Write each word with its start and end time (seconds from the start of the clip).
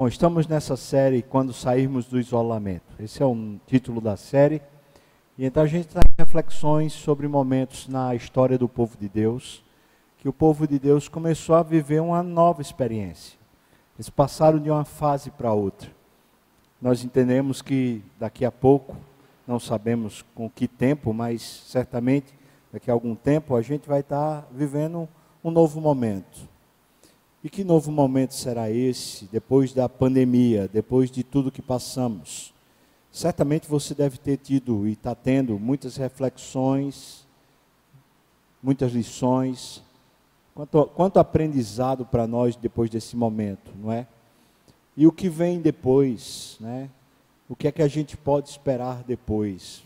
Bom, 0.00 0.08
estamos 0.08 0.46
nessa 0.46 0.78
série 0.78 1.20
quando 1.20 1.52
sairmos 1.52 2.06
do 2.06 2.18
isolamento. 2.18 2.94
Esse 2.98 3.22
é 3.22 3.26
o 3.26 3.56
título 3.66 4.00
da 4.00 4.16
série. 4.16 4.62
E 5.36 5.44
então 5.44 5.62
a 5.62 5.66
gente 5.66 5.88
em 5.94 6.14
reflexões 6.18 6.94
sobre 6.94 7.28
momentos 7.28 7.86
na 7.86 8.14
história 8.14 8.56
do 8.56 8.66
povo 8.66 8.96
de 8.96 9.10
Deus, 9.10 9.62
que 10.16 10.26
o 10.26 10.32
povo 10.32 10.66
de 10.66 10.78
Deus 10.78 11.06
começou 11.06 11.54
a 11.54 11.62
viver 11.62 12.00
uma 12.00 12.22
nova 12.22 12.62
experiência. 12.62 13.38
Eles 13.94 14.08
passaram 14.08 14.58
de 14.58 14.70
uma 14.70 14.86
fase 14.86 15.30
para 15.30 15.52
outra. 15.52 15.90
Nós 16.80 17.04
entendemos 17.04 17.60
que 17.60 18.02
daqui 18.18 18.46
a 18.46 18.50
pouco, 18.50 18.96
não 19.46 19.60
sabemos 19.60 20.24
com 20.34 20.48
que 20.48 20.66
tempo, 20.66 21.12
mas 21.12 21.42
certamente 21.42 22.32
daqui 22.72 22.90
a 22.90 22.94
algum 22.94 23.14
tempo 23.14 23.54
a 23.54 23.60
gente 23.60 23.86
vai 23.86 24.00
estar 24.00 24.48
vivendo 24.50 25.06
um 25.44 25.50
novo 25.50 25.78
momento. 25.78 26.48
E 27.42 27.48
que 27.48 27.64
novo 27.64 27.90
momento 27.90 28.34
será 28.34 28.70
esse, 28.70 29.24
depois 29.26 29.72
da 29.72 29.88
pandemia, 29.88 30.68
depois 30.68 31.10
de 31.10 31.22
tudo 31.22 31.50
que 31.50 31.62
passamos? 31.62 32.52
Certamente 33.10 33.66
você 33.66 33.94
deve 33.94 34.18
ter 34.18 34.36
tido 34.36 34.86
e 34.86 34.92
está 34.92 35.14
tendo 35.14 35.58
muitas 35.58 35.96
reflexões, 35.96 37.26
muitas 38.62 38.92
lições, 38.92 39.82
quanto, 40.54 40.84
quanto 40.88 41.18
aprendizado 41.18 42.04
para 42.04 42.26
nós 42.26 42.56
depois 42.56 42.90
desse 42.90 43.16
momento, 43.16 43.72
não 43.82 43.90
é? 43.90 44.06
E 44.94 45.06
o 45.06 45.12
que 45.12 45.30
vem 45.30 45.60
depois, 45.60 46.58
né? 46.60 46.90
O 47.48 47.56
que 47.56 47.66
é 47.66 47.72
que 47.72 47.82
a 47.82 47.88
gente 47.88 48.18
pode 48.18 48.50
esperar 48.50 49.02
depois? 49.02 49.82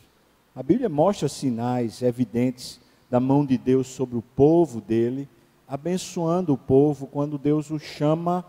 A 0.57 0.63
Bíblia 0.63 0.89
mostra 0.89 1.29
sinais 1.29 2.03
evidentes 2.03 2.81
da 3.09 3.21
mão 3.21 3.47
de 3.47 3.57
Deus 3.57 3.87
sobre 3.87 4.19
o 4.19 4.23
povo 4.23 4.81
dele 4.81 5.29
abençoando 5.75 6.53
o 6.53 6.57
povo 6.57 7.09
quando 7.09 7.37
Deus 7.37 7.69
o 7.69 7.81
chama 7.81 8.45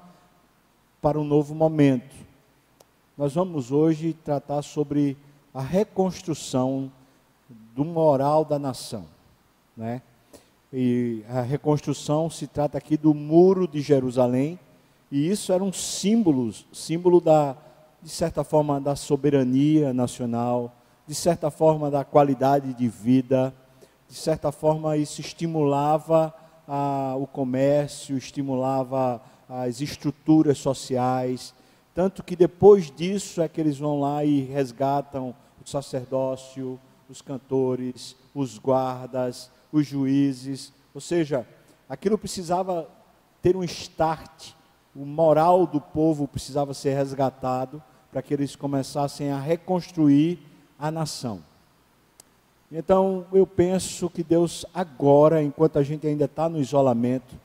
para 1.01 1.19
um 1.19 1.23
novo 1.23 1.55
momento. 1.55 2.15
Nós 3.17 3.33
vamos 3.33 3.71
hoje 3.71 4.13
tratar 4.13 4.61
sobre 4.61 5.17
a 5.51 5.59
reconstrução 5.59 6.91
do 7.75 7.83
moral 7.83 8.45
da 8.45 8.59
nação, 8.59 9.05
né? 9.75 10.03
E 10.71 11.23
a 11.27 11.41
reconstrução 11.41 12.29
se 12.29 12.45
trata 12.45 12.77
aqui 12.77 12.95
do 12.95 13.11
muro 13.11 13.67
de 13.67 13.81
Jerusalém, 13.81 14.59
e 15.11 15.27
isso 15.27 15.51
era 15.51 15.63
um 15.63 15.73
símbolo, 15.73 16.53
símbolo 16.71 17.19
da, 17.19 17.57
de 18.03 18.09
certa 18.09 18.43
forma, 18.43 18.79
da 18.79 18.95
soberania 18.95 19.91
nacional, 19.95 20.71
de 21.07 21.15
certa 21.15 21.49
forma, 21.49 21.89
da 21.89 22.03
qualidade 22.03 22.71
de 22.75 22.87
vida, 22.87 23.51
de 24.07 24.15
certa 24.15 24.51
forma, 24.51 24.95
isso 24.95 25.21
estimulava 25.21 26.31
a, 26.67 27.15
o 27.17 27.27
comércio, 27.27 28.17
estimulava 28.17 29.21
as 29.47 29.81
estruturas 29.81 30.57
sociais. 30.57 31.53
Tanto 31.93 32.23
que 32.23 32.35
depois 32.35 32.91
disso 32.91 33.41
é 33.41 33.47
que 33.47 33.61
eles 33.61 33.77
vão 33.77 33.99
lá 33.99 34.23
e 34.25 34.41
resgatam 34.41 35.35
o 35.63 35.69
sacerdócio, 35.69 36.79
os 37.09 37.21
cantores, 37.21 38.15
os 38.33 38.57
guardas, 38.57 39.49
os 39.71 39.85
juízes. 39.85 40.73
Ou 40.93 41.01
seja, 41.01 41.47
aquilo 41.87 42.17
precisava 42.17 42.87
ter 43.41 43.55
um 43.55 43.63
start, 43.63 44.51
o 44.95 45.05
moral 45.05 45.67
do 45.67 45.79
povo 45.79 46.27
precisava 46.27 46.73
ser 46.73 46.95
resgatado 46.95 47.81
para 48.11 48.21
que 48.21 48.33
eles 48.33 48.55
começassem 48.55 49.29
a 49.31 49.39
reconstruir 49.39 50.39
a 50.79 50.89
nação. 50.89 51.41
Então 52.71 53.25
eu 53.31 53.45
penso 53.45 54.09
que 54.09 54.23
Deus 54.23 54.65
agora, 54.73 55.41
enquanto 55.43 55.77
a 55.77 55.83
gente 55.83 56.07
ainda 56.07 56.25
está 56.25 56.49
no 56.49 56.59
isolamento, 56.59 57.35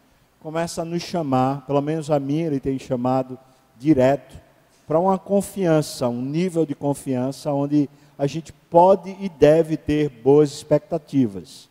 começa 0.40 0.82
a 0.82 0.84
nos 0.84 1.02
chamar, 1.02 1.66
pelo 1.66 1.80
menos 1.80 2.10
a 2.10 2.18
mim 2.18 2.42
Ele 2.42 2.60
tem 2.60 2.78
chamado 2.78 3.38
direto, 3.78 4.38
para 4.86 4.98
uma 4.98 5.18
confiança, 5.18 6.08
um 6.08 6.22
nível 6.22 6.66
de 6.66 6.74
confiança 6.74 7.52
onde 7.52 7.88
a 8.18 8.26
gente 8.26 8.52
pode 8.52 9.16
e 9.20 9.28
deve 9.28 9.76
ter 9.76 10.08
boas 10.08 10.50
expectativas. 10.52 11.68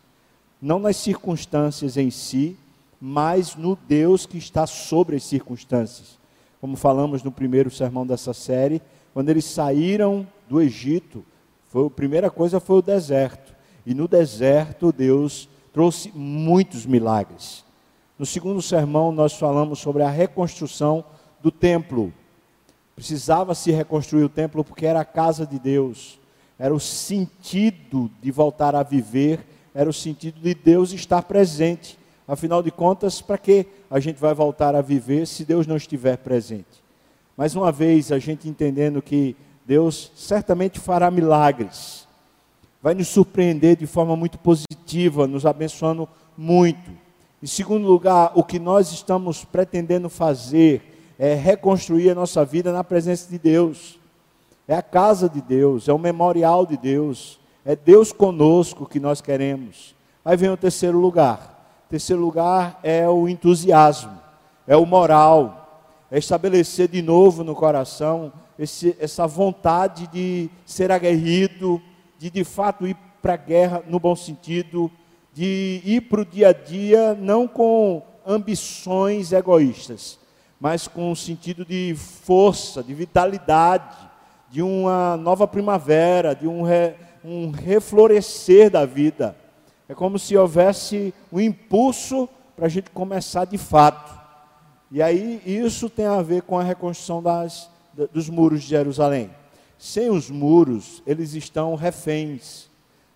Não 0.60 0.78
nas 0.78 0.96
circunstâncias 0.96 1.96
em 1.96 2.10
si, 2.10 2.56
mas 3.00 3.56
no 3.56 3.76
Deus 3.76 4.26
que 4.26 4.38
está 4.38 4.66
sobre 4.66 5.16
as 5.16 5.22
circunstâncias. 5.22 6.18
Como 6.60 6.76
falamos 6.76 7.22
no 7.22 7.30
primeiro 7.30 7.70
sermão 7.70 8.06
dessa 8.06 8.34
série, 8.34 8.82
quando 9.14 9.28
eles 9.28 9.44
saíram 9.44 10.26
do 10.48 10.60
Egito, 10.60 11.24
foi, 11.70 11.86
a 11.86 11.90
primeira 11.90 12.30
coisa 12.30 12.58
foi 12.60 12.78
o 12.78 12.82
deserto. 12.82 13.54
E 13.86 13.94
no 13.94 14.06
deserto 14.06 14.92
Deus 14.92 15.48
trouxe 15.72 16.10
muitos 16.14 16.84
milagres. 16.84 17.64
No 18.18 18.26
segundo 18.26 18.60
sermão 18.60 19.12
nós 19.12 19.34
falamos 19.34 19.78
sobre 19.78 20.02
a 20.02 20.10
reconstrução 20.10 21.04
do 21.40 21.50
templo. 21.50 22.12
Precisava 22.94 23.54
se 23.54 23.70
reconstruir 23.70 24.24
o 24.24 24.28
templo 24.28 24.64
porque 24.64 24.84
era 24.84 25.00
a 25.00 25.04
casa 25.04 25.46
de 25.46 25.58
Deus. 25.60 26.18
Era 26.58 26.74
o 26.74 26.80
sentido 26.80 28.10
de 28.20 28.30
voltar 28.32 28.74
a 28.74 28.82
viver, 28.82 29.46
era 29.72 29.88
o 29.88 29.92
sentido 29.92 30.40
de 30.40 30.54
Deus 30.54 30.92
estar 30.92 31.22
presente. 31.22 31.96
Afinal 32.26 32.62
de 32.62 32.70
contas, 32.72 33.22
para 33.22 33.38
que 33.38 33.66
a 33.88 34.00
gente 34.00 34.18
vai 34.18 34.34
voltar 34.34 34.74
a 34.74 34.82
viver 34.82 35.26
se 35.26 35.44
Deus 35.44 35.66
não 35.68 35.76
estiver 35.76 36.18
presente? 36.18 36.82
Mais 37.36 37.54
uma 37.54 37.70
vez, 37.72 38.12
a 38.12 38.18
gente 38.18 38.48
entendendo 38.48 39.00
que 39.00 39.36
Deus 39.70 40.10
certamente 40.16 40.80
fará 40.80 41.12
milagres, 41.12 42.04
vai 42.82 42.92
nos 42.92 43.06
surpreender 43.06 43.76
de 43.76 43.86
forma 43.86 44.16
muito 44.16 44.36
positiva, 44.36 45.28
nos 45.28 45.46
abençoando 45.46 46.08
muito. 46.36 46.90
Em 47.40 47.46
segundo 47.46 47.86
lugar, 47.86 48.32
o 48.34 48.42
que 48.42 48.58
nós 48.58 48.90
estamos 48.90 49.44
pretendendo 49.44 50.10
fazer 50.10 51.14
é 51.16 51.34
reconstruir 51.34 52.10
a 52.10 52.16
nossa 52.16 52.44
vida 52.44 52.72
na 52.72 52.82
presença 52.82 53.30
de 53.30 53.38
Deus. 53.38 53.96
É 54.66 54.74
a 54.74 54.82
casa 54.82 55.28
de 55.28 55.40
Deus, 55.40 55.86
é 55.86 55.92
o 55.92 55.98
memorial 56.00 56.66
de 56.66 56.76
Deus, 56.76 57.38
é 57.64 57.76
Deus 57.76 58.10
conosco 58.12 58.86
que 58.86 58.98
nós 58.98 59.20
queremos. 59.20 59.94
Aí 60.24 60.36
vem 60.36 60.50
o 60.50 60.56
terceiro 60.56 60.98
lugar. 60.98 61.84
O 61.86 61.90
terceiro 61.90 62.20
lugar 62.20 62.80
é 62.82 63.08
o 63.08 63.28
entusiasmo, 63.28 64.18
é 64.66 64.76
o 64.76 64.84
moral, 64.84 65.86
é 66.10 66.18
estabelecer 66.18 66.88
de 66.88 67.00
novo 67.00 67.44
no 67.44 67.54
coração 67.54 68.32
esse, 68.60 68.94
essa 69.00 69.26
vontade 69.26 70.06
de 70.08 70.50
ser 70.66 70.92
aguerrido, 70.92 71.80
de 72.18 72.28
de 72.28 72.44
fato 72.44 72.86
ir 72.86 72.94
para 73.22 73.32
a 73.32 73.38
guerra 73.38 73.82
no 73.88 73.98
bom 73.98 74.14
sentido, 74.14 74.90
de 75.32 75.80
ir 75.82 76.02
para 76.02 76.20
o 76.20 76.26
dia 76.26 76.48
a 76.48 76.52
dia 76.52 77.14
não 77.14 77.48
com 77.48 78.02
ambições 78.26 79.32
egoístas, 79.32 80.18
mas 80.60 80.86
com 80.86 81.10
um 81.10 81.14
sentido 81.14 81.64
de 81.64 81.94
força, 81.96 82.82
de 82.82 82.92
vitalidade, 82.92 83.96
de 84.50 84.60
uma 84.60 85.16
nova 85.16 85.48
primavera, 85.48 86.34
de 86.34 86.46
um, 86.46 86.60
re, 86.60 86.92
um 87.24 87.50
reflorescer 87.50 88.70
da 88.70 88.84
vida. 88.84 89.34
É 89.88 89.94
como 89.94 90.18
se 90.18 90.36
houvesse 90.36 91.14
um 91.32 91.40
impulso 91.40 92.28
para 92.54 92.66
a 92.66 92.68
gente 92.68 92.90
começar 92.90 93.46
de 93.46 93.56
fato. 93.56 94.20
E 94.90 95.00
aí 95.00 95.40
isso 95.46 95.88
tem 95.88 96.04
a 96.04 96.20
ver 96.20 96.42
com 96.42 96.58
a 96.58 96.62
reconstrução 96.62 97.22
das 97.22 97.69
dos 98.12 98.28
muros 98.28 98.62
de 98.62 98.68
Jerusalém. 98.68 99.30
Sem 99.78 100.10
os 100.10 100.30
muros, 100.30 101.02
eles 101.06 101.34
estão 101.34 101.74
reféns. 101.74 102.68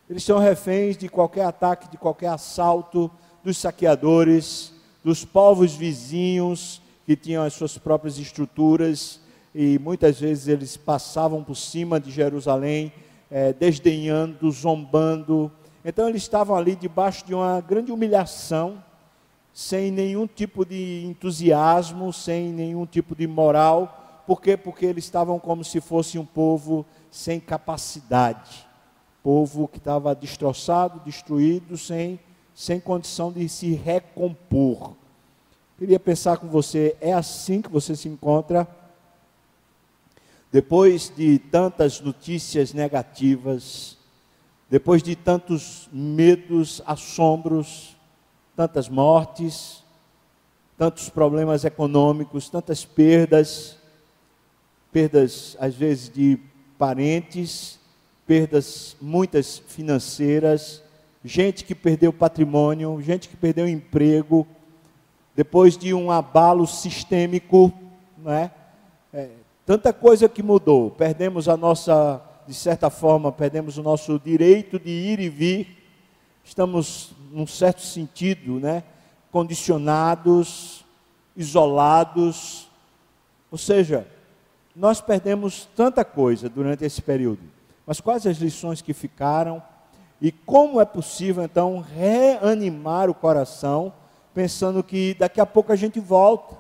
Eles 0.09 0.23
estão 0.23 0.39
reféns 0.39 0.97
de 0.97 1.09
qualquer 1.09 1.45
ataque, 1.45 1.91
de 1.91 1.99
qualquer 1.99 2.29
assalto, 2.29 3.11
dos 3.43 3.59
saqueadores, 3.59 4.73
dos 5.05 5.25
povos 5.25 5.75
vizinhos 5.75 6.81
que 7.05 7.15
tinham 7.15 7.45
as 7.45 7.53
suas 7.53 7.77
próprias 7.77 8.19
estruturas 8.19 9.21
e 9.55 9.79
muitas 9.79 10.19
vezes 10.19 10.49
eles 10.49 10.77
passavam 10.77 11.45
por 11.45 11.55
cima 11.55 12.01
de 12.01 12.11
Jerusalém, 12.11 12.93
é, 13.31 13.53
desdenhando, 13.53 14.51
zombando. 14.51 15.53
Então 15.85 16.09
eles 16.09 16.23
estavam 16.23 16.57
ali 16.57 16.75
debaixo 16.75 17.27
de 17.27 17.35
uma 17.35 17.61
grande 17.61 17.93
humilhação, 17.93 18.83
sem 19.53 19.91
nenhum 19.91 20.27
tipo 20.27 20.65
de 20.65 21.05
entusiasmo, 21.05 22.13
sem 22.13 22.53
nenhum 22.53 22.87
tipo 22.87 23.15
de 23.15 23.27
moral 23.27 24.01
por 24.27 24.41
quê? 24.41 24.57
Porque 24.57 24.87
eles 24.87 25.05
estavam 25.05 25.39
como 25.39 25.63
se 25.65 25.81
fosse 25.81 26.19
um 26.19 26.25
povo 26.25 26.85
sem 27.11 27.39
capacidade. 27.39 28.67
Povo 29.23 29.69
que 29.69 29.79
estava 29.79 30.15
destroçado, 30.15 31.01
destruído, 31.05 31.77
sem, 31.77 32.19
sem 32.55 32.81
condição 32.81 33.33
de 33.33 33.49
se 33.49 33.73
recompor. 33.73 34.95
Queria 35.79 35.99
pensar 35.99 36.39
com 36.39 36.47
você, 36.47 36.97
é 37.01 37.13
assim 37.13 37.61
que 37.61 37.71
você 37.71 37.97
se 37.97 38.09
encontra? 38.09 38.67
Depois 40.53 41.13
de 41.15 41.39
tantas 41.39 42.01
notícias 42.01 42.73
negativas, 42.73 43.99
depois 44.71 45.03
de 45.03 45.17
tantos 45.17 45.89
medos, 45.93 46.81
assombros, 46.87 47.97
tantas 48.57 48.89
mortes, 48.89 49.83
tantos 50.79 51.09
problemas 51.09 51.65
econômicos, 51.65 52.49
tantas 52.49 52.85
perdas, 52.85 53.79
perdas 54.95 55.57
às 55.59 55.75
vezes 55.75 56.09
de 56.09 56.39
parentes, 56.79 57.81
perdas 58.25 58.97
muitas 59.03 59.59
financeiras, 59.59 60.81
gente 61.25 61.65
que 61.65 61.75
perdeu 61.75 62.13
patrimônio, 62.13 63.03
gente 63.03 63.29
que 63.29 63.37
perdeu 63.37 63.67
emprego, 63.67 64.47
depois 65.35 65.77
de 65.77 65.93
um 65.93 66.13
abalo 66.13 66.65
sistêmico, 66.65 67.73
não 68.17 68.31
é? 68.31 68.53
é, 69.13 69.31
tanta 69.67 69.93
coisa 69.93 70.29
que 70.29 70.45
mudou. 70.45 70.93
Perdemos 70.93 71.49
a 71.49 71.57
nossa, 71.57 72.23
de 72.47 72.55
certa 72.55 72.89
forma, 72.89 73.33
perdemos 73.33 73.77
o 73.77 73.83
nosso 73.83 74.17
direito 74.21 74.79
de 74.79 74.91
ir 74.91 75.19
e 75.19 75.29
vir. 75.29 75.77
Estamos, 76.45 77.11
num 77.33 77.49
certo 77.49 77.83
sentido, 77.83 78.61
né, 78.61 78.85
condicionados, 79.33 80.85
isolados. 81.37 82.71
Ou 83.51 83.59
seja, 83.59 84.07
nós 84.75 85.01
perdemos 85.01 85.69
tanta 85.77 86.05
coisa 86.05 86.49
durante 86.49 86.85
esse 86.85 87.01
período. 87.01 87.43
Mas 87.87 88.01
quais 88.01 88.27
as 88.27 88.39
lições 88.39 88.83
que 88.83 88.93
ficaram? 88.93 89.63
E 90.21 90.33
como 90.33 90.81
é 90.81 90.85
possível, 90.85 91.45
então, 91.45 91.81
reanimar 91.81 93.11
o 93.11 93.15
coração, 93.15 93.93
pensando 94.33 94.83
que 94.83 95.15
daqui 95.15 95.41
a 95.41 95.47
pouco 95.47 95.73
a 95.73 95.77
gente 95.77 96.01
volta. 96.01 96.57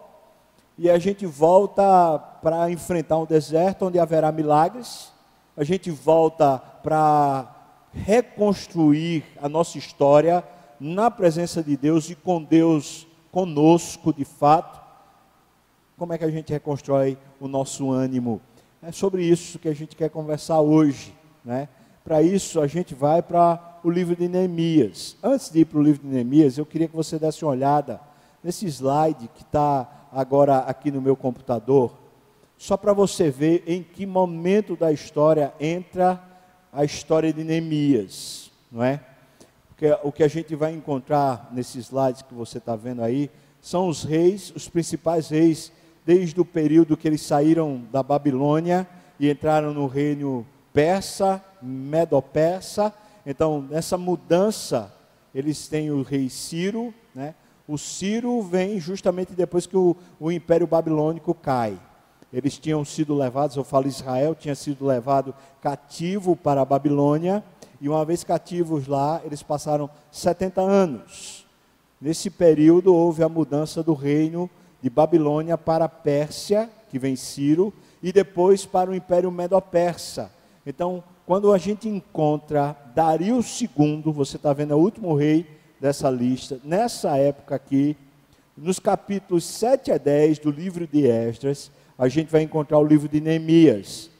E 0.76 0.90
a 0.90 0.98
gente 0.98 1.24
volta 1.24 2.18
para 2.42 2.70
enfrentar 2.70 3.18
um 3.18 3.24
deserto 3.24 3.86
onde 3.86 3.98
haverá 3.98 4.30
milagres. 4.30 5.12
A 5.56 5.64
gente 5.64 5.90
volta 5.90 6.58
para 6.82 7.48
reconstruir 7.92 9.24
a 9.40 9.48
nossa 9.48 9.78
história 9.78 10.44
na 10.80 11.10
presença 11.10 11.62
de 11.62 11.76
Deus 11.76 12.10
e 12.10 12.14
com 12.14 12.42
Deus 12.42 13.06
conosco 13.30 14.12
de 14.12 14.24
fato. 14.24 14.83
Como 15.96 16.12
é 16.12 16.18
que 16.18 16.24
a 16.24 16.30
gente 16.30 16.52
reconstrói 16.52 17.16
o 17.38 17.46
nosso 17.46 17.90
ânimo? 17.92 18.40
É 18.82 18.90
sobre 18.90 19.24
isso 19.24 19.60
que 19.60 19.68
a 19.68 19.74
gente 19.74 19.94
quer 19.94 20.10
conversar 20.10 20.60
hoje, 20.60 21.14
né? 21.44 21.68
Para 22.02 22.20
isso, 22.20 22.60
a 22.60 22.66
gente 22.66 22.94
vai 22.94 23.22
para 23.22 23.78
o 23.82 23.88
livro 23.88 24.16
de 24.16 24.28
Neemias. 24.28 25.16
Antes 25.22 25.50
de 25.50 25.60
ir 25.60 25.64
para 25.66 25.78
o 25.78 25.82
livro 25.82 26.02
de 26.02 26.08
Neemias, 26.08 26.58
eu 26.58 26.66
queria 26.66 26.88
que 26.88 26.96
você 26.96 27.18
desse 27.18 27.44
uma 27.44 27.52
olhada 27.52 28.00
nesse 28.42 28.66
slide 28.66 29.30
que 29.34 29.42
está 29.42 30.08
agora 30.12 30.58
aqui 30.58 30.90
no 30.90 31.00
meu 31.00 31.16
computador, 31.16 31.94
só 32.58 32.76
para 32.76 32.92
você 32.92 33.30
ver 33.30 33.62
em 33.66 33.82
que 33.82 34.04
momento 34.04 34.76
da 34.76 34.92
história 34.92 35.54
entra 35.60 36.22
a 36.72 36.84
história 36.84 37.32
de 37.32 37.44
Neemias, 37.44 38.50
não 38.70 38.82
é? 38.82 39.00
Porque 39.68 39.96
o 40.02 40.10
que 40.10 40.24
a 40.24 40.28
gente 40.28 40.54
vai 40.56 40.72
encontrar 40.72 41.50
nesses 41.52 41.86
slides 41.86 42.22
que 42.22 42.34
você 42.34 42.58
está 42.58 42.74
vendo 42.74 43.02
aí 43.02 43.30
são 43.60 43.88
os 43.88 44.02
reis, 44.04 44.52
os 44.54 44.68
principais 44.68 45.28
reis, 45.28 45.72
desde 46.04 46.40
o 46.40 46.44
período 46.44 46.96
que 46.96 47.08
eles 47.08 47.22
saíram 47.22 47.82
da 47.90 48.02
Babilônia 48.02 48.86
e 49.18 49.30
entraram 49.30 49.72
no 49.72 49.86
reino 49.86 50.46
persa, 50.72 51.42
medo-persa. 51.62 52.92
Então, 53.24 53.62
nessa 53.62 53.96
mudança, 53.96 54.92
eles 55.34 55.66
têm 55.68 55.90
o 55.90 56.02
rei 56.02 56.28
Ciro, 56.28 56.92
né? 57.14 57.34
O 57.66 57.78
Ciro 57.78 58.42
vem 58.42 58.78
justamente 58.78 59.32
depois 59.32 59.66
que 59.66 59.76
o, 59.76 59.96
o 60.20 60.30
Império 60.30 60.66
Babilônico 60.66 61.32
cai. 61.32 61.78
Eles 62.30 62.58
tinham 62.58 62.84
sido 62.84 63.14
levados, 63.14 63.56
eu 63.56 63.64
falo 63.64 63.86
Israel, 63.86 64.34
tinha 64.34 64.54
sido 64.54 64.84
levado 64.84 65.34
cativo 65.62 66.36
para 66.36 66.60
a 66.60 66.64
Babilônia, 66.64 67.42
e 67.80 67.88
uma 67.88 68.04
vez 68.04 68.22
cativos 68.22 68.86
lá, 68.86 69.22
eles 69.24 69.42
passaram 69.42 69.88
70 70.10 70.60
anos. 70.60 71.46
Nesse 72.00 72.28
período 72.28 72.94
houve 72.94 73.22
a 73.22 73.28
mudança 73.28 73.82
do 73.82 73.94
reino 73.94 74.50
de 74.84 74.90
Babilônia 74.90 75.56
para 75.56 75.86
a 75.86 75.88
Pérsia, 75.88 76.68
que 76.90 76.98
vem 76.98 77.16
Ciro, 77.16 77.72
e 78.02 78.12
depois 78.12 78.66
para 78.66 78.90
o 78.90 78.94
Império 78.94 79.30
Medo-Persa. 79.30 80.30
Então, 80.66 81.02
quando 81.24 81.54
a 81.54 81.56
gente 81.56 81.88
encontra 81.88 82.76
Dario 82.94 83.36
II, 83.36 84.02
você 84.12 84.36
está 84.36 84.52
vendo, 84.52 84.74
é 84.74 84.76
o 84.76 84.78
último 84.78 85.14
rei 85.14 85.46
dessa 85.80 86.10
lista, 86.10 86.60
nessa 86.62 87.16
época 87.16 87.54
aqui, 87.54 87.96
nos 88.54 88.78
capítulos 88.78 89.44
7 89.44 89.90
a 89.90 89.96
10 89.96 90.40
do 90.40 90.50
livro 90.50 90.86
de 90.86 91.06
Esdras, 91.06 91.70
a 91.96 92.06
gente 92.06 92.30
vai 92.30 92.42
encontrar 92.42 92.78
o 92.78 92.84
livro 92.84 93.08
de 93.08 93.22
Neemias, 93.22 94.10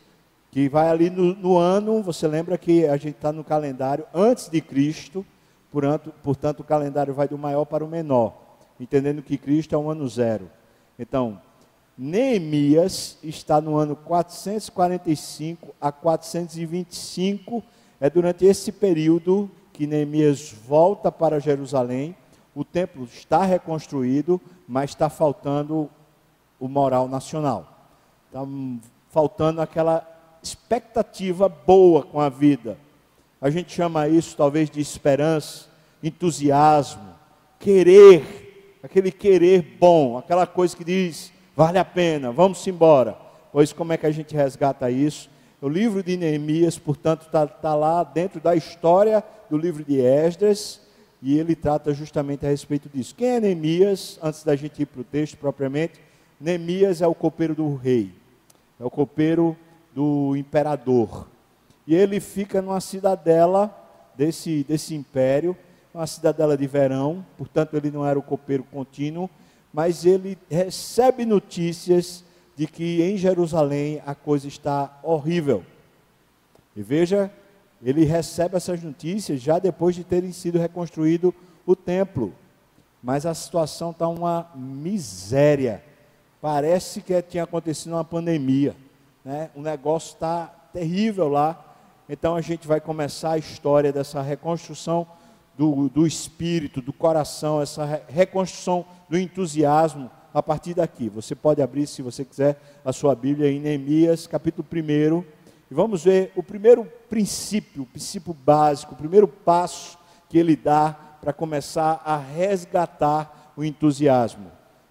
que 0.51 0.67
vai 0.67 0.89
ali 0.89 1.11
no, 1.11 1.35
no 1.35 1.59
ano, 1.59 2.03
você 2.03 2.27
lembra 2.27 2.57
que 2.57 2.87
a 2.87 2.97
gente 2.97 3.17
está 3.17 3.31
no 3.31 3.45
calendário 3.45 4.07
antes 4.15 4.49
de 4.49 4.63
Cristo, 4.63 5.27
portanto, 5.71 6.15
portanto 6.23 6.61
o 6.61 6.65
calendário 6.65 7.13
vai 7.13 7.29
do 7.29 7.37
maior 7.37 7.67
para 7.67 7.85
o 7.85 7.89
menor, 7.89 8.44
entendendo 8.79 9.23
que 9.23 9.39
Cristo 9.39 9.75
é 9.75 9.79
um 9.79 9.91
ano 9.91 10.09
zero. 10.09 10.51
Então, 10.99 11.41
Neemias 11.97 13.19
está 13.23 13.61
no 13.61 13.77
ano 13.77 13.95
445 13.95 15.75
a 15.81 15.93
425. 15.93 17.63
É 18.01 18.11
durante 18.11 18.45
esse 18.45 18.73
período 18.73 19.51
que 19.73 19.87
Neemias 19.87 20.53
volta 20.67 21.11
para 21.11 21.41
Jerusalém. 21.41 22.17
O 22.55 22.65
templo 22.65 23.05
está 23.05 23.45
reconstruído, 23.45 24.41
mas 24.67 24.91
está 24.91 25.09
faltando 25.09 25.89
o 26.59 26.69
moral 26.69 27.09
nacional. 27.09 27.91
Está 28.27 28.47
faltando 29.11 29.61
aquela 29.61 30.09
expectativa 30.43 31.49
boa 31.49 32.03
com 32.03 32.21
a 32.21 32.29
vida. 32.29 32.77
A 33.41 33.51
gente 33.51 33.73
chama 33.73 34.09
isso 34.09 34.37
talvez 34.37 34.71
de 34.71 34.81
esperança, 34.81 35.69
entusiasmo, 36.03 37.15
querer, 37.59 38.44
aquele 38.85 39.11
querer 39.11 39.63
bom, 39.81 40.19
aquela 40.19 40.47
coisa 40.47 40.77
que 40.77 40.85
diz 40.85 41.33
Vale 41.57 41.79
a 41.79 41.85
pena, 41.85 42.33
vamos 42.33 42.67
embora. 42.67 43.17
Pois 43.53 43.73
como 43.73 43.93
é 43.93 43.97
que 43.97 44.07
a 44.07 44.11
gente 44.11 44.35
resgata 44.35 44.91
isso? 44.91 45.31
O 45.63 45.69
livro 45.69 46.03
de 46.03 46.17
Neemias, 46.17 46.77
portanto, 46.77 47.23
está 47.23 47.47
tá 47.47 47.75
lá 47.77 48.03
dentro 48.03 48.41
da 48.41 48.57
história 48.57 49.23
do 49.49 49.57
livro 49.57 49.85
de 49.85 50.01
Esdras, 50.01 50.81
e 51.23 51.39
ele 51.39 51.55
trata 51.55 51.95
justamente 51.95 52.45
a 52.45 52.49
respeito 52.49 52.89
disso. 52.93 53.15
Quem 53.15 53.29
é 53.29 53.41
Neemias? 53.41 54.19
Antes 54.21 54.43
da 54.43 54.57
gente 54.57 54.83
ir 54.83 54.87
para 54.87 55.01
o 55.01 55.05
texto 55.05 55.37
propriamente, 55.37 56.01
Neemias 56.41 57.01
é 57.01 57.07
o 57.07 57.15
copeiro 57.15 57.55
do 57.55 57.77
rei, 57.77 58.13
é 58.81 58.85
o 58.85 58.91
copeiro 58.91 59.57
do 59.95 60.35
imperador. 60.37 61.29
E 61.87 61.95
ele 61.95 62.19
fica 62.19 62.61
numa 62.61 62.81
cidadela 62.81 63.73
desse, 64.17 64.65
desse 64.65 64.95
império, 64.95 65.57
uma 65.95 66.07
cidadela 66.09 66.57
de 66.57 66.67
verão, 66.67 67.25
portanto, 67.39 67.77
ele 67.77 67.91
não 67.91 68.05
era 68.05 68.19
o 68.19 68.23
copeiro 68.23 68.65
contínuo, 68.65 69.31
mas 69.73 70.05
ele 70.05 70.37
recebe 70.51 71.25
notícias 71.25 72.25
de 72.57 72.67
que 72.67 73.01
em 73.01 73.17
Jerusalém 73.17 74.03
a 74.05 74.15
coisa 74.15 74.49
está 74.49 74.99
horrível. 75.03 75.65
E 76.77 76.83
veja, 76.83 77.31
ele 77.83 78.05
recebe 78.05 78.57
essas 78.57 78.83
notícias 78.83 79.41
já 79.41 79.59
depois 79.59 79.95
de 79.95 80.03
terem 80.03 80.33
sido 80.33 80.59
reconstruído 80.59 81.33
o 81.65 81.77
templo. 81.77 82.35
Mas 83.03 83.25
a 83.25 83.35
situação 83.35 83.91
está 83.91 84.09
uma 84.09 84.51
miséria. 84.55 85.83
Parece 86.41 87.01
que 87.03 87.21
tinha 87.23 87.45
acontecido 87.45 87.93
uma 87.93 88.05
pandemia. 88.05 88.75
Né? 89.25 89.51
O 89.55 89.61
negócio 89.61 90.15
está 90.15 90.47
terrível 90.73 91.29
lá. 91.29 91.77
Então 92.09 92.35
a 92.35 92.41
gente 92.41 92.67
vai 92.67 92.81
começar 92.81 93.33
a 93.33 93.39
história 93.39 93.93
dessa 93.93 94.21
reconstrução 94.23 95.07
do, 95.57 95.89
do 95.89 96.07
espírito, 96.07 96.81
do 96.81 96.93
coração, 96.93 97.63
essa 97.63 98.03
reconstrução 98.09 98.85
do 99.09 99.19
entusiasmo 99.19 100.11
a 100.33 100.43
partir 100.43 100.75
daqui. 100.75 101.09
Você 101.09 101.35
pode 101.35 101.63
abrir, 101.63 101.87
se 101.87 102.03
você 102.03 102.25
quiser, 102.25 102.61
a 102.85 102.93
sua 102.93 103.15
Bíblia 103.15 103.51
em 103.51 103.61
Neemias, 103.61 104.27
capítulo 104.27 104.67
1. 104.71 105.25
E 105.71 105.75
vamos 105.75 106.05
ver 106.05 106.33
o 106.35 106.43
primeiro 106.43 106.85
princípio, 107.09 107.83
o 107.85 107.87
princípio 107.87 108.35
básico, 108.35 108.95
o 108.95 108.99
primeiro 108.99 109.29
passo 109.29 109.97
que 110.29 110.37
ele 110.37 110.57
dá 110.57 110.93
para 111.21 111.33
começar 111.33 112.03
a 112.05 112.17
resgatar 112.17 113.53
o 113.57 113.63
entusiasmo. 113.63 114.51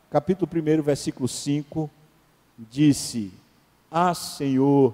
Capítulo 0.09 0.49
1, 0.49 0.81
versículo 0.81 1.27
5, 1.27 1.89
disse: 2.57 3.33
Ah, 3.91 4.13
Senhor, 4.13 4.93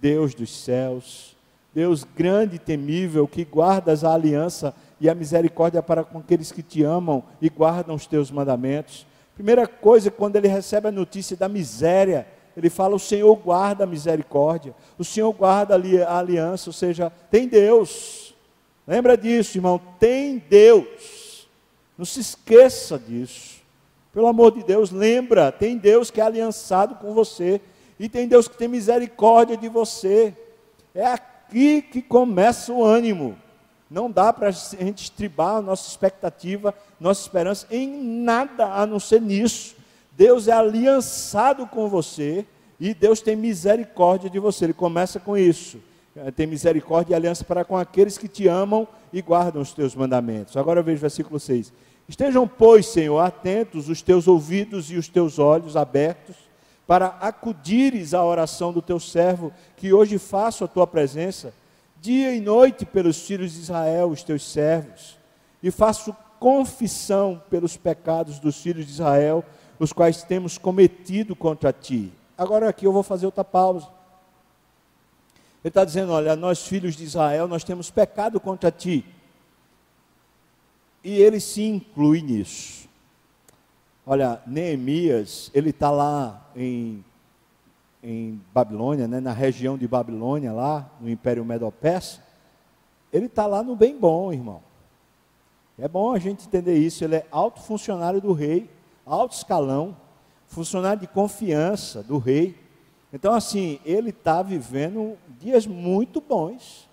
Deus 0.00 0.34
dos 0.34 0.50
céus, 0.50 1.35
Deus 1.76 2.04
grande 2.04 2.56
e 2.56 2.58
temível, 2.58 3.28
que 3.28 3.44
guardas 3.44 4.02
a 4.02 4.14
aliança 4.14 4.74
e 4.98 5.10
a 5.10 5.14
misericórdia 5.14 5.82
para 5.82 6.02
com 6.02 6.16
aqueles 6.16 6.50
que 6.50 6.62
te 6.62 6.82
amam 6.82 7.22
e 7.38 7.50
guardam 7.50 7.94
os 7.94 8.06
teus 8.06 8.30
mandamentos. 8.30 9.06
Primeira 9.34 9.66
coisa, 9.66 10.10
quando 10.10 10.36
ele 10.36 10.48
recebe 10.48 10.88
a 10.88 10.90
notícia 10.90 11.36
da 11.36 11.50
miséria, 11.50 12.26
ele 12.56 12.70
fala: 12.70 12.96
O 12.96 12.98
Senhor 12.98 13.36
guarda 13.36 13.84
a 13.84 13.86
misericórdia, 13.86 14.74
o 14.96 15.04
Senhor 15.04 15.30
guarda 15.34 15.74
a 15.74 16.18
aliança, 16.18 16.70
ou 16.70 16.72
seja, 16.72 17.12
tem 17.30 17.46
Deus. 17.46 18.34
Lembra 18.86 19.14
disso, 19.14 19.58
irmão? 19.58 19.78
Tem 20.00 20.42
Deus. 20.48 21.46
Não 21.98 22.06
se 22.06 22.20
esqueça 22.20 22.98
disso. 22.98 23.60
Pelo 24.14 24.28
amor 24.28 24.50
de 24.52 24.64
Deus, 24.64 24.90
lembra: 24.90 25.52
tem 25.52 25.76
Deus 25.76 26.10
que 26.10 26.22
é 26.22 26.24
aliançado 26.24 26.94
com 26.94 27.12
você, 27.12 27.60
e 28.00 28.08
tem 28.08 28.26
Deus 28.26 28.48
que 28.48 28.56
tem 28.56 28.66
misericórdia 28.66 29.58
de 29.58 29.68
você. 29.68 30.34
É 30.94 31.04
aqui 31.04 31.35
que 31.50 32.02
começa 32.02 32.72
o 32.72 32.84
ânimo. 32.84 33.36
Não 33.90 34.10
dá 34.10 34.32
para 34.32 34.48
a 34.48 34.50
gente 34.50 35.04
estribar 35.04 35.56
a 35.56 35.62
nossa 35.62 35.88
expectativa, 35.88 36.74
nossa 36.98 37.22
esperança 37.22 37.66
em 37.70 37.86
nada 38.22 38.66
a 38.66 38.84
não 38.84 38.98
ser 38.98 39.20
nisso. 39.20 39.76
Deus 40.12 40.48
é 40.48 40.52
aliançado 40.52 41.66
com 41.66 41.88
você 41.88 42.44
e 42.80 42.92
Deus 42.92 43.20
tem 43.20 43.36
misericórdia 43.36 44.28
de 44.28 44.38
você. 44.38 44.64
Ele 44.64 44.72
começa 44.72 45.20
com 45.20 45.36
isso. 45.36 45.78
Tem 46.34 46.46
misericórdia 46.46 47.12
e 47.12 47.16
aliança 47.16 47.44
para 47.44 47.64
com 47.64 47.76
aqueles 47.76 48.16
que 48.18 48.26
te 48.26 48.48
amam 48.48 48.88
e 49.12 49.20
guardam 49.20 49.62
os 49.62 49.72
teus 49.72 49.94
mandamentos. 49.94 50.56
Agora 50.56 50.82
veja 50.82 50.98
o 50.98 51.00
versículo 51.02 51.38
6. 51.38 51.72
Estejam, 52.08 52.48
pois, 52.48 52.86
Senhor, 52.86 53.18
atentos 53.18 53.88
os 53.88 54.00
teus 54.00 54.26
ouvidos 54.26 54.90
e 54.90 54.96
os 54.96 55.08
teus 55.08 55.38
olhos 55.38 55.76
abertos 55.76 56.45
para 56.86 57.06
acudires 57.20 58.14
à 58.14 58.24
oração 58.24 58.72
do 58.72 58.80
teu 58.80 59.00
servo, 59.00 59.52
que 59.76 59.92
hoje 59.92 60.18
faço 60.18 60.64
a 60.64 60.68
tua 60.68 60.86
presença, 60.86 61.52
dia 62.00 62.34
e 62.34 62.40
noite 62.40 62.86
pelos 62.86 63.26
filhos 63.26 63.52
de 63.52 63.60
Israel, 63.60 64.10
os 64.10 64.22
teus 64.22 64.44
servos, 64.44 65.18
e 65.62 65.70
faço 65.70 66.14
confissão 66.38 67.42
pelos 67.50 67.76
pecados 67.76 68.38
dos 68.38 68.60
filhos 68.60 68.86
de 68.86 68.92
Israel, 68.92 69.44
os 69.78 69.92
quais 69.92 70.22
temos 70.22 70.56
cometido 70.58 71.34
contra 71.34 71.72
ti. 71.72 72.12
Agora 72.38 72.68
aqui 72.68 72.86
eu 72.86 72.92
vou 72.92 73.02
fazer 73.02 73.26
outra 73.26 73.44
pausa. 73.44 73.88
Ele 75.64 75.70
está 75.70 75.84
dizendo: 75.84 76.12
olha, 76.12 76.36
nós 76.36 76.66
filhos 76.66 76.94
de 76.94 77.04
Israel, 77.04 77.48
nós 77.48 77.64
temos 77.64 77.90
pecado 77.90 78.38
contra 78.38 78.70
ti. 78.70 79.04
E 81.02 81.20
ele 81.20 81.40
se 81.40 81.62
inclui 81.62 82.22
nisso. 82.22 82.85
Olha, 84.08 84.40
Neemias, 84.46 85.50
ele 85.52 85.70
está 85.70 85.90
lá 85.90 86.48
em, 86.54 87.04
em 88.00 88.40
Babilônia, 88.54 89.08
né, 89.08 89.18
na 89.18 89.32
região 89.32 89.76
de 89.76 89.88
Babilônia, 89.88 90.52
lá 90.52 90.88
no 91.00 91.10
Império 91.10 91.44
Medo-Persa. 91.44 92.22
Ele 93.12 93.26
está 93.26 93.48
lá 93.48 93.64
no 93.64 93.74
bem 93.74 93.98
bom, 93.98 94.32
irmão. 94.32 94.62
É 95.76 95.88
bom 95.88 96.12
a 96.12 96.20
gente 96.20 96.46
entender 96.46 96.78
isso. 96.78 97.02
Ele 97.02 97.16
é 97.16 97.26
alto 97.32 97.60
funcionário 97.62 98.20
do 98.20 98.32
rei, 98.32 98.70
alto 99.04 99.34
escalão, 99.34 99.96
funcionário 100.46 101.00
de 101.00 101.08
confiança 101.08 102.00
do 102.00 102.16
rei. 102.18 102.56
Então, 103.12 103.34
assim, 103.34 103.80
ele 103.84 104.10
está 104.10 104.40
vivendo 104.40 105.18
dias 105.40 105.66
muito 105.66 106.20
bons. 106.20 106.88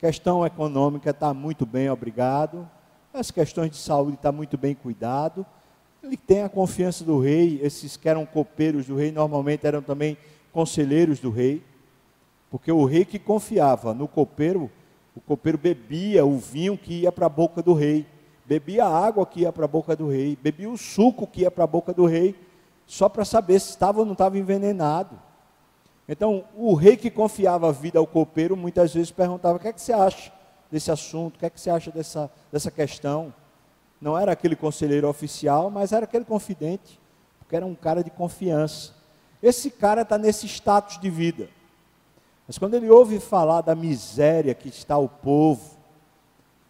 Questão 0.00 0.44
econômica 0.44 1.10
está 1.10 1.32
muito 1.32 1.64
bem, 1.64 1.88
obrigado. 1.88 2.68
As 3.12 3.30
questões 3.30 3.70
de 3.70 3.76
saúde 3.76 4.16
está 4.16 4.32
muito 4.32 4.58
bem 4.58 4.74
cuidado. 4.74 5.46
Ele 6.04 6.16
tem 6.18 6.42
a 6.42 6.48
confiança 6.48 7.02
do 7.02 7.18
rei. 7.18 7.58
Esses 7.62 7.96
que 7.96 8.08
eram 8.08 8.26
copeiros 8.26 8.86
do 8.86 8.96
rei 8.96 9.10
normalmente 9.10 9.66
eram 9.66 9.80
também 9.80 10.18
conselheiros 10.52 11.18
do 11.18 11.30
rei. 11.30 11.62
Porque 12.50 12.70
o 12.70 12.84
rei 12.84 13.04
que 13.04 13.18
confiava 13.18 13.94
no 13.94 14.06
copeiro, 14.06 14.70
o 15.16 15.20
copeiro 15.20 15.56
bebia 15.56 16.24
o 16.24 16.38
vinho 16.38 16.76
que 16.76 17.00
ia 17.00 17.10
para 17.10 17.26
a 17.26 17.28
boca 17.28 17.62
do 17.62 17.72
rei, 17.72 18.06
bebia 18.44 18.84
a 18.84 19.06
água 19.06 19.26
que 19.26 19.40
ia 19.40 19.52
para 19.52 19.64
a 19.64 19.68
boca 19.68 19.96
do 19.96 20.08
rei, 20.08 20.38
bebia 20.40 20.70
o 20.70 20.76
suco 20.76 21.26
que 21.26 21.40
ia 21.40 21.50
para 21.50 21.64
a 21.64 21.66
boca 21.66 21.92
do 21.92 22.04
rei, 22.04 22.34
só 22.86 23.08
para 23.08 23.24
saber 23.24 23.58
se 23.58 23.70
estava 23.70 24.00
ou 24.00 24.04
não 24.04 24.12
estava 24.12 24.38
envenenado. 24.38 25.18
Então, 26.06 26.44
o 26.54 26.74
rei 26.74 26.96
que 26.96 27.10
confiava 27.10 27.68
a 27.68 27.72
vida 27.72 27.98
ao 27.98 28.06
copeiro 28.06 28.56
muitas 28.56 28.92
vezes 28.92 29.10
perguntava: 29.10 29.56
o 29.56 29.60
que 29.60 29.68
é 29.68 29.72
que 29.72 29.80
você 29.80 29.92
acha 29.92 30.30
desse 30.70 30.90
assunto? 30.90 31.36
O 31.36 31.38
que 31.38 31.46
é 31.46 31.50
que 31.50 31.60
você 31.60 31.70
acha 31.70 31.90
dessa, 31.90 32.30
dessa 32.52 32.70
questão? 32.70 33.32
Não 34.04 34.18
era 34.18 34.32
aquele 34.32 34.54
conselheiro 34.54 35.08
oficial, 35.08 35.70
mas 35.70 35.90
era 35.90 36.04
aquele 36.04 36.26
confidente, 36.26 37.00
porque 37.38 37.56
era 37.56 37.64
um 37.64 37.74
cara 37.74 38.04
de 38.04 38.10
confiança. 38.10 38.92
Esse 39.42 39.70
cara 39.70 40.02
está 40.02 40.18
nesse 40.18 40.44
status 40.46 41.00
de 41.00 41.08
vida. 41.08 41.48
Mas 42.46 42.58
quando 42.58 42.74
ele 42.74 42.90
ouve 42.90 43.18
falar 43.18 43.62
da 43.62 43.74
miséria 43.74 44.54
que 44.54 44.68
está 44.68 44.98
o 44.98 45.08
povo, 45.08 45.78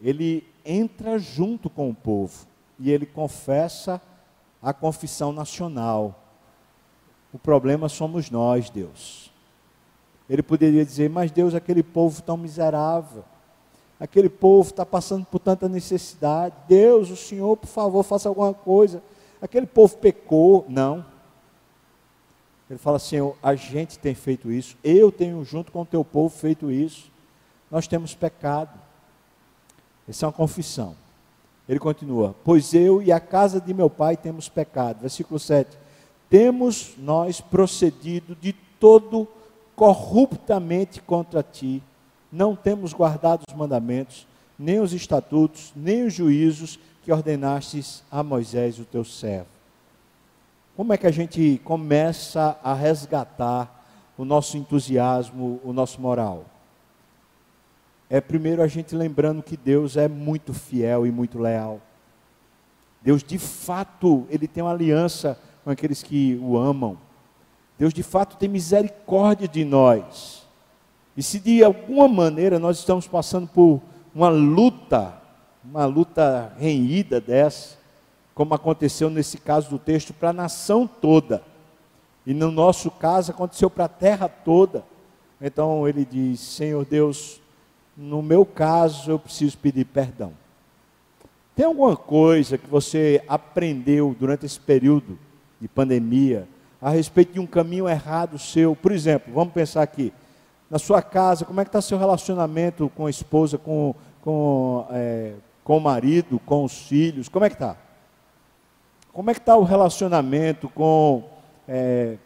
ele 0.00 0.47
entra 0.64 1.19
junto 1.19 1.69
com 1.69 1.91
o 1.91 1.95
povo 1.95 2.47
e 2.79 2.93
ele 2.93 3.05
confessa 3.05 4.00
a 4.62 4.73
confissão 4.73 5.33
nacional. 5.33 6.14
O 7.33 7.38
problema 7.38 7.88
somos 7.88 8.31
nós, 8.31 8.71
Deus. 8.71 9.33
Ele 10.31 10.41
poderia 10.41 10.85
dizer, 10.85 11.11
mas 11.11 11.33
Deus, 11.33 11.53
aquele 11.53 11.83
povo 11.83 12.23
tão 12.23 12.37
miserável, 12.37 13.25
aquele 14.04 14.28
povo 14.28 14.68
está 14.68 14.84
passando 14.84 15.25
por 15.25 15.38
tanta 15.38 15.68
necessidade. 15.68 16.54
Deus, 16.68 17.11
o 17.11 17.16
Senhor, 17.16 17.56
por 17.56 17.66
favor, 17.66 18.02
faça 18.02 18.28
alguma 18.28 18.52
coisa. 18.52 19.02
Aquele 19.40 19.66
povo 19.66 19.96
pecou. 19.96 20.64
Não. 20.68 21.04
Ele 22.68 22.78
fala 22.78 22.99
assim: 22.99 23.16
a 23.42 23.54
gente 23.54 23.99
tem 23.99 24.14
feito 24.14 24.50
isso, 24.50 24.76
eu 24.82 25.11
tenho 25.11 25.42
junto 25.44 25.73
com 25.73 25.82
o 25.82 25.87
teu 25.87 26.04
povo 26.04 26.34
feito 26.34 26.70
isso. 26.70 27.11
Nós 27.70 27.87
temos 27.87 28.14
pecado. 28.14 28.78
Essa 30.08 30.25
é 30.25 30.26
uma 30.26 30.32
confissão. 30.32 30.94
Ele 31.68 31.78
continua: 31.78 32.34
Pois 32.44 32.75
eu 32.75 33.02
e 33.02 33.11
a 33.11 33.20
casa 33.20 33.61
de 33.61 33.73
meu 33.73 33.88
pai 33.88 34.16
temos 34.16 34.49
pecado. 34.49 35.00
Versículo 35.00 35.38
7. 35.38 35.78
Temos 36.28 36.94
nós 36.99 37.40
procedido 37.40 38.34
de 38.34 38.52
todo 38.52 39.26
corruptamente 39.75 41.00
contra 41.00 41.42
ti. 41.42 41.82
Não 42.35 42.57
temos 42.57 42.93
guardado 42.93 43.45
os 43.49 43.55
mandamentos, 43.55 44.26
nem 44.59 44.81
os 44.81 44.93
estatutos, 44.93 45.73
nem 45.76 46.03
os 46.03 46.12
juízos 46.12 46.81
que 47.05 47.12
ordenastes 47.12 48.03
a 48.11 48.25
Moisés, 48.25 48.76
o 48.81 48.85
teu 48.85 49.05
servo. 49.05 49.47
Como 50.76 50.93
é 50.93 50.97
que 50.99 51.07
a 51.07 51.12
gente 51.12 51.61
começa 51.62 52.59
a 52.61 52.75
resgatar 52.75 53.87
o 54.19 54.25
nosso 54.25 54.57
entusiasmo, 54.57 55.61
o 55.62 55.73
nosso 55.73 56.00
moral? 56.00 56.47
É 58.11 58.21
primeiro 58.21 58.62
a 58.62 58.67
gente 58.67 58.97
lembrando 58.97 59.41
que 59.41 59.57
Deus 59.57 59.97
é 59.97 60.09
muito 60.09 60.53
fiel 60.53 61.07
e 61.07 61.12
muito 61.12 61.38
leal. 61.38 61.81
Deus 63.00 63.23
de 63.23 63.38
fato, 63.38 64.26
ele 64.29 64.49
tem 64.49 64.61
uma 64.61 64.73
aliança 64.73 65.38
com 65.62 65.71
aqueles 65.71 66.03
que 66.03 66.37
o 66.43 66.57
amam. 66.57 66.99
Deus 67.79 67.95
de 67.95 68.03
fato 68.03 68.37
tem 68.37 68.49
misericórdia 68.49 69.47
de 69.47 69.64
nós. 69.64 70.44
E 71.16 71.23
se 71.23 71.38
de 71.38 71.62
alguma 71.62 72.09
maneira 72.09 72.59
nós 72.59 72.78
estamos 72.78 73.06
passando 73.06 73.47
por 73.47 73.80
uma 74.14 74.28
luta, 74.28 75.14
uma 75.64 75.87
luta 75.87 76.52
renhida 76.59 77.21
dessa, 77.21 77.76
como 78.35 78.54
aconteceu 78.54 79.09
nesse 79.09 79.38
caso 79.38 79.71
do 79.71 79.78
texto, 79.78 80.12
para 80.12 80.30
a 80.30 80.33
nação 80.33 80.87
toda. 80.87 81.42
E 82.26 82.35
no 82.35 82.50
nosso 82.50 82.90
caso 82.90 83.30
aconteceu 83.30 83.71
para 83.71 83.85
a 83.85 83.88
terra 83.88 84.28
toda. 84.28 84.85
Então 85.40 85.87
ele 85.87 86.04
diz: 86.04 86.40
Senhor 86.40 86.85
Deus, 86.85 87.40
no 87.97 88.23
meu 88.23 88.44
caso 88.44 89.11
eu 89.11 89.18
preciso 89.18 89.56
pedir 89.59 89.85
perdão. 89.85 90.33
Tem 91.54 91.64
alguma 91.66 91.97
coisa 91.97 92.59
que 92.59 92.66
você 92.68 93.23
aprendeu 93.28 94.16
durante 94.18 94.44
esse 94.44 94.59
período 94.59 95.16
de 95.61 95.68
pandemia 95.68 96.49
a 96.83 96.90
respeito 96.90 97.35
de 97.35 97.40
um 97.40 97.47
caminho 97.47 97.88
errado 97.88 98.38
seu? 98.38 98.75
Por 98.75 98.90
exemplo, 98.90 99.33
vamos 99.33 99.54
pensar 99.54 99.83
aqui, 99.83 100.12
na 100.71 100.78
sua 100.78 101.02
casa, 101.02 101.44
como 101.44 101.61
é 101.61 101.64
que 101.64 101.68
está 101.68 101.80
seu 101.80 101.99
relacionamento 101.99 102.90
com 102.97 103.06
a 103.06 103.11
esposa, 103.11 103.59
com, 103.59 103.94
com, 104.23 104.87
é, 104.90 105.35
com 105.62 105.76
o 105.76 105.80
marido, 105.80 106.40
com 106.40 106.64
os 106.64 106.87
filhos? 106.87 107.28
Como 107.28 107.44
é 107.44 107.49
que 107.49 107.54
está? 107.54 107.76
Como 109.12 109.30
é 109.30 109.35
que 109.35 109.40
está 109.40 109.56
o 109.56 109.62
relacionamento 109.62 110.68
com, 110.68 111.23
é, 111.68 112.16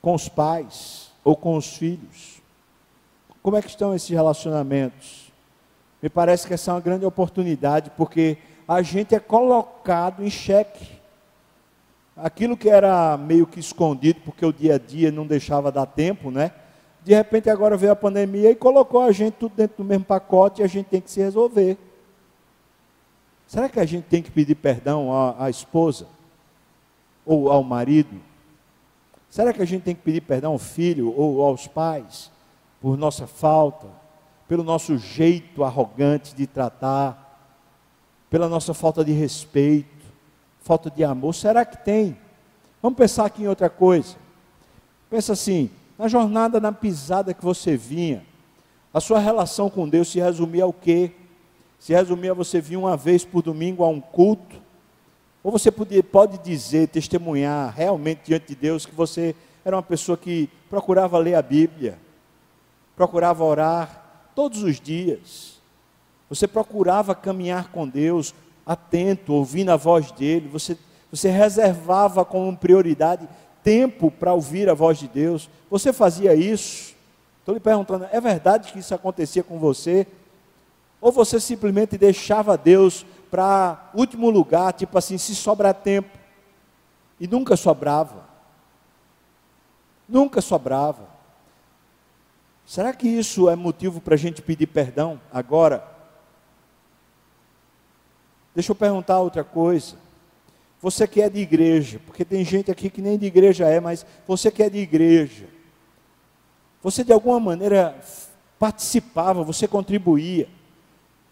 com 0.00 0.14
os 0.14 0.28
pais 0.28 1.10
ou 1.24 1.34
com 1.34 1.56
os 1.56 1.76
filhos? 1.76 2.40
Como 3.42 3.56
é 3.56 3.62
que 3.62 3.68
estão 3.68 3.94
esses 3.94 4.10
relacionamentos? 4.10 5.32
Me 6.00 6.08
parece 6.08 6.46
que 6.46 6.54
essa 6.54 6.70
é 6.70 6.74
uma 6.74 6.80
grande 6.80 7.04
oportunidade, 7.04 7.90
porque 7.96 8.38
a 8.68 8.82
gente 8.82 9.14
é 9.14 9.18
colocado 9.18 10.24
em 10.24 10.30
xeque. 10.30 10.96
Aquilo 12.16 12.56
que 12.56 12.68
era 12.68 13.16
meio 13.16 13.46
que 13.46 13.60
escondido, 13.60 14.20
porque 14.24 14.44
o 14.44 14.52
dia 14.52 14.76
a 14.76 14.78
dia 14.78 15.10
não 15.10 15.26
deixava 15.26 15.72
dar 15.72 15.86
tempo, 15.86 16.30
né? 16.30 16.52
De 17.06 17.14
repente 17.14 17.48
agora 17.48 17.76
veio 17.76 17.92
a 17.92 17.96
pandemia 17.96 18.50
e 18.50 18.56
colocou 18.56 19.00
a 19.00 19.12
gente 19.12 19.34
tudo 19.34 19.54
dentro 19.54 19.76
do 19.76 19.84
mesmo 19.84 20.04
pacote 20.04 20.60
e 20.60 20.64
a 20.64 20.66
gente 20.66 20.86
tem 20.86 21.00
que 21.00 21.08
se 21.08 21.20
resolver. 21.20 21.78
Será 23.46 23.68
que 23.68 23.78
a 23.78 23.86
gente 23.86 24.06
tem 24.06 24.20
que 24.20 24.28
pedir 24.28 24.56
perdão 24.56 25.12
à, 25.12 25.44
à 25.44 25.48
esposa? 25.48 26.08
Ou 27.24 27.48
ao 27.48 27.62
marido? 27.62 28.20
Será 29.30 29.52
que 29.52 29.62
a 29.62 29.64
gente 29.64 29.84
tem 29.84 29.94
que 29.94 30.02
pedir 30.02 30.20
perdão 30.22 30.50
ao 30.50 30.58
filho 30.58 31.14
ou 31.16 31.44
aos 31.44 31.68
pais 31.68 32.28
por 32.82 32.98
nossa 32.98 33.24
falta, 33.24 33.86
pelo 34.48 34.64
nosso 34.64 34.98
jeito 34.98 35.62
arrogante 35.62 36.34
de 36.34 36.44
tratar, 36.44 37.40
pela 38.28 38.48
nossa 38.48 38.74
falta 38.74 39.04
de 39.04 39.12
respeito, 39.12 40.04
falta 40.58 40.90
de 40.90 41.04
amor? 41.04 41.36
Será 41.36 41.64
que 41.64 41.76
tem? 41.84 42.18
Vamos 42.82 42.98
pensar 42.98 43.26
aqui 43.26 43.44
em 43.44 43.48
outra 43.48 43.70
coisa. 43.70 44.16
Pensa 45.08 45.34
assim, 45.34 45.70
na 45.98 46.08
jornada, 46.08 46.60
na 46.60 46.72
pisada 46.72 47.32
que 47.32 47.44
você 47.44 47.76
vinha, 47.76 48.24
a 48.92 49.00
sua 49.00 49.18
relação 49.18 49.68
com 49.68 49.88
Deus 49.88 50.08
se 50.08 50.18
resumia 50.18 50.64
ao 50.64 50.72
quê? 50.72 51.12
Se 51.78 51.92
resumir 51.92 52.30
a 52.30 52.34
você 52.34 52.60
vir 52.60 52.76
uma 52.76 52.96
vez 52.96 53.24
por 53.24 53.42
domingo 53.42 53.84
a 53.84 53.88
um 53.88 54.00
culto, 54.00 54.56
ou 55.42 55.52
você 55.52 55.70
pode, 55.70 56.02
pode 56.02 56.38
dizer, 56.38 56.88
testemunhar 56.88 57.72
realmente 57.74 58.22
diante 58.24 58.48
de 58.48 58.56
Deus 58.56 58.84
que 58.84 58.94
você 58.94 59.34
era 59.64 59.76
uma 59.76 59.82
pessoa 59.82 60.16
que 60.16 60.48
procurava 60.68 61.18
ler 61.18 61.34
a 61.34 61.42
Bíblia, 61.42 61.98
procurava 62.96 63.44
orar 63.44 64.30
todos 64.34 64.62
os 64.62 64.80
dias, 64.80 65.60
você 66.28 66.48
procurava 66.48 67.14
caminhar 67.14 67.70
com 67.70 67.86
Deus, 67.86 68.34
atento, 68.64 69.32
ouvindo 69.32 69.70
a 69.70 69.76
voz 69.76 70.10
dele, 70.10 70.48
você, 70.48 70.76
você 71.10 71.30
reservava 71.30 72.24
como 72.24 72.56
prioridade 72.56 73.28
tempo 73.66 74.12
para 74.12 74.32
ouvir 74.32 74.70
a 74.70 74.74
voz 74.74 74.96
de 74.96 75.08
Deus, 75.08 75.50
você 75.68 75.92
fazia 75.92 76.36
isso. 76.36 76.94
Estou 77.40 77.52
lhe 77.52 77.60
perguntando, 77.60 78.06
é 78.12 78.20
verdade 78.20 78.72
que 78.72 78.78
isso 78.78 78.94
acontecia 78.94 79.42
com 79.42 79.58
você? 79.58 80.06
Ou 81.00 81.10
você 81.10 81.40
simplesmente 81.40 81.98
deixava 81.98 82.56
Deus 82.56 83.04
para 83.28 83.90
último 83.92 84.30
lugar, 84.30 84.72
tipo 84.72 84.96
assim, 84.96 85.18
se 85.18 85.34
sobrar 85.34 85.74
tempo. 85.74 86.16
E 87.18 87.26
nunca 87.26 87.56
sobrava. 87.56 88.24
Nunca 90.08 90.40
sobrava. 90.40 91.08
Será 92.64 92.92
que 92.92 93.08
isso 93.08 93.50
é 93.50 93.56
motivo 93.56 94.00
para 94.00 94.14
a 94.14 94.18
gente 94.18 94.40
pedir 94.40 94.68
perdão 94.68 95.20
agora? 95.32 95.84
Deixa 98.54 98.70
eu 98.70 98.76
perguntar 98.76 99.18
outra 99.18 99.42
coisa. 99.42 99.96
Você 100.86 101.04
que 101.04 101.20
é 101.20 101.28
de 101.28 101.40
igreja, 101.40 102.00
porque 102.06 102.24
tem 102.24 102.44
gente 102.44 102.70
aqui 102.70 102.88
que 102.88 103.02
nem 103.02 103.18
de 103.18 103.26
igreja 103.26 103.66
é, 103.66 103.80
mas 103.80 104.06
você 104.24 104.52
que 104.52 104.62
é 104.62 104.70
de 104.70 104.78
igreja, 104.78 105.48
você 106.80 107.02
de 107.02 107.12
alguma 107.12 107.40
maneira 107.40 108.00
participava, 108.56 109.42
você 109.42 109.66
contribuía. 109.66 110.48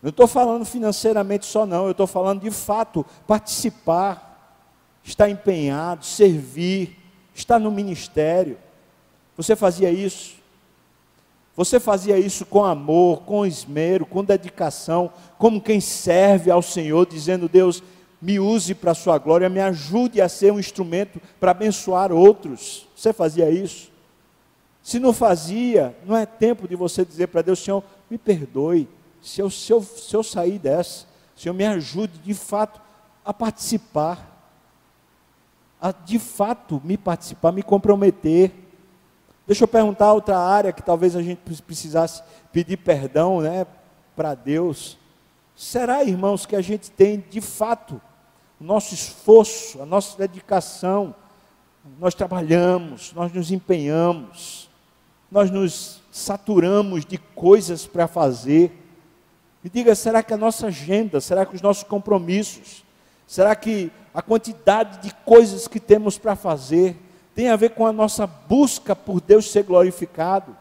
Não 0.03 0.11
estou 0.11 0.27
falando 0.27 0.65
financeiramente 0.65 1.47
só, 1.47 1.65
não, 1.65 1.85
eu 1.85 1.93
estou 1.93 2.09
falando 2.09 2.41
de 2.41 2.51
fato, 2.51 3.07
participar, 3.29 4.59
estar 5.05 5.31
empenhado, 5.31 6.05
servir, 6.05 6.99
estar 7.33 7.61
no 7.61 7.71
ministério. 7.71 8.59
Você 9.37 9.55
fazia 9.55 9.89
isso? 9.89 10.35
Você 11.57 11.79
fazia 11.79 12.19
isso 12.19 12.45
com 12.45 12.65
amor, 12.65 13.23
com 13.23 13.47
esmero, 13.47 14.05
com 14.05 14.25
dedicação, 14.25 15.13
como 15.39 15.61
quem 15.61 15.81
serve 15.81 16.51
ao 16.51 16.61
Senhor, 16.61 17.07
dizendo: 17.07 17.49
Deus, 17.49 17.85
me 18.25 18.41
use 18.41 18.75
para 18.75 18.93
a 18.93 18.95
sua 18.95 19.19
glória, 19.19 19.51
me 19.51 19.61
ajude 19.61 20.19
a 20.19 20.31
ser 20.31 20.51
um 20.51 20.59
instrumento 20.59 21.21
para 21.39 21.51
abençoar 21.51 22.11
outros. 22.11 22.89
Você 22.97 23.13
fazia 23.13 23.51
isso? 23.51 23.93
Se 24.83 24.99
não 24.99 25.13
fazia, 25.13 25.95
não 26.07 26.17
é 26.17 26.25
tempo 26.25 26.67
de 26.67 26.75
você 26.75 27.05
dizer 27.05 27.27
para 27.27 27.43
Deus, 27.43 27.59
Senhor, 27.59 27.85
me 28.09 28.17
perdoe, 28.17 28.89
se 29.21 29.43
eu, 29.43 29.51
se, 29.51 29.71
eu, 29.71 29.83
se 29.83 30.17
eu 30.17 30.23
sair 30.23 30.59
dessa, 30.59 31.07
Senhor, 31.37 31.55
me 31.55 31.67
ajude 31.67 32.17
de 32.17 32.33
fato 32.33 32.81
a 33.23 33.35
participar, 33.35 34.31
a 35.79 35.93
de 35.93 36.19
fato 36.19 36.81
me 36.83 36.97
participar, 36.97 37.53
me 37.53 37.63
comprometer. 37.63 38.51
Deixa 39.47 39.65
eu 39.65 39.69
perguntar 39.69 40.15
outra 40.15 40.39
área 40.39 40.73
que 40.73 40.83
talvez 40.83 41.15
a 41.15 41.21
gente 41.21 41.43
precisasse 41.61 42.23
pedir 42.51 42.79
perdão 42.79 43.43
né, 43.43 43.67
para 44.17 44.35
Deus. 44.35 44.97
Será, 45.55 46.03
irmãos, 46.03 46.47
que 46.47 46.57
a 46.57 46.63
gente 46.63 46.91
tem 46.91 47.23
de 47.29 47.43
fato 47.43 48.01
nosso 48.65 48.95
esforço, 48.95 49.83
a 49.83 49.87
nossa 49.87 50.17
dedicação, 50.17 51.15
nós 52.01 52.15
trabalhamos, 52.15 53.13
nós 53.13 53.31
nos 53.31 53.51
empenhamos, 53.51 54.71
nós 55.31 55.51
nos 55.51 56.01
saturamos 56.11 57.05
de 57.05 57.19
coisas 57.19 57.87
para 57.87 58.09
fazer. 58.09 58.73
E 59.63 59.69
diga, 59.69 59.95
será 59.95 60.23
que 60.23 60.33
a 60.33 60.37
nossa 60.37 60.69
agenda, 60.69 61.21
será 61.21 61.45
que 61.45 61.55
os 61.55 61.61
nossos 61.61 61.85
compromissos, 61.85 62.83
será 63.27 63.55
que 63.55 63.91
a 64.15 64.23
quantidade 64.23 65.03
de 65.03 65.15
coisas 65.25 65.69
que 65.69 65.79
temos 65.79 66.17
para 66.17 66.35
fazer 66.35 66.97
tem 67.35 67.51
a 67.51 67.57
ver 67.57 67.71
com 67.71 67.87
a 67.87 67.93
nossa 67.93 68.27
busca 68.27 68.97
por 68.97 69.21
Deus 69.21 69.51
ser 69.51 69.65
glorificado? 69.65 70.57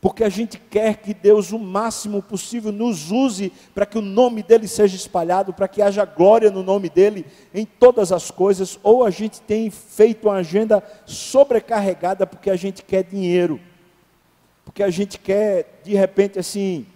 Porque 0.00 0.22
a 0.22 0.28
gente 0.28 0.58
quer 0.58 0.98
que 0.98 1.14
Deus, 1.14 1.52
o 1.52 1.58
máximo 1.58 2.22
possível, 2.22 2.70
nos 2.70 3.10
use 3.10 3.52
para 3.74 3.86
que 3.86 3.98
o 3.98 4.02
nome 4.02 4.42
dele 4.42 4.68
seja 4.68 4.94
espalhado, 4.94 5.52
para 5.52 5.68
que 5.68 5.80
haja 5.80 6.04
glória 6.04 6.50
no 6.50 6.62
nome 6.62 6.88
dele 6.88 7.24
em 7.52 7.64
todas 7.64 8.12
as 8.12 8.30
coisas, 8.30 8.78
ou 8.82 9.04
a 9.04 9.10
gente 9.10 9.40
tem 9.40 9.70
feito 9.70 10.28
uma 10.28 10.36
agenda 10.36 10.82
sobrecarregada 11.06 12.26
porque 12.26 12.50
a 12.50 12.56
gente 12.56 12.82
quer 12.82 13.02
dinheiro, 13.02 13.58
porque 14.64 14.82
a 14.82 14.90
gente 14.90 15.18
quer, 15.18 15.80
de 15.82 15.94
repente, 15.94 16.38
assim, 16.38 16.86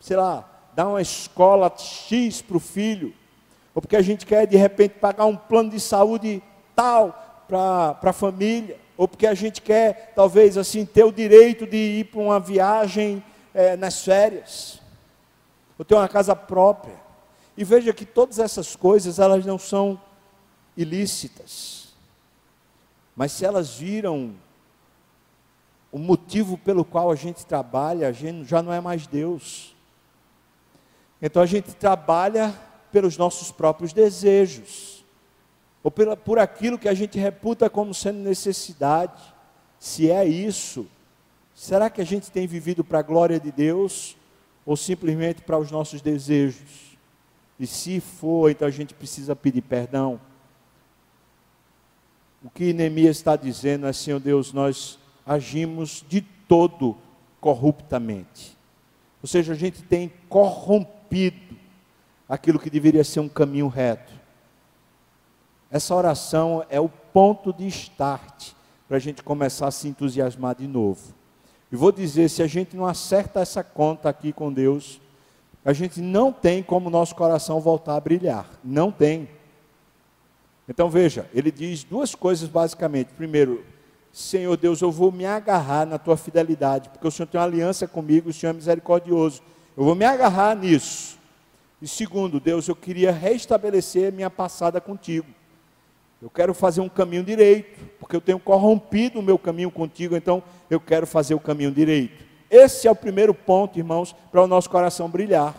sei 0.00 0.16
lá, 0.16 0.48
dar 0.74 0.88
uma 0.88 1.02
escola 1.02 1.72
X 1.76 2.40
para 2.40 2.56
o 2.56 2.60
filho, 2.60 3.12
ou 3.74 3.82
porque 3.82 3.96
a 3.96 4.02
gente 4.02 4.24
quer, 4.24 4.46
de 4.46 4.56
repente, 4.56 4.94
pagar 4.94 5.26
um 5.26 5.36
plano 5.36 5.70
de 5.70 5.78
saúde 5.78 6.42
tal 6.74 7.44
para 7.46 7.98
a 8.02 8.12
família 8.12 8.83
ou 8.96 9.08
porque 9.08 9.26
a 9.26 9.34
gente 9.34 9.60
quer, 9.60 10.12
talvez 10.14 10.56
assim, 10.56 10.84
ter 10.84 11.04
o 11.04 11.12
direito 11.12 11.66
de 11.66 11.76
ir 11.76 12.04
para 12.04 12.20
uma 12.20 12.38
viagem 12.38 13.22
é, 13.52 13.76
nas 13.76 14.04
férias, 14.04 14.80
ou 15.78 15.84
ter 15.84 15.94
uma 15.94 16.08
casa 16.08 16.34
própria. 16.36 16.94
E 17.56 17.64
veja 17.64 17.92
que 17.92 18.04
todas 18.04 18.38
essas 18.38 18.76
coisas, 18.76 19.18
elas 19.18 19.44
não 19.44 19.58
são 19.58 20.00
ilícitas, 20.76 21.94
mas 23.16 23.32
se 23.32 23.44
elas 23.44 23.76
viram 23.76 24.34
o 25.90 25.98
motivo 25.98 26.58
pelo 26.58 26.84
qual 26.84 27.10
a 27.10 27.14
gente 27.14 27.46
trabalha, 27.46 28.08
a 28.08 28.12
gente 28.12 28.44
já 28.48 28.60
não 28.60 28.72
é 28.72 28.80
mais 28.80 29.06
Deus. 29.06 29.74
Então 31.22 31.40
a 31.40 31.46
gente 31.46 31.72
trabalha 31.74 32.52
pelos 32.90 33.16
nossos 33.16 33.52
próprios 33.52 33.92
desejos 33.92 34.93
ou 35.84 35.90
pela, 35.90 36.16
por 36.16 36.38
aquilo 36.38 36.78
que 36.78 36.88
a 36.88 36.94
gente 36.94 37.18
reputa 37.18 37.68
como 37.68 37.92
sendo 37.92 38.18
necessidade. 38.20 39.22
Se 39.78 40.10
é 40.10 40.24
isso, 40.24 40.86
será 41.54 41.90
que 41.90 42.00
a 42.00 42.06
gente 42.06 42.30
tem 42.30 42.46
vivido 42.46 42.82
para 42.82 43.00
a 43.00 43.02
glória 43.02 43.38
de 43.38 43.52
Deus 43.52 44.16
ou 44.64 44.78
simplesmente 44.78 45.42
para 45.42 45.58
os 45.58 45.70
nossos 45.70 46.00
desejos? 46.00 46.96
E 47.60 47.66
se 47.66 48.00
for, 48.00 48.50
então 48.50 48.66
a 48.66 48.70
gente 48.70 48.94
precisa 48.94 49.36
pedir 49.36 49.60
perdão. 49.60 50.18
O 52.42 52.48
que 52.48 52.72
Neemias 52.72 53.18
está 53.18 53.36
dizendo 53.36 53.86
é, 53.86 53.92
Senhor 53.92 54.18
Deus, 54.18 54.54
nós 54.54 54.98
agimos 55.26 56.02
de 56.08 56.22
todo 56.48 56.96
corruptamente. 57.40 58.56
Ou 59.22 59.28
seja, 59.28 59.52
a 59.52 59.56
gente 59.56 59.82
tem 59.82 60.10
corrompido 60.30 61.56
aquilo 62.26 62.58
que 62.58 62.70
deveria 62.70 63.04
ser 63.04 63.20
um 63.20 63.28
caminho 63.28 63.68
reto. 63.68 64.23
Essa 65.74 65.92
oração 65.92 66.64
é 66.70 66.78
o 66.78 66.88
ponto 66.88 67.52
de 67.52 67.66
start 67.66 68.52
para 68.86 68.96
a 68.96 69.00
gente 69.00 69.24
começar 69.24 69.66
a 69.66 69.72
se 69.72 69.88
entusiasmar 69.88 70.54
de 70.54 70.68
novo. 70.68 71.12
E 71.72 71.74
vou 71.74 71.90
dizer: 71.90 72.30
se 72.30 72.44
a 72.44 72.46
gente 72.46 72.76
não 72.76 72.86
acerta 72.86 73.40
essa 73.40 73.64
conta 73.64 74.08
aqui 74.08 74.32
com 74.32 74.52
Deus, 74.52 75.00
a 75.64 75.72
gente 75.72 76.00
não 76.00 76.32
tem 76.32 76.62
como 76.62 76.88
nosso 76.88 77.16
coração 77.16 77.58
voltar 77.58 77.96
a 77.96 78.00
brilhar. 78.00 78.48
Não 78.62 78.92
tem. 78.92 79.28
Então 80.68 80.88
veja, 80.88 81.28
ele 81.34 81.50
diz 81.50 81.82
duas 81.82 82.14
coisas 82.14 82.48
basicamente. 82.48 83.08
Primeiro, 83.08 83.64
Senhor 84.12 84.56
Deus, 84.56 84.80
eu 84.80 84.92
vou 84.92 85.10
me 85.10 85.26
agarrar 85.26 85.84
na 85.84 85.98
tua 85.98 86.16
fidelidade, 86.16 86.88
porque 86.88 87.08
o 87.08 87.10
Senhor 87.10 87.26
tem 87.26 87.40
uma 87.40 87.48
aliança 87.48 87.88
comigo, 87.88 88.30
o 88.30 88.32
Senhor 88.32 88.50
é 88.52 88.54
misericordioso. 88.54 89.42
Eu 89.76 89.82
vou 89.82 89.96
me 89.96 90.04
agarrar 90.04 90.54
nisso. 90.54 91.18
E 91.82 91.88
segundo, 91.88 92.38
Deus, 92.38 92.68
eu 92.68 92.76
queria 92.76 93.10
restabelecer 93.10 94.12
minha 94.12 94.30
passada 94.30 94.80
contigo. 94.80 95.26
Eu 96.24 96.30
quero 96.30 96.54
fazer 96.54 96.80
um 96.80 96.88
caminho 96.88 97.22
direito, 97.22 97.84
porque 98.00 98.16
eu 98.16 98.20
tenho 98.20 98.38
corrompido 98.38 99.20
o 99.20 99.22
meu 99.22 99.38
caminho 99.38 99.70
contigo, 99.70 100.16
então 100.16 100.42
eu 100.70 100.80
quero 100.80 101.06
fazer 101.06 101.34
o 101.34 101.38
caminho 101.38 101.70
direito. 101.70 102.24
Esse 102.48 102.88
é 102.88 102.90
o 102.90 102.96
primeiro 102.96 103.34
ponto, 103.34 103.78
irmãos, 103.78 104.16
para 104.32 104.42
o 104.42 104.46
nosso 104.46 104.70
coração 104.70 105.06
brilhar. 105.06 105.54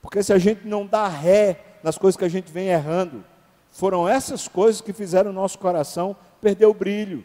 Porque 0.00 0.22
se 0.22 0.32
a 0.32 0.38
gente 0.38 0.66
não 0.66 0.86
dá 0.86 1.06
ré 1.06 1.60
nas 1.82 1.98
coisas 1.98 2.16
que 2.16 2.24
a 2.24 2.28
gente 2.28 2.50
vem 2.50 2.68
errando, 2.68 3.22
foram 3.70 4.08
essas 4.08 4.48
coisas 4.48 4.80
que 4.80 4.94
fizeram 4.94 5.30
o 5.30 5.34
nosso 5.34 5.58
coração 5.58 6.16
perder 6.40 6.64
o 6.64 6.72
brilho. 6.72 7.22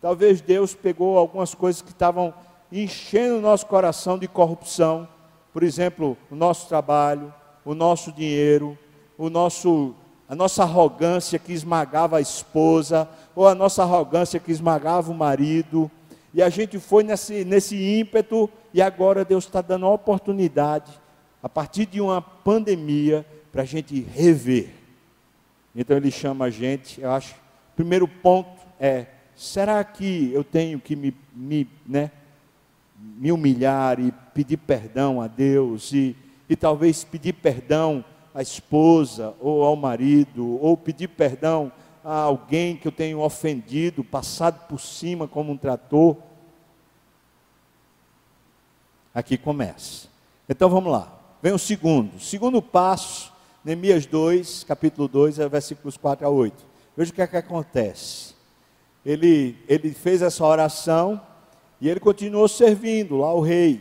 Talvez 0.00 0.40
Deus 0.40 0.74
pegou 0.74 1.18
algumas 1.18 1.54
coisas 1.54 1.82
que 1.82 1.90
estavam 1.90 2.32
enchendo 2.72 3.36
o 3.36 3.42
nosso 3.42 3.66
coração 3.66 4.18
de 4.18 4.26
corrupção, 4.26 5.06
por 5.52 5.62
exemplo, 5.62 6.16
o 6.30 6.34
nosso 6.34 6.66
trabalho, 6.66 7.30
o 7.62 7.74
nosso 7.74 8.10
dinheiro, 8.10 8.78
o 9.18 9.28
nosso 9.28 9.94
a 10.28 10.34
nossa 10.34 10.62
arrogância 10.62 11.38
que 11.38 11.52
esmagava 11.52 12.18
a 12.18 12.20
esposa, 12.20 13.08
ou 13.34 13.48
a 13.48 13.54
nossa 13.54 13.82
arrogância 13.82 14.38
que 14.38 14.52
esmagava 14.52 15.10
o 15.10 15.14
marido, 15.14 15.90
e 16.34 16.42
a 16.42 16.50
gente 16.50 16.78
foi 16.78 17.02
nesse, 17.02 17.44
nesse 17.44 17.76
ímpeto, 17.98 18.50
e 18.74 18.82
agora 18.82 19.24
Deus 19.24 19.44
está 19.44 19.62
dando 19.62 19.86
a 19.86 19.90
oportunidade, 19.90 20.92
a 21.42 21.48
partir 21.48 21.86
de 21.86 22.00
uma 22.00 22.20
pandemia, 22.20 23.24
para 23.50 23.62
a 23.62 23.64
gente 23.64 24.00
rever. 24.00 24.70
Então 25.74 25.96
ele 25.96 26.10
chama 26.10 26.44
a 26.44 26.50
gente, 26.50 27.00
eu 27.00 27.10
acho, 27.10 27.34
primeiro 27.74 28.06
ponto 28.06 28.50
é, 28.78 29.06
será 29.34 29.82
que 29.82 30.30
eu 30.34 30.44
tenho 30.44 30.78
que 30.78 30.94
me, 30.94 31.16
me, 31.34 31.66
né, 31.86 32.10
me 32.98 33.32
humilhar 33.32 33.98
e 33.98 34.12
pedir 34.34 34.58
perdão 34.58 35.22
a 35.22 35.26
Deus, 35.26 35.92
e, 35.92 36.14
e 36.48 36.54
talvez 36.54 37.02
pedir 37.04 37.32
perdão 37.32 38.04
à 38.38 38.42
esposa 38.42 39.34
ou 39.40 39.64
ao 39.64 39.74
marido, 39.74 40.62
ou 40.62 40.76
pedir 40.76 41.08
perdão 41.08 41.72
a 42.04 42.20
alguém 42.20 42.76
que 42.76 42.86
eu 42.86 42.92
tenho 42.92 43.18
ofendido, 43.18 44.04
passado 44.04 44.68
por 44.68 44.78
cima 44.78 45.26
como 45.26 45.50
um 45.50 45.56
trator. 45.56 46.16
Aqui 49.12 49.36
começa. 49.36 50.06
Então 50.48 50.70
vamos 50.70 50.92
lá. 50.92 51.12
Vem 51.42 51.52
o 51.52 51.58
segundo. 51.58 52.20
Segundo 52.20 52.62
passo, 52.62 53.32
Neemias 53.64 54.06
2, 54.06 54.62
capítulo 54.62 55.08
2, 55.08 55.40
é 55.40 55.48
versículos 55.48 55.96
4 55.96 56.24
a 56.24 56.30
8. 56.30 56.64
Veja 56.96 57.10
o 57.10 57.14
que 57.16 57.22
é 57.22 57.26
que 57.26 57.36
acontece. 57.36 58.36
Ele, 59.04 59.58
ele 59.66 59.92
fez 59.92 60.22
essa 60.22 60.44
oração 60.44 61.20
e 61.80 61.88
ele 61.88 61.98
continuou 61.98 62.46
servindo 62.46 63.16
lá 63.16 63.34
o 63.34 63.40
rei. 63.40 63.80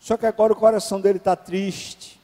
Só 0.00 0.16
que 0.16 0.26
agora 0.26 0.52
o 0.52 0.56
coração 0.56 1.00
dele 1.00 1.18
está 1.18 1.36
triste 1.36 2.23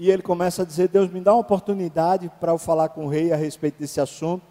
e 0.00 0.10
ele 0.10 0.22
começa 0.22 0.62
a 0.62 0.64
dizer: 0.64 0.88
Deus, 0.88 1.12
me 1.12 1.20
dá 1.20 1.34
uma 1.34 1.42
oportunidade 1.42 2.32
para 2.40 2.52
eu 2.52 2.58
falar 2.58 2.88
com 2.88 3.04
o 3.04 3.08
rei 3.08 3.34
a 3.34 3.36
respeito 3.36 3.78
desse 3.78 4.00
assunto. 4.00 4.46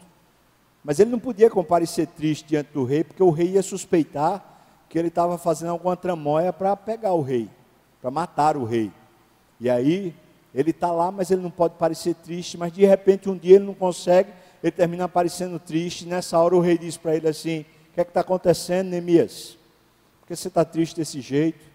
Mas 0.83 0.99
ele 0.99 1.09
não 1.09 1.17
podia 1.17 1.49
comparecer 1.49 2.05
triste 2.05 2.49
diante 2.49 2.71
do 2.71 2.83
rei, 2.83 3.03
porque 3.03 3.23
o 3.23 3.31
rei 3.31 3.53
ia 3.53 3.63
suspeitar 3.63 4.45
que 4.87 4.99
ele 4.99 5.07
estava 5.07 5.39
fazendo 5.39 5.71
alguma 5.71 5.97
tramóia 5.97 6.53
para 6.53 6.75
pegar 6.75 7.13
o 7.13 7.23
rei, 7.23 7.49
para 7.99 8.11
matar 8.11 8.55
o 8.55 8.63
rei. 8.63 8.91
E 9.59 9.71
aí, 9.71 10.15
ele 10.53 10.69
está 10.69 10.91
lá, 10.91 11.11
mas 11.11 11.31
ele 11.31 11.41
não 11.41 11.49
pode 11.49 11.73
parecer 11.79 12.13
triste, 12.13 12.55
mas 12.55 12.71
de 12.71 12.85
repente 12.85 13.27
um 13.27 13.35
dia 13.35 13.55
ele 13.55 13.65
não 13.65 13.73
consegue, 13.73 14.29
ele 14.61 14.71
termina 14.71 15.05
aparecendo 15.05 15.57
triste, 15.57 16.05
nessa 16.05 16.37
hora 16.37 16.55
o 16.55 16.61
rei 16.61 16.77
diz 16.77 16.95
para 16.95 17.15
ele 17.15 17.27
assim: 17.27 17.61
O 17.61 17.95
que 17.95 18.01
é 18.01 18.03
que 18.03 18.11
está 18.11 18.21
acontecendo, 18.21 18.89
Neemias? 18.89 19.57
Por 20.21 20.27
que 20.27 20.35
você 20.35 20.47
está 20.47 20.63
triste 20.63 20.97
desse 20.97 21.19
jeito? 21.21 21.68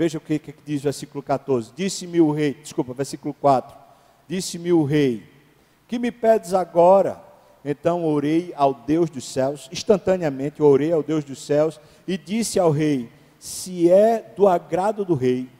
Veja 0.00 0.16
o 0.16 0.20
que, 0.22 0.38
que 0.38 0.54
diz 0.64 0.80
o 0.80 0.84
versículo 0.84 1.22
14: 1.22 1.72
Disse-me 1.76 2.22
o 2.22 2.32
rei, 2.32 2.54
desculpa, 2.54 2.94
versículo 2.94 3.34
4: 3.34 3.76
Disse-me 4.26 4.72
o 4.72 4.82
rei: 4.82 5.28
Que 5.86 5.98
me 5.98 6.10
pedes 6.10 6.54
agora? 6.54 7.22
Então 7.62 8.06
orei 8.06 8.50
ao 8.56 8.72
Deus 8.72 9.10
dos 9.10 9.30
céus, 9.30 9.68
instantaneamente 9.70 10.62
orei 10.62 10.90
ao 10.90 11.02
Deus 11.02 11.22
dos 11.22 11.44
céus 11.44 11.78
e 12.08 12.16
disse 12.16 12.58
ao 12.58 12.70
rei: 12.70 13.10
Se 13.38 13.90
é 13.90 14.32
do 14.34 14.48
agrado 14.48 15.04
do 15.04 15.12
rei, 15.12 15.50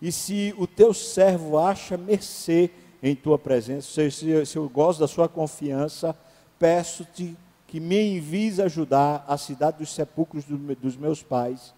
e 0.00 0.12
se 0.12 0.54
o 0.56 0.64
teu 0.64 0.94
servo 0.94 1.58
acha 1.58 1.96
mercê 1.96 2.70
em 3.02 3.16
tua 3.16 3.36
presença, 3.36 4.08
se, 4.08 4.46
se 4.46 4.56
eu 4.56 4.68
gosto 4.68 5.00
da 5.00 5.08
sua 5.08 5.28
confiança, 5.28 6.16
peço-te 6.60 7.36
que 7.66 7.80
me 7.80 8.18
envies 8.18 8.60
ajudar 8.60 9.24
a 9.26 9.36
cidade 9.36 9.78
dos 9.78 9.92
sepulcros 9.92 10.44
do, 10.44 10.56
dos 10.76 10.96
meus 10.96 11.24
pais, 11.24 11.76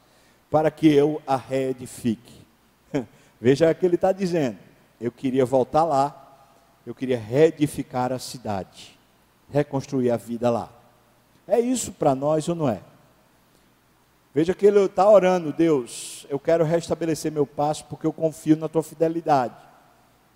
para 0.51 0.71
que 0.71 0.93
eu 0.93 1.23
a 1.27 1.37
reedifique. 1.37 2.41
Veja 3.41 3.71
o 3.71 3.75
que 3.75 3.87
ele 3.87 3.95
está 3.95 4.13
dizendo. 4.13 4.59
Eu 5.01 5.13
queria 5.13 5.47
voltar 5.47 5.85
lá, 5.85 6.49
eu 6.87 6.95
queria 6.95 7.19
reedificar 7.19 8.13
a 8.13 8.19
cidade 8.19 9.01
reconstruir 9.51 10.11
a 10.11 10.17
vida 10.17 10.49
lá. 10.51 10.71
É 11.47 11.59
isso 11.59 11.93
para 11.93 12.15
nós 12.15 12.49
ou 12.49 12.55
não 12.55 12.69
é? 12.69 12.81
Veja 14.33 14.55
que 14.55 14.65
ele 14.65 14.79
está 14.85 15.09
orando, 15.09 15.53
Deus, 15.53 16.25
eu 16.31 16.39
quero 16.39 16.65
restabelecer 16.65 17.33
meu 17.33 17.45
passo 17.45 17.85
porque 17.87 18.07
eu 18.07 18.13
confio 18.13 18.57
na 18.57 18.69
tua 18.69 18.83
fidelidade. 18.83 19.55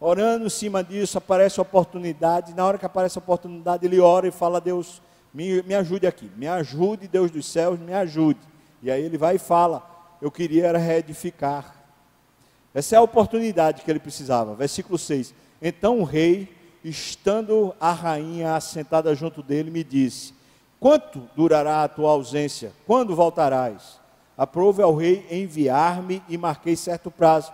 Orando 0.00 0.46
em 0.46 0.50
cima 0.50 0.82
disso, 0.82 1.16
aparece 1.16 1.60
a 1.60 1.62
oportunidade, 1.62 2.52
na 2.52 2.64
hora 2.64 2.76
que 2.76 2.84
aparece 2.84 3.16
a 3.16 3.22
oportunidade, 3.22 3.86
ele 3.86 4.00
ora 4.00 4.26
e 4.26 4.32
fala, 4.32 4.60
Deus, 4.60 5.00
me, 5.32 5.62
me 5.62 5.74
ajude 5.74 6.06
aqui, 6.06 6.30
me 6.36 6.48
ajude, 6.48 7.06
Deus 7.06 7.30
dos 7.30 7.46
céus, 7.46 7.78
me 7.78 7.94
ajude. 7.94 8.40
E 8.82 8.90
aí 8.90 9.02
ele 9.02 9.16
vai 9.16 9.36
e 9.36 9.38
fala, 9.38 9.88
eu 10.24 10.30
queria 10.30 10.64
era 10.64 10.78
reedificar. 10.78 11.84
Essa 12.72 12.94
é 12.94 12.98
a 12.98 13.02
oportunidade 13.02 13.82
que 13.82 13.90
ele 13.90 13.98
precisava. 14.00 14.54
Versículo 14.54 14.96
6. 14.96 15.34
Então 15.60 16.00
o 16.00 16.02
rei 16.02 16.48
estando 16.82 17.74
a 17.78 17.92
rainha 17.92 18.56
assentada 18.56 19.14
junto 19.14 19.42
dele, 19.42 19.70
me 19.70 19.84
disse: 19.84 20.32
Quanto 20.80 21.28
durará 21.36 21.84
a 21.84 21.88
tua 21.88 22.10
ausência? 22.10 22.72
Quando 22.86 23.14
voltarás? 23.14 24.00
Aprove 24.34 24.82
ao 24.82 24.96
rei 24.96 25.26
enviar-me 25.30 26.22
e 26.26 26.38
marquei 26.38 26.74
certo 26.74 27.10
prazo. 27.10 27.52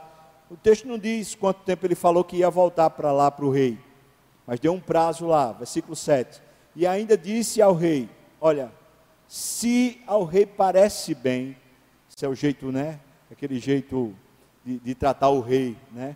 O 0.49 0.57
texto 0.57 0.87
não 0.87 0.97
diz 0.97 1.35
quanto 1.35 1.65
tempo 1.65 1.85
ele 1.85 1.97
falou 1.97 2.23
que 2.23 2.37
ia 2.37 2.51
voltar 2.51 2.91
para 2.91 3.11
lá 3.11 3.33
para 3.33 3.45
o 3.45 3.51
rei, 3.51 3.81
mas 4.47 4.61
deu 4.61 4.73
um 4.73 4.81
prazo 4.81 5.27
lá, 5.27 5.51
versículo 5.51 5.97
7. 5.97 6.41
E 6.77 6.87
ainda 6.87 7.19
disse 7.19 7.61
ao 7.61 7.75
rei: 7.75 8.09
Olha, 8.41 8.71
se 9.27 10.01
ao 10.07 10.23
rei 10.23 10.47
parece 10.47 11.17
bem, 11.17 11.57
se 12.21 12.27
é 12.27 12.29
o 12.29 12.35
jeito, 12.35 12.71
né? 12.71 13.01
Aquele 13.33 13.59
jeito 13.59 14.15
de, 14.63 14.79
de 14.79 14.95
tratar 14.95 15.31
o 15.31 15.41
rei, 15.41 15.75
né? 15.91 16.15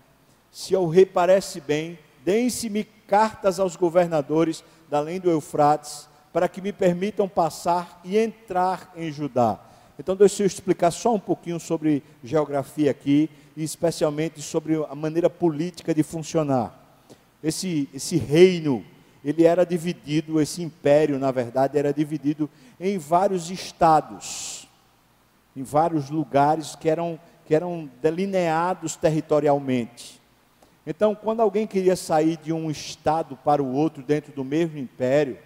Se 0.52 0.74
ao 0.74 0.86
rei 0.86 1.06
parece 1.06 1.62
bem, 1.62 1.98
deem-se-me 2.22 2.84
cartas 2.84 3.58
aos 3.58 3.74
governadores 3.74 4.62
da 4.90 4.98
além 4.98 5.18
do 5.18 5.30
Eufrates, 5.30 6.06
para 6.30 6.46
que 6.46 6.60
me 6.60 6.74
permitam 6.74 7.26
passar 7.26 8.02
e 8.04 8.18
entrar 8.18 8.92
em 8.94 9.10
Judá. 9.10 9.58
Então, 9.98 10.14
deixa 10.14 10.42
eu 10.42 10.46
explicar 10.46 10.90
só 10.90 11.14
um 11.14 11.18
pouquinho 11.18 11.58
sobre 11.58 12.02
geografia 12.22 12.90
aqui, 12.90 13.30
e 13.56 13.64
especialmente 13.64 14.42
sobre 14.42 14.74
a 14.74 14.94
maneira 14.94 15.30
política 15.30 15.94
de 15.94 16.02
funcionar. 16.02 17.02
Esse, 17.42 17.88
esse 17.94 18.18
reino, 18.18 18.84
ele 19.24 19.44
era 19.44 19.64
dividido, 19.64 20.38
esse 20.38 20.62
império, 20.62 21.18
na 21.18 21.30
verdade, 21.30 21.78
era 21.78 21.94
dividido 21.94 22.50
em 22.78 22.98
vários 22.98 23.50
estados, 23.50 24.53
em 25.56 25.62
vários 25.62 26.10
lugares 26.10 26.74
que 26.74 26.88
eram, 26.88 27.18
que 27.46 27.54
eram 27.54 27.88
delineados 28.00 28.96
territorialmente. 28.96 30.20
Então, 30.86 31.14
quando 31.14 31.40
alguém 31.40 31.66
queria 31.66 31.96
sair 31.96 32.36
de 32.36 32.52
um 32.52 32.70
estado 32.70 33.36
para 33.36 33.62
o 33.62 33.72
outro 33.72 34.02
dentro 34.02 34.32
do 34.32 34.44
mesmo 34.44 34.78
império, 34.78 35.38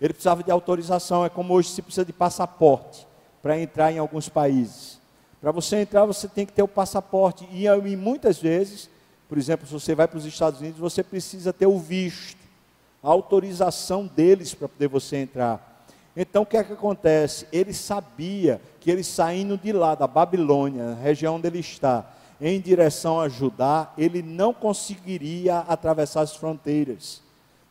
ele 0.00 0.12
precisava 0.12 0.42
de 0.42 0.50
autorização. 0.50 1.24
É 1.24 1.28
como 1.28 1.52
hoje 1.52 1.68
se 1.70 1.82
precisa 1.82 2.04
de 2.04 2.12
passaporte 2.12 3.06
para 3.42 3.58
entrar 3.58 3.92
em 3.92 3.98
alguns 3.98 4.28
países. 4.28 4.98
Para 5.40 5.52
você 5.52 5.76
entrar, 5.76 6.04
você 6.04 6.26
tem 6.26 6.46
que 6.46 6.52
ter 6.52 6.62
o 6.62 6.68
passaporte. 6.68 7.46
E, 7.52 7.66
e 7.66 7.96
muitas 7.96 8.38
vezes, 8.38 8.88
por 9.28 9.36
exemplo, 9.36 9.66
se 9.66 9.72
você 9.72 9.94
vai 9.94 10.08
para 10.08 10.18
os 10.18 10.24
Estados 10.24 10.60
Unidos, 10.60 10.80
você 10.80 11.02
precisa 11.02 11.52
ter 11.52 11.66
o 11.66 11.78
visto, 11.78 12.38
a 13.02 13.08
autorização 13.08 14.06
deles 14.06 14.54
para 14.54 14.68
poder 14.68 14.88
você 14.88 15.18
entrar. 15.18 15.67
Então, 16.20 16.42
o 16.42 16.46
que 16.46 16.56
é 16.56 16.64
que 16.64 16.72
acontece? 16.72 17.46
Ele 17.52 17.72
sabia 17.72 18.60
que 18.80 18.90
ele 18.90 19.04
saindo 19.04 19.56
de 19.56 19.72
lá, 19.72 19.94
da 19.94 20.08
Babilônia, 20.08 20.98
região 21.00 21.36
onde 21.36 21.46
ele 21.46 21.60
está, 21.60 22.10
em 22.40 22.60
direção 22.60 23.20
a 23.20 23.28
Judá, 23.28 23.92
ele 23.96 24.20
não 24.20 24.52
conseguiria 24.52 25.58
atravessar 25.60 26.22
as 26.22 26.34
fronteiras. 26.34 27.22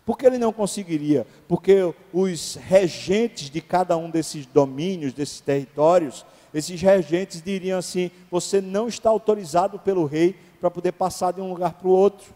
Por 0.05 0.17
que 0.17 0.25
ele 0.25 0.37
não 0.37 0.53
conseguiria? 0.53 1.27
Porque 1.45 1.93
os 2.13 2.55
regentes 2.55 3.49
de 3.49 3.59
cada 3.59 3.97
um 3.97 4.09
desses 4.09 4.45
domínios, 4.45 5.11
desses 5.11 5.41
territórios, 5.41 6.25
esses 6.53 6.81
regentes 6.81 7.41
diriam 7.41 7.77
assim: 7.77 8.09
você 8.31 8.61
não 8.61 8.87
está 8.87 9.09
autorizado 9.09 9.77
pelo 9.77 10.05
rei 10.05 10.37
para 10.61 10.71
poder 10.71 10.93
passar 10.93 11.33
de 11.33 11.41
um 11.41 11.49
lugar 11.49 11.73
para 11.73 11.89
o 11.89 11.91
outro. 11.91 12.33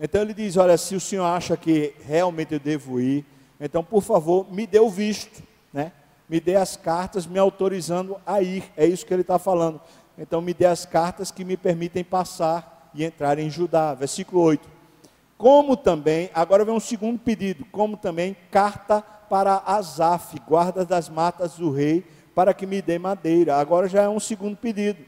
Então 0.00 0.22
ele 0.22 0.32
diz: 0.32 0.56
olha, 0.56 0.78
se 0.78 0.96
o 0.96 1.00
senhor 1.00 1.26
acha 1.26 1.58
que 1.58 1.92
realmente 2.06 2.54
eu 2.54 2.58
devo 2.58 2.98
ir, 2.98 3.26
então 3.64 3.82
por 3.82 4.02
favor 4.02 4.46
me 4.52 4.66
dê 4.66 4.78
o 4.78 4.90
visto, 4.90 5.42
né? 5.72 5.92
Me 6.28 6.38
dê 6.38 6.54
as 6.54 6.76
cartas 6.76 7.26
me 7.26 7.38
autorizando 7.38 8.18
a 8.26 8.42
ir. 8.42 8.70
É 8.76 8.84
isso 8.86 9.06
que 9.06 9.14
ele 9.14 9.22
está 9.22 9.38
falando. 9.38 9.80
Então 10.18 10.42
me 10.42 10.52
dê 10.52 10.66
as 10.66 10.84
cartas 10.84 11.30
que 11.30 11.44
me 11.44 11.56
permitem 11.56 12.04
passar 12.04 12.90
e 12.94 13.04
entrar 13.04 13.38
em 13.38 13.48
Judá. 13.48 13.94
Versículo 13.94 14.42
8. 14.42 14.68
Como 15.38 15.76
também, 15.76 16.30
agora 16.34 16.64
vem 16.64 16.74
um 16.74 16.80
segundo 16.80 17.18
pedido, 17.18 17.64
como 17.72 17.96
também 17.96 18.36
carta 18.50 19.02
para 19.02 19.62
Asaf, 19.66 20.38
guarda 20.46 20.84
das 20.84 21.08
matas 21.08 21.54
do 21.54 21.70
rei, 21.70 22.04
para 22.34 22.52
que 22.52 22.66
me 22.66 22.82
dê 22.82 22.98
madeira. 22.98 23.56
Agora 23.56 23.88
já 23.88 24.02
é 24.02 24.08
um 24.08 24.20
segundo 24.20 24.56
pedido. 24.56 25.02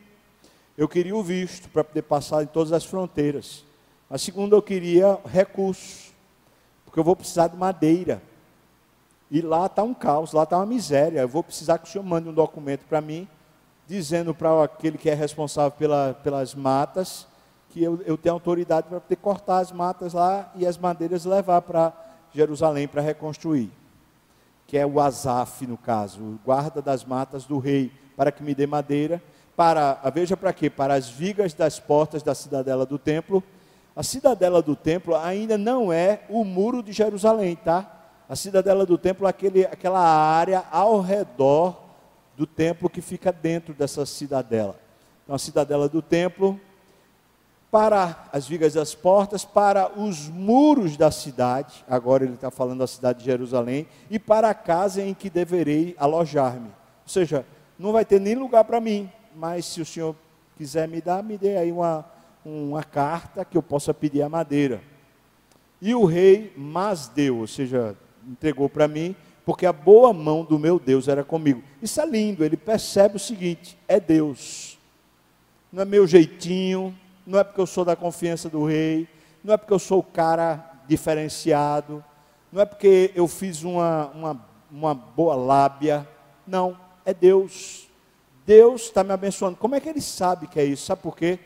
Eu 0.76 0.88
queria 0.88 1.14
o 1.14 1.22
visto 1.22 1.68
para 1.68 1.84
poder 1.84 2.02
passar 2.02 2.42
em 2.42 2.46
todas 2.46 2.72
as 2.72 2.84
fronteiras. 2.84 3.64
A 4.08 4.18
segunda 4.18 4.56
eu 4.56 4.62
queria 4.62 5.18
recursos, 5.26 6.12
porque 6.84 6.98
eu 6.98 7.04
vou 7.04 7.16
precisar 7.16 7.48
de 7.48 7.56
madeira. 7.56 8.22
E 9.30 9.40
lá 9.40 9.66
está 9.66 9.82
um 9.82 9.94
caos, 9.94 10.32
lá 10.32 10.44
está 10.44 10.56
uma 10.56 10.66
miséria. 10.66 11.20
Eu 11.20 11.28
vou 11.28 11.42
precisar 11.42 11.78
que 11.78 11.88
o 11.88 11.90
senhor 11.90 12.04
mande 12.04 12.28
um 12.28 12.34
documento 12.34 12.84
para 12.88 13.00
mim 13.00 13.28
dizendo 13.86 14.34
para 14.34 14.64
aquele 14.64 14.98
que 14.98 15.08
é 15.08 15.14
responsável 15.14 15.70
pela, 15.70 16.14
pelas 16.22 16.54
matas 16.54 17.26
que 17.76 17.82
eu, 17.82 18.00
eu 18.06 18.16
tenho 18.16 18.34
autoridade 18.34 18.88
para 18.88 19.00
poder 19.00 19.16
cortar 19.16 19.58
as 19.58 19.70
matas 19.70 20.14
lá 20.14 20.50
e 20.54 20.66
as 20.66 20.78
madeiras 20.78 21.26
levar 21.26 21.60
para 21.62 21.92
Jerusalém 22.32 22.88
para 22.88 23.02
reconstruir. 23.02 23.70
Que 24.66 24.78
é 24.78 24.86
o 24.86 24.98
Azaf, 24.98 25.66
no 25.66 25.76
caso, 25.76 26.22
o 26.22 26.38
guarda 26.44 26.80
das 26.80 27.04
matas 27.04 27.44
do 27.44 27.58
rei, 27.58 27.92
para 28.16 28.32
que 28.32 28.42
me 28.42 28.54
dê 28.54 28.66
madeira. 28.66 29.22
Para, 29.54 29.94
veja 30.12 30.36
para 30.36 30.52
quê? 30.52 30.70
Para 30.70 30.94
as 30.94 31.08
vigas 31.08 31.52
das 31.54 31.78
portas 31.78 32.22
da 32.22 32.34
cidadela 32.34 32.86
do 32.86 32.98
templo. 32.98 33.42
A 33.94 34.02
cidadela 34.02 34.62
do 34.62 34.74
templo 34.74 35.14
ainda 35.14 35.56
não 35.56 35.92
é 35.92 36.22
o 36.28 36.44
muro 36.44 36.82
de 36.82 36.92
Jerusalém, 36.92 37.56
tá? 37.56 37.95
A 38.28 38.34
cidadela 38.34 38.84
do 38.84 38.98
templo 38.98 39.26
é 39.26 39.30
aquele, 39.30 39.64
aquela 39.64 40.00
área 40.00 40.64
ao 40.70 41.00
redor 41.00 41.80
do 42.36 42.46
templo 42.46 42.90
que 42.90 43.00
fica 43.00 43.32
dentro 43.32 43.72
dessa 43.72 44.04
cidadela. 44.04 44.78
Então, 45.22 45.34
a 45.34 45.38
cidadela 45.38 45.88
do 45.88 46.02
templo, 46.02 46.60
para 47.70 48.28
as 48.32 48.46
vigas 48.46 48.74
das 48.74 48.94
portas, 48.94 49.44
para 49.44 49.98
os 49.98 50.28
muros 50.28 50.96
da 50.96 51.10
cidade, 51.10 51.84
agora 51.88 52.24
ele 52.24 52.34
está 52.34 52.50
falando 52.50 52.80
da 52.80 52.86
cidade 52.86 53.20
de 53.20 53.24
Jerusalém, 53.24 53.86
e 54.10 54.18
para 54.18 54.50
a 54.50 54.54
casa 54.54 55.02
em 55.02 55.14
que 55.14 55.30
deverei 55.30 55.94
alojar-me. 55.98 56.68
Ou 56.68 57.08
seja, 57.08 57.46
não 57.78 57.92
vai 57.92 58.04
ter 58.04 58.20
nem 58.20 58.34
lugar 58.34 58.64
para 58.64 58.80
mim, 58.80 59.10
mas 59.34 59.66
se 59.66 59.80
o 59.80 59.86
senhor 59.86 60.16
quiser 60.56 60.88
me 60.88 61.00
dar, 61.00 61.22
me 61.22 61.38
dê 61.38 61.56
aí 61.56 61.70
uma, 61.70 62.04
uma 62.44 62.82
carta 62.82 63.44
que 63.44 63.56
eu 63.56 63.62
possa 63.62 63.94
pedir 63.94 64.22
a 64.22 64.28
madeira. 64.28 64.80
E 65.80 65.94
o 65.94 66.04
rei 66.04 66.52
mas 66.56 67.08
deu, 67.08 67.38
ou 67.38 67.46
seja, 67.46 67.96
entregou 68.26 68.68
para 68.68 68.88
mim, 68.88 69.14
porque 69.44 69.64
a 69.64 69.72
boa 69.72 70.12
mão 70.12 70.44
do 70.44 70.58
meu 70.58 70.78
Deus 70.78 71.06
era 71.06 71.22
comigo. 71.22 71.62
Isso 71.80 72.00
é 72.00 72.06
lindo, 72.06 72.44
ele 72.44 72.56
percebe 72.56 73.16
o 73.16 73.20
seguinte: 73.20 73.78
é 73.86 74.00
Deus. 74.00 74.76
Não 75.72 75.82
é 75.82 75.84
meu 75.84 76.06
jeitinho, 76.06 76.96
não 77.26 77.38
é 77.38 77.44
porque 77.44 77.60
eu 77.60 77.66
sou 77.66 77.84
da 77.84 77.94
confiança 77.94 78.48
do 78.48 78.64
rei, 78.64 79.08
não 79.42 79.54
é 79.54 79.56
porque 79.56 79.72
eu 79.72 79.78
sou 79.78 80.00
o 80.00 80.02
cara 80.02 80.82
diferenciado, 80.88 82.04
não 82.50 82.62
é 82.62 82.64
porque 82.64 83.12
eu 83.14 83.28
fiz 83.28 83.62
uma, 83.62 84.06
uma, 84.14 84.46
uma 84.70 84.94
boa 84.94 85.34
lábia. 85.34 86.08
Não, 86.46 86.78
é 87.04 87.12
Deus. 87.12 87.88
Deus 88.46 88.82
está 88.82 89.02
me 89.02 89.12
abençoando. 89.12 89.56
Como 89.56 89.74
é 89.74 89.80
que 89.80 89.88
ele 89.88 90.00
sabe 90.00 90.46
que 90.46 90.58
é 90.58 90.64
isso? 90.64 90.86
Sabe 90.86 91.02
por 91.02 91.16
quê? 91.16 91.38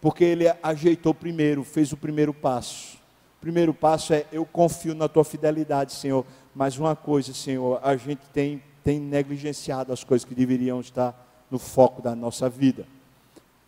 Porque 0.00 0.24
ele 0.24 0.44
ajeitou 0.62 1.14
primeiro, 1.14 1.64
fez 1.64 1.92
o 1.92 1.96
primeiro 1.96 2.34
passo. 2.34 2.97
Primeiro 3.40 3.72
passo 3.72 4.12
é: 4.12 4.26
eu 4.32 4.44
confio 4.44 4.94
na 4.94 5.08
tua 5.08 5.24
fidelidade, 5.24 5.92
Senhor. 5.92 6.24
Mas 6.54 6.78
uma 6.78 6.96
coisa, 6.96 7.32
Senhor, 7.32 7.80
a 7.82 7.96
gente 7.96 8.22
tem, 8.32 8.62
tem 8.82 8.98
negligenciado 8.98 9.92
as 9.92 10.02
coisas 10.02 10.24
que 10.24 10.34
deveriam 10.34 10.80
estar 10.80 11.46
no 11.50 11.58
foco 11.58 12.02
da 12.02 12.14
nossa 12.16 12.48
vida. 12.48 12.86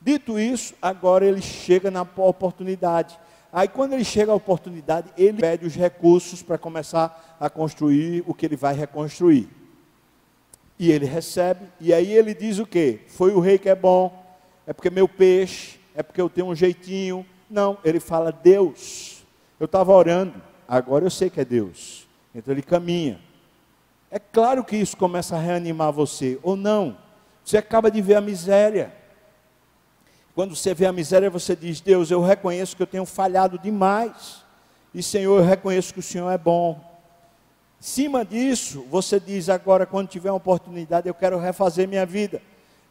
Dito 0.01 0.39
isso, 0.39 0.75
agora 0.81 1.27
ele 1.27 1.43
chega 1.43 1.91
na 1.91 2.03
oportunidade. 2.03 3.19
Aí, 3.53 3.69
quando 3.69 3.93
ele 3.93 4.05
chega 4.05 4.33
à 4.33 4.35
oportunidade, 4.35 5.09
ele 5.17 5.41
pede 5.41 5.67
os 5.67 5.75
recursos 5.75 6.43
para 6.43 6.57
começar 6.57 7.37
a 7.39 7.51
construir 7.51 8.23
o 8.27 8.33
que 8.33 8.47
ele 8.47 8.57
vai 8.57 8.75
reconstruir. 8.75 9.49
E 10.79 10.91
ele 10.91 11.05
recebe, 11.05 11.67
e 11.79 11.93
aí 11.93 12.13
ele 12.13 12.33
diz 12.33 12.59
o 12.59 12.65
quê? 12.65 13.01
Foi 13.09 13.33
o 13.33 13.41
rei 13.41 13.59
que 13.59 13.69
é 13.69 13.75
bom, 13.75 14.25
é 14.67 14.73
porque 14.73 14.89
meu 14.89 15.09
peixe, 15.09 15.79
é 15.95 16.03
porque 16.03 16.21
eu 16.21 16.31
tenho 16.31 16.47
um 16.47 16.55
jeitinho. 16.55 17.27
Não, 17.51 17.77
ele 17.85 18.01
fala 18.01 18.33
Deus. 18.33 19.10
Eu 19.61 19.67
estava 19.67 19.93
orando, 19.93 20.41
agora 20.67 21.05
eu 21.05 21.11
sei 21.11 21.29
que 21.29 21.39
é 21.39 21.45
Deus. 21.45 22.09
Então 22.35 22.53
ele 22.55 22.63
caminha. 22.63 23.21
É 24.11 24.19
claro 24.19 24.65
que 24.65 24.75
isso 24.75 24.97
começa 24.97 25.37
a 25.37 25.39
reanimar 25.39 25.93
você, 25.93 26.39
ou 26.43 26.57
não. 26.57 26.97
Você 27.45 27.59
acaba 27.59 27.91
de 27.91 28.01
ver 28.01 28.15
a 28.15 28.21
miséria. 28.23 28.93
Quando 30.35 30.57
você 30.57 30.73
vê 30.73 30.87
a 30.87 30.93
miséria, 30.93 31.29
você 31.29 31.55
diz: 31.55 31.81
Deus, 31.81 32.11
eu 32.11 32.23
reconheço 32.23 32.75
que 32.75 32.83
eu 32.83 32.87
tenho 32.87 33.05
falhado 33.05 33.59
demais. 33.59 34.43
E 34.95 35.03
Senhor, 35.03 35.39
eu 35.39 35.45
reconheço 35.45 35.93
que 35.93 36.01
o 36.01 36.03
Senhor 36.03 36.31
é 36.31 36.39
bom. 36.39 36.81
Em 37.79 37.85
cima 37.85 38.25
disso, 38.25 38.87
você 38.91 39.21
diz 39.21 39.51
agora, 39.51 39.85
quando 39.85 40.09
tiver 40.09 40.31
uma 40.31 40.37
oportunidade, 40.37 41.07
eu 41.07 41.15
quero 41.15 41.39
refazer 41.39 41.87
minha 41.87 42.07
vida. 42.07 42.41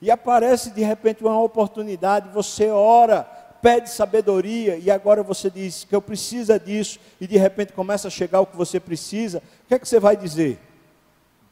E 0.02 0.10
aparece 0.12 0.70
de 0.70 0.84
repente 0.84 1.24
uma 1.24 1.42
oportunidade, 1.42 2.30
você 2.30 2.70
ora, 2.70 3.28
pede 3.62 3.90
sabedoria, 3.90 4.78
e 4.78 4.90
agora 4.90 5.22
você 5.22 5.50
diz 5.50 5.84
que 5.84 5.96
eu 5.96 6.02
preciso 6.02 6.58
disso, 6.60 7.00
e 7.20 7.28
de 7.28 7.38
repente 7.38 7.74
começa 7.74 8.08
a 8.08 8.12
chegar 8.12 8.42
o 8.42 8.46
que 8.46 8.56
você 8.56 8.80
precisa. 8.80 9.40
O 9.66 9.68
que 9.68 9.74
é 9.74 9.80
que 9.80 9.88
você 9.88 10.00
vai 10.00 10.16
dizer? 10.16 10.60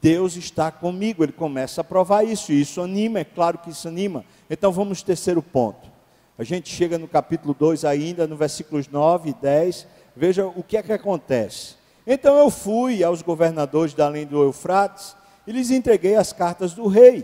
Deus 0.00 0.36
está 0.36 0.70
comigo, 0.70 1.24
ele 1.24 1.32
começa 1.32 1.80
a 1.80 1.84
provar 1.84 2.24
isso, 2.24 2.52
e 2.52 2.60
isso 2.60 2.80
anima, 2.80 3.20
é 3.20 3.24
claro 3.24 3.58
que 3.58 3.70
isso 3.70 3.88
anima. 3.88 4.24
Então 4.48 4.70
vamos 4.70 5.02
terceiro 5.02 5.42
ponto. 5.42 5.90
A 6.38 6.44
gente 6.44 6.72
chega 6.72 6.96
no 6.96 7.08
capítulo 7.08 7.52
2 7.52 7.84
ainda, 7.84 8.26
no 8.26 8.36
versículos 8.36 8.86
9 8.86 9.30
e 9.30 9.34
10, 9.34 9.88
veja 10.14 10.46
o 10.46 10.62
que 10.62 10.76
é 10.76 10.82
que 10.82 10.92
acontece. 10.92 11.74
Então 12.06 12.38
eu 12.38 12.48
fui 12.48 13.02
aos 13.02 13.22
governadores 13.22 13.92
da 13.92 14.06
além 14.06 14.24
do 14.24 14.42
Eufrates 14.42 15.16
e 15.46 15.52
lhes 15.52 15.70
entreguei 15.70 16.14
as 16.14 16.32
cartas 16.32 16.72
do 16.72 16.86
rei. 16.86 17.18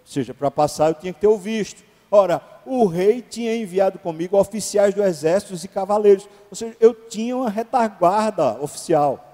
Ou 0.00 0.06
seja, 0.06 0.34
para 0.34 0.50
passar 0.50 0.88
eu 0.88 0.94
tinha 0.94 1.12
que 1.12 1.20
ter 1.20 1.28
o 1.28 1.38
visto. 1.38 1.84
Ora, 2.10 2.40
o 2.64 2.86
rei 2.86 3.20
tinha 3.22 3.56
enviado 3.56 3.98
comigo 3.98 4.38
oficiais 4.38 4.94
do 4.94 5.02
exército 5.02 5.54
e 5.54 5.68
cavaleiros. 5.68 6.28
Ou 6.50 6.56
seja, 6.56 6.76
eu 6.80 6.94
tinha 6.94 7.36
uma 7.36 7.50
retaguarda 7.50 8.58
oficial. 8.60 9.24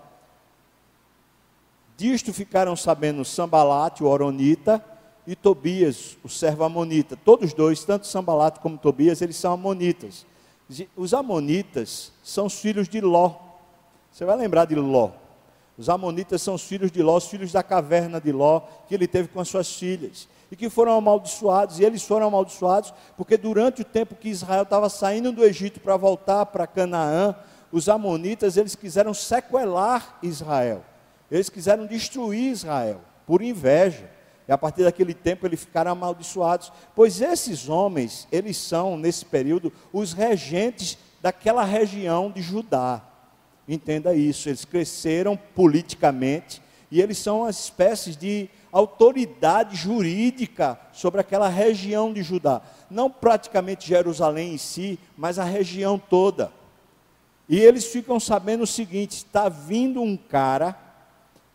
Disto 1.96 2.32
ficaram 2.32 2.74
sabendo 2.74 3.24
Sambalate, 3.24 4.02
o 4.02 4.08
Oronita, 4.08 4.84
e 5.26 5.34
Tobias, 5.34 6.18
o 6.22 6.28
servo 6.28 6.64
amonita. 6.64 7.16
Todos 7.16 7.54
dois, 7.54 7.84
tanto 7.84 8.06
Sambalate 8.06 8.60
como 8.60 8.76
Tobias, 8.76 9.22
eles 9.22 9.36
são 9.36 9.52
amonitas. 9.52 10.26
Os 10.96 11.14
amonitas 11.14 12.12
são 12.22 12.46
os 12.46 12.58
filhos 12.58 12.88
de 12.88 13.00
Ló. 13.00 13.34
Você 14.10 14.24
vai 14.24 14.36
lembrar 14.36 14.66
de 14.66 14.74
Ló. 14.74 15.10
Os 15.76 15.88
amonitas 15.88 16.42
são 16.42 16.54
os 16.54 16.62
filhos 16.62 16.90
de 16.90 17.02
Ló, 17.02 17.16
os 17.16 17.26
filhos 17.26 17.52
da 17.52 17.62
caverna 17.62 18.20
de 18.20 18.32
Ló, 18.32 18.60
que 18.86 18.94
ele 18.94 19.08
teve 19.08 19.28
com 19.28 19.40
as 19.40 19.48
suas 19.48 19.74
filhas. 19.74 20.28
E 20.50 20.56
que 20.56 20.68
foram 20.68 20.96
amaldiçoados, 20.96 21.78
e 21.78 21.84
eles 21.84 22.02
foram 22.02 22.26
amaldiçoados 22.28 22.92
porque 23.16 23.36
durante 23.36 23.82
o 23.82 23.84
tempo 23.84 24.14
que 24.14 24.28
Israel 24.28 24.62
estava 24.62 24.88
saindo 24.88 25.32
do 25.32 25.44
Egito 25.44 25.80
para 25.80 25.96
voltar 25.96 26.46
para 26.46 26.66
Canaã, 26.66 27.34
os 27.72 27.88
amonitas, 27.88 28.56
eles 28.56 28.76
quiseram 28.76 29.12
sequelar 29.12 30.18
Israel. 30.22 30.84
Eles 31.30 31.48
quiseram 31.48 31.86
destruir 31.86 32.52
Israel, 32.52 33.00
por 33.26 33.42
inveja. 33.42 34.08
E 34.46 34.52
a 34.52 34.58
partir 34.58 34.84
daquele 34.84 35.14
tempo 35.14 35.46
eles 35.46 35.60
ficaram 35.60 35.90
amaldiçoados. 35.90 36.70
Pois 36.94 37.20
esses 37.20 37.68
homens, 37.68 38.28
eles 38.30 38.56
são, 38.56 38.96
nesse 38.96 39.24
período, 39.24 39.72
os 39.92 40.12
regentes 40.12 40.96
daquela 41.20 41.64
região 41.64 42.30
de 42.30 42.42
Judá. 42.42 43.02
Entenda 43.66 44.14
isso, 44.14 44.48
eles 44.48 44.64
cresceram 44.64 45.36
politicamente 45.36 46.62
e 46.90 47.00
eles 47.00 47.18
são 47.18 47.44
as 47.44 47.58
espécies 47.58 48.16
de 48.16 48.48
autoridade 48.78 49.76
jurídica 49.76 50.78
sobre 50.92 51.20
aquela 51.20 51.48
região 51.48 52.12
de 52.12 52.22
Judá. 52.22 52.60
Não 52.90 53.08
praticamente 53.08 53.86
Jerusalém 53.86 54.54
em 54.54 54.58
si, 54.58 54.98
mas 55.16 55.38
a 55.38 55.44
região 55.44 55.96
toda. 55.96 56.52
E 57.48 57.58
eles 57.58 57.86
ficam 57.86 58.18
sabendo 58.18 58.64
o 58.64 58.66
seguinte: 58.66 59.12
está 59.12 59.48
vindo 59.48 60.02
um 60.02 60.16
cara 60.16 60.76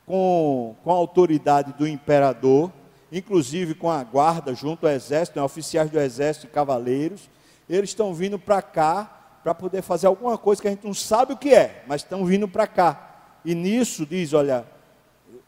com, 0.05 0.75
com 0.81 0.91
a 0.91 0.95
autoridade 0.95 1.73
do 1.73 1.85
imperador, 1.85 2.71
inclusive 3.11 3.75
com 3.75 3.91
a 3.91 4.01
guarda 4.01 4.55
junto 4.55 4.87
ao 4.87 4.93
exército, 4.93 5.37
né, 5.37 5.43
oficiais 5.43 5.89
do 5.89 5.99
exército 5.99 6.47
e 6.47 6.49
cavaleiros. 6.49 7.29
Eles 7.69 7.89
estão 7.89 8.13
vindo 8.13 8.39
para 8.39 8.61
cá 8.61 9.39
para 9.43 9.53
poder 9.53 9.81
fazer 9.81 10.07
alguma 10.07 10.37
coisa 10.37 10.61
que 10.61 10.67
a 10.67 10.71
gente 10.71 10.85
não 10.85 10.93
sabe 10.93 11.33
o 11.33 11.37
que 11.37 11.53
é, 11.53 11.83
mas 11.85 12.01
estão 12.01 12.25
vindo 12.25 12.47
para 12.47 12.65
cá. 12.65 13.07
E 13.43 13.53
nisso 13.53 14.05
diz, 14.05 14.33
olha, 14.33 14.65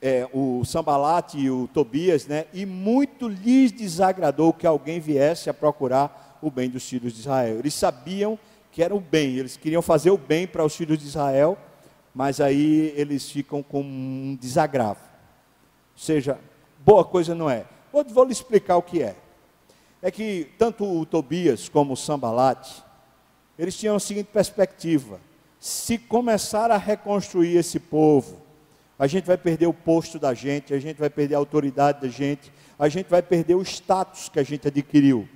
é, 0.01 0.27
o 0.33 0.65
Sambalate 0.65 1.37
e 1.37 1.49
o 1.49 1.67
Tobias, 1.67 2.25
né? 2.25 2.45
E 2.51 2.65
muito 2.65 3.27
lhes 3.27 3.71
desagradou 3.71 4.51
que 4.51 4.65
alguém 4.65 4.99
viesse 4.99 5.49
a 5.49 5.53
procurar 5.53 6.39
o 6.41 6.49
bem 6.49 6.69
dos 6.69 6.87
filhos 6.87 7.13
de 7.13 7.19
Israel. 7.19 7.59
Eles 7.59 7.73
sabiam 7.73 8.39
que 8.71 8.81
era 8.81 8.95
o 8.95 8.99
bem, 8.99 9.35
eles 9.37 9.57
queriam 9.57 9.81
fazer 9.81 10.09
o 10.09 10.17
bem 10.17 10.47
para 10.47 10.65
os 10.65 10.75
filhos 10.75 10.97
de 10.97 11.05
Israel, 11.05 11.57
mas 12.15 12.41
aí 12.41 12.93
eles 12.95 13.29
ficam 13.29 13.61
com 13.61 13.81
um 13.81 14.37
desagravo. 14.39 15.01
Ou 15.93 15.99
seja, 15.99 16.39
boa 16.79 17.05
coisa 17.05 17.35
não 17.35 17.49
é. 17.49 17.65
Vou, 17.91 18.03
vou 18.05 18.23
lhe 18.23 18.31
explicar 18.31 18.77
o 18.77 18.81
que 18.81 19.03
é. 19.03 19.15
É 20.01 20.09
que 20.09 20.49
tanto 20.57 20.83
o 20.83 21.05
Tobias 21.05 21.69
como 21.69 21.93
o 21.93 21.97
Sambalate, 21.97 22.83
eles 23.59 23.77
tinham 23.77 23.95
a 23.95 23.99
seguinte 23.99 24.29
perspectiva: 24.33 25.19
se 25.59 25.99
começar 25.99 26.71
a 26.71 26.77
reconstruir 26.77 27.55
esse 27.55 27.79
povo, 27.79 28.40
a 29.01 29.07
gente 29.07 29.25
vai 29.25 29.35
perder 29.35 29.65
o 29.65 29.73
posto 29.73 30.19
da 30.19 30.31
gente, 30.31 30.75
a 30.75 30.79
gente 30.79 30.97
vai 30.97 31.09
perder 31.09 31.33
a 31.33 31.39
autoridade 31.39 32.01
da 32.01 32.07
gente, 32.07 32.53
a 32.77 32.87
gente 32.87 33.07
vai 33.09 33.23
perder 33.23 33.55
o 33.55 33.63
status 33.63 34.29
que 34.29 34.39
a 34.39 34.43
gente 34.43 34.67
adquiriu. 34.67 35.27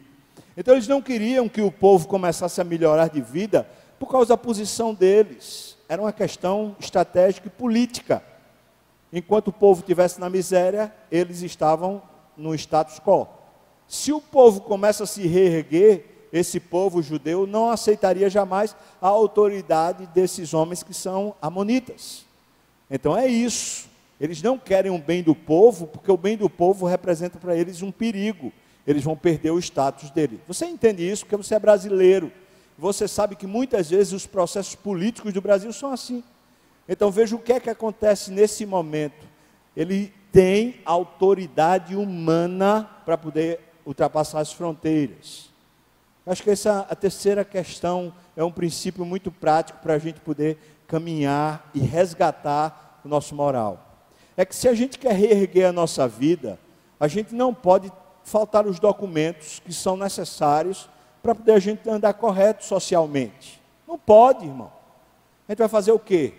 Então 0.56 0.76
eles 0.76 0.88
não 0.88 1.02
queriam 1.02 1.50
que 1.50 1.64
o 1.64 1.72
povo 1.72 2.08
começasse 2.08 2.62
a 2.62 2.64
melhorar 2.64 3.10
de 3.10 3.22
vida 3.22 3.68
por 3.98 4.08
causa 4.08 4.30
da 4.30 4.38
posição 4.38 4.94
deles. 4.94 5.76
Era 5.90 6.00
uma 6.00 6.14
questão 6.14 6.76
estratégica 6.80 7.48
e 7.48 7.50
política. 7.50 8.22
Enquanto 9.12 9.48
o 9.48 9.54
povo 9.54 9.80
estivesse 9.80 10.20
na 10.20 10.30
miséria, 10.30 10.94
eles 11.12 11.42
estavam 11.42 12.04
no 12.38 12.54
status 12.54 13.00
quo. 13.00 13.28
Se 13.88 14.14
o 14.14 14.22
povo 14.22 14.62
começa 14.62 15.06
a 15.06 15.08
se 15.08 15.26
reerguer, 15.26 16.28
esse 16.32 16.60
povo 16.60 17.02
judeu 17.02 17.48
não 17.48 17.72
aceitaria 17.72 18.30
jamais 18.30 18.76
a 19.02 19.08
autoridade 19.08 20.06
desses 20.14 20.54
homens 20.54 20.84
que 20.84 20.94
são 20.94 21.34
amonitas. 21.42 22.25
Então 22.90 23.18
é 23.18 23.28
isso. 23.28 23.88
Eles 24.20 24.42
não 24.42 24.58
querem 24.58 24.92
o 24.92 24.98
bem 24.98 25.22
do 25.22 25.36
povo, 25.36 25.88
porque 25.88 26.12
o 26.12 26.18
bem 26.18 26.38
do 26.38 26.50
povo 26.50 26.86
representa 26.86 27.38
para 27.38 27.56
eles 27.56 27.82
um 27.82 27.92
perigo. 27.92 28.52
Eles 28.88 29.04
vão 29.04 29.16
perder 29.16 29.52
o 29.52 29.60
status 29.60 30.10
dele. 30.12 30.40
Você 30.48 30.66
entende 30.66 31.10
isso 31.10 31.26
porque 31.26 31.36
você 31.36 31.56
é 31.56 31.60
brasileiro. 31.60 32.32
Você 32.78 33.08
sabe 33.08 33.36
que 33.36 33.48
muitas 33.48 33.90
vezes 33.90 34.14
os 34.14 34.28
processos 34.28 34.76
políticos 34.76 35.34
do 35.34 35.42
Brasil 35.42 35.72
são 35.74 35.92
assim. 35.92 36.24
Então 36.88 37.10
veja 37.10 37.36
o 37.36 37.40
que 37.40 37.54
é 37.54 37.60
que 37.60 37.70
acontece 37.70 38.32
nesse 38.32 38.66
momento. 38.66 39.26
Ele 39.76 40.14
tem 40.32 40.82
autoridade 40.86 41.96
humana 41.96 42.90
para 43.06 43.18
poder 43.18 43.60
ultrapassar 43.86 44.40
as 44.40 44.52
fronteiras. 44.52 45.50
Acho 46.26 46.44
que 46.44 46.50
essa 46.50 46.86
a 46.90 46.96
terceira 46.96 47.46
questão 47.46 48.14
é 48.36 48.44
um 48.44 48.52
princípio 48.52 49.06
muito 49.06 49.32
prático 49.32 49.80
para 49.80 49.94
a 49.94 50.00
gente 50.00 50.20
poder 50.20 50.58
caminhar 50.88 51.70
e 51.74 51.80
resgatar 51.80 53.02
o 53.04 53.08
nosso 53.08 53.36
moral. 53.36 53.80
É 54.38 54.46
que 54.46 54.56
se 54.56 54.68
a 54.68 54.74
gente 54.74 55.00
quer 55.00 55.14
reerguer 55.14 55.68
a 55.68 55.72
nossa 55.72 56.08
vida, 56.08 56.60
a 57.00 57.08
gente 57.08 57.34
não 57.34 57.54
pode 57.54 57.92
faltar 58.24 58.66
os 58.66 58.80
documentos 58.80 59.60
que 59.60 59.74
são 59.74 59.96
necessários 59.96 60.90
para 61.22 61.36
poder 61.36 61.54
a 61.54 61.60
gente 61.60 61.90
andar 61.90 62.14
correto 62.14 62.66
socialmente. 62.66 63.62
Não 63.88 63.98
pode, 63.98 64.46
irmão. 64.46 64.72
A 65.48 65.52
gente 65.52 65.60
vai 65.60 65.70
fazer 65.70 65.92
o 65.92 66.00
quê? 66.00 66.34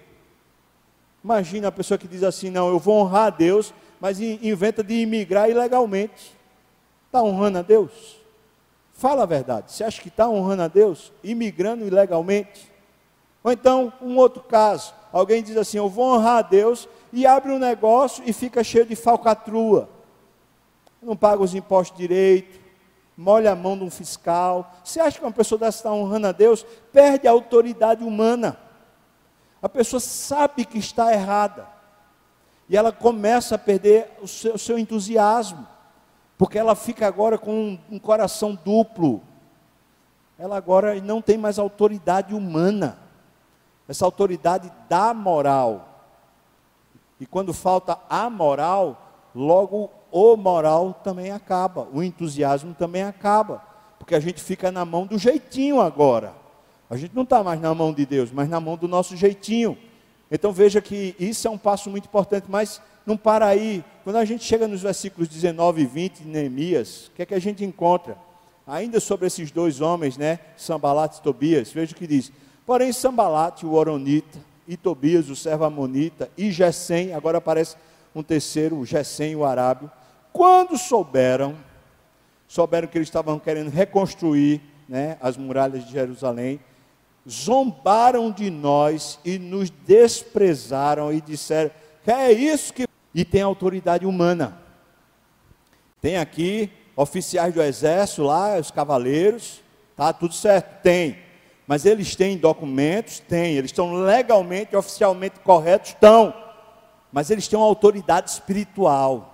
Imagina 1.23 1.69
a 1.69 1.73
pessoa 1.73 1.97
que 1.99 2.09
diz 2.09 2.23
assim: 2.23 2.51
não, 2.51 2.69
eu 2.69 2.79
vou 2.79 3.01
honrar 3.01 3.27
a 3.27 3.31
Deus, 3.31 3.73
mas 4.01 4.21
inventa 4.21 4.83
de 4.83 4.95
imigrar 4.95 5.49
ilegalmente. 5.49 6.37
Está 7.07 7.23
honrando 7.23 7.59
a 7.59 7.63
Deus? 7.63 8.21
Fala 8.93 9.23
a 9.23 9.27
verdade. 9.27 9.73
Você 9.73 9.85
acha 9.85 10.01
que 10.01 10.09
está 10.09 10.29
honrando 10.29 10.63
a 10.63 10.69
Deus? 10.69 11.13
Imigrando 11.23 11.85
ilegalmente? 11.87 12.71
Ou 13.47 13.53
então, 13.53 13.93
um 14.03 14.17
outro 14.17 14.43
caso: 14.43 14.93
alguém 15.13 15.41
diz 15.41 15.57
assim: 15.57 15.79
Eu 15.79 15.89
vou 15.89 16.17
honrar 16.17 16.39
a 16.39 16.43
Deus, 16.43 16.89
e 17.13 17.25
abre 17.25 17.53
um 17.53 17.61
negócio 17.61 18.25
e 18.27 18.33
fica 18.33 18.65
cheio 18.65 18.85
de 18.85 18.97
falcatrua. 18.97 19.89
Não 21.01 21.17
paga 21.17 21.45
os 21.45 21.55
impostos 21.55 21.97
direito, 21.97 22.59
molha 23.17 23.53
a 23.53 23.55
mão 23.55 23.79
de 23.79 23.85
um 23.85 23.91
fiscal. 23.91 24.75
Você 24.83 24.99
acha 24.99 25.21
que 25.21 25.25
uma 25.25 25.31
pessoa 25.31 25.61
dessa 25.61 25.79
está 25.79 25.93
honrando 25.93 26.27
a 26.27 26.33
Deus? 26.33 26.67
Perde 26.93 27.29
a 27.29 27.31
autoridade 27.31 28.03
humana. 28.03 28.59
A 29.63 29.69
pessoa 29.69 30.01
sabe 30.01 30.65
que 30.65 30.79
está 30.79 31.13
errada. 31.13 31.69
E 32.69 32.77
ela 32.77 32.91
começa 32.91 33.55
a 33.55 33.59
perder 33.59 34.11
o 34.21 34.27
seu, 34.27 34.55
o 34.55 34.59
seu 34.59 34.77
entusiasmo. 34.77 35.65
Porque 36.37 36.59
ela 36.59 36.75
fica 36.75 37.07
agora 37.07 37.39
com 37.39 37.53
um, 37.53 37.79
um 37.93 37.99
coração 38.01 38.59
duplo. 38.65 39.23
Ela 40.37 40.57
agora 40.57 41.01
não 41.01 41.23
tem 41.23 41.39
mais 41.39 41.61
autoridade 41.61 42.35
humana. 42.35 43.06
Essa 43.89 44.05
autoridade 44.05 44.73
da 44.89 45.15
moral. 45.15 46.05
E 47.21 47.27
quando 47.27 47.55
falta 47.55 47.99
a 48.09 48.29
moral, 48.29 49.31
logo 49.35 49.91
o 50.11 50.37
moral 50.37 51.01
também 51.05 51.31
acaba, 51.31 51.89
o 51.93 52.03
entusiasmo 52.03 52.75
também 52.75 53.03
acaba, 53.03 53.63
porque 53.99 54.15
a 54.15 54.21
gente 54.21 54.43
fica 54.43 54.71
na 54.71 54.85
mão 54.85 55.07
do 55.07 55.19
jeitinho 55.19 55.81
agora. 55.81 56.35
A 56.89 56.97
gente 56.97 57.15
não 57.15 57.23
está 57.23 57.43
mais 57.43 57.61
na 57.61 57.75
mão 57.75 57.93
de 57.93 58.07
Deus, 58.07 58.31
mas 58.31 58.49
na 58.49 58.61
mão 58.61 58.77
do 58.77 58.87
nosso 58.87 59.17
jeitinho. 59.17 59.77
Então 60.31 60.53
veja 60.53 60.81
que 60.81 61.15
isso 61.19 61.47
é 61.47 61.51
um 61.51 61.59
passo 61.59 61.91
muito 61.91 62.07
importante, 62.07 62.47
mas 62.49 62.81
não 63.05 63.17
para 63.17 63.47
aí. 63.47 63.85
Quando 64.05 64.17
a 64.17 64.25
gente 64.25 64.45
chega 64.45 64.67
nos 64.67 64.83
versículos 64.83 65.29
19 65.29 65.83
e 65.83 65.87
20 65.87 66.19
de 66.21 66.29
Neemias, 66.29 67.07
o 67.07 67.11
que 67.13 67.23
é 67.23 67.27
que 67.27 67.35
a 67.35 67.39
gente 67.39 67.65
encontra? 67.65 68.17
Ainda 68.67 68.99
sobre 68.99 69.27
esses 69.27 69.51
dois 69.51 69.81
homens, 69.81 70.17
né, 70.17 70.41
Sambalat 70.57 71.17
e 71.17 71.23
Tobias, 71.23 71.71
veja 71.71 71.93
o 71.93 71.97
que 71.97 72.07
diz. 72.07 72.33
Porém, 72.67 72.93
Sambalat, 72.93 73.63
o 73.63 73.73
Oronita, 73.73 74.41
e 74.67 74.77
Tobias, 74.77 75.31
o 75.31 75.37
servo 75.37 75.65
Amonita, 75.65 76.29
e 76.37 76.51
Gesem, 76.51 77.15
agora 77.15 77.39
aparece 77.39 77.77
um 78.13 78.23
terceiro, 78.23 78.77
o 78.77 78.85
Gesem, 78.85 79.37
o 79.37 79.45
Arábio, 79.45 79.91
quando 80.33 80.77
souberam, 80.77 81.55
souberam 82.49 82.89
que 82.89 82.99
eles 82.99 83.09
estavam 83.09 83.39
querendo 83.39 83.71
reconstruir 83.71 84.61
né, 84.89 85.17
as 85.21 85.37
muralhas 85.37 85.85
de 85.85 85.93
Jerusalém, 85.93 86.61
zombaram 87.29 88.31
de 88.31 88.51
nós 88.51 89.19
e 89.25 89.39
nos 89.39 89.71
desprezaram 89.71 91.13
e 91.13 91.21
disseram: 91.21 91.71
que 92.05 92.11
é 92.11 92.33
isso 92.33 92.73
que. 92.73 92.87
E 93.15 93.25
tem 93.25 93.43
autoridade 93.43 94.05
humana. 94.05 94.61
Tem 96.01 96.19
aqui 96.19 96.71
oficiais 96.95 97.53
do 97.53 97.63
exército 97.63 98.23
lá, 98.23 98.59
os 98.59 98.71
cavaleiros, 98.71 99.63
tá 99.97 100.13
tudo 100.13 100.35
certo? 100.35 100.83
Tem. 100.83 101.26
Mas 101.67 101.85
eles 101.85 102.15
têm 102.15 102.37
documentos? 102.37 103.19
Tem. 103.21 103.55
Eles 103.55 103.71
estão 103.71 103.95
legalmente, 103.95 104.77
oficialmente 104.77 105.41
corretos? 105.41 105.91
Estão. 105.91 106.35
Mas 107.13 107.31
eles 107.31 107.49
têm 107.49 107.59
uma 107.59 107.67
autoridade 107.67 108.31
espiritual. 108.31 109.33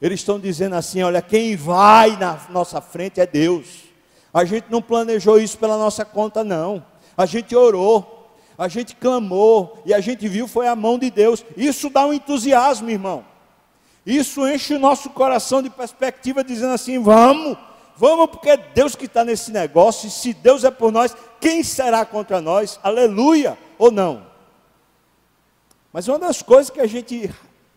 Eles 0.00 0.20
estão 0.20 0.38
dizendo 0.38 0.74
assim: 0.74 1.02
olha, 1.02 1.22
quem 1.22 1.56
vai 1.56 2.16
na 2.16 2.38
nossa 2.50 2.80
frente 2.80 3.20
é 3.20 3.26
Deus. 3.26 3.84
A 4.34 4.44
gente 4.44 4.66
não 4.70 4.82
planejou 4.82 5.38
isso 5.38 5.56
pela 5.58 5.78
nossa 5.78 6.04
conta, 6.04 6.42
não. 6.42 6.84
A 7.16 7.26
gente 7.26 7.54
orou, 7.54 8.30
a 8.56 8.66
gente 8.66 8.96
clamou 8.96 9.82
e 9.84 9.92
a 9.92 10.00
gente 10.00 10.26
viu 10.26 10.48
foi 10.48 10.66
a 10.66 10.74
mão 10.74 10.98
de 10.98 11.10
Deus. 11.10 11.44
Isso 11.56 11.88
dá 11.88 12.06
um 12.06 12.12
entusiasmo, 12.12 12.90
irmão. 12.90 13.24
Isso 14.04 14.46
enche 14.48 14.74
o 14.74 14.78
nosso 14.78 15.10
coração 15.10 15.62
de 15.62 15.70
perspectiva, 15.70 16.42
dizendo 16.42 16.72
assim: 16.72 16.98
vamos, 16.98 17.56
vamos, 17.96 18.26
porque 18.26 18.50
é 18.50 18.56
Deus 18.56 18.94
que 18.94 19.06
está 19.06 19.24
nesse 19.24 19.50
negócio. 19.50 20.08
E 20.08 20.10
se 20.10 20.32
Deus 20.32 20.64
é 20.64 20.70
por 20.70 20.92
nós, 20.92 21.16
quem 21.40 21.62
será 21.62 22.04
contra 22.04 22.40
nós? 22.40 22.78
Aleluia! 22.82 23.58
Ou 23.78 23.90
não? 23.90 24.26
Mas 25.92 26.08
uma 26.08 26.18
das 26.18 26.42
coisas 26.42 26.70
que 26.70 26.80
a 26.80 26.86
gente 26.86 27.32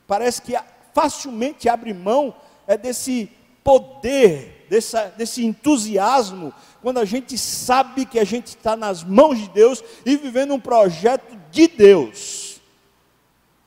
parece 0.08 0.42
que 0.42 0.56
facilmente 0.94 1.68
abre 1.68 1.94
mão 1.94 2.34
é 2.66 2.78
desse 2.78 3.30
poder, 3.64 4.68
dessa, 4.70 5.06
desse 5.18 5.44
entusiasmo, 5.44 6.54
quando 6.82 7.00
a 7.00 7.06
gente 7.06 7.38
sabe 7.38 8.06
que 8.06 8.20
a 8.20 8.24
gente 8.24 8.48
está 8.48 8.76
nas 8.76 9.04
mãos 9.04 9.40
de 9.40 9.50
Deus 9.50 9.84
e 10.06 10.16
vivendo 10.16 10.54
um 10.54 10.60
projeto 10.60 11.36
de 11.52 11.68
Deus. 11.68 12.62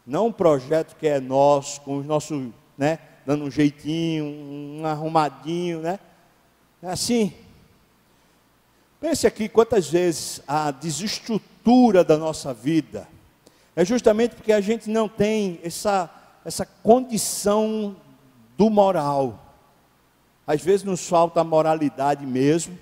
Não 0.06 0.28
um 0.28 0.32
projeto 0.32 0.96
que 0.96 1.06
é 1.06 1.20
nosso, 1.20 1.80
com 1.82 1.98
os 1.98 2.06
nossos, 2.06 2.48
né, 2.78 2.98
dando 3.26 3.44
um 3.44 3.50
jeitinho, 3.50 4.24
um 4.24 4.86
arrumadinho, 4.86 5.80
né? 5.80 5.98
É 6.82 6.90
assim. 6.90 7.32
Pense 9.00 9.26
aqui 9.26 9.48
quantas 9.48 9.88
vezes 9.88 10.42
a 10.46 10.70
desestrutura 10.70 12.02
da 12.02 12.16
nossa 12.16 12.52
vida 12.52 13.06
é 13.78 13.84
justamente 13.84 14.34
porque 14.34 14.52
a 14.52 14.60
gente 14.60 14.90
não 14.90 15.08
tem 15.08 15.60
essa, 15.62 16.10
essa 16.44 16.66
condição 16.66 17.94
do 18.56 18.68
moral. 18.68 19.38
Às 20.44 20.60
vezes 20.60 20.82
nos 20.82 21.08
falta 21.08 21.40
a 21.40 21.44
moralidade 21.44 22.26
mesmo. 22.26 22.76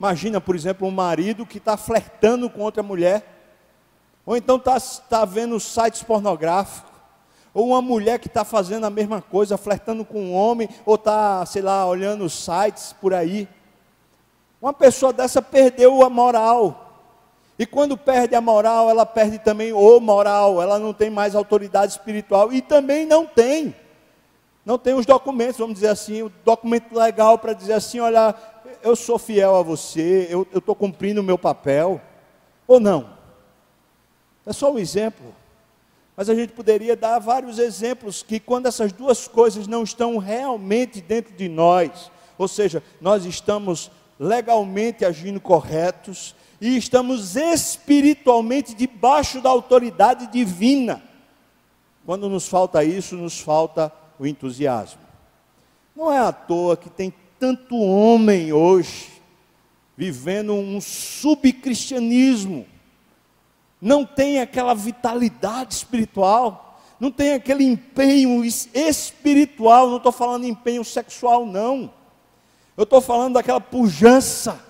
Imagina, 0.00 0.40
por 0.40 0.56
exemplo, 0.56 0.88
um 0.88 0.90
marido 0.90 1.46
que 1.46 1.58
está 1.58 1.76
flertando 1.76 2.50
com 2.50 2.62
outra 2.62 2.82
mulher, 2.82 3.24
ou 4.26 4.36
então 4.36 4.56
está 4.56 4.80
tá 4.80 5.24
vendo 5.24 5.60
sites 5.60 6.02
pornográficos, 6.02 6.90
ou 7.56 7.68
uma 7.68 7.80
mulher 7.80 8.18
que 8.18 8.26
está 8.26 8.44
fazendo 8.44 8.84
a 8.84 8.90
mesma 8.90 9.22
coisa, 9.22 9.56
flertando 9.56 10.04
com 10.04 10.20
um 10.20 10.34
homem, 10.34 10.68
ou 10.84 10.96
está, 10.96 11.46
sei 11.46 11.62
lá, 11.62 11.86
olhando 11.86 12.28
sites 12.28 12.92
por 12.92 13.14
aí. 13.14 13.48
Uma 14.60 14.74
pessoa 14.74 15.10
dessa 15.10 15.40
perdeu 15.40 16.02
a 16.02 16.10
moral. 16.10 17.08
E 17.58 17.64
quando 17.64 17.96
perde 17.96 18.34
a 18.34 18.42
moral, 18.42 18.90
ela 18.90 19.06
perde 19.06 19.38
também 19.38 19.72
o 19.72 19.98
moral, 20.00 20.60
ela 20.60 20.78
não 20.78 20.92
tem 20.92 21.08
mais 21.08 21.34
autoridade 21.34 21.92
espiritual 21.92 22.52
e 22.52 22.60
também 22.60 23.06
não 23.06 23.24
tem 23.24 23.74
não 24.62 24.76
tem 24.76 24.94
os 24.94 25.06
documentos, 25.06 25.56
vamos 25.56 25.74
dizer 25.74 25.88
assim, 25.88 26.22
o 26.22 26.32
documento 26.44 26.92
legal 26.92 27.38
para 27.38 27.52
dizer 27.52 27.74
assim: 27.74 28.00
olha, 28.00 28.34
eu 28.82 28.96
sou 28.96 29.16
fiel 29.16 29.54
a 29.54 29.62
você, 29.62 30.26
eu 30.28 30.46
estou 30.52 30.74
cumprindo 30.74 31.20
o 31.20 31.24
meu 31.24 31.38
papel, 31.38 32.00
ou 32.66 32.80
não. 32.80 33.08
É 34.44 34.52
só 34.52 34.70
um 34.72 34.78
exemplo. 34.78 35.32
Mas 36.16 36.30
a 36.30 36.34
gente 36.34 36.52
poderia 36.52 36.96
dar 36.96 37.18
vários 37.18 37.58
exemplos 37.58 38.22
que, 38.22 38.40
quando 38.40 38.66
essas 38.66 38.92
duas 38.92 39.28
coisas 39.28 39.66
não 39.66 39.82
estão 39.82 40.16
realmente 40.16 41.00
dentro 41.00 41.34
de 41.34 41.48
nós, 41.48 42.10
ou 42.38 42.48
seja, 42.48 42.82
nós 43.00 43.24
estamos 43.24 43.90
legalmente 44.18 45.04
agindo 45.04 45.40
corretos 45.40 46.34
e 46.60 46.76
estamos 46.76 47.36
espiritualmente 47.36 48.74
debaixo 48.74 49.42
da 49.42 49.50
autoridade 49.50 50.26
divina. 50.28 51.02
Quando 52.06 52.28
nos 52.28 52.48
falta 52.48 52.82
isso, 52.82 53.14
nos 53.16 53.38
falta 53.38 53.92
o 54.18 54.26
entusiasmo. 54.26 55.00
Não 55.94 56.10
é 56.12 56.18
à 56.18 56.32
toa 56.32 56.76
que 56.76 56.88
tem 56.88 57.12
tanto 57.38 57.76
homem 57.76 58.52
hoje 58.52 59.12
vivendo 59.96 60.52
um 60.52 60.80
subcristianismo, 60.80 62.66
não 63.80 64.04
tem 64.04 64.40
aquela 64.40 64.74
vitalidade 64.74 65.74
espiritual, 65.74 66.80
não 66.98 67.10
tem 67.10 67.34
aquele 67.34 67.64
empenho 67.64 68.44
espiritual, 68.44 69.88
não 69.88 69.98
estou 69.98 70.12
falando 70.12 70.44
empenho 70.44 70.84
sexual, 70.84 71.44
não. 71.44 71.92
Eu 72.76 72.84
estou 72.84 73.00
falando 73.00 73.34
daquela 73.34 73.60
pujança, 73.60 74.60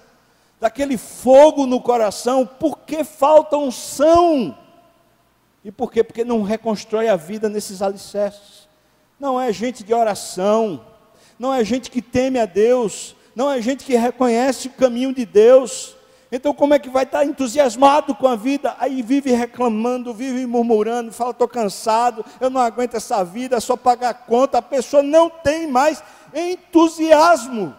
daquele 0.61 0.97
fogo 0.97 1.66
no 1.66 1.81
coração, 1.81 2.47
porque 2.47 3.05
falta 3.05 3.57
unção. 3.57 4.57
E 5.64 5.71
por 5.71 5.90
quê? 5.90 6.05
Porque 6.05 6.25
não 6.25 6.42
reconstrói 6.42 7.09
a 7.09 7.16
vida 7.16 7.49
nesses 7.49 7.83
alicerces 7.83 8.66
não 9.19 9.40
é 9.40 9.53
gente 9.53 9.83
de 9.83 9.95
oração, 9.95 10.85
não 11.38 11.53
é 11.53 11.64
gente 11.64 11.90
que 11.90 12.03
teme 12.03 12.38
a 12.38 12.47
Deus, 12.47 13.16
não 13.35 13.51
é 13.51 13.61
gente 13.61 13.85
que 13.85 13.97
reconhece 13.97 14.69
o 14.69 14.73
caminho 14.73 15.14
de 15.14 15.25
Deus. 15.25 15.95
Então, 16.37 16.53
como 16.53 16.75
é 16.75 16.79
que 16.79 16.90
vai 16.90 17.05
estar 17.05 17.25
entusiasmado 17.25 18.15
com 18.15 18.29
a 18.29 18.37
vida? 18.37 18.77
Aí 18.79 19.00
vive 19.00 19.33
reclamando, 19.33 20.13
vive 20.13 20.44
murmurando, 20.44 21.10
fala: 21.10 21.31
estou 21.31 21.48
cansado, 21.48 22.23
eu 22.38 22.50
não 22.50 22.60
aguento 22.60 22.94
essa 22.94 23.25
vida, 23.25 23.56
é 23.56 23.60
só 23.60 23.75
pagar 23.75 24.13
conta. 24.13 24.58
A 24.58 24.63
pessoa 24.63 25.02
não 25.02 25.31
tem 25.31 25.67
mais 25.67 26.04
entusiasmo. 26.35 27.75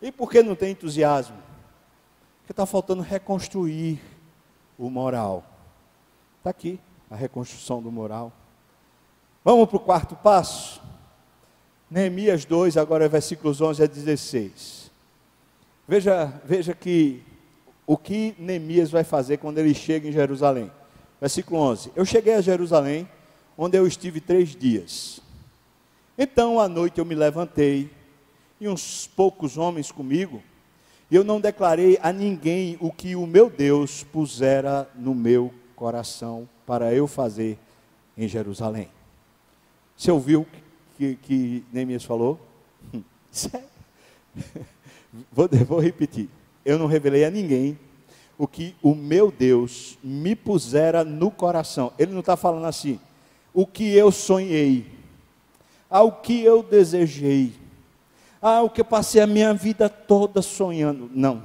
E 0.00 0.10
por 0.10 0.30
que 0.30 0.42
não 0.42 0.54
tem 0.54 0.72
entusiasmo? 0.72 1.36
Porque 2.38 2.52
está 2.54 2.64
faltando 2.64 3.02
reconstruir 3.02 4.00
o 4.78 4.88
moral. 4.88 5.44
Está 6.38 6.48
aqui 6.48 6.80
a 7.10 7.14
reconstrução 7.14 7.82
do 7.82 7.92
moral. 7.92 8.32
Vamos 9.44 9.68
para 9.68 9.76
o 9.76 9.80
quarto 9.80 10.16
passo? 10.16 10.80
Neemias 11.90 12.46
2, 12.46 12.78
agora 12.78 13.06
versículos 13.10 13.60
11 13.60 13.82
a 13.82 13.86
16. 13.86 14.90
Veja, 15.86 16.40
veja 16.46 16.74
que 16.74 17.22
o 17.92 17.96
que 17.98 18.34
Neemias 18.38 18.90
vai 18.90 19.04
fazer 19.04 19.36
quando 19.36 19.58
ele 19.58 19.74
chega 19.74 20.08
em 20.08 20.12
Jerusalém. 20.12 20.72
Versículo 21.20 21.60
11: 21.60 21.92
Eu 21.94 22.06
cheguei 22.06 22.32
a 22.32 22.40
Jerusalém, 22.40 23.06
onde 23.56 23.76
eu 23.76 23.86
estive 23.86 24.18
três 24.18 24.56
dias. 24.56 25.20
Então, 26.16 26.58
à 26.58 26.66
noite 26.68 26.98
eu 26.98 27.04
me 27.04 27.14
levantei, 27.14 27.90
e 28.58 28.66
uns 28.66 29.06
poucos 29.06 29.58
homens 29.58 29.92
comigo, 29.92 30.42
e 31.10 31.14
eu 31.14 31.22
não 31.22 31.38
declarei 31.38 31.98
a 32.00 32.10
ninguém 32.10 32.78
o 32.80 32.90
que 32.90 33.14
o 33.14 33.26
meu 33.26 33.50
Deus 33.50 34.02
pusera 34.02 34.88
no 34.94 35.14
meu 35.14 35.52
coração 35.76 36.48
para 36.66 36.94
eu 36.94 37.06
fazer 37.06 37.58
em 38.16 38.26
Jerusalém. 38.26 38.88
Você 39.94 40.10
ouviu 40.10 40.46
que, 40.96 41.16
que 41.16 41.64
Neemias 41.70 42.04
falou? 42.04 42.40
vou, 45.30 45.46
vou 45.66 45.78
repetir. 45.78 46.30
Eu 46.64 46.78
não 46.78 46.86
revelei 46.86 47.24
a 47.24 47.30
ninguém 47.30 47.78
o 48.38 48.46
que 48.46 48.74
o 48.82 48.94
meu 48.94 49.30
Deus 49.30 49.98
me 50.02 50.34
pusera 50.34 51.04
no 51.04 51.30
coração. 51.30 51.92
Ele 51.98 52.12
não 52.12 52.20
está 52.20 52.36
falando 52.36 52.66
assim, 52.66 52.98
o 53.54 53.66
que 53.66 53.94
eu 53.94 54.10
sonhei, 54.10 54.90
ao 55.88 56.12
que 56.12 56.42
eu 56.42 56.62
desejei, 56.62 57.54
ao 58.40 58.68
que 58.68 58.80
eu 58.80 58.84
passei 58.84 59.20
a 59.20 59.26
minha 59.26 59.54
vida 59.54 59.88
toda 59.88 60.42
sonhando. 60.42 61.10
Não. 61.14 61.44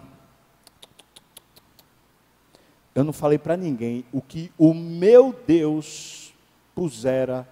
Eu 2.96 3.04
não 3.04 3.14
falei 3.14 3.38
para 3.38 3.56
ninguém 3.56 4.04
o 4.12 4.22
que 4.22 4.52
o 4.58 4.74
meu 4.74 5.36
Deus 5.46 6.34
pusera 6.74 7.48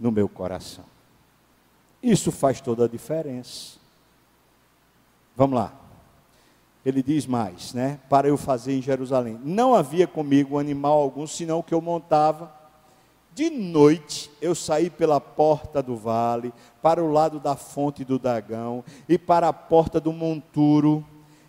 no 0.00 0.10
meu 0.10 0.28
coração. 0.28 0.84
Isso 2.02 2.32
faz 2.32 2.60
toda 2.60 2.86
a 2.86 2.88
diferença. 2.88 3.78
Vamos 5.36 5.56
lá. 5.56 5.83
Ele 6.84 7.02
diz 7.02 7.26
mais, 7.26 7.72
né? 7.72 7.98
Para 8.08 8.28
eu 8.28 8.36
fazer 8.36 8.76
em 8.76 8.82
Jerusalém. 8.82 9.40
Não 9.42 9.74
havia 9.74 10.06
comigo 10.06 10.58
animal 10.58 11.00
algum, 11.00 11.26
senão 11.26 11.60
o 11.60 11.62
que 11.62 11.72
eu 11.72 11.80
montava. 11.80 12.52
De 13.34 13.50
noite 13.50 14.30
eu 14.40 14.54
saí 14.54 14.88
pela 14.88 15.20
porta 15.20 15.82
do 15.82 15.96
vale, 15.96 16.52
para 16.80 17.02
o 17.02 17.10
lado 17.10 17.40
da 17.40 17.56
fonte 17.56 18.04
do 18.04 18.18
Dagão 18.18 18.84
e 19.08 19.18
para 19.18 19.48
a 19.48 19.52
porta 19.52 19.98
do 19.98 20.12
monturo, 20.12 21.04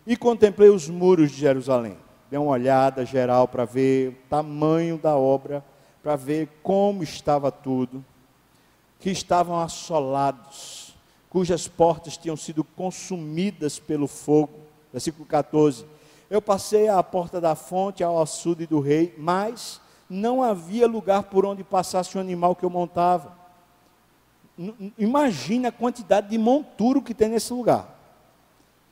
e 0.08 0.18
contemplei 0.18 0.70
os 0.70 0.90
muros 0.90 1.30
de 1.30 1.38
Jerusalém. 1.38 1.98
Dei 2.30 2.40
uma 2.40 2.52
olhada 2.52 3.06
geral 3.06 3.48
para 3.48 3.66
ver 3.66 4.10
o 4.10 4.30
tamanho 4.30 4.98
da 4.98 5.16
obra, 5.16 5.64
para 6.02 6.16
ver 6.16 6.50
como 6.64 7.04
estava 7.04 7.52
tudo 7.52 8.04
que 9.00 9.12
estavam 9.12 9.60
assolados, 9.60 10.96
cujas 11.30 11.68
portas 11.68 12.18
tinham 12.18 12.36
sido 12.36 12.64
consumidas 12.64 13.78
pelo 13.78 14.08
fogo. 14.08 14.65
Versículo 14.96 15.26
14. 15.26 15.86
Eu 16.30 16.42
passei 16.42 16.88
à 16.88 17.04
porta 17.04 17.42
da 17.42 17.54
fonte, 17.54 18.02
ao 18.02 18.22
açude 18.22 18.66
do 18.66 18.80
rei, 18.80 19.14
mas 19.18 19.82
não 20.10 20.42
havia 20.42 20.88
lugar 20.88 21.24
por 21.24 21.46
onde 21.46 21.66
passasse 21.66 22.18
o 22.18 22.22
animal 22.22 22.56
que 22.56 22.64
eu 22.64 22.70
montava. 22.70 23.38
Imagina 24.98 25.68
a 25.68 25.72
quantidade 25.74 26.30
de 26.30 26.38
monturo 26.38 27.02
que 27.02 27.14
tem 27.14 27.28
nesse 27.28 27.52
lugar. 27.52 27.94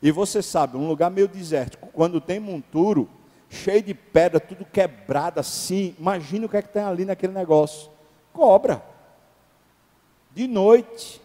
E 0.02 0.12
você 0.12 0.42
sabe, 0.42 0.76
um 0.76 0.90
lugar 0.90 1.10
meio 1.10 1.30
desértico, 1.30 1.88
quando 1.94 2.20
tem 2.20 2.38
monturo, 2.38 3.10
cheio 3.50 3.82
de 3.82 3.94
pedra, 3.94 4.42
tudo 4.42 4.66
quebrado 4.66 5.40
assim, 5.40 5.96
imagina 5.98 6.48
o 6.48 6.50
que 6.50 6.58
é 6.58 6.62
que 6.62 6.68
tem 6.68 6.84
ali 6.84 7.06
naquele 7.06 7.32
negócio. 7.32 7.90
Cobra 8.34 8.84
de 10.32 10.48
noite, 10.48 11.22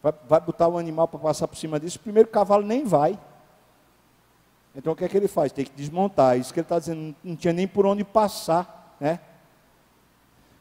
vai, 0.00 0.14
vai 0.28 0.40
botar 0.40 0.68
o 0.68 0.78
animal 0.78 1.08
para 1.08 1.18
passar 1.18 1.48
por 1.48 1.56
cima 1.56 1.80
disso, 1.80 1.98
o 1.98 2.02
primeiro 2.02 2.28
cavalo 2.28 2.64
nem 2.64 2.84
vai. 2.84 3.18
Então 4.74 4.92
o 4.92 4.96
que 4.96 5.04
é 5.04 5.08
que 5.08 5.16
ele 5.16 5.28
faz? 5.28 5.52
Tem 5.52 5.64
que 5.64 5.72
desmontar. 5.72 6.38
Isso 6.38 6.52
que 6.52 6.60
ele 6.60 6.64
está 6.64 6.78
dizendo, 6.78 7.14
não 7.22 7.36
tinha 7.36 7.52
nem 7.52 7.66
por 7.66 7.86
onde 7.86 8.04
passar, 8.04 8.96
né? 9.00 9.20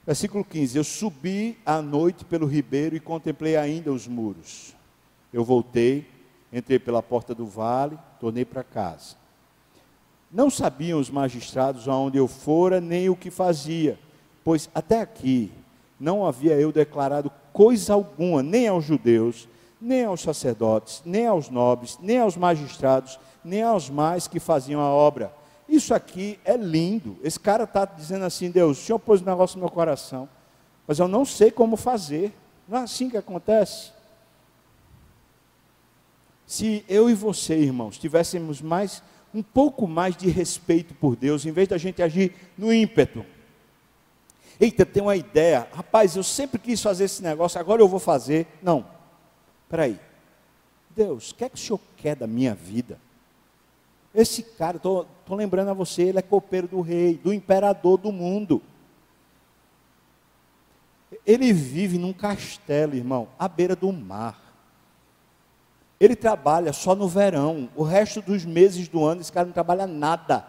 Versículo 0.06 0.44
15: 0.44 0.78
Eu 0.78 0.84
subi 0.84 1.58
à 1.66 1.82
noite 1.82 2.24
pelo 2.24 2.48
ribeiro 2.48 2.96
e 2.96 3.00
contemplei 3.00 3.58
ainda 3.58 3.92
os 3.92 4.08
muros. 4.08 4.74
Eu 5.34 5.44
voltei, 5.44 6.08
entrei 6.52 6.80
pela 6.80 7.04
porta 7.04 7.36
do 7.36 7.46
vale, 7.46 8.00
tornei 8.20 8.46
para 8.46 8.64
casa. 8.64 9.16
Não 10.32 10.50
sabiam 10.50 11.00
os 11.00 11.10
magistrados 11.10 11.88
aonde 11.88 12.18
eu 12.18 12.28
fora, 12.28 12.82
nem 12.82 13.10
o 13.10 13.16
que 13.16 13.30
fazia, 13.30 14.00
pois 14.44 14.70
até 14.74 15.02
aqui 15.02 15.52
não 16.00 16.26
havia 16.26 16.54
eu 16.56 16.72
declarado 16.72 17.32
coisa 17.54 17.94
alguma, 17.94 18.44
nem 18.44 18.68
aos 18.68 18.86
judeus, 18.86 19.48
nem 19.80 20.06
aos 20.06 20.22
sacerdotes, 20.22 21.02
nem 21.06 21.28
aos 21.28 21.50
nobres, 21.50 21.98
nem 22.02 22.20
aos 22.20 22.38
magistrados, 22.38 23.20
nem 23.48 23.64
aos 23.64 23.90
mais 23.90 24.28
que 24.28 24.40
faziam 24.40 24.82
a 24.82 24.90
obra. 24.90 25.34
Isso 25.68 25.94
aqui 25.94 26.40
é 26.44 26.56
lindo. 26.56 27.18
Esse 27.24 27.40
cara 27.40 27.64
está 27.64 27.86
dizendo 27.86 28.26
assim: 28.26 28.52
Deus, 28.52 28.78
o 28.78 28.82
Senhor 28.86 29.00
pôs 29.00 29.22
um 29.22 29.26
negócio 29.26 29.58
no 29.58 29.64
meu 29.64 29.72
coração, 29.72 30.28
mas 30.86 31.00
eu 31.00 31.08
não 31.08 31.26
sei 31.26 31.50
como 31.50 31.78
fazer. 31.78 32.34
Não 32.68 32.80
é 32.80 32.82
assim 32.84 33.10
que 33.10 33.18
acontece. 33.18 33.92
Se 36.46 36.84
eu 36.88 37.10
e 37.10 37.14
você, 37.14 37.58
irmãos, 37.58 37.98
tivéssemos 37.98 38.62
mais, 38.62 39.02
um 39.34 39.44
pouco 39.44 39.88
mais 39.88 40.16
de 40.16 40.30
respeito 40.30 40.94
por 40.94 41.16
Deus, 41.16 41.46
em 41.46 41.52
vez 41.52 41.68
da 41.68 41.78
gente 41.78 42.02
agir 42.02 42.34
no 42.58 42.72
ímpeto, 42.74 43.26
Eita, 44.60 44.86
tem 44.86 45.04
uma 45.04 45.16
ideia. 45.16 45.68
Rapaz, 45.72 46.16
eu 46.16 46.24
sempre 46.24 46.60
quis 46.60 46.82
fazer 46.82 47.04
esse 47.04 47.22
negócio, 47.22 47.60
agora 47.60 47.82
eu 47.82 47.88
vou 47.88 48.00
fazer. 48.00 48.48
Não. 48.62 48.86
Espera 49.64 49.84
aí. 49.84 50.00
Deus, 50.96 51.30
o 51.30 51.36
que 51.36 51.44
é 51.44 51.50
que 51.50 51.56
o 51.56 51.60
Senhor 51.60 51.80
quer 51.96 52.16
da 52.16 52.26
minha 52.26 52.56
vida? 52.56 53.00
Esse 54.14 54.42
cara, 54.42 54.78
estou 54.78 55.06
lembrando 55.30 55.70
a 55.70 55.74
você, 55.74 56.04
ele 56.04 56.20
é 56.20 56.22
copeiro 56.22 56.68
do 56.68 56.82
rei, 56.82 57.16
do 57.16 57.34
imperador 57.34 57.98
do 57.98 58.12
mundo. 58.12 58.62
Ele 61.26 61.54
vive 61.54 61.98
num 61.98 62.14
castelo, 62.14 62.96
irmão, 62.96 63.28
à 63.38 63.48
beira 63.48 63.76
do 63.76 63.92
mar. 63.92 64.48
Ele 66.00 66.16
trabalha 66.16 66.74
só 66.74 66.96
no 66.96 67.08
verão. 67.08 67.70
O 67.76 67.84
resto 67.84 68.22
dos 68.22 68.46
meses 68.46 68.88
do 68.88 69.04
ano, 69.04 69.22
esse 69.22 69.32
cara 69.32 69.46
não 69.46 69.54
trabalha 69.54 69.88
nada. 69.88 70.46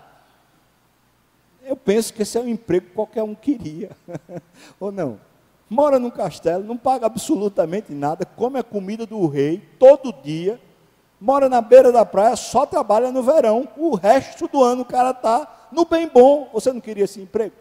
Eu 1.63 1.77
penso 1.77 2.15
que 2.15 2.23
esse 2.23 2.39
é 2.39 2.41
um 2.41 2.49
emprego 2.49 2.87
que 2.87 2.95
qualquer 2.95 3.23
um 3.23 3.35
queria, 3.35 3.91
ou 4.81 4.91
não? 4.91 5.21
Mora 5.69 5.99
num 5.99 6.11
castelo, 6.11 6.65
não 6.65 6.79
paga 6.79 7.05
absolutamente 7.05 7.93
nada, 7.93 8.25
come 8.25 8.59
a 8.59 8.63
comida 8.63 9.05
do 9.05 9.27
rei 9.27 9.59
todo 9.79 10.11
dia, 10.23 10.59
mora 11.21 11.49
na 11.49 11.61
beira 11.61 11.91
da 11.91 12.05
praia, 12.05 12.37
só 12.37 12.65
trabalha 12.65 13.11
no 13.11 13.23
verão, 13.23 13.69
o 13.77 13.95
resto 13.95 14.49
do 14.49 14.63
ano 14.63 14.83
o 14.83 14.85
cara 14.85 15.11
está 15.11 15.69
no 15.73 15.85
bem 15.85 16.09
bom. 16.09 16.49
Você 16.53 16.73
não 16.73 16.81
queria 16.81 17.05
esse 17.05 17.21
emprego? 17.21 17.55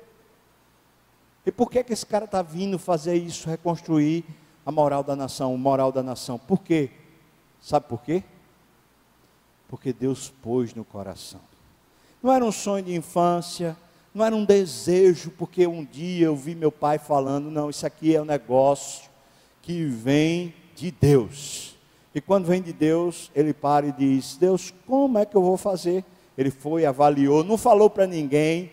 E 1.45 1.51
por 1.51 1.71
que, 1.71 1.83
que 1.83 1.93
esse 1.93 2.05
cara 2.05 2.25
está 2.25 2.41
vindo 2.41 2.77
fazer 2.77 3.15
isso, 3.15 3.49
reconstruir 3.49 4.25
a 4.65 4.71
moral 4.71 5.01
da 5.01 5.15
nação, 5.15 5.53
o 5.53 5.57
moral 5.57 5.91
da 5.91 6.03
nação? 6.03 6.37
Por 6.37 6.61
quê? 6.61 6.89
Sabe 7.61 7.85
por 7.87 8.01
quê? 8.01 8.23
Porque 9.69 9.93
Deus 9.93 10.29
pôs 10.41 10.73
no 10.73 10.83
coração. 10.83 11.39
Não 12.21 12.33
era 12.33 12.43
um 12.43 12.51
sonho 12.51 12.83
de 12.83 12.93
infância, 12.93 13.77
não 14.13 14.25
era 14.25 14.35
um 14.35 14.43
desejo, 14.43 15.31
porque 15.31 15.65
um 15.65 15.85
dia 15.85 16.25
eu 16.25 16.35
vi 16.35 16.53
meu 16.53 16.71
pai 16.71 16.97
falando, 16.97 17.49
não, 17.49 17.69
isso 17.69 17.85
aqui 17.85 18.13
é 18.13 18.21
um 18.21 18.25
negócio 18.25 19.09
que 19.61 19.85
vem 19.85 20.53
de 20.75 20.91
Deus. 20.91 21.76
E 22.13 22.21
quando 22.21 22.45
vem 22.45 22.61
de 22.61 22.73
Deus, 22.73 23.31
ele 23.35 23.53
para 23.53 23.87
e 23.87 23.91
diz: 23.91 24.37
Deus, 24.37 24.73
como 24.85 25.17
é 25.17 25.25
que 25.25 25.35
eu 25.35 25.41
vou 25.41 25.57
fazer? 25.57 26.03
Ele 26.37 26.51
foi, 26.51 26.85
avaliou, 26.85 27.43
não 27.43 27.57
falou 27.57 27.89
para 27.89 28.05
ninguém, 28.05 28.71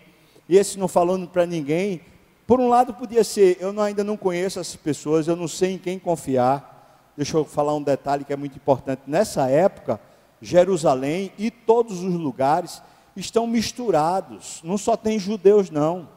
e 0.49 0.57
esse 0.57 0.79
não 0.79 0.89
falando 0.89 1.27
para 1.27 1.47
ninguém, 1.47 2.01
por 2.47 2.61
um 2.61 2.69
lado 2.69 2.93
podia 2.93 3.25
ser, 3.25 3.57
eu 3.59 3.79
ainda 3.81 4.05
não 4.05 4.17
conheço 4.19 4.61
essas 4.61 4.77
pessoas, 4.77 5.27
eu 5.27 5.35
não 5.35 5.49
sei 5.49 5.73
em 5.73 5.79
quem 5.79 5.99
confiar. 5.99 7.13
Deixa 7.17 7.37
eu 7.37 7.45
falar 7.45 7.75
um 7.75 7.83
detalhe 7.83 8.25
que 8.25 8.33
é 8.33 8.37
muito 8.37 8.57
importante. 8.57 9.03
Nessa 9.07 9.49
época, 9.49 9.99
Jerusalém 10.43 11.33
e 11.39 11.51
todos 11.51 12.03
os 12.03 12.15
lugares 12.15 12.83
estão 13.17 13.47
misturados, 13.47 14.61
não 14.63 14.77
só 14.77 14.97
tem 14.97 15.19
judeus, 15.19 15.71
não. 15.71 16.09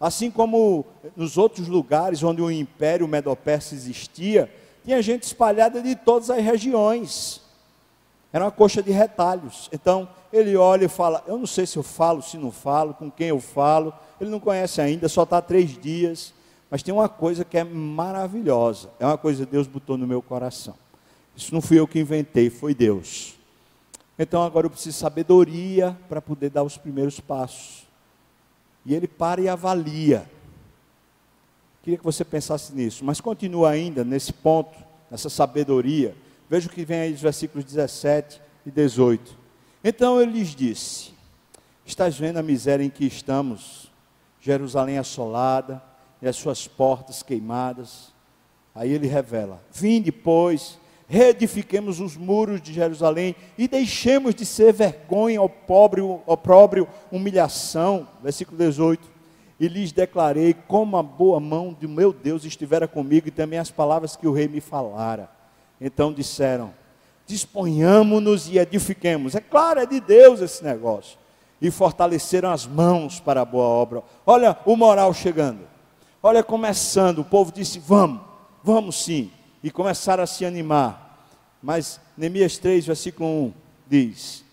Assim 0.00 0.30
como 0.30 0.86
nos 1.16 1.36
outros 1.36 1.66
lugares 1.66 2.22
onde 2.22 2.40
o 2.40 2.50
Império 2.50 3.08
Medo-Persa 3.08 3.74
existia, 3.74 4.50
tinha 4.88 5.02
gente 5.02 5.24
espalhada 5.24 5.82
de 5.82 5.94
todas 5.94 6.30
as 6.30 6.42
regiões. 6.42 7.42
Era 8.32 8.46
uma 8.46 8.50
coxa 8.50 8.82
de 8.82 8.90
retalhos. 8.90 9.68
Então, 9.70 10.08
ele 10.32 10.56
olha 10.56 10.86
e 10.86 10.88
fala: 10.88 11.22
Eu 11.26 11.36
não 11.36 11.46
sei 11.46 11.66
se 11.66 11.76
eu 11.76 11.82
falo, 11.82 12.22
se 12.22 12.38
não 12.38 12.50
falo, 12.50 12.94
com 12.94 13.10
quem 13.10 13.28
eu 13.28 13.38
falo. 13.38 13.92
Ele 14.18 14.30
não 14.30 14.40
conhece 14.40 14.80
ainda, 14.80 15.06
só 15.06 15.24
está 15.24 15.42
três 15.42 15.76
dias. 15.76 16.32
Mas 16.70 16.82
tem 16.82 16.92
uma 16.92 17.08
coisa 17.08 17.44
que 17.44 17.58
é 17.58 17.64
maravilhosa. 17.64 18.88
É 18.98 19.04
uma 19.04 19.18
coisa 19.18 19.44
que 19.44 19.52
Deus 19.52 19.66
botou 19.66 19.98
no 19.98 20.06
meu 20.06 20.22
coração. 20.22 20.74
Isso 21.36 21.52
não 21.52 21.60
fui 21.60 21.78
eu 21.78 21.86
que 21.86 22.00
inventei, 22.00 22.48
foi 22.48 22.74
Deus. 22.74 23.34
Então 24.18 24.42
agora 24.42 24.66
eu 24.66 24.70
preciso 24.70 24.96
de 24.96 25.00
sabedoria 25.00 25.96
para 26.08 26.22
poder 26.22 26.48
dar 26.48 26.62
os 26.62 26.78
primeiros 26.78 27.20
passos. 27.20 27.86
E 28.86 28.94
ele 28.94 29.06
para 29.06 29.40
e 29.42 29.48
avalia. 29.50 30.26
Queria 31.82 31.98
que 31.98 32.04
você 32.04 32.24
pensasse 32.24 32.74
nisso, 32.74 33.04
mas 33.04 33.20
continua 33.20 33.70
ainda 33.70 34.04
nesse 34.04 34.32
ponto, 34.32 34.76
nessa 35.10 35.30
sabedoria. 35.30 36.16
Veja 36.48 36.68
o 36.68 36.70
que 36.70 36.84
vem 36.84 37.00
aí 37.00 37.12
dos 37.12 37.22
versículos 37.22 37.64
17 37.64 38.40
e 38.66 38.70
18. 38.70 39.36
Então 39.82 40.20
ele 40.20 40.32
lhes 40.32 40.54
disse: 40.54 41.12
Estás 41.84 42.18
vendo 42.18 42.38
a 42.38 42.42
miséria 42.42 42.84
em 42.84 42.90
que 42.90 43.06
estamos, 43.06 43.90
Jerusalém 44.40 44.98
assolada 44.98 45.82
e 46.20 46.28
as 46.28 46.36
suas 46.36 46.66
portas 46.66 47.22
queimadas? 47.22 48.12
Aí 48.74 48.92
ele 48.92 49.06
revela: 49.06 49.62
Vinde, 49.72 50.12
pois, 50.12 50.78
reedifiquemos 51.08 52.00
os 52.00 52.16
muros 52.16 52.60
de 52.60 52.72
Jerusalém 52.72 53.34
e 53.56 53.66
deixemos 53.66 54.34
de 54.34 54.44
ser 54.44 54.72
vergonha, 54.72 55.40
opróbrio, 55.40 56.20
opróbrio, 56.26 56.86
humilhação. 57.10 58.06
Versículo 58.22 58.58
18. 58.58 59.17
E 59.60 59.66
lhes 59.66 59.90
declarei 59.90 60.54
como 60.54 60.96
a 60.96 61.02
boa 61.02 61.40
mão 61.40 61.76
de 61.78 61.88
meu 61.88 62.12
Deus 62.12 62.44
estivera 62.44 62.86
comigo 62.86 63.28
e 63.28 63.32
também 63.32 63.58
as 63.58 63.70
palavras 63.70 64.14
que 64.14 64.26
o 64.26 64.32
rei 64.32 64.46
me 64.46 64.60
falara. 64.60 65.28
Então 65.80 66.12
disseram: 66.12 66.72
disponhamos-nos 67.26 68.48
e 68.48 68.58
edifiquemos. 68.58 69.34
É 69.34 69.40
claro, 69.40 69.80
é 69.80 69.86
de 69.86 70.00
Deus 70.00 70.40
esse 70.40 70.62
negócio. 70.62 71.18
E 71.60 71.72
fortaleceram 71.72 72.50
as 72.52 72.66
mãos 72.66 73.18
para 73.18 73.40
a 73.40 73.44
boa 73.44 73.66
obra. 73.66 74.02
Olha 74.24 74.56
o 74.64 74.76
moral 74.76 75.12
chegando. 75.12 75.66
Olha 76.22 76.42
começando. 76.42 77.18
O 77.20 77.24
povo 77.24 77.50
disse: 77.50 77.80
vamos, 77.80 78.20
vamos 78.62 79.02
sim 79.02 79.30
e 79.62 79.70
começaram 79.70 80.22
a 80.22 80.26
se 80.26 80.44
animar. 80.44 81.26
Mas 81.62 82.00
Neemias 82.16 82.58
3, 82.58 82.86
versículo 82.86 83.28
1 83.28 83.52
diz, 83.88 84.44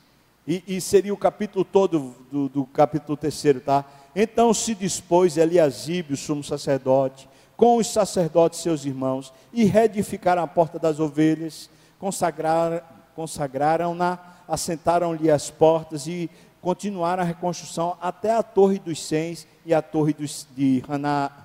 e, 0.48 0.64
e 0.68 0.82
seria 0.82 1.14
o 1.14 1.18
capítulo 1.18 1.64
todo 1.64 2.16
do, 2.32 2.50
do 2.50 2.66
capítulo 2.66 3.18
3, 3.18 3.64
tá? 3.64 3.86
Então 4.16 4.54
se 4.54 4.74
dispôs 4.74 5.38
Eliasibe, 5.38 6.14
o 6.14 6.18
sumo 6.18 6.44
sacerdote, 6.44 7.28
com 7.58 7.78
os 7.78 7.88
sacerdotes 7.92 8.60
seus 8.60 8.86
irmãos, 8.86 9.34
e 9.52 9.66
reedificaram 9.66 10.42
a 10.42 10.48
porta 10.48 10.80
das 10.80 11.00
ovelhas, 11.00 11.70
consagraram, 12.00 12.82
consagraram-na, 13.16 14.20
assentaram-lhe 14.48 15.30
as 15.30 15.50
portas 15.50 16.08
e 16.08 16.30
continuaram 16.62 17.24
a 17.24 17.26
reconstrução 17.26 17.98
até 18.02 18.34
a 18.34 18.44
torre 18.44 18.80
dos 18.80 19.04
Cens 19.06 19.48
e 19.66 19.74
a 19.74 19.82
torre 19.82 20.14
dos, 20.14 20.48
de 20.56 20.84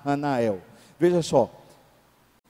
Hanael. 0.05 0.61
Veja 0.99 1.21
só, 1.21 1.49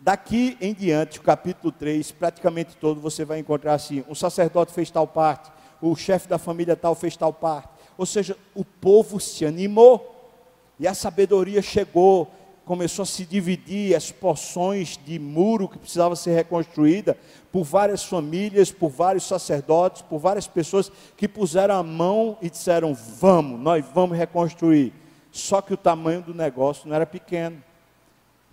Daqui 0.04 0.58
em 0.60 0.74
diante, 0.74 1.20
o 1.20 1.22
capítulo 1.22 1.72
3, 1.72 2.12
praticamente 2.14 2.76
todo, 2.76 3.00
você 3.00 3.24
vai 3.24 3.38
encontrar 3.38 3.76
assim: 3.76 4.04
o 4.10 4.16
sacerdote 4.16 4.74
fez 4.74 4.90
tal 4.90 5.06
parte, 5.06 5.52
o 5.80 5.96
chefe 5.96 6.28
da 6.28 6.40
família 6.40 6.76
tal 6.76 6.96
fez 6.96 7.16
tal 7.16 7.32
parte. 7.32 7.70
Ou 8.02 8.06
seja, 8.08 8.36
o 8.56 8.66
povo 8.66 9.20
se 9.20 9.46
animou 9.46 10.34
e 10.80 10.88
a 10.88 10.94
sabedoria 10.96 11.62
chegou, 11.62 12.28
começou 12.66 13.04
a 13.04 13.06
se 13.06 13.24
dividir 13.26 13.96
as 13.96 14.12
porções 14.12 14.98
de 15.06 15.20
muro 15.20 15.70
que 15.70 15.78
precisava 15.78 16.16
ser 16.16 16.34
reconstruída 16.34 17.16
por 17.52 17.64
várias 17.64 18.04
famílias, 18.04 18.72
por 18.72 18.90
vários 18.90 19.28
sacerdotes, 19.28 20.02
por 20.02 20.18
várias 20.18 20.48
pessoas 20.48 20.92
que 21.16 21.28
puseram 21.28 21.76
a 21.76 21.84
mão 21.84 22.40
e 22.42 22.50
disseram: 22.50 22.96
Vamos, 22.96 23.60
nós 23.60 23.86
vamos 23.94 24.18
reconstruir. 24.18 24.92
Só 25.32 25.62
que 25.62 25.76
o 25.76 25.78
tamanho 25.78 26.24
do 26.24 26.34
negócio 26.34 26.90
não 26.90 26.96
era 26.96 27.06
pequeno 27.06 27.62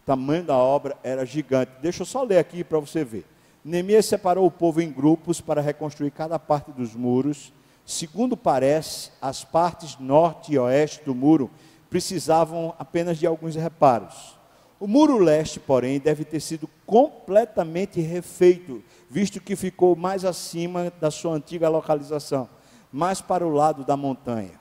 tamanho 0.05 0.45
da 0.45 0.57
obra 0.57 0.95
era 1.03 1.27
gigante. 1.27 1.73
Deixa 1.83 2.01
eu 2.01 2.07
só 2.07 2.23
ler 2.23 2.39
aqui 2.39 2.63
para 2.63 2.79
você 2.79 3.03
ver. 3.03 3.27
Neemias 3.63 4.05
separou 4.05 4.47
o 4.47 4.51
povo 4.51 4.81
em 4.81 4.91
grupos 4.91 5.39
para 5.39 5.61
reconstruir 5.61 6.11
cada 6.11 6.39
parte 6.39 6.71
dos 6.71 6.95
muros. 6.95 7.53
Segundo 7.89 8.37
parece, 8.37 9.11
as 9.19 9.45
partes 9.45 9.97
norte 9.99 10.53
e 10.53 10.59
oeste 10.59 11.03
do 11.07 11.15
muro 11.15 11.51
precisavam 11.89 12.75
apenas 12.79 13.17
de 13.17 13.27
alguns 13.27 13.55
reparos. 13.57 14.37
O 14.79 14.87
muro 14.87 15.17
leste, 15.17 15.59
porém, 15.59 15.99
deve 15.99 16.23
ter 16.23 16.41
sido 16.41 16.69
completamente 16.85 17.99
refeito, 17.99 18.85
visto 19.09 19.41
que 19.41 19.57
ficou 19.57 19.97
mais 19.97 20.23
acima 20.27 20.93
da 21.01 21.11
sua 21.11 21.33
antiga 21.33 21.71
localização, 21.71 22.47
mais 22.93 23.23
para 23.23 23.47
o 23.47 23.51
lado 23.51 23.87
da 23.87 23.97
montanha. 23.97 24.61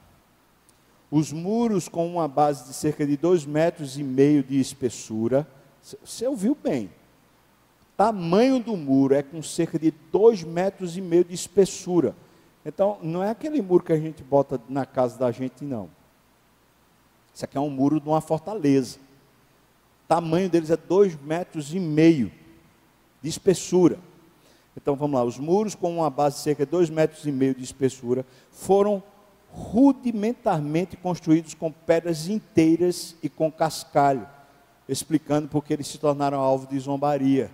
Os 1.11 1.33
muros 1.33 1.89
com 1.89 2.07
uma 2.07 2.29
base 2.29 2.65
de 2.65 2.73
cerca 2.73 3.05
de 3.05 3.17
dois 3.17 3.45
metros 3.45 3.99
e 3.99 4.03
meio 4.03 4.41
de 4.41 4.57
espessura. 4.57 5.45
Você 5.81 6.25
ouviu 6.25 6.55
bem. 6.55 6.89
Tamanho 7.97 8.61
do 8.61 8.77
muro 8.77 9.13
é 9.13 9.21
com 9.21 9.43
cerca 9.43 9.77
de 9.77 9.91
dois 10.13 10.45
metros 10.45 10.95
e 10.95 11.01
meio 11.01 11.25
de 11.25 11.33
espessura. 11.33 12.15
Então, 12.67 12.97
não 13.01 13.23
é 13.23 13.29
aquele 13.29 13.61
muro 13.61 13.81
que 13.81 13.93
a 13.93 13.99
gente 13.99 14.21
bota 14.21 14.59
na 14.67 14.85
casa 14.85 15.17
da 15.17 15.31
gente, 15.31 15.63
não. 15.63 15.89
Isso 17.33 17.45
aqui 17.45 17.57
é 17.57 17.61
um 17.61 17.69
muro 17.69 17.97
de 18.01 18.09
uma 18.09 18.19
fortaleza. 18.19 18.99
O 20.03 20.07
tamanho 20.09 20.49
deles 20.49 20.69
é 20.69 20.75
dois 20.75 21.15
metros 21.15 21.73
e 21.73 21.79
meio 21.79 22.29
de 23.21 23.29
espessura. 23.29 23.97
Então 24.75 24.97
vamos 24.97 25.17
lá, 25.17 25.23
os 25.23 25.39
muros 25.39 25.75
com 25.75 25.95
uma 25.95 26.09
base 26.09 26.35
de 26.35 26.41
cerca 26.41 26.65
de 26.65 26.71
dois 26.71 26.89
metros 26.89 27.25
e 27.25 27.31
meio 27.31 27.55
de 27.55 27.63
espessura 27.63 28.25
foram 28.51 29.01
rudimentarmente 29.49 30.97
construídos 30.97 31.53
com 31.53 31.71
pedras 31.71 32.27
inteiras 32.27 33.15
e 33.23 33.29
com 33.29 33.49
cascalho, 33.49 34.27
explicando 34.89 35.47
porque 35.47 35.73
eles 35.73 35.87
se 35.87 35.97
tornaram 35.97 36.39
alvo 36.39 36.67
de 36.67 36.77
zombaria. 36.77 37.49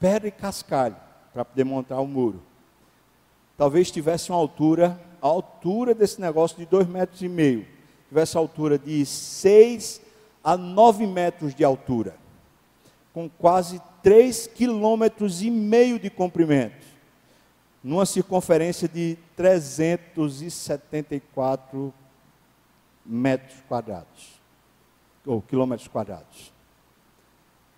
Pedra 0.00 0.28
e 0.28 0.32
cascalho 0.32 0.96
para 1.32 1.44
poder 1.44 1.64
montar 1.64 2.00
o 2.00 2.06
muro. 2.06 2.42
Talvez 3.58 3.90
tivesse 3.90 4.30
uma 4.30 4.38
altura, 4.38 4.98
a 5.20 5.26
altura 5.26 5.92
desse 5.92 6.20
negócio 6.20 6.56
de 6.56 6.64
dois 6.64 6.86
metros 6.86 7.20
e 7.20 7.28
meio, 7.28 7.66
tivesse 8.08 8.36
a 8.36 8.40
altura 8.40 8.78
de 8.78 9.04
seis 9.04 10.00
a 10.44 10.56
nove 10.56 11.04
metros 11.06 11.56
de 11.56 11.64
altura, 11.64 12.14
com 13.12 13.28
quase 13.28 13.82
três 14.00 14.46
quilômetros 14.46 15.42
e 15.42 15.50
meio 15.50 15.98
de 15.98 16.08
comprimento 16.08 16.86
numa 17.82 18.06
circunferência 18.06 18.86
de 18.88 19.18
374 19.36 21.92
metros 23.04 23.60
quadrados, 23.68 24.40
ou 25.26 25.42
quilômetros 25.42 25.88
quadrados. 25.88 26.52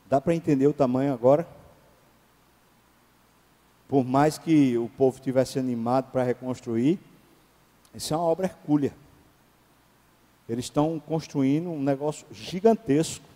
Dá 0.08 0.20
para 0.20 0.34
entender 0.34 0.66
o 0.66 0.72
tamanho 0.72 1.14
agora? 1.14 1.46
Por 3.90 4.04
mais 4.06 4.38
que 4.38 4.78
o 4.78 4.88
povo 4.88 5.20
tivesse 5.20 5.58
animado 5.58 6.10
para 6.10 6.22
reconstruir, 6.22 6.98
isso 7.94 8.14
é 8.14 8.16
uma 8.16 8.24
obra 8.24 8.46
hercúlea. 8.46 8.94
Eles 10.48 10.64
estão 10.64 10.98
construindo 10.98 11.68
um 11.68 11.82
negócio 11.82 12.26
gigantesco. 12.32 13.26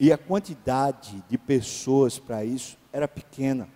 E 0.00 0.10
a 0.10 0.16
quantidade 0.16 1.22
de 1.28 1.36
pessoas 1.36 2.18
para 2.18 2.42
isso 2.42 2.78
era 2.90 3.06
pequena 3.06 3.68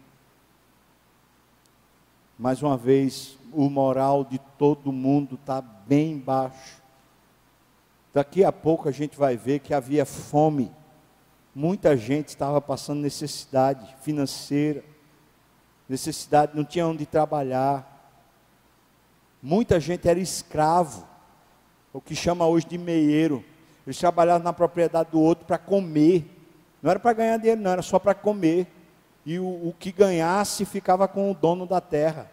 mais 2.43 2.61
uma 2.61 2.77
vez, 2.77 3.39
o 3.53 3.71
moral 3.71 4.25
de 4.25 4.37
todo 4.59 4.91
mundo 4.91 5.37
está 5.37 5.61
bem 5.61 6.19
baixo. 6.19 6.83
Daqui 8.13 8.43
a 8.43 8.51
pouco 8.51 8.89
a 8.89 8.93
gente 8.93 9.17
vai 9.17 9.37
ver 9.37 9.61
que 9.61 9.73
havia 9.73 10.05
fome. 10.05 10.69
Muita 11.55 11.97
gente 11.97 12.31
estava 12.31 12.61
passando 12.61 13.01
necessidade 13.01 13.95
financeira, 14.03 14.83
necessidade, 15.89 16.53
não 16.55 16.65
tinha 16.65 16.87
onde 16.87 17.07
trabalhar. 17.07 17.89
Muita 19.43 19.81
gente 19.81 20.09
era 20.09 20.19
escravo, 20.19 21.07
o 21.93 22.01
que 22.01 22.15
chama 22.15 22.47
hoje 22.47 22.67
de 22.67 22.79
meieiro. 22.79 23.45
Eles 23.87 23.99
trabalhavam 23.99 24.45
na 24.45 24.53
propriedade 24.53 25.11
do 25.11 25.21
outro 25.21 25.45
para 25.45 25.59
comer. 25.59 26.25
Não 26.81 26.91
era 26.91 27.01
para 27.01 27.13
ganhar 27.13 27.37
dinheiro, 27.37 27.61
não, 27.61 27.71
era 27.71 27.83
só 27.83 27.99
para 27.99 28.15
comer 28.15 28.67
e 29.25 29.39
o, 29.39 29.69
o 29.69 29.75
que 29.79 29.93
ganhasse 29.93 30.65
ficava 30.65 31.07
com 31.07 31.31
o 31.31 31.35
dono 31.35 31.67
da 31.67 31.81
terra. 31.81 32.31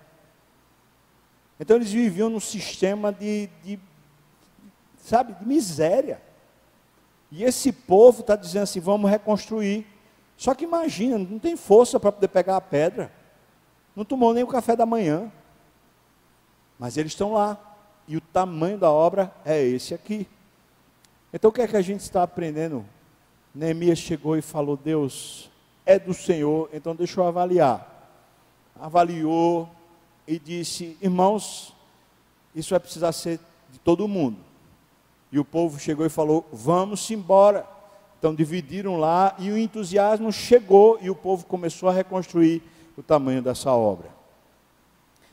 Então 1.60 1.76
eles 1.76 1.92
viviam 1.92 2.30
num 2.30 2.40
sistema 2.40 3.12
de, 3.12 3.50
de 3.64 3.80
sabe, 4.98 5.34
de 5.34 5.46
miséria. 5.46 6.22
E 7.32 7.44
esse 7.44 7.72
povo 7.72 8.22
está 8.22 8.36
dizendo 8.36 8.64
assim: 8.64 8.80
vamos 8.80 9.10
reconstruir. 9.10 9.86
Só 10.36 10.56
que 10.56 10.64
imagina, 10.64 11.18
não 11.18 11.38
tem 11.38 11.56
força 11.56 12.00
para 12.00 12.12
poder 12.12 12.30
pegar 12.30 12.56
a 12.56 12.62
pedra. 12.62 13.12
Não 13.96 14.06
tomou 14.06 14.34
nem 14.34 14.44
o 14.44 14.48
café 14.48 14.76
da 14.76 14.86
manhã. 14.86 15.32
Mas 16.78 16.98
eles 16.98 17.12
estão 17.12 17.34
lá. 17.34 17.58
E 18.08 18.18
o 18.18 18.22
tamanho 18.22 18.78
da 18.78 18.92
obra 18.92 19.34
é 19.46 19.62
esse 19.62 19.94
aqui. 19.94 20.28
Então 21.32 21.50
o 21.50 21.54
que 21.54 21.62
é 21.62 21.68
que 21.68 21.78
a 21.78 21.82
gente 21.82 22.02
está 22.02 22.24
aprendendo? 22.24 22.86
Neemias 23.54 24.00
chegou 24.00 24.38
e 24.38 24.42
falou: 24.42 24.76
Deus, 24.76 25.50
é 25.86 26.00
do 26.00 26.14
Senhor, 26.14 26.70
então 26.74 26.96
deixa 26.96 27.20
eu 27.20 27.28
avaliar. 27.28 27.86
Avaliou 28.80 29.70
e 30.28 30.40
disse: 30.40 30.98
Irmãos, 31.02 31.76
isso 32.56 32.72
vai 32.72 32.80
precisar 32.80 33.12
ser 33.12 33.40
de 33.72 33.80
todo 33.80 34.08
mundo. 34.08 34.38
E 35.32 35.38
o 35.38 35.46
povo 35.46 35.80
chegou 35.80 36.06
e 36.06 36.10
falou: 36.10 36.48
Vamos 36.52 37.10
embora. 37.12 37.68
Então 38.18 38.36
dividiram 38.36 38.98
lá 38.98 39.34
e 39.40 39.50
o 39.50 39.58
entusiasmo 39.58 40.32
chegou 40.32 40.98
e 41.02 41.10
o 41.10 41.16
povo 41.16 41.46
começou 41.46 41.88
a 41.88 41.94
reconstruir 41.94 42.62
o 43.00 43.04
tamanho 43.04 43.42
dessa 43.42 43.72
obra. 43.72 44.10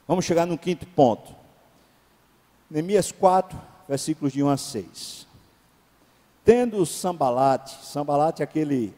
Vamos 0.07 0.25
chegar 0.25 0.47
no 0.47 0.57
quinto 0.57 0.87
ponto. 0.87 1.35
Neemias 2.71 3.11
4, 3.11 3.59
versículos 3.89 4.33
de 4.33 4.41
1 4.41 4.49
a 4.49 4.57
6. 4.57 5.27
Tendo 6.45 6.87
Sambalate, 6.87 7.85
Sambalate 7.85 8.41
é 8.41 8.45
aquele 8.45 8.95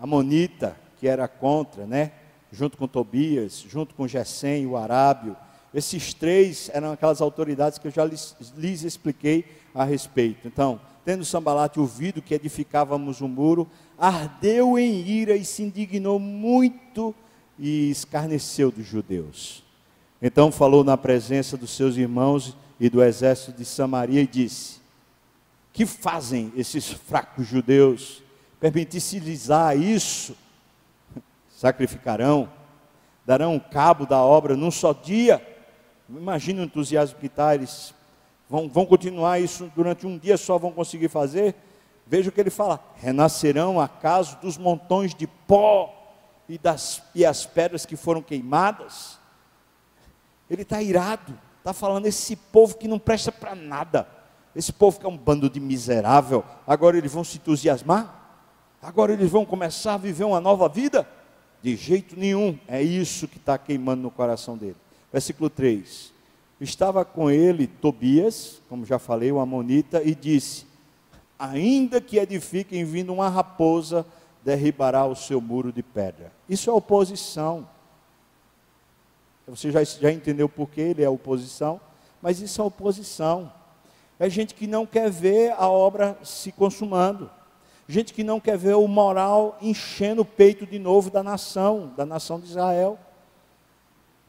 amonita 0.00 0.76
que 0.98 1.06
era 1.06 1.28
contra, 1.28 1.86
né? 1.86 2.10
Junto 2.50 2.76
com 2.76 2.88
Tobias, 2.88 3.64
junto 3.68 3.94
com 3.94 4.08
Gesem, 4.08 4.66
o 4.66 4.76
Arábio. 4.76 5.36
Esses 5.72 6.12
três 6.12 6.68
eram 6.74 6.90
aquelas 6.90 7.20
autoridades 7.20 7.78
que 7.78 7.86
eu 7.86 7.92
já 7.92 8.04
lhes, 8.04 8.34
lhes 8.56 8.82
expliquei 8.82 9.44
a 9.72 9.84
respeito. 9.84 10.48
Então, 10.48 10.80
tendo 11.04 11.24
Sambalate 11.24 11.78
ouvido 11.78 12.20
que 12.20 12.34
edificávamos 12.34 13.20
um 13.20 13.28
muro, 13.28 13.70
ardeu 13.96 14.76
em 14.76 14.98
ira 15.06 15.36
e 15.36 15.44
se 15.44 15.62
indignou 15.62 16.18
muito 16.18 17.14
e 17.60 17.90
escarneceu 17.90 18.70
dos 18.70 18.86
judeus. 18.86 19.62
Então 20.20 20.50
falou 20.50 20.82
na 20.82 20.96
presença 20.96 21.56
dos 21.58 21.70
seus 21.70 21.96
irmãos 21.96 22.56
e 22.80 22.88
do 22.88 23.02
exército 23.02 23.52
de 23.52 23.66
Samaria 23.66 24.22
e 24.22 24.26
disse: 24.26 24.80
Que 25.72 25.84
fazem 25.84 26.50
esses 26.56 26.90
fracos 26.90 27.46
judeus? 27.46 28.22
Permitisse-lhes 28.58 29.48
isso? 29.78 30.34
Sacrificarão? 31.50 32.50
Darão 33.26 33.60
cabo 33.60 34.06
da 34.06 34.22
obra 34.22 34.56
num 34.56 34.70
só 34.70 34.94
dia? 34.94 35.46
Imagina 36.08 36.62
o 36.62 36.64
entusiasmo 36.64 37.18
que 37.18 37.26
está, 37.26 37.54
eles 37.54 37.94
vão, 38.48 38.68
vão 38.68 38.86
continuar 38.86 39.38
isso 39.38 39.70
durante 39.76 40.06
um 40.06 40.18
dia 40.18 40.36
só, 40.36 40.58
vão 40.58 40.72
conseguir 40.72 41.08
fazer? 41.08 41.54
Veja 42.06 42.30
o 42.30 42.32
que 42.32 42.40
ele 42.40 42.50
fala: 42.50 42.80
renascerão 42.96 43.78
acaso 43.78 44.38
dos 44.40 44.56
montões 44.56 45.14
de 45.14 45.26
pó 45.26 45.99
e, 46.50 46.58
das, 46.58 47.00
e 47.14 47.24
as 47.24 47.46
pedras 47.46 47.86
que 47.86 47.94
foram 47.94 48.20
queimadas? 48.20 49.18
Ele 50.50 50.62
está 50.62 50.82
irado, 50.82 51.38
está 51.58 51.72
falando 51.72 52.06
esse 52.06 52.34
povo 52.34 52.76
que 52.76 52.88
não 52.88 52.98
presta 52.98 53.30
para 53.30 53.54
nada, 53.54 54.08
esse 54.54 54.72
povo 54.72 54.98
que 54.98 55.06
é 55.06 55.08
um 55.08 55.16
bando 55.16 55.48
de 55.48 55.60
miserável, 55.60 56.44
agora 56.66 56.98
eles 56.98 57.12
vão 57.12 57.22
se 57.22 57.36
entusiasmar? 57.36 58.16
Agora 58.82 59.12
eles 59.12 59.30
vão 59.30 59.46
começar 59.46 59.94
a 59.94 59.98
viver 59.98 60.24
uma 60.24 60.40
nova 60.40 60.68
vida? 60.68 61.06
De 61.62 61.76
jeito 61.76 62.18
nenhum, 62.18 62.58
é 62.66 62.82
isso 62.82 63.28
que 63.28 63.36
está 63.36 63.56
queimando 63.56 64.02
no 64.02 64.10
coração 64.10 64.56
dele. 64.56 64.76
Versículo 65.12 65.48
3: 65.48 66.12
Estava 66.60 67.04
com 67.04 67.30
ele 67.30 67.66
Tobias, 67.66 68.60
como 68.68 68.84
já 68.84 68.98
falei, 68.98 69.30
o 69.30 69.38
Amonita, 69.38 70.02
e 70.02 70.14
disse: 70.14 70.66
Ainda 71.38 72.00
que 72.00 72.18
edifiquem 72.18 72.84
vindo 72.84 73.12
uma 73.12 73.28
raposa, 73.28 74.04
derribará 74.44 75.06
o 75.06 75.14
seu 75.14 75.40
muro 75.40 75.72
de 75.72 75.82
pedra. 75.82 76.32
Isso 76.48 76.70
é 76.70 76.72
oposição. 76.72 77.68
Você 79.46 79.70
já, 79.70 79.82
já 79.82 80.12
entendeu 80.12 80.48
por 80.48 80.68
que 80.68 80.80
ele 80.80 81.02
é 81.02 81.08
oposição, 81.08 81.80
mas 82.22 82.40
isso 82.40 82.60
é 82.60 82.64
oposição. 82.64 83.52
É 84.18 84.28
gente 84.28 84.54
que 84.54 84.66
não 84.66 84.86
quer 84.86 85.10
ver 85.10 85.52
a 85.52 85.68
obra 85.68 86.16
se 86.22 86.52
consumando. 86.52 87.30
Gente 87.88 88.14
que 88.14 88.22
não 88.22 88.38
quer 88.38 88.56
ver 88.56 88.76
o 88.76 88.86
moral 88.86 89.58
enchendo 89.60 90.22
o 90.22 90.24
peito 90.24 90.64
de 90.64 90.78
novo 90.78 91.10
da 91.10 91.22
nação, 91.22 91.92
da 91.96 92.06
nação 92.06 92.38
de 92.38 92.46
Israel. 92.46 92.98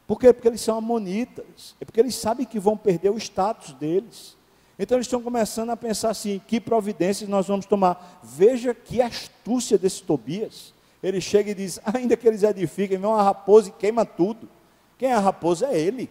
Por 0.06 0.18
quê? 0.18 0.32
Porque 0.32 0.48
eles 0.48 0.60
são 0.60 0.76
amonitas. 0.78 1.76
É 1.80 1.84
porque 1.84 2.00
eles 2.00 2.14
sabem 2.14 2.44
que 2.44 2.58
vão 2.58 2.76
perder 2.76 3.10
o 3.10 3.18
status 3.18 3.72
deles. 3.74 4.36
Então 4.78 4.96
eles 4.96 5.06
estão 5.06 5.22
começando 5.22 5.70
a 5.70 5.76
pensar 5.76 6.10
assim: 6.10 6.40
que 6.46 6.60
providências 6.60 7.28
nós 7.28 7.46
vamos 7.46 7.66
tomar? 7.66 8.20
Veja 8.22 8.74
que 8.74 9.00
astúcia 9.00 9.78
desse 9.78 10.02
Tobias. 10.02 10.72
Ele 11.02 11.20
chega 11.20 11.50
e 11.50 11.54
diz: 11.54 11.80
ainda 11.92 12.16
que 12.16 12.26
eles 12.26 12.42
edifiquem, 12.42 12.98
vem 12.98 13.08
uma 13.08 13.22
raposa 13.22 13.68
e 13.68 13.72
queima 13.72 14.04
tudo. 14.04 14.48
Quem 14.98 15.10
é 15.10 15.14
a 15.14 15.20
raposa 15.20 15.66
é 15.66 15.78
ele. 15.78 16.08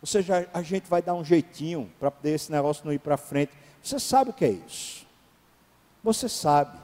Ou 0.00 0.06
seja, 0.06 0.48
a 0.52 0.62
gente 0.62 0.88
vai 0.88 1.00
dar 1.00 1.14
um 1.14 1.24
jeitinho 1.24 1.90
para 1.98 2.10
poder 2.10 2.34
esse 2.34 2.52
negócio 2.52 2.84
não 2.84 2.92
ir 2.92 2.98
para 2.98 3.16
frente. 3.16 3.52
Você 3.82 3.98
sabe 3.98 4.30
o 4.30 4.32
que 4.32 4.44
é 4.44 4.50
isso? 4.50 5.06
Você 6.02 6.28
sabe. 6.28 6.78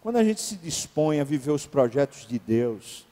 Quando 0.00 0.16
a 0.16 0.24
gente 0.24 0.40
se 0.40 0.56
dispõe 0.56 1.20
a 1.20 1.24
viver 1.24 1.50
os 1.50 1.66
projetos 1.66 2.26
de 2.26 2.38
Deus, 2.38 3.04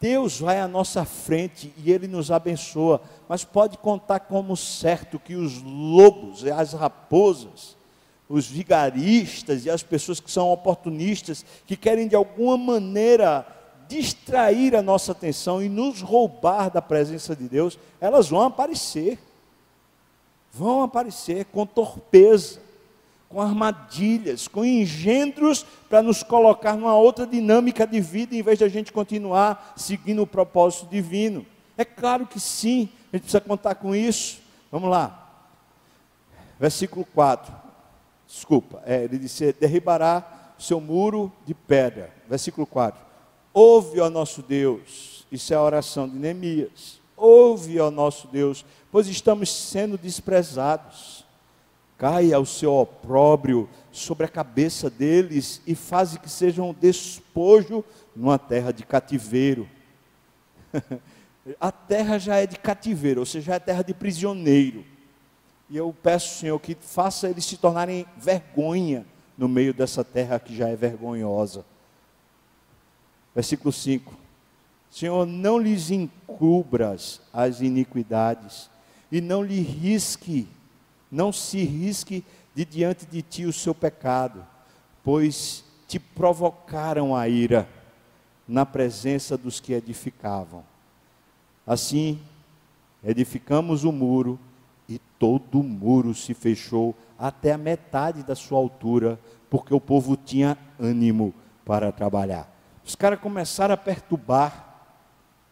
Deus 0.00 0.38
vai 0.38 0.60
à 0.60 0.68
nossa 0.68 1.04
frente 1.04 1.72
e 1.76 1.90
Ele 1.90 2.06
nos 2.06 2.30
abençoa, 2.30 3.00
mas 3.28 3.44
pode 3.44 3.76
contar 3.78 4.20
como 4.20 4.56
certo 4.56 5.18
que 5.18 5.34
os 5.34 5.60
lobos 5.62 6.44
e 6.44 6.50
as 6.50 6.72
raposas, 6.72 7.76
os 8.28 8.46
vigaristas 8.46 9.64
e 9.64 9.70
as 9.70 9.82
pessoas 9.82 10.20
que 10.20 10.30
são 10.30 10.52
oportunistas, 10.52 11.44
que 11.66 11.76
querem 11.76 12.06
de 12.06 12.14
alguma 12.14 12.56
maneira 12.56 13.46
distrair 13.88 14.76
a 14.76 14.82
nossa 14.82 15.12
atenção 15.12 15.62
e 15.62 15.68
nos 15.68 16.02
roubar 16.02 16.70
da 16.70 16.82
presença 16.82 17.34
de 17.34 17.48
Deus, 17.48 17.78
elas 18.00 18.28
vão 18.28 18.42
aparecer. 18.42 19.18
Vão 20.52 20.82
aparecer 20.82 21.46
com 21.46 21.66
torpeza, 21.66 22.60
com 23.28 23.40
armadilhas, 23.40 24.48
com 24.48 24.64
engendros 24.64 25.64
para 25.88 26.02
nos 26.02 26.22
colocar 26.22 26.76
numa 26.76 26.96
outra 26.96 27.26
dinâmica 27.26 27.86
de 27.86 28.00
vida 28.00 28.34
em 28.34 28.42
vez 28.42 28.58
de 28.58 28.64
a 28.64 28.68
gente 28.68 28.92
continuar 28.92 29.74
seguindo 29.76 30.22
o 30.22 30.26
propósito 30.26 30.86
divino. 30.86 31.44
É 31.76 31.84
claro 31.84 32.26
que 32.26 32.40
sim, 32.40 32.88
a 33.12 33.16
gente 33.16 33.22
precisa 33.22 33.40
contar 33.40 33.74
com 33.74 33.94
isso. 33.94 34.40
Vamos 34.72 34.90
lá. 34.90 35.28
Versículo 36.58 37.06
4. 37.14 37.54
Desculpa, 38.26 38.82
é, 38.84 39.04
ele 39.04 39.18
disse: 39.18 39.52
derribará 39.52 40.54
seu 40.58 40.80
muro 40.80 41.32
de 41.46 41.54
pedra. 41.54 42.12
Versículo 42.28 42.66
4. 42.66 43.00
Ouve, 43.52 44.00
ó 44.00 44.10
nosso 44.10 44.42
Deus, 44.42 45.26
isso 45.32 45.52
é 45.52 45.56
a 45.56 45.62
oração 45.62 46.08
de 46.08 46.16
Neemias. 46.16 47.00
Ouve, 47.16 47.80
ó 47.80 47.90
nosso 47.90 48.28
Deus, 48.28 48.64
pois 48.90 49.06
estamos 49.06 49.52
sendo 49.52 49.96
desprezados. 49.98 51.17
Caia 51.98 52.38
o 52.38 52.46
seu 52.46 52.72
opróbrio 52.74 53.68
sobre 53.90 54.24
a 54.24 54.28
cabeça 54.28 54.88
deles 54.88 55.60
e 55.66 55.74
faze 55.74 56.20
que 56.20 56.30
sejam 56.30 56.74
despojo 56.80 57.84
numa 58.14 58.38
terra 58.38 58.72
de 58.72 58.86
cativeiro. 58.86 59.68
a 61.60 61.72
terra 61.72 62.16
já 62.16 62.36
é 62.36 62.46
de 62.46 62.56
cativeiro, 62.56 63.20
ou 63.20 63.26
seja, 63.26 63.54
é 63.54 63.58
terra 63.58 63.82
de 63.82 63.92
prisioneiro. 63.92 64.84
E 65.68 65.76
eu 65.76 65.94
peço, 66.02 66.38
Senhor, 66.38 66.58
que 66.60 66.74
faça 66.74 67.28
eles 67.28 67.44
se 67.44 67.56
tornarem 67.56 68.06
vergonha 68.16 69.04
no 69.36 69.48
meio 69.48 69.74
dessa 69.74 70.02
terra 70.02 70.38
que 70.38 70.56
já 70.56 70.68
é 70.68 70.76
vergonhosa. 70.76 71.64
Versículo 73.34 73.72
5: 73.72 74.16
Senhor, 74.90 75.26
não 75.26 75.58
lhes 75.58 75.90
encubras 75.90 77.20
as 77.32 77.60
iniquidades, 77.60 78.70
e 79.10 79.20
não 79.20 79.42
lhe 79.42 79.60
risque, 79.60 80.48
não 81.10 81.32
se 81.32 81.62
risque 81.64 82.24
de 82.54 82.64
diante 82.64 83.06
de 83.06 83.22
ti 83.22 83.44
o 83.44 83.52
seu 83.52 83.74
pecado, 83.74 84.44
pois 85.02 85.64
te 85.86 85.98
provocaram 85.98 87.14
a 87.14 87.28
ira 87.28 87.68
na 88.46 88.66
presença 88.66 89.36
dos 89.36 89.60
que 89.60 89.72
edificavam. 89.72 90.64
Assim, 91.66 92.20
edificamos 93.04 93.84
o 93.84 93.92
muro, 93.92 94.38
e 94.88 94.98
todo 95.18 95.60
o 95.60 95.62
muro 95.62 96.14
se 96.14 96.32
fechou 96.32 96.94
até 97.18 97.52
a 97.52 97.58
metade 97.58 98.22
da 98.22 98.34
sua 98.34 98.58
altura, 98.58 99.20
porque 99.50 99.74
o 99.74 99.80
povo 99.80 100.16
tinha 100.16 100.56
ânimo 100.78 101.34
para 101.64 101.92
trabalhar. 101.92 102.50
Os 102.84 102.94
caras 102.94 103.20
começaram 103.20 103.74
a 103.74 103.76
perturbar. 103.76 104.66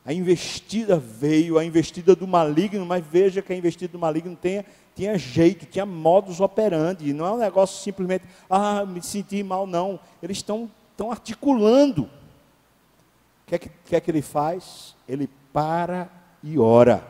A 0.05 0.13
investida 0.13 0.99
veio, 0.99 1.59
a 1.59 1.65
investida 1.65 2.15
do 2.15 2.27
maligno, 2.27 2.87
mas 2.87 3.05
veja 3.05 3.43
que 3.43 3.53
a 3.53 3.57
investida 3.57 3.93
do 3.93 3.99
maligno 3.99 4.39
tinha, 4.41 4.65
tinha 4.97 5.19
jeito, 5.19 5.67
tinha 5.67 5.85
modus 5.85 6.41
operandi. 6.41 7.13
Não 7.13 7.27
é 7.27 7.33
um 7.33 7.37
negócio 7.37 7.83
simplesmente, 7.83 8.25
ah, 8.49 8.85
me 8.87 9.03
senti 9.03 9.43
mal, 9.43 9.67
não. 9.67 10.01
Eles 10.23 10.39
estão, 10.39 10.71
estão 10.91 11.13
articulando. 11.13 12.05
O 12.05 13.47
que 13.47 13.55
é 13.55 13.59
que, 13.59 13.71
que 13.85 13.95
é 13.95 14.01
que 14.01 14.11
ele 14.11 14.23
faz? 14.23 14.97
Ele 15.07 15.29
para 15.53 16.11
e 16.43 16.59
ora. 16.59 17.07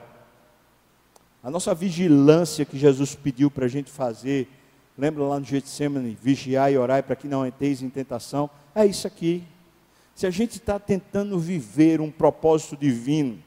A 1.44 1.50
nossa 1.50 1.72
vigilância 1.72 2.64
que 2.64 2.76
Jesus 2.76 3.14
pediu 3.14 3.48
para 3.52 3.66
a 3.66 3.68
gente 3.68 3.88
fazer, 3.88 4.48
lembra 4.98 5.22
lá 5.22 5.38
no 5.38 5.44
Getsemane, 5.44 6.18
vigiar 6.20 6.72
e 6.72 6.76
orar 6.76 7.04
para 7.04 7.14
que 7.14 7.28
não 7.28 7.46
entreis 7.46 7.82
em 7.82 7.88
tentação, 7.88 8.50
é 8.74 8.84
isso 8.84 9.06
aqui. 9.06 9.44
Se 10.12 10.26
a 10.26 10.30
gente 10.30 10.56
está 10.56 10.76
tentando 10.80 11.38
viver 11.38 12.00
um 12.00 12.10
propósito 12.10 12.76
divino, 12.76 13.38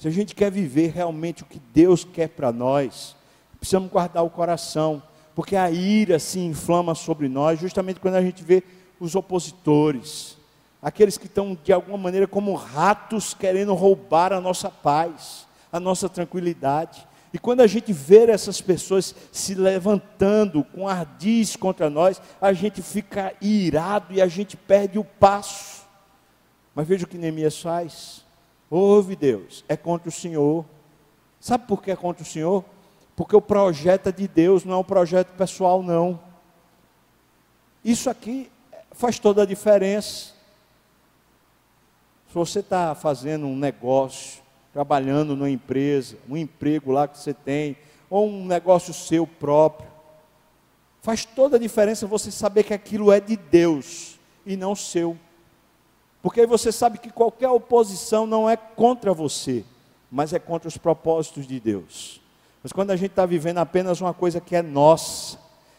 se 0.00 0.08
a 0.08 0.10
gente 0.10 0.34
quer 0.34 0.50
viver 0.50 0.90
realmente 0.90 1.44
o 1.44 1.46
que 1.46 1.60
Deus 1.72 2.02
quer 2.02 2.28
para 2.28 2.50
nós, 2.50 3.16
precisamos 3.58 3.90
guardar 3.90 4.24
o 4.24 4.30
coração, 4.30 5.02
porque 5.34 5.56
a 5.56 5.70
ira 5.70 6.18
se 6.18 6.40
inflama 6.40 6.94
sobre 6.94 7.28
nós, 7.28 7.60
justamente 7.60 8.00
quando 8.00 8.16
a 8.16 8.22
gente 8.22 8.42
vê 8.42 8.62
os 8.98 9.14
opositores, 9.14 10.36
aqueles 10.82 11.16
que 11.16 11.26
estão 11.26 11.56
de 11.62 11.72
alguma 11.72 11.98
maneira 11.98 12.26
como 12.26 12.54
ratos 12.54 13.34
querendo 13.34 13.74
roubar 13.74 14.32
a 14.32 14.40
nossa 14.40 14.70
paz, 14.70 15.46
a 15.72 15.78
nossa 15.78 16.08
tranquilidade. 16.08 17.06
E 17.32 17.38
quando 17.38 17.60
a 17.60 17.66
gente 17.66 17.92
vê 17.92 18.30
essas 18.30 18.60
pessoas 18.60 19.14
se 19.30 19.54
levantando 19.54 20.64
com 20.64 20.88
ardis 20.88 21.56
contra 21.56 21.90
nós, 21.90 22.20
a 22.40 22.52
gente 22.52 22.80
fica 22.80 23.34
irado 23.40 24.14
e 24.14 24.22
a 24.22 24.26
gente 24.26 24.56
perde 24.56 24.98
o 24.98 25.04
passo. 25.04 25.86
Mas 26.74 26.88
veja 26.88 27.04
o 27.04 27.08
que 27.08 27.18
Neemias 27.18 27.60
faz. 27.60 28.24
Ouve 28.70 29.14
Deus, 29.14 29.64
é 29.68 29.76
contra 29.76 30.08
o 30.08 30.12
Senhor. 30.12 30.64
Sabe 31.40 31.66
por 31.66 31.82
que 31.82 31.90
é 31.90 31.96
contra 31.96 32.22
o 32.22 32.26
Senhor? 32.26 32.64
Porque 33.18 33.34
o 33.34 33.42
projeto 33.42 34.10
é 34.10 34.12
de 34.12 34.28
Deus, 34.28 34.64
não 34.64 34.74
é 34.74 34.76
um 34.76 34.84
projeto 34.84 35.30
pessoal, 35.36 35.82
não. 35.82 36.20
Isso 37.84 38.08
aqui 38.08 38.48
faz 38.92 39.18
toda 39.18 39.42
a 39.42 39.44
diferença. 39.44 40.34
Se 42.28 42.34
você 42.34 42.60
está 42.60 42.94
fazendo 42.94 43.44
um 43.44 43.56
negócio, 43.56 44.40
trabalhando 44.72 45.34
numa 45.34 45.50
empresa, 45.50 46.16
um 46.28 46.36
emprego 46.36 46.92
lá 46.92 47.08
que 47.08 47.18
você 47.18 47.34
tem, 47.34 47.76
ou 48.08 48.28
um 48.28 48.46
negócio 48.46 48.94
seu 48.94 49.26
próprio, 49.26 49.90
faz 51.02 51.24
toda 51.24 51.56
a 51.56 51.60
diferença 51.60 52.06
você 52.06 52.30
saber 52.30 52.62
que 52.62 52.72
aquilo 52.72 53.10
é 53.10 53.18
de 53.18 53.36
Deus 53.36 54.16
e 54.46 54.56
não 54.56 54.76
seu. 54.76 55.18
Porque 56.22 56.42
aí 56.42 56.46
você 56.46 56.70
sabe 56.70 56.98
que 56.98 57.10
qualquer 57.10 57.48
oposição 57.48 58.28
não 58.28 58.48
é 58.48 58.56
contra 58.56 59.12
você, 59.12 59.64
mas 60.08 60.32
é 60.32 60.38
contra 60.38 60.68
os 60.68 60.78
propósitos 60.78 61.48
de 61.48 61.58
Deus. 61.58 62.20
Mas 62.68 62.72
quando 62.74 62.90
a 62.90 62.96
gente 62.96 63.12
está 63.12 63.24
vivendo 63.24 63.56
apenas 63.56 63.98
uma 63.98 64.12
coisa 64.12 64.42
que 64.42 64.54
é 64.54 64.60
nossa, 64.60 65.38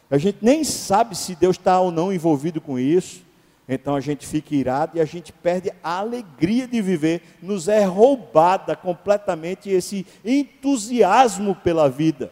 a 0.09 0.17
gente 0.17 0.39
nem 0.41 0.63
sabe 0.63 1.15
se 1.15 1.35
Deus 1.35 1.55
está 1.55 1.79
ou 1.79 1.91
não 1.91 2.11
envolvido 2.11 2.59
com 2.59 2.79
isso, 2.79 3.21
então 3.67 3.93
a 3.93 3.99
gente 3.99 4.25
fica 4.25 4.55
irado 4.55 4.97
e 4.97 4.99
a 4.99 5.05
gente 5.05 5.31
perde 5.31 5.71
a 5.83 5.99
alegria 5.99 6.67
de 6.67 6.81
viver, 6.81 7.21
nos 7.43 7.67
é 7.67 7.83
roubada 7.83 8.75
completamente 8.75 9.69
esse 9.69 10.03
entusiasmo 10.25 11.53
pela 11.53 11.87
vida. 11.87 12.31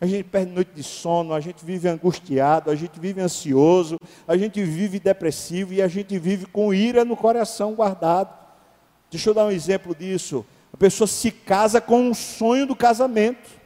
A 0.00 0.06
gente 0.06 0.24
perde 0.24 0.50
noite 0.50 0.72
de 0.74 0.82
sono, 0.82 1.32
a 1.32 1.38
gente 1.38 1.64
vive 1.64 1.86
angustiado, 1.86 2.72
a 2.72 2.74
gente 2.74 2.98
vive 2.98 3.20
ansioso, 3.20 3.96
a 4.26 4.36
gente 4.36 4.60
vive 4.64 4.98
depressivo 4.98 5.72
e 5.72 5.80
a 5.80 5.86
gente 5.86 6.18
vive 6.18 6.46
com 6.46 6.74
ira 6.74 7.04
no 7.04 7.16
coração 7.16 7.74
guardado. 7.74 8.36
Deixa 9.08 9.30
eu 9.30 9.34
dar 9.34 9.46
um 9.46 9.52
exemplo 9.52 9.94
disso. 9.94 10.44
A 10.72 10.76
pessoa 10.76 11.06
se 11.06 11.30
casa 11.30 11.80
com 11.80 12.00
um 12.00 12.12
sonho 12.12 12.66
do 12.66 12.74
casamento. 12.74 13.62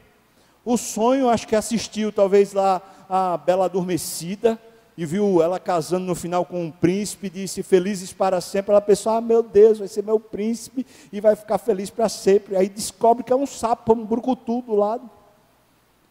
O 0.69 0.77
sonho, 0.77 1.31
acho 1.31 1.49
que 1.49 1.57
assistiu 1.57 2.13
talvez 2.13 2.53
lá 2.53 2.83
a 3.09 3.39
Bela 3.39 3.65
Adormecida, 3.65 4.61
e 4.99 5.07
viu 5.07 5.41
ela 5.41 5.59
casando 5.59 6.05
no 6.05 6.15
final 6.15 6.45
com 6.45 6.63
um 6.63 6.71
príncipe, 6.71 7.31
disse 7.31 7.63
felizes 7.63 8.13
para 8.13 8.39
sempre. 8.43 8.73
Ela 8.73 8.81
pensou: 8.83 9.13
ah, 9.13 9.21
meu 9.23 9.43
Deus, 9.43 9.79
vai 9.79 9.89
ser 9.89 10.05
meu 10.05 10.21
príncipe 10.21 10.85
e 11.11 11.23
vai 11.23 11.35
ficar 11.35 11.57
feliz 11.57 11.89
para 11.89 12.07
sempre. 12.11 12.55
Aí 12.55 12.69
descobre 12.69 13.25
que 13.25 13.33
é 13.33 13.37
um 13.37 13.47
sapo, 13.47 13.95
um 13.95 14.05
brucutu 14.05 14.61
do 14.61 14.75
lado. 14.75 15.09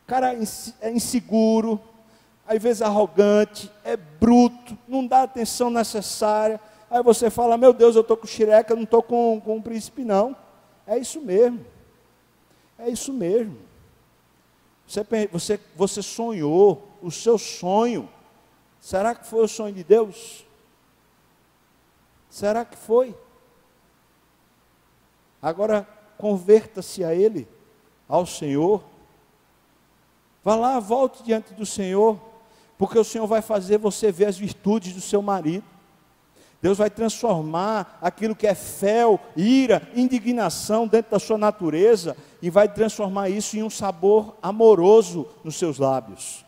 Cara 0.07 0.33
é 0.81 0.91
inseguro, 0.91 1.79
às 2.47 2.59
vezes 2.59 2.81
arrogante, 2.81 3.71
é 3.85 3.95
bruto, 3.95 4.75
não 4.87 5.05
dá 5.05 5.19
a 5.19 5.23
atenção 5.25 5.69
necessária. 5.69 6.59
Aí 6.89 7.03
você 7.03 7.29
fala: 7.29 7.59
meu 7.59 7.73
Deus, 7.73 7.95
eu 7.95 8.01
estou 8.01 8.17
com 8.17 8.25
xireca, 8.25 8.73
não 8.73 8.85
estou 8.85 9.03
com, 9.03 9.39
com 9.39 9.57
um 9.57 9.61
príncipe, 9.61 10.03
não. 10.03 10.35
É 10.87 10.97
isso 10.97 11.21
mesmo. 11.21 11.63
É 12.79 12.89
isso 12.89 13.13
mesmo. 13.13 13.66
Você, 14.87 15.03
você, 15.31 15.59
você 15.75 16.01
sonhou, 16.01 16.87
o 17.01 17.11
seu 17.11 17.37
sonho 17.37 18.09
Será 18.87 19.13
que 19.13 19.27
foi 19.27 19.43
o 19.43 19.47
sonho 19.47 19.73
de 19.73 19.83
Deus? 19.83 20.45
Será 22.29 22.63
que 22.63 22.77
foi? 22.77 23.13
Agora, 25.41 25.87
converta-se 26.17 27.03
a 27.03 27.13
Ele, 27.13 27.47
ao 28.07 28.25
Senhor. 28.25 28.81
Vá 30.43 30.55
lá, 30.55 30.79
volte 30.79 31.23
diante 31.23 31.53
do 31.53 31.65
Senhor, 31.65 32.17
porque 32.77 32.97
o 32.97 33.03
Senhor 33.03 33.27
vai 33.27 33.41
fazer 33.41 33.77
você 33.77 34.11
ver 34.11 34.25
as 34.25 34.37
virtudes 34.37 34.93
do 34.93 35.01
seu 35.01 35.21
marido. 35.21 35.65
Deus 36.61 36.77
vai 36.77 36.89
transformar 36.89 37.99
aquilo 38.01 38.35
que 38.35 38.47
é 38.47 38.55
fel, 38.55 39.19
ira, 39.35 39.85
indignação 39.93 40.87
dentro 40.87 41.11
da 41.11 41.19
sua 41.19 41.37
natureza 41.37 42.15
e 42.41 42.49
vai 42.49 42.67
transformar 42.67 43.29
isso 43.29 43.57
em 43.57 43.63
um 43.63 43.69
sabor 43.69 44.35
amoroso 44.41 45.27
nos 45.43 45.55
seus 45.55 45.77
lábios. 45.77 46.45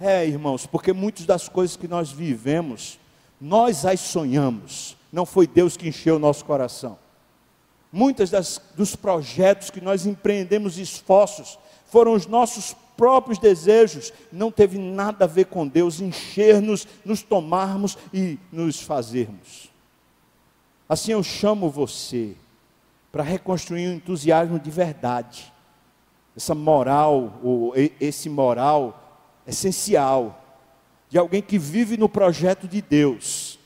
É, 0.00 0.26
irmãos, 0.26 0.66
porque 0.66 0.92
muitas 0.92 1.26
das 1.26 1.48
coisas 1.48 1.76
que 1.76 1.88
nós 1.88 2.10
vivemos, 2.10 2.98
nós 3.40 3.84
as 3.84 4.00
sonhamos, 4.00 4.96
não 5.12 5.26
foi 5.26 5.46
Deus 5.46 5.76
que 5.76 5.88
encheu 5.88 6.16
o 6.16 6.20
nosso 6.20 6.44
coração. 6.44 6.98
Muitos 7.90 8.30
dos 8.76 8.94
projetos 8.94 9.70
que 9.70 9.80
nós 9.80 10.06
empreendemos 10.06 10.78
esforços 10.78 11.58
foram 11.86 12.12
os 12.12 12.26
nossos 12.26 12.76
próprios 12.96 13.38
desejos, 13.38 14.12
não 14.30 14.50
teve 14.50 14.76
nada 14.76 15.24
a 15.24 15.28
ver 15.28 15.46
com 15.46 15.66
Deus 15.66 16.00
encher-nos, 16.00 16.86
nos 17.04 17.22
tomarmos 17.22 17.96
e 18.12 18.38
nos 18.52 18.80
fazermos. 18.80 19.70
Assim 20.88 21.12
eu 21.12 21.22
chamo 21.22 21.70
você 21.70 22.36
para 23.10 23.22
reconstruir 23.22 23.88
um 23.88 23.94
entusiasmo 23.94 24.58
de 24.58 24.70
verdade, 24.70 25.52
essa 26.36 26.54
moral, 26.54 27.40
ou 27.42 27.72
esse 28.00 28.28
moral 28.28 29.22
essencial 29.46 30.44
de 31.08 31.18
alguém 31.18 31.40
que 31.40 31.58
vive 31.58 31.96
no 31.96 32.08
projeto 32.08 32.68
de 32.68 32.82
Deus. 32.82 33.58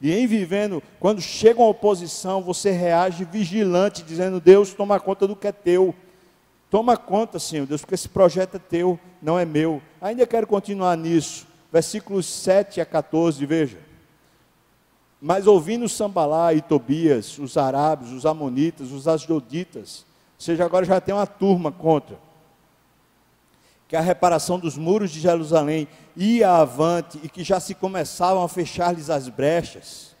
E 0.00 0.12
em 0.12 0.26
vivendo, 0.26 0.82
quando 1.00 1.20
chega 1.20 1.60
uma 1.60 1.68
oposição, 1.68 2.42
você 2.42 2.70
reage 2.70 3.24
vigilante, 3.24 4.02
dizendo: 4.02 4.40
Deus, 4.40 4.74
toma 4.74 5.00
conta 5.00 5.26
do 5.26 5.34
que 5.34 5.48
é 5.48 5.52
teu. 5.52 5.94
Toma 6.70 6.96
conta, 6.96 7.38
Senhor 7.38 7.66
Deus, 7.66 7.80
porque 7.80 7.94
esse 7.94 8.08
projeto 8.08 8.56
é 8.56 8.58
teu, 8.58 8.98
não 9.22 9.38
é 9.38 9.44
meu. 9.44 9.80
Ainda 10.00 10.26
quero 10.26 10.46
continuar 10.46 10.96
nisso. 10.96 11.46
Versículos 11.72 12.26
7 12.26 12.80
a 12.80 12.86
14, 12.86 13.44
veja. 13.46 13.78
Mas 15.20 15.46
ouvindo 15.46 15.88
Sambalá 15.88 16.52
e 16.54 16.60
Tobias, 16.60 17.38
os 17.38 17.56
arábios, 17.56 18.12
os 18.12 18.26
amonitas, 18.26 18.92
os 18.92 19.08
asdoditas, 19.08 20.04
ou 20.38 20.40
seja, 20.40 20.64
agora 20.64 20.84
já 20.84 21.00
tem 21.00 21.14
uma 21.14 21.26
turma 21.26 21.72
contra 21.72 22.18
que 23.88 23.96
a 23.96 24.00
reparação 24.00 24.58
dos 24.58 24.76
muros 24.76 25.10
de 25.10 25.20
Jerusalém 25.20 25.86
ia 26.16 26.50
avante 26.50 27.20
e 27.22 27.28
que 27.28 27.44
já 27.44 27.60
se 27.60 27.74
começavam 27.74 28.42
a 28.42 28.48
fechar-lhes 28.48 29.10
as 29.10 29.28
brechas, 29.28 30.16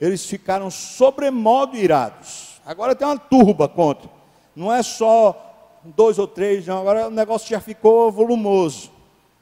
eles 0.00 0.24
ficaram 0.24 0.70
sobremodo 0.70 1.76
irados. 1.76 2.60
Agora 2.64 2.94
tem 2.94 3.06
uma 3.06 3.18
turba 3.18 3.68
contra. 3.68 4.08
Não 4.54 4.72
é 4.72 4.82
só 4.82 5.80
dois 5.84 6.18
ou 6.18 6.28
três, 6.28 6.66
não. 6.66 6.80
Agora 6.80 7.08
o 7.08 7.10
negócio 7.10 7.48
já 7.48 7.60
ficou 7.60 8.12
volumoso. 8.12 8.90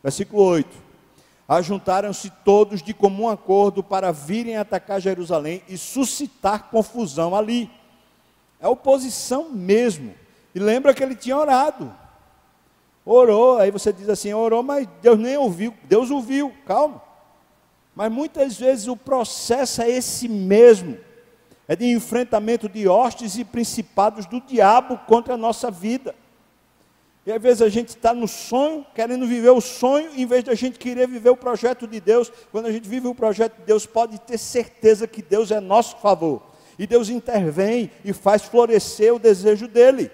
Versículo 0.03 0.43
8. 0.43 0.86
Ajuntaram-se 1.49 2.31
todos 2.45 2.83
de 2.83 2.93
comum 2.93 3.29
acordo 3.29 3.83
para 3.83 4.13
virem 4.13 4.57
atacar 4.57 5.01
Jerusalém 5.01 5.63
e 5.69 5.79
suscitar 5.79 6.71
confusão 6.71 7.37
ali. 7.37 7.71
É 8.61 8.67
oposição 8.67 9.51
mesmo. 9.51 10.15
E 10.55 10.59
lembra 10.59 10.93
que 10.93 11.03
ele 11.03 11.15
tinha 11.15 11.37
orado. 11.37 11.95
Orou, 13.05 13.59
aí 13.59 13.71
você 13.71 13.93
diz 13.93 14.09
assim, 14.09 14.33
orou, 14.33 14.65
mas 14.65 14.89
Deus 15.01 15.19
nem 15.19 15.37
ouviu. 15.37 15.73
Deus 15.85 16.11
ouviu, 16.11 16.53
calma. 16.67 17.01
Mas 17.95 18.11
muitas 18.11 18.59
vezes 18.59 18.89
o 18.89 18.97
processo 18.97 19.81
é 19.83 19.89
esse 19.89 20.29
mesmo. 20.29 20.99
É 21.69 21.77
de 21.77 21.87
enfrentamento 21.87 22.69
de 22.69 22.89
hostes 22.89 23.39
e 23.39 23.45
principados 23.45 24.27
do 24.27 24.41
diabo 24.41 24.99
contra 25.07 25.35
a 25.35 25.39
nossa 25.39 25.71
vida. 25.71 26.15
E 27.27 27.33
às 27.33 27.43
vezes 27.43 27.61
a 27.61 27.69
gente 27.69 27.89
está 27.89 28.15
no 28.15 28.29
sonho, 28.29 28.87
querendo 28.95 29.27
viver 29.27 29.51
o 29.51 29.61
sonho, 29.61 30.13
em 30.15 30.25
vez 30.25 30.45
de 30.45 30.51
a 30.51 30.55
gente 30.55 30.79
querer 30.79 31.09
viver 31.09 31.31
o 31.31 31.37
projeto 31.37 31.87
de 31.87 32.01
Deus. 32.01 32.33
Quando 32.53 32.67
a 32.67 32.73
gente 32.73 32.89
vive 32.89 33.09
o 33.09 33.15
projeto 33.15 33.57
de 33.59 33.65
Deus, 33.65 33.85
pode 33.85 34.21
ter 34.21 34.39
certeza 34.39 35.09
que 35.09 35.21
Deus 35.21 35.51
é 35.51 35.59
nosso 35.59 35.97
favor. 35.97 36.43
E 36.79 36.87
Deus 36.87 37.09
intervém 37.09 37.91
e 38.05 38.13
faz 38.13 38.43
florescer 38.43 39.13
o 39.13 39.19
desejo 39.19 39.67
dele 39.67 40.11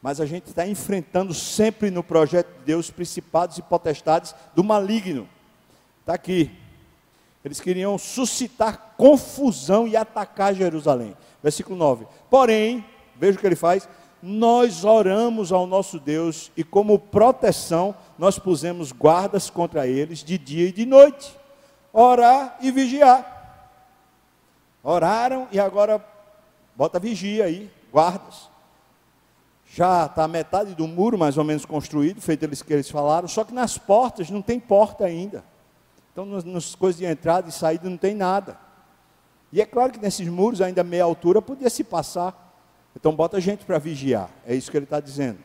mas 0.00 0.20
a 0.20 0.26
gente 0.26 0.46
está 0.46 0.66
enfrentando 0.66 1.34
sempre 1.34 1.90
no 1.90 2.02
projeto 2.02 2.46
de 2.58 2.64
Deus 2.64 2.90
principados 2.90 3.58
e 3.58 3.62
potestades 3.62 4.34
do 4.54 4.62
maligno. 4.62 5.28
Está 6.00 6.14
aqui. 6.14 6.50
Eles 7.44 7.60
queriam 7.60 7.98
suscitar 7.98 8.94
confusão 8.96 9.88
e 9.88 9.96
atacar 9.96 10.54
Jerusalém. 10.54 11.16
Versículo 11.42 11.76
9. 11.76 12.06
Porém, 12.30 12.84
veja 13.16 13.36
o 13.36 13.40
que 13.40 13.46
ele 13.46 13.56
faz. 13.56 13.88
Nós 14.22 14.84
oramos 14.84 15.52
ao 15.52 15.66
nosso 15.66 15.98
Deus 15.98 16.50
e, 16.56 16.64
como 16.64 16.98
proteção, 16.98 17.94
nós 18.18 18.38
pusemos 18.38 18.92
guardas 18.92 19.48
contra 19.48 19.86
eles 19.86 20.24
de 20.24 20.36
dia 20.36 20.68
e 20.68 20.72
de 20.72 20.84
noite. 20.84 21.36
Orar 21.92 22.56
e 22.60 22.70
vigiar. 22.70 23.36
Oraram 24.82 25.48
e 25.52 25.60
agora 25.60 26.04
bota 26.76 26.98
vigia 26.98 27.44
aí, 27.44 27.70
guardas 27.92 28.48
já 29.78 30.06
está 30.06 30.26
metade 30.26 30.74
do 30.74 30.88
muro 30.88 31.18
mais 31.18 31.36
ou 31.36 31.44
menos 31.44 31.64
construído, 31.64 32.20
feito 32.20 32.42
eles 32.42 32.62
que 32.62 32.72
eles 32.72 32.90
falaram, 32.90 33.28
só 33.28 33.44
que 33.44 33.52
nas 33.52 33.76
portas 33.76 34.30
não 34.30 34.40
tem 34.40 34.58
porta 34.58 35.04
ainda. 35.04 35.44
Então 36.12 36.24
nas, 36.24 36.44
nas 36.44 36.74
coisas 36.74 36.98
de 36.98 37.06
entrada 37.06 37.48
e 37.48 37.52
saída 37.52 37.88
não 37.88 37.96
tem 37.96 38.14
nada. 38.14 38.58
E 39.52 39.60
é 39.60 39.66
claro 39.66 39.92
que 39.92 40.00
nesses 40.00 40.26
muros, 40.28 40.60
ainda 40.60 40.82
meia 40.82 41.04
altura, 41.04 41.40
podia 41.40 41.70
se 41.70 41.84
passar. 41.84 42.47
Então 42.98 43.14
bota 43.14 43.40
gente 43.40 43.64
para 43.64 43.78
vigiar. 43.78 44.28
É 44.44 44.56
isso 44.56 44.72
que 44.72 44.76
ele 44.76 44.82
está 44.82 44.98
dizendo. 44.98 45.38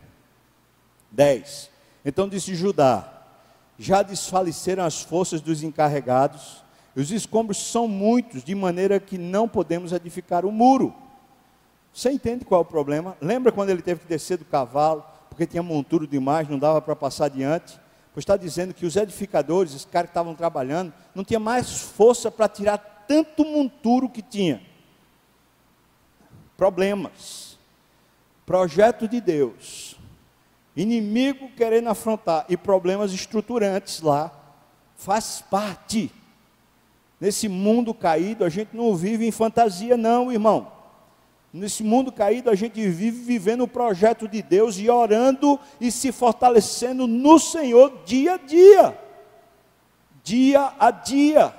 10. 1.11 1.69
Então 2.03 2.27
disse 2.27 2.55
Judá: 2.55 3.07
Já 3.77 4.01
desfaleceram 4.01 4.83
as 4.83 5.03
forças 5.03 5.39
dos 5.39 5.61
encarregados, 5.61 6.63
os 6.95 7.11
escombros 7.11 7.57
são 7.57 7.87
muitos, 7.87 8.43
de 8.43 8.55
maneira 8.55 8.99
que 8.99 9.19
não 9.19 9.47
podemos 9.47 9.91
edificar 9.91 10.47
o 10.47 10.51
muro. 10.51 10.95
Você 11.93 12.11
entende 12.11 12.43
qual 12.43 12.61
é 12.61 12.63
o 12.63 12.65
problema? 12.65 13.15
Lembra 13.21 13.51
quando 13.51 13.69
ele 13.69 13.83
teve 13.83 13.99
que 13.99 14.07
descer 14.07 14.39
do 14.39 14.45
cavalo, 14.45 15.05
porque 15.29 15.45
tinha 15.45 15.61
monturo 15.61 16.07
demais, 16.07 16.49
não 16.49 16.57
dava 16.57 16.81
para 16.81 16.95
passar 16.95 17.25
adiante? 17.25 17.79
Pois 18.15 18.23
está 18.23 18.35
dizendo 18.35 18.73
que 18.73 18.85
os 18.85 18.95
edificadores, 18.95 19.75
os 19.75 19.85
caras 19.85 20.07
que 20.07 20.11
estavam 20.11 20.33
trabalhando, 20.33 20.91
não 21.13 21.23
tinha 21.23 21.39
mais 21.39 21.81
força 21.81 22.31
para 22.31 22.47
tirar 22.47 23.05
tanto 23.07 23.45
monturo 23.45 24.09
que 24.09 24.23
tinha. 24.23 24.72
Problemas. 26.57 27.57
Projeto 28.45 29.07
de 29.07 29.19
Deus. 29.21 29.95
Inimigo 30.75 31.49
querendo 31.55 31.89
afrontar 31.89 32.45
e 32.49 32.57
problemas 32.57 33.13
estruturantes 33.13 34.01
lá. 34.01 34.31
Faz 34.95 35.43
parte. 35.49 36.11
Nesse 37.19 37.47
mundo 37.47 37.93
caído, 37.93 38.43
a 38.43 38.49
gente 38.49 38.75
não 38.75 38.95
vive 38.95 39.25
em 39.25 39.31
fantasia, 39.31 39.95
não, 39.95 40.31
irmão. 40.31 40.71
Nesse 41.53 41.83
mundo 41.83 42.11
caído, 42.11 42.49
a 42.49 42.55
gente 42.55 42.81
vive 42.89 43.23
vivendo 43.23 43.63
o 43.63 43.67
projeto 43.67 44.27
de 44.27 44.41
Deus 44.41 44.77
e 44.77 44.89
orando 44.89 45.59
e 45.79 45.91
se 45.91 46.11
fortalecendo 46.11 47.05
no 47.05 47.37
Senhor 47.37 48.01
dia 48.05 48.33
a 48.33 48.37
dia. 48.37 48.97
Dia 50.23 50.73
a 50.79 50.89
dia. 50.89 51.53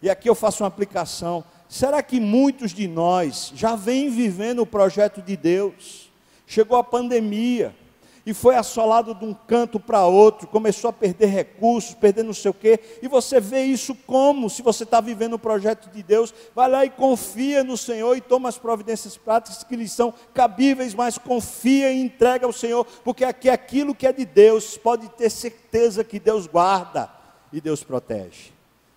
E 0.00 0.08
aqui 0.08 0.30
eu 0.30 0.34
faço 0.34 0.62
uma 0.62 0.68
aplicação. 0.68 1.44
Será 1.68 2.02
que 2.02 2.18
muitos 2.18 2.72
de 2.72 2.88
nós 2.88 3.52
já 3.54 3.76
vêm 3.76 4.08
vivendo 4.08 4.60
o 4.60 4.66
projeto 4.66 5.20
de 5.20 5.36
Deus? 5.36 6.10
Chegou 6.46 6.78
a 6.78 6.82
pandemia 6.82 7.76
e 8.24 8.34
foi 8.34 8.56
assolado 8.56 9.14
de 9.14 9.24
um 9.24 9.34
canto 9.34 9.78
para 9.80 10.04
outro, 10.06 10.46
começou 10.46 10.90
a 10.90 10.92
perder 10.92 11.26
recursos, 11.26 11.94
perder 11.94 12.22
não 12.22 12.34
sei 12.34 12.50
o 12.50 12.54
quê, 12.54 12.78
e 13.02 13.08
você 13.08 13.40
vê 13.40 13.62
isso 13.62 13.94
como? 14.06 14.50
Se 14.50 14.60
você 14.60 14.84
está 14.84 15.00
vivendo 15.00 15.34
o 15.34 15.38
projeto 15.38 15.90
de 15.90 16.02
Deus, 16.02 16.34
vai 16.54 16.70
lá 16.70 16.84
e 16.84 16.90
confia 16.90 17.64
no 17.64 17.76
Senhor 17.76 18.16
e 18.16 18.20
toma 18.20 18.48
as 18.48 18.58
providências 18.58 19.16
práticas 19.16 19.64
que 19.64 19.76
lhe 19.76 19.88
são 19.88 20.12
cabíveis, 20.34 20.94
mas 20.94 21.16
confia 21.16 21.90
e 21.90 22.00
entrega 22.00 22.44
ao 22.44 22.52
Senhor, 22.52 22.86
porque 23.04 23.24
aqui 23.24 23.48
aquilo 23.48 23.94
que 23.94 24.06
é 24.06 24.12
de 24.12 24.24
Deus, 24.24 24.76
pode 24.76 25.08
ter 25.10 25.30
certeza 25.30 26.04
que 26.04 26.18
Deus 26.18 26.46
guarda 26.46 27.10
e 27.50 27.60
Deus 27.60 27.82
protege. 27.82 28.52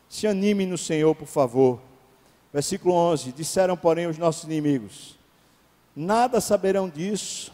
Se 0.09 0.27
anime 0.27 0.65
no 0.65 0.77
Senhor, 0.77 1.15
por 1.15 1.27
favor. 1.27 1.90
Versículo 2.53 2.93
11: 2.93 3.31
Disseram, 3.31 3.77
porém, 3.77 4.07
os 4.07 4.17
nossos 4.17 4.43
inimigos: 4.43 5.17
Nada 5.95 6.39
saberão 6.41 6.89
disso 6.89 7.51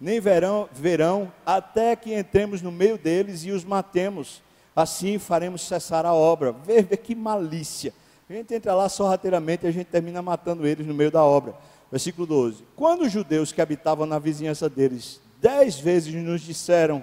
nem 0.00 0.20
verão, 0.20 0.68
verão 0.72 1.32
até 1.44 1.96
que 1.96 2.14
entremos 2.14 2.60
no 2.60 2.70
meio 2.70 2.98
deles 2.98 3.44
e 3.44 3.50
os 3.50 3.64
matemos. 3.64 4.42
Assim 4.74 5.18
faremos 5.18 5.62
cessar 5.62 6.04
a 6.04 6.12
obra. 6.12 6.52
Veja 6.52 6.96
que 6.96 7.14
malícia. 7.14 7.94
A 8.28 8.32
gente 8.32 8.52
entra 8.52 8.74
lá 8.74 8.88
sorrateiramente 8.88 9.64
e 9.64 9.68
a 9.68 9.72
gente 9.72 9.86
termina 9.86 10.20
matando 10.20 10.66
eles 10.66 10.86
no 10.86 10.92
meio 10.92 11.10
da 11.10 11.22
obra. 11.22 11.54
Versículo 11.90 12.26
12. 12.26 12.64
Quando 12.74 13.02
os 13.02 13.12
judeus 13.12 13.52
que 13.52 13.62
habitavam 13.62 14.04
na 14.04 14.18
vizinhança 14.18 14.68
deles 14.68 15.20
dez 15.40 15.78
vezes 15.78 16.12
nos 16.14 16.42
disseram: 16.42 17.02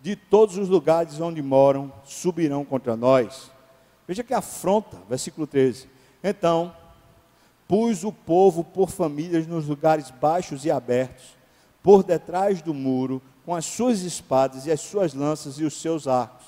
De 0.00 0.14
todos 0.14 0.56
os 0.56 0.68
lugares 0.68 1.20
onde 1.20 1.42
moram, 1.42 1.92
subirão 2.04 2.64
contra 2.64 2.96
nós. 2.96 3.50
Veja 4.06 4.22
que 4.22 4.34
afronta. 4.34 4.98
Versículo 5.08 5.48
13. 5.48 5.88
Então, 6.22 6.74
pus 7.66 8.04
o 8.04 8.12
povo 8.12 8.64
por 8.64 8.90
famílias 8.90 9.46
nos 9.46 9.66
lugares 9.66 10.10
baixos 10.10 10.64
e 10.64 10.70
abertos 10.70 11.40
por 11.82 12.02
detrás 12.02 12.60
do 12.60 12.74
muro, 12.74 13.22
com 13.44 13.54
as 13.54 13.64
suas 13.64 14.02
espadas 14.02 14.66
e 14.66 14.70
as 14.70 14.80
suas 14.80 15.14
lanças 15.14 15.58
e 15.58 15.64
os 15.64 15.80
seus 15.80 16.06
arcos. 16.06 16.46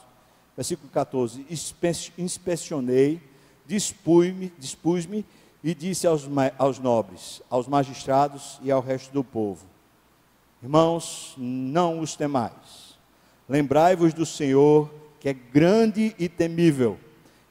Versículo 0.57 0.91
14: 0.91 1.47
Inspecionei, 2.19 3.21
dispus-me 3.67 4.53
dispus 4.59 5.09
e 5.65 5.75
disse 5.75 6.07
aos, 6.07 6.29
aos 6.59 6.79
nobres, 6.79 7.41
aos 7.49 7.67
magistrados 7.67 8.59
e 8.63 8.71
ao 8.71 8.83
resto 8.83 9.13
do 9.13 9.25
povo: 9.25 9.65
Irmãos, 10.63 11.35
não 11.39 12.01
os 12.01 12.15
temais. 12.15 12.99
Lembrai-vos 13.49 14.15
do 14.15 14.27
Senhor, 14.27 14.91
que 15.19 15.29
é 15.29 15.33
grande 15.33 16.15
e 16.19 16.29
temível, 16.29 16.99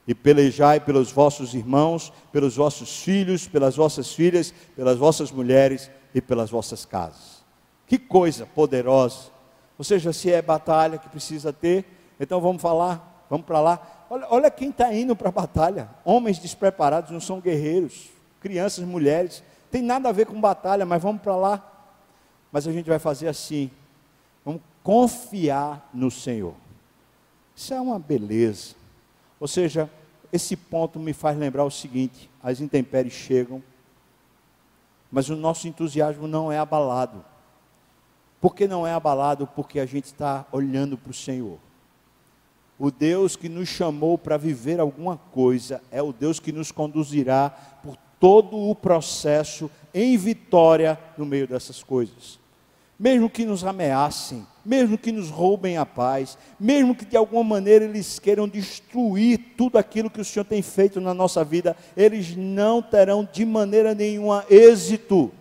e 0.08 0.16
pelejai 0.16 0.80
pelos 0.80 1.12
vossos 1.12 1.54
irmãos, 1.54 2.12
pelos 2.32 2.56
vossos 2.56 3.04
filhos, 3.04 3.48
pelas 3.48 3.76
vossas 3.76 4.14
filhas, 4.14 4.54
pelas 4.76 4.98
vossas 4.98 5.32
mulheres 5.32 5.90
e 6.14 6.22
pelas 6.22 6.50
vossas 6.50 6.86
casas. 6.86 7.44
Que 7.88 7.98
coisa 7.98 8.46
poderosa. 8.46 9.30
Ou 9.78 9.84
seja, 9.84 10.14
se 10.14 10.32
é 10.32 10.42
batalha 10.42 10.98
que 10.98 11.10
precisa 11.10 11.52
ter, 11.52 11.86
então 12.20 12.40
vamos 12.40 12.62
falar, 12.62 13.26
vamos 13.30 13.46
para 13.46 13.60
lá. 13.60 14.06
Olha, 14.10 14.28
olha 14.30 14.52
quem 14.52 14.70
está 14.70 14.94
indo 14.94 15.16
para 15.16 15.30
a 15.30 15.32
batalha. 15.32 15.90
Homens 16.04 16.40
despreparados, 16.40 17.12
não 17.12 17.20
são 17.20 17.40
guerreiros, 17.40 18.10
crianças, 18.40 18.84
mulheres. 18.86 19.44
Tem 19.70 19.82
nada 19.82 20.10
a 20.10 20.12
ver 20.12 20.26
com 20.26 20.40
batalha, 20.40 20.86
mas 20.86 21.02
vamos 21.02 21.22
para 21.22 21.36
lá. 21.36 21.68
Mas 22.52 22.68
a 22.68 22.72
gente 22.72 22.90
vai 22.90 23.00
fazer 23.00 23.28
assim. 23.28 23.72
Vamos 24.44 24.62
confiar 24.84 25.90
no 25.94 26.12
Senhor. 26.12 26.54
Isso 27.56 27.74
é 27.74 27.80
uma 27.80 27.98
beleza. 27.98 28.81
Ou 29.42 29.48
seja, 29.48 29.90
esse 30.32 30.56
ponto 30.56 31.00
me 31.00 31.14
faz 31.14 31.36
lembrar 31.36 31.66
o 31.66 31.72
seguinte: 31.72 32.30
as 32.44 32.62
intempéries 32.62 33.14
chegam, 33.14 33.62
mas 35.12 35.30
o 35.30 35.36
nosso 35.36 35.68
entusiasmo 35.68 36.28
não 36.28 36.52
é 36.52 36.60
abalado. 36.60 37.26
Por 38.40 38.56
que 38.56 38.68
não 38.68 38.86
é 38.86 38.94
abalado? 38.94 39.48
Porque 39.48 39.80
a 39.80 39.86
gente 39.86 40.06
está 40.06 40.46
olhando 40.52 40.96
para 40.96 41.10
o 41.10 41.14
Senhor. 41.14 41.58
O 42.78 42.90
Deus 42.90 43.36
que 43.36 43.50
nos 43.50 43.68
chamou 43.68 44.18
para 44.18 44.38
viver 44.38 44.80
alguma 44.80 45.18
coisa 45.18 45.82
é 45.92 46.02
o 46.02 46.14
Deus 46.14 46.40
que 46.40 46.52
nos 46.52 46.72
conduzirá 46.72 47.50
por 47.84 47.98
todo 48.20 48.58
o 48.58 48.76
processo 48.76 49.70
em 49.94 50.16
vitória 50.18 51.00
no 51.18 51.26
meio 51.26 51.48
dessas 51.48 51.84
coisas. 51.84 52.40
Mesmo 52.98 53.30
que 53.30 53.46
nos 53.46 53.64
ameacem, 53.64 54.46
mesmo 54.64 54.98
que 54.98 55.12
nos 55.12 55.30
roubem 55.30 55.78
a 55.78 55.86
paz, 55.86 56.38
mesmo 56.60 56.96
que 56.96 57.06
de 57.06 57.18
alguma 57.18 57.44
maneira 57.44 57.86
eles 57.86 58.20
queiram 58.20 58.48
destruir 58.48 59.40
tudo 59.58 59.78
aquilo 59.78 60.10
que 60.10 60.22
o 60.22 60.26
Senhor 60.26 60.46
tem 60.46 60.62
feito 60.62 61.02
na 61.02 61.14
nossa 61.14 61.44
vida, 61.44 61.76
eles 61.96 62.36
não 62.36 62.82
terão 62.82 63.28
de 63.32 63.46
maneira 63.46 63.94
nenhuma 63.96 64.46
êxito, 64.50 65.32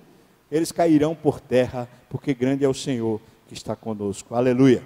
eles 0.51 0.73
cairão 0.73 1.15
por 1.15 1.41
terra 1.41 1.89
porque 2.11 2.35
grande 2.35 2.65
é 2.65 2.69
o 2.69 2.75
Senhor 2.75 3.21
que 3.47 3.55
está 3.55 3.77
conosco. 3.77 4.35
Aleluia. 4.35 4.83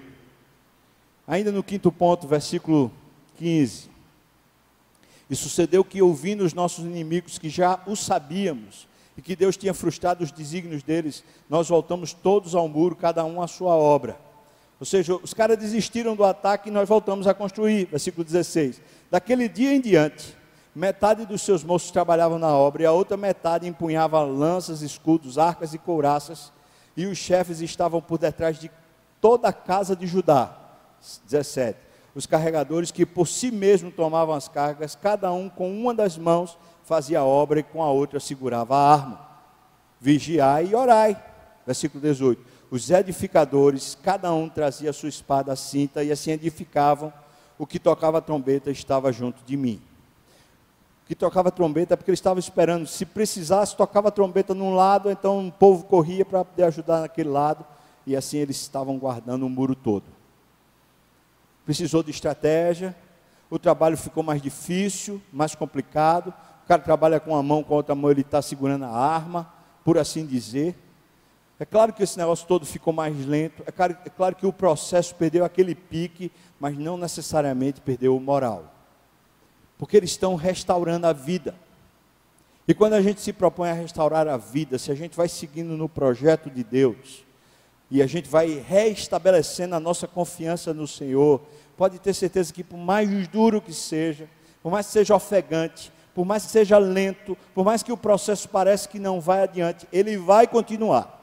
Ainda 1.27 1.51
no 1.51 1.63
quinto 1.63 1.91
ponto, 1.91 2.27
versículo 2.27 2.91
15. 3.37 3.89
E 5.27 5.35
sucedeu 5.35 5.83
que, 5.83 6.03
ouvindo 6.03 6.43
os 6.43 6.53
nossos 6.53 6.85
inimigos, 6.85 7.39
que 7.39 7.49
já 7.49 7.81
o 7.87 7.95
sabíamos, 7.95 8.87
e 9.17 9.21
que 9.21 9.35
Deus 9.35 9.55
tinha 9.55 9.73
frustrado 9.73 10.23
os 10.23 10.31
desígnios 10.31 10.83
deles, 10.83 11.23
nós 11.49 11.69
voltamos 11.69 12.13
todos 12.13 12.53
ao 12.53 12.67
muro, 12.67 12.95
cada 12.95 13.23
um 13.23 13.41
à 13.41 13.47
sua 13.47 13.75
obra. 13.75 14.17
Ou 14.79 14.85
seja, 14.85 15.15
os 15.15 15.33
caras 15.33 15.57
desistiram 15.57 16.15
do 16.15 16.23
ataque 16.23 16.69
e 16.69 16.71
nós 16.71 16.87
voltamos 16.87 17.27
a 17.27 17.33
construir. 17.33 17.85
Versículo 17.85 18.25
16. 18.25 18.81
Daquele 19.09 19.47
dia 19.47 19.73
em 19.73 19.79
diante, 19.79 20.35
metade 20.75 21.25
dos 21.25 21.41
seus 21.41 21.63
moços 21.63 21.91
trabalhavam 21.91 22.37
na 22.37 22.53
obra 22.53 22.83
e 22.83 22.85
a 22.85 22.91
outra 22.91 23.15
metade 23.15 23.67
empunhava 23.67 24.21
lanças, 24.23 24.81
escudos, 24.81 25.37
arcas 25.37 25.73
e 25.73 25.77
couraças 25.77 26.51
e 26.97 27.05
os 27.05 27.17
chefes 27.17 27.61
estavam 27.61 28.01
por 28.01 28.17
detrás 28.17 28.59
de 28.59 28.69
toda 29.21 29.49
a 29.49 29.53
casa 29.53 29.95
de 29.95 30.05
Judá. 30.07 30.57
17. 31.25 31.77
Os 32.15 32.25
carregadores 32.25 32.91
que 32.91 33.05
por 33.05 33.27
si 33.27 33.51
mesmos 33.51 33.93
tomavam 33.93 34.33
as 34.33 34.47
cargas, 34.47 34.95
cada 34.95 35.31
um 35.33 35.49
com 35.49 35.69
uma 35.69 35.93
das 35.93 36.17
mãos 36.17 36.57
fazia 36.85 37.19
a 37.19 37.25
obra 37.25 37.59
e 37.59 37.63
com 37.63 37.83
a 37.83 37.91
outra 37.91 38.19
segurava 38.19 38.75
a 38.75 38.93
arma. 38.93 39.27
Vigiai 39.99 40.67
e 40.67 40.75
orai. 40.75 41.21
Versículo 41.65 42.01
18. 42.01 42.41
Os 42.71 42.89
edificadores, 42.89 43.97
cada 44.01 44.33
um 44.33 44.47
trazia 44.47 44.89
a 44.89 44.93
sua 44.93 45.09
espada 45.09 45.51
à 45.51 45.55
cinta 45.55 46.03
e 46.03 46.11
assim 46.11 46.31
edificavam. 46.31 47.11
O 47.57 47.67
que 47.67 47.77
tocava 47.77 48.19
a 48.19 48.21
trombeta 48.21 48.71
estava 48.71 49.11
junto 49.11 49.43
de 49.45 49.57
mim 49.57 49.81
que 51.07 51.13
tocava 51.13 51.51
trombeta, 51.51 51.95
porque 51.95 52.09
ele 52.09 52.15
estava 52.15 52.39
esperando, 52.39 52.87
se 52.87 53.05
precisasse, 53.05 53.75
tocava 53.75 54.11
trombeta 54.11 54.53
num 54.53 54.73
lado, 54.73 55.11
então 55.11 55.47
o 55.47 55.51
povo 55.51 55.83
corria 55.85 56.25
para 56.25 56.43
poder 56.43 56.63
ajudar 56.63 57.01
naquele 57.01 57.29
lado, 57.29 57.63
e 58.07 58.15
assim 58.15 58.37
eles 58.37 58.57
estavam 58.57 58.97
guardando 58.97 59.45
o 59.45 59.49
muro 59.49 59.75
todo. 59.75 60.14
Precisou 61.65 62.03
de 62.03 62.11
estratégia, 62.11 62.95
o 63.49 63.57
trabalho 63.59 63.97
ficou 63.97 64.23
mais 64.23 64.41
difícil, 64.41 65.21
mais 65.33 65.55
complicado. 65.55 66.33
O 66.63 66.67
cara 66.67 66.81
trabalha 66.81 67.19
com 67.19 67.31
uma 67.31 67.43
mão, 67.43 67.63
com 67.63 67.73
a 67.73 67.77
outra 67.77 67.95
mão 67.95 68.11
ele 68.11 68.21
está 68.21 68.41
segurando 68.41 68.85
a 68.85 68.89
arma, 68.89 69.51
por 69.83 69.97
assim 69.97 70.25
dizer. 70.25 70.75
É 71.59 71.65
claro 71.65 71.93
que 71.93 72.03
esse 72.03 72.17
negócio 72.17 72.47
todo 72.47 72.65
ficou 72.65 72.93
mais 72.93 73.25
lento, 73.25 73.63
é 73.65 73.71
claro, 73.71 73.97
é 74.05 74.09
claro 74.09 74.35
que 74.35 74.45
o 74.45 74.53
processo 74.53 75.15
perdeu 75.15 75.45
aquele 75.45 75.73
pique, 75.73 76.31
mas 76.59 76.77
não 76.77 76.97
necessariamente 76.97 77.81
perdeu 77.81 78.15
o 78.15 78.19
moral 78.19 78.75
porque 79.77 79.97
eles 79.97 80.11
estão 80.11 80.35
restaurando 80.35 81.07
a 81.07 81.13
vida. 81.13 81.55
E 82.67 82.73
quando 82.73 82.93
a 82.93 83.01
gente 83.01 83.21
se 83.21 83.31
propõe 83.31 83.69
a 83.69 83.73
restaurar 83.73 84.27
a 84.27 84.37
vida, 84.37 84.77
se 84.79 84.91
a 84.91 84.95
gente 84.95 85.15
vai 85.15 85.27
seguindo 85.27 85.77
no 85.77 85.87
projeto 85.87 86.49
de 86.49 86.63
Deus, 86.63 87.24
e 87.89 88.01
a 88.01 88.07
gente 88.07 88.29
vai 88.29 88.63
reestabelecendo 88.67 89.75
a 89.75 89.79
nossa 89.79 90.07
confiança 90.07 90.73
no 90.73 90.87
Senhor, 90.87 91.41
pode 91.77 91.99
ter 91.99 92.13
certeza 92.13 92.53
que 92.53 92.63
por 92.63 92.77
mais 92.77 93.27
duro 93.27 93.61
que 93.61 93.73
seja, 93.73 94.27
por 94.61 94.71
mais 94.71 94.87
que 94.87 94.93
seja 94.93 95.15
ofegante, 95.15 95.91
por 96.13 96.25
mais 96.25 96.45
que 96.45 96.51
seja 96.51 96.77
lento, 96.77 97.37
por 97.53 97.65
mais 97.65 97.83
que 97.83 97.91
o 97.91 97.97
processo 97.97 98.47
pareça 98.47 98.87
que 98.87 98.99
não 98.99 99.19
vai 99.19 99.43
adiante, 99.43 99.87
ele 99.91 100.17
vai 100.17 100.47
continuar. 100.47 101.13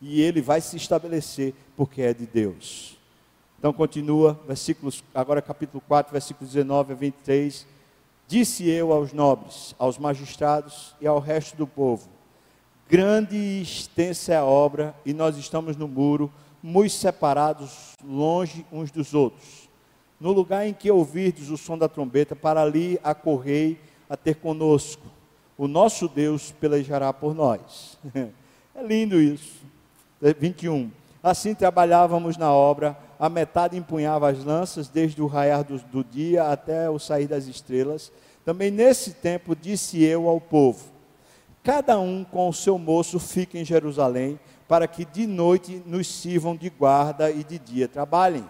E 0.00 0.22
ele 0.22 0.40
vai 0.40 0.60
se 0.60 0.76
estabelecer 0.76 1.54
porque 1.76 2.02
é 2.02 2.14
de 2.14 2.26
Deus. 2.26 2.96
Então 3.58 3.72
continua, 3.72 4.38
versículos, 4.46 5.02
agora 5.12 5.42
capítulo 5.42 5.82
4, 5.86 6.12
versículos 6.12 6.52
19 6.52 6.92
a 6.92 6.96
23. 6.96 7.66
Disse 8.26 8.68
eu 8.68 8.92
aos 8.92 9.12
nobres, 9.12 9.74
aos 9.78 9.98
magistrados 9.98 10.94
e 11.00 11.06
ao 11.06 11.18
resto 11.18 11.56
do 11.56 11.66
povo: 11.66 12.08
Grande 12.88 13.36
e 13.36 13.60
extensa 13.60 14.32
é 14.32 14.36
a 14.38 14.44
obra, 14.46 14.94
e 15.04 15.12
nós 15.12 15.36
estamos 15.36 15.76
no 15.76 15.86
muro, 15.86 16.32
muito 16.62 16.94
separados, 16.94 17.92
longe 18.02 18.64
uns 18.72 18.90
dos 18.90 19.12
outros. 19.12 19.68
no 20.18 20.32
lugar 20.32 20.66
em 20.66 20.72
que 20.72 20.90
ouvirdes 20.90 21.50
o 21.50 21.56
som 21.56 21.76
da 21.76 21.86
trombeta, 21.86 22.34
para 22.34 22.62
ali 22.62 22.98
acorrei 23.04 23.78
a 24.08 24.16
ter 24.16 24.36
conosco. 24.36 25.06
O 25.56 25.68
nosso 25.68 26.08
Deus 26.08 26.50
pelejará 26.50 27.12
por 27.12 27.34
nós. 27.34 27.98
É 28.74 28.82
lindo 28.82 29.20
isso. 29.20 29.56
21. 30.20 30.88
Assim 31.20 31.52
trabalhávamos 31.52 32.36
na 32.36 32.52
obra, 32.52 32.96
a 33.18 33.28
metade 33.28 33.76
empunhava 33.76 34.30
as 34.30 34.44
lanças, 34.44 34.88
desde 34.88 35.20
o 35.20 35.26
raiar 35.26 35.64
do, 35.64 35.78
do 35.78 36.04
dia 36.04 36.44
até 36.44 36.88
o 36.88 36.96
sair 36.96 37.26
das 37.26 37.48
estrelas. 37.48 38.12
Também 38.44 38.70
nesse 38.70 39.14
tempo 39.14 39.56
disse 39.56 40.00
eu 40.00 40.28
ao 40.28 40.40
povo: 40.40 40.84
Cada 41.68 42.00
um 42.00 42.24
com 42.24 42.48
o 42.48 42.52
seu 42.54 42.78
moço 42.78 43.20
fique 43.20 43.58
em 43.58 43.64
Jerusalém, 43.64 44.40
para 44.66 44.88
que 44.88 45.04
de 45.04 45.26
noite 45.26 45.82
nos 45.84 46.06
sirvam 46.06 46.56
de 46.56 46.70
guarda 46.70 47.30
e 47.30 47.44
de 47.44 47.58
dia 47.58 47.86
trabalhem. 47.86 48.48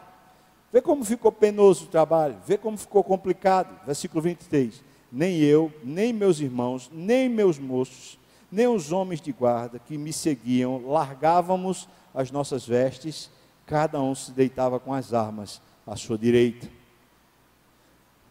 Vê 0.73 0.81
como 0.81 1.05
ficou 1.05 1.33
penoso 1.33 1.87
o 1.87 1.89
trabalho, 1.89 2.37
vê 2.47 2.57
como 2.57 2.79
ficou 2.79 3.03
complicado. 3.03 3.77
Versículo 3.85 4.23
23. 4.23 4.85
Nem 5.11 5.41
eu, 5.41 5.73
nem 5.83 6.13
meus 6.13 6.39
irmãos, 6.39 6.89
nem 6.95 7.29
meus 7.29 7.59
moços, 7.59 8.21
nem 8.53 8.69
os 8.69 8.93
homens 8.93 9.21
de 9.21 9.33
guarda 9.33 9.81
que 9.81 9.99
me 9.99 10.13
seguiam, 10.13 10.87
largávamos 10.87 11.89
as 12.15 12.31
nossas 12.31 12.65
vestes, 12.69 13.29
cada 13.67 14.01
um 14.01 14.15
se 14.15 14.31
deitava 14.31 14.79
com 14.79 14.95
as 14.95 15.13
armas 15.13 15.61
à 15.85 15.97
sua 15.97 16.17
direita. 16.17 16.69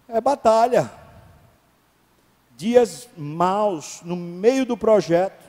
É 0.08 0.22
batalha. 0.22 1.07
Dias 2.58 3.08
maus 3.16 4.02
no 4.04 4.16
meio 4.16 4.66
do 4.66 4.76
projeto. 4.76 5.46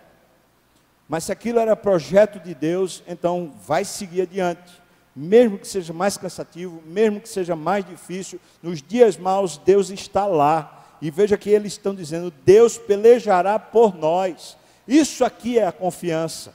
Mas 1.08 1.24
se 1.24 1.32
aquilo 1.32 1.58
era 1.58 1.74
projeto 1.74 2.38
de 2.38 2.54
Deus, 2.54 3.02
então 3.08 3.52
vai 3.66 3.84
seguir 3.84 4.22
adiante. 4.22 4.70
Mesmo 5.16 5.58
que 5.58 5.66
seja 5.66 5.92
mais 5.92 6.16
cansativo, 6.18 6.82
mesmo 6.86 7.20
que 7.20 7.28
seja 7.28 7.56
mais 7.56 7.84
difícil, 7.84 8.38
nos 8.62 8.82
dias 8.82 9.16
maus 9.16 9.56
Deus 9.56 9.90
está 9.90 10.26
lá. 10.26 10.84
E 11.00 11.10
veja 11.10 11.38
que 11.38 11.48
eles 11.48 11.72
estão 11.72 11.94
dizendo: 11.94 12.32
Deus 12.44 12.76
pelejará 12.76 13.58
por 13.58 13.96
nós. 13.96 14.56
Isso 14.86 15.24
aqui 15.24 15.58
é 15.58 15.66
a 15.66 15.72
confiança. 15.72 16.52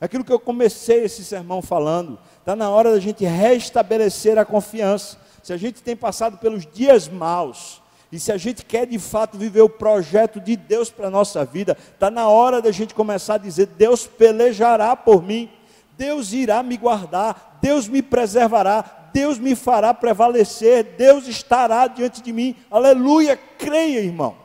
Aquilo 0.00 0.22
que 0.22 0.32
eu 0.32 0.38
comecei 0.38 1.04
esse 1.04 1.24
sermão 1.24 1.60
falando, 1.60 2.18
está 2.38 2.54
na 2.54 2.70
hora 2.70 2.92
da 2.92 3.00
gente 3.00 3.24
restabelecer 3.24 4.38
a 4.38 4.44
confiança. 4.44 5.18
Se 5.42 5.52
a 5.52 5.56
gente 5.56 5.82
tem 5.82 5.96
passado 5.96 6.38
pelos 6.38 6.66
dias 6.66 7.08
maus, 7.08 7.82
e 8.10 8.18
se 8.18 8.32
a 8.32 8.38
gente 8.38 8.64
quer 8.64 8.86
de 8.86 8.98
fato 8.98 9.36
viver 9.36 9.60
o 9.60 9.68
projeto 9.68 10.40
de 10.40 10.56
Deus 10.56 10.88
para 10.90 11.08
a 11.08 11.10
nossa 11.10 11.44
vida, 11.44 11.76
está 11.92 12.10
na 12.10 12.28
hora 12.28 12.62
da 12.62 12.72
gente 12.72 12.94
começar 12.94 13.34
a 13.34 13.38
dizer: 13.38 13.66
Deus 13.66 14.06
pelejará 14.06 14.96
por 14.96 15.22
mim, 15.22 15.50
Deus 15.96 16.32
irá 16.32 16.62
me 16.62 16.76
guardar, 16.78 17.58
Deus 17.60 17.86
me 17.86 18.00
preservará, 18.00 19.10
Deus 19.12 19.38
me 19.38 19.54
fará 19.54 19.92
prevalecer, 19.92 20.84
Deus 20.96 21.28
estará 21.28 21.86
diante 21.86 22.22
de 22.22 22.32
mim. 22.32 22.56
Aleluia! 22.70 23.36
Creia, 23.36 24.00
irmão. 24.00 24.36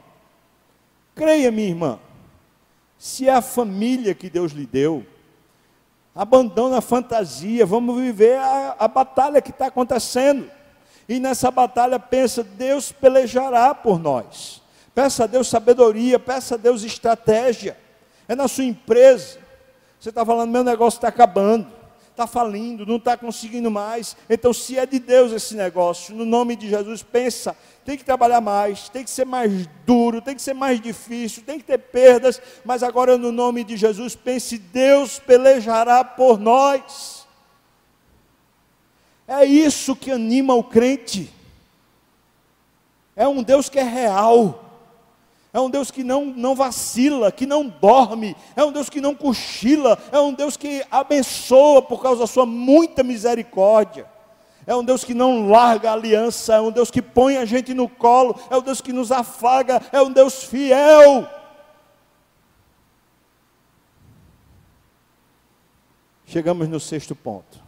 Creia, 1.16 1.52
minha 1.52 1.70
irmã. 1.70 2.00
Se 2.98 3.30
é 3.30 3.34
a 3.34 3.42
família 3.42 4.14
que 4.14 4.30
Deus 4.30 4.52
lhe 4.52 4.66
deu, 4.66 5.06
abandona 6.14 6.80
a 6.80 6.82
fantasia, 6.82 7.66
vamos 7.66 7.98
viver 8.00 8.38
a, 8.38 8.76
a 8.80 8.88
batalha 8.90 9.42
que 9.42 9.52
está 9.52 9.68
acontecendo. 9.68 10.50
E 11.08 11.20
nessa 11.20 11.52
batalha, 11.52 12.00
pensa, 12.00 12.44
Deus 12.44 12.92
pelejará 12.92 13.76
por 13.76 14.00
nós. 14.00 14.62
Peça 14.96 15.24
a 15.24 15.28
Deus 15.28 15.48
sabedoria, 15.48 16.20
peça 16.20 16.56
a 16.56 16.58
Deus 16.58 16.84
estratégia. 16.84 17.78
É 18.28 18.36
na 18.36 18.48
sua 18.48 18.64
empresa. 18.64 19.40
Você 20.00 20.10
está 20.10 20.26
falando, 20.26 20.52
meu 20.52 20.64
negócio 20.64 20.98
está 20.98 21.08
acabando, 21.08 21.68
está 22.12 22.28
falindo, 22.28 22.86
não 22.86 22.98
está 22.98 23.18
conseguindo 23.18 23.72
mais. 23.72 24.16
Então, 24.30 24.54
se 24.54 24.78
é 24.78 24.86
de 24.86 25.00
Deus 25.00 25.32
esse 25.32 25.56
negócio, 25.56 26.16
no 26.16 26.26
nome 26.26 26.56
de 26.56 26.70
Jesus, 26.70 27.02
pensa, 27.02 27.56
tem 27.84 27.98
que 27.98 28.04
trabalhar 28.04 28.40
mais, 28.40 28.88
tem 28.90 29.04
que 29.04 29.10
ser 29.10 29.26
mais 29.26 29.68
duro, 29.86 30.22
tem 30.22 30.36
que 30.36 30.42
ser 30.42 30.54
mais 30.54 30.80
difícil, 30.80 31.44
tem 31.44 31.58
que 31.58 31.66
ter 31.66 31.78
perdas, 31.78 32.42
mas 32.64 32.84
agora 32.84 33.18
no 33.18 33.32
nome 33.32 33.64
de 33.64 33.76
Jesus, 33.76 34.16
pense, 34.16 34.58
Deus 34.58 35.20
pelejará 35.20 36.04
por 36.04 36.40
nós. 36.40 37.23
É 39.34 39.46
isso 39.46 39.96
que 39.96 40.12
anima 40.12 40.54
o 40.54 40.64
crente. 40.64 41.34
É 43.16 43.28
um 43.28 43.42
Deus 43.42 43.68
que 43.68 43.80
é 43.80 43.84
real. 43.84 44.64
É 45.52 45.60
um 45.60 45.70
Deus 45.70 45.90
que 45.90 46.04
não, 46.04 46.26
não 46.26 46.56
vacila, 46.56 47.32
que 47.32 47.46
não 47.46 47.68
dorme, 47.68 48.36
é 48.56 48.64
um 48.64 48.72
Deus 48.72 48.90
que 48.90 49.00
não 49.00 49.14
cochila, 49.14 50.00
é 50.12 50.20
um 50.20 50.34
Deus 50.34 50.58
que 50.58 50.84
abençoa 50.90 51.80
por 51.80 52.02
causa 52.02 52.22
da 52.22 52.28
sua 52.28 52.44
muita 52.44 53.04
misericórdia. 53.04 54.08
É 54.66 54.76
um 54.76 54.84
Deus 54.84 55.04
que 55.04 55.14
não 55.14 55.48
larga 55.48 55.92
a 55.92 55.94
aliança, 55.94 56.56
é 56.56 56.62
um 56.62 56.72
Deus 56.72 56.90
que 56.90 57.04
põe 57.04 57.38
a 57.38 57.46
gente 57.46 57.72
no 57.74 57.88
colo, 57.88 58.40
é 58.50 58.58
um 58.58 58.62
Deus 58.62 58.82
que 58.82 58.92
nos 58.92 59.12
afaga, 59.12 59.80
é 59.92 60.02
um 60.02 60.12
Deus 60.12 60.44
fiel. 60.44 61.28
Chegamos 66.26 66.68
no 66.68 66.80
sexto 66.80 67.16
ponto. 67.16 67.63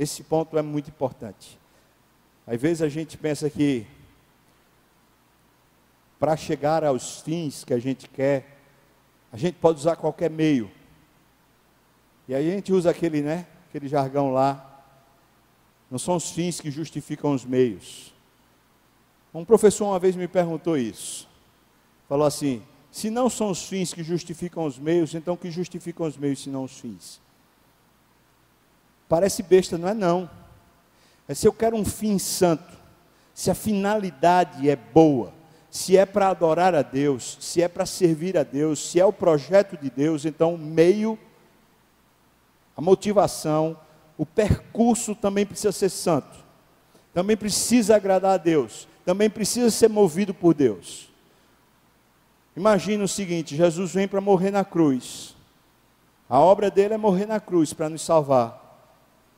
Esse 0.00 0.22
ponto 0.22 0.56
é 0.56 0.62
muito 0.62 0.88
importante. 0.88 1.60
Às 2.46 2.58
vezes 2.58 2.80
a 2.80 2.88
gente 2.88 3.18
pensa 3.18 3.50
que 3.50 3.86
para 6.18 6.34
chegar 6.38 6.82
aos 6.82 7.20
fins 7.20 7.64
que 7.64 7.74
a 7.74 7.78
gente 7.78 8.08
quer, 8.08 8.56
a 9.30 9.36
gente 9.36 9.56
pode 9.56 9.78
usar 9.78 9.96
qualquer 9.96 10.30
meio. 10.30 10.70
E 12.26 12.34
aí 12.34 12.50
a 12.50 12.54
gente 12.54 12.72
usa 12.72 12.88
aquele, 12.88 13.20
né, 13.20 13.46
aquele 13.68 13.88
jargão 13.88 14.32
lá. 14.32 14.82
Não 15.90 15.98
são 15.98 16.16
os 16.16 16.30
fins 16.30 16.62
que 16.62 16.70
justificam 16.70 17.34
os 17.34 17.44
meios. 17.44 18.14
Um 19.34 19.44
professor 19.44 19.84
uma 19.84 19.98
vez 19.98 20.16
me 20.16 20.26
perguntou 20.26 20.78
isso. 20.78 21.28
Falou 22.08 22.26
assim: 22.26 22.62
se 22.90 23.10
não 23.10 23.28
são 23.28 23.50
os 23.50 23.68
fins 23.68 23.92
que 23.92 24.02
justificam 24.02 24.64
os 24.64 24.78
meios, 24.78 25.14
então 25.14 25.36
que 25.36 25.50
justificam 25.50 26.06
os 26.06 26.16
meios 26.16 26.42
se 26.42 26.48
não 26.48 26.64
os 26.64 26.80
fins? 26.80 27.20
Parece 29.10 29.42
besta, 29.42 29.76
não 29.76 29.88
é 29.88 29.92
não. 29.92 30.30
É 31.26 31.34
se 31.34 31.48
eu 31.48 31.52
quero 31.52 31.76
um 31.76 31.84
fim 31.84 32.16
santo, 32.16 32.78
se 33.34 33.50
a 33.50 33.54
finalidade 33.56 34.70
é 34.70 34.76
boa, 34.76 35.32
se 35.68 35.96
é 35.96 36.06
para 36.06 36.28
adorar 36.28 36.76
a 36.76 36.82
Deus, 36.82 37.36
se 37.40 37.60
é 37.60 37.66
para 37.66 37.84
servir 37.84 38.38
a 38.38 38.44
Deus, 38.44 38.90
se 38.90 39.00
é 39.00 39.04
o 39.04 39.12
projeto 39.12 39.76
de 39.76 39.90
Deus, 39.90 40.24
então 40.24 40.54
o 40.54 40.58
meio 40.58 41.18
a 42.76 42.80
motivação, 42.80 43.76
o 44.16 44.24
percurso 44.24 45.14
também 45.16 45.44
precisa 45.44 45.72
ser 45.72 45.88
santo, 45.88 46.38
também 47.12 47.36
precisa 47.36 47.96
agradar 47.96 48.34
a 48.34 48.36
Deus, 48.36 48.86
também 49.04 49.28
precisa 49.28 49.72
ser 49.72 49.88
movido 49.88 50.32
por 50.32 50.54
Deus. 50.54 51.10
Imagina 52.56 53.02
o 53.02 53.08
seguinte: 53.08 53.56
Jesus 53.56 53.92
vem 53.92 54.06
para 54.06 54.20
morrer 54.20 54.52
na 54.52 54.64
cruz, 54.64 55.34
a 56.28 56.38
obra 56.38 56.70
dele 56.70 56.94
é 56.94 56.96
morrer 56.96 57.26
na 57.26 57.40
cruz 57.40 57.72
para 57.72 57.88
nos 57.88 58.02
salvar, 58.02 58.59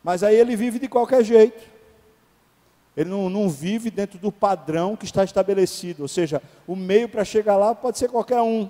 mas 0.03 0.23
aí 0.23 0.37
ele 0.37 0.57
vive 0.57 0.79
de 0.79 0.89
qualquer 0.89 1.25
jeito. 1.25 1.71
Ele 2.97 3.09
não, 3.09 3.31
não, 3.31 3.49
vive 3.49 3.91
dentro 3.91 4.19
do 4.19 4.31
padrão 4.31 4.97
que 4.97 5.05
está 5.05 5.25
estabelecido. 5.25 6.03
Ou 6.03 6.09
seja, 6.09 6.43
o 6.67 6.77
meio 6.77 7.09
para 7.09 7.25
chegar 7.25 7.57
lá 7.57 7.75
pode 7.75 7.99
ser 7.99 8.09
qualquer 8.09 8.41
um. 8.43 8.69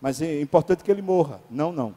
Mas 0.00 0.22
é 0.22 0.40
importante 0.40 0.82
que 0.82 0.90
ele 0.90 1.02
morra. 1.02 1.40
Não, 1.50 1.70
não. 1.70 1.94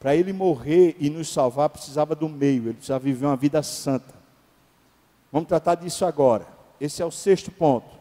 Para 0.00 0.14
ele 0.14 0.32
morrer 0.32 0.96
e 0.98 1.10
nos 1.10 1.28
salvar, 1.28 1.68
precisava 1.68 2.14
do 2.14 2.28
meio, 2.28 2.64
ele 2.64 2.74
precisava 2.74 3.04
viver 3.04 3.26
uma 3.26 3.36
vida 3.36 3.62
santa. 3.62 4.14
Vamos 5.30 5.48
tratar 5.48 5.74
disso 5.74 6.04
agora. 6.04 6.46
Esse 6.80 7.02
é 7.02 7.04
o 7.04 7.10
sexto 7.10 7.50
ponto. 7.50 7.98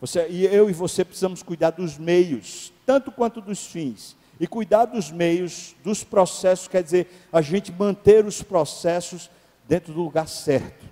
Você, 0.00 0.20
eu 0.20 0.68
e 0.68 0.72
você 0.72 1.04
precisamos 1.04 1.42
cuidar 1.42 1.70
dos 1.70 1.96
meios, 1.96 2.72
tanto 2.84 3.10
quanto 3.10 3.40
dos 3.40 3.66
fins. 3.66 4.16
E 4.40 4.46
cuidar 4.46 4.84
dos 4.84 5.10
meios, 5.10 5.74
dos 5.82 6.04
processos, 6.04 6.68
quer 6.68 6.82
dizer, 6.82 7.08
a 7.32 7.42
gente 7.42 7.72
manter 7.72 8.24
os 8.24 8.42
processos 8.42 9.30
dentro 9.66 9.92
do 9.92 10.02
lugar 10.02 10.28
certo, 10.28 10.86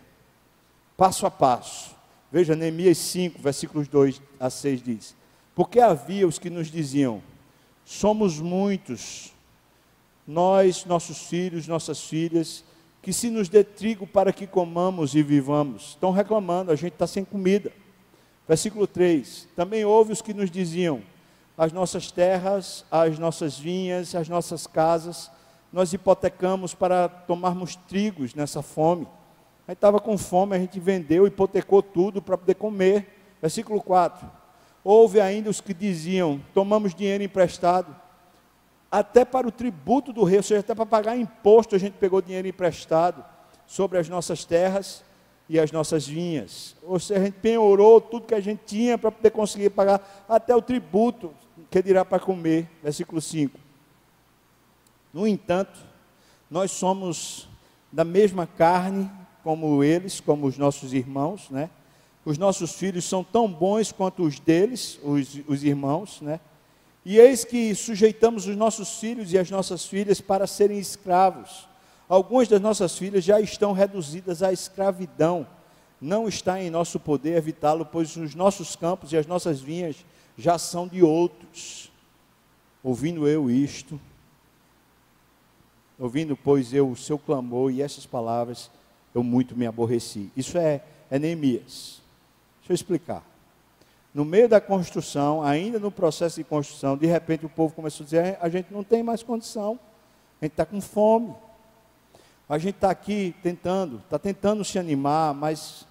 passo 0.96 1.26
a 1.26 1.30
passo. 1.30 1.94
Veja, 2.30 2.56
Neemias 2.56 2.98
5, 2.98 3.40
versículos 3.40 3.88
2 3.88 4.20
a 4.38 4.50
6 4.50 4.82
diz: 4.82 5.16
Porque 5.54 5.80
havia 5.80 6.26
os 6.26 6.38
que 6.38 6.50
nos 6.50 6.70
diziam: 6.70 7.22
somos 7.84 8.40
muitos 8.40 9.32
nós, 10.26 10.84
nossos 10.84 11.18
filhos, 11.18 11.68
nossas 11.68 12.00
filhas, 12.00 12.64
que 13.00 13.12
se 13.12 13.30
nos 13.30 13.48
dê 13.48 13.62
trigo 13.62 14.06
para 14.06 14.32
que 14.32 14.46
comamos 14.46 15.14
e 15.14 15.22
vivamos. 15.22 15.90
Estão 15.90 16.10
reclamando, 16.10 16.72
a 16.72 16.76
gente 16.76 16.94
está 16.94 17.06
sem 17.06 17.24
comida. 17.24 17.72
Versículo 18.48 18.86
3: 18.86 19.48
Também 19.54 19.84
houve 19.84 20.12
os 20.12 20.20
que 20.20 20.34
nos 20.34 20.50
diziam: 20.50 21.02
as 21.56 21.72
nossas 21.72 22.10
terras, 22.10 22.84
as 22.90 23.18
nossas 23.18 23.58
vinhas, 23.58 24.14
as 24.14 24.28
nossas 24.28 24.66
casas, 24.66 25.30
nós 25.72 25.92
hipotecamos 25.92 26.74
para 26.74 27.08
tomarmos 27.08 27.76
trigos 27.76 28.34
nessa 28.34 28.62
fome. 28.62 29.06
Aí 29.66 29.72
estava 29.72 29.98
com 29.98 30.16
fome, 30.16 30.54
a 30.54 30.58
gente 30.58 30.78
vendeu, 30.78 31.26
hipotecou 31.26 31.82
tudo 31.82 32.22
para 32.22 32.38
poder 32.38 32.54
comer. 32.54 33.36
Versículo 33.40 33.82
4: 33.82 34.30
Houve 34.84 35.20
ainda 35.20 35.50
os 35.50 35.60
que 35.60 35.74
diziam: 35.74 36.40
tomamos 36.54 36.94
dinheiro 36.94 37.24
emprestado 37.24 37.94
até 38.90 39.24
para 39.24 39.46
o 39.46 39.52
tributo 39.52 40.12
do 40.12 40.24
rei, 40.24 40.38
ou 40.38 40.42
seja, 40.42 40.60
até 40.60 40.74
para 40.74 40.86
pagar 40.86 41.16
imposto, 41.16 41.74
a 41.74 41.78
gente 41.78 41.94
pegou 41.94 42.22
dinheiro 42.22 42.46
emprestado 42.48 43.24
sobre 43.66 43.98
as 43.98 44.08
nossas 44.08 44.44
terras 44.44 45.04
e 45.48 45.58
as 45.58 45.72
nossas 45.72 46.06
vinhas. 46.06 46.76
Ou 46.82 46.98
seja, 46.98 47.20
a 47.20 47.24
gente 47.24 47.34
penhorou 47.34 48.00
tudo 48.00 48.26
que 48.26 48.34
a 48.34 48.40
gente 48.40 48.60
tinha 48.64 48.96
para 48.96 49.10
poder 49.10 49.30
conseguir 49.30 49.70
pagar 49.70 50.24
até 50.28 50.54
o 50.54 50.62
tributo, 50.62 51.34
que 51.70 51.82
dirá 51.82 52.04
para 52.04 52.18
comer. 52.18 52.68
Versículo 52.82 53.20
5. 53.20 53.58
No 55.12 55.26
entanto, 55.26 55.78
nós 56.50 56.70
somos 56.70 57.48
da 57.90 58.04
mesma 58.04 58.46
carne 58.46 59.10
como 59.42 59.82
eles, 59.82 60.20
como 60.20 60.46
os 60.46 60.58
nossos 60.58 60.92
irmãos, 60.92 61.48
né? 61.50 61.70
Os 62.24 62.36
nossos 62.36 62.72
filhos 62.72 63.04
são 63.04 63.22
tão 63.22 63.50
bons 63.50 63.92
quanto 63.92 64.24
os 64.24 64.40
deles, 64.40 64.98
os, 65.02 65.40
os 65.46 65.62
irmãos, 65.62 66.20
né? 66.20 66.40
E 67.04 67.18
eis 67.18 67.44
que 67.44 67.72
sujeitamos 67.74 68.48
os 68.48 68.56
nossos 68.56 68.98
filhos 68.98 69.32
e 69.32 69.38
as 69.38 69.48
nossas 69.48 69.86
filhas 69.86 70.20
para 70.20 70.46
serem 70.46 70.78
escravos. 70.78 71.68
Algumas 72.08 72.48
das 72.48 72.60
nossas 72.60 72.98
filhas 72.98 73.22
já 73.22 73.40
estão 73.40 73.72
reduzidas 73.72 74.42
à 74.42 74.52
escravidão. 74.52 75.46
Não 76.00 76.26
está 76.26 76.60
em 76.60 76.68
nosso 76.68 76.98
poder 76.98 77.36
evitá-lo, 77.36 77.86
pois 77.86 78.16
os 78.16 78.34
nossos 78.34 78.74
campos 78.74 79.12
e 79.12 79.16
as 79.16 79.26
nossas 79.26 79.60
vinhas 79.60 80.04
já 80.36 80.58
são 80.58 80.86
de 80.86 81.02
outros. 81.02 81.90
Ouvindo 82.82 83.26
eu 83.26 83.50
isto, 83.50 84.00
ouvindo, 85.98 86.36
pois, 86.36 86.72
eu 86.72 86.88
o 86.88 86.96
seu 86.96 87.18
clamor 87.18 87.72
e 87.72 87.82
essas 87.82 88.06
palavras, 88.06 88.70
eu 89.14 89.22
muito 89.22 89.56
me 89.56 89.66
aborreci. 89.66 90.30
Isso 90.36 90.56
é, 90.56 90.82
é 91.10 91.18
Neemias. 91.18 92.00
Deixa 92.60 92.72
eu 92.72 92.74
explicar. 92.74 93.24
No 94.14 94.24
meio 94.24 94.48
da 94.48 94.60
construção, 94.60 95.42
ainda 95.42 95.78
no 95.78 95.90
processo 95.90 96.36
de 96.36 96.44
construção, 96.44 96.96
de 96.96 97.06
repente 97.06 97.44
o 97.44 97.48
povo 97.48 97.74
começou 97.74 98.04
a 98.04 98.06
dizer: 98.06 98.38
a 98.40 98.48
gente 98.48 98.72
não 98.72 98.84
tem 98.84 99.02
mais 99.02 99.22
condição, 99.22 99.78
a 100.40 100.44
gente 100.44 100.52
está 100.52 100.64
com 100.64 100.80
fome. 100.80 101.34
A 102.48 102.58
gente 102.58 102.76
está 102.76 102.90
aqui 102.90 103.34
tentando, 103.42 103.96
está 103.96 104.20
tentando 104.20 104.64
se 104.64 104.78
animar, 104.78 105.34
mas 105.34 105.84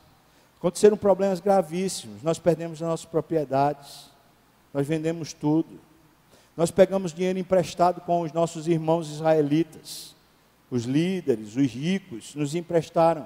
aconteceram 0.57 0.95
problemas 0.95 1.41
gravíssimos. 1.41 2.23
Nós 2.23 2.39
perdemos 2.39 2.81
as 2.81 2.87
nossas 2.87 3.05
propriedades, 3.05 4.09
nós 4.75 4.85
vendemos 4.85 5.31
tudo. 5.31 5.79
Nós 6.57 6.69
pegamos 6.69 7.13
dinheiro 7.13 7.39
emprestado 7.39 8.01
com 8.01 8.23
os 8.23 8.33
nossos 8.33 8.67
irmãos 8.67 9.09
israelitas, 9.09 10.13
os 10.69 10.83
líderes, 10.83 11.55
os 11.55 11.71
ricos, 11.71 12.35
nos 12.35 12.53
emprestaram. 12.53 13.25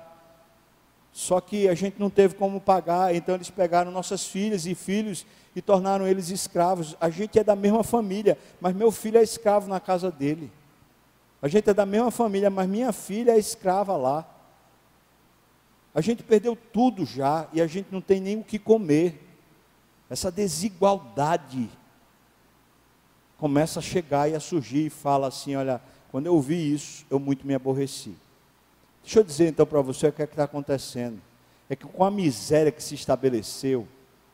Só 1.11 1.41
que 1.41 1.67
a 1.67 1.73
gente 1.73 1.99
não 1.99 2.07
teve 2.07 2.35
como 2.35 2.61
pagar, 2.61 3.15
então 3.15 3.33
eles 3.33 3.49
pegaram 3.49 3.89
nossas 3.89 4.27
filhas 4.27 4.67
e 4.67 4.75
filhos 4.75 5.25
e 5.55 5.61
tornaram 5.61 6.05
eles 6.05 6.29
escravos. 6.29 6.95
A 7.01 7.09
gente 7.09 7.39
é 7.39 7.43
da 7.43 7.55
mesma 7.55 7.83
família, 7.83 8.37
mas 8.61 8.75
meu 8.75 8.91
filho 8.91 9.17
é 9.17 9.23
escravo 9.23 9.67
na 9.67 9.79
casa 9.79 10.11
dele. 10.11 10.51
A 11.41 11.47
gente 11.47 11.67
é 11.67 11.73
da 11.73 11.85
mesma 11.85 12.11
família, 12.11 12.51
mas 12.51 12.69
minha 12.69 12.93
filha 12.93 13.31
é 13.31 13.39
escrava 13.39 13.97
lá. 13.97 14.23
A 15.95 16.01
gente 16.01 16.21
perdeu 16.21 16.55
tudo 16.55 17.07
já 17.07 17.47
e 17.51 17.59
a 17.59 17.65
gente 17.65 17.87
não 17.91 18.01
tem 18.01 18.21
nem 18.21 18.37
o 18.37 18.43
que 18.43 18.59
comer. 18.59 19.28
Essa 20.09 20.31
desigualdade 20.31 21.69
começa 23.37 23.79
a 23.79 23.81
chegar 23.81 24.29
e 24.29 24.35
a 24.35 24.39
surgir 24.39 24.87
e 24.87 24.89
fala 24.89 25.27
assim: 25.27 25.55
olha, 25.55 25.81
quando 26.11 26.25
eu 26.25 26.33
ouvi 26.33 26.73
isso, 26.73 27.05
eu 27.09 27.19
muito 27.19 27.45
me 27.45 27.53
aborreci. 27.53 28.15
Deixa 29.03 29.19
eu 29.19 29.23
dizer 29.23 29.47
então 29.47 29.65
para 29.65 29.81
você 29.81 30.07
o 30.07 30.11
que 30.11 30.21
é 30.21 30.27
que 30.27 30.33
está 30.33 30.43
acontecendo. 30.43 31.21
É 31.69 31.75
que 31.75 31.85
com 31.85 32.03
a 32.03 32.11
miséria 32.11 32.71
que 32.71 32.81
se 32.81 32.95
estabeleceu, 32.95 33.87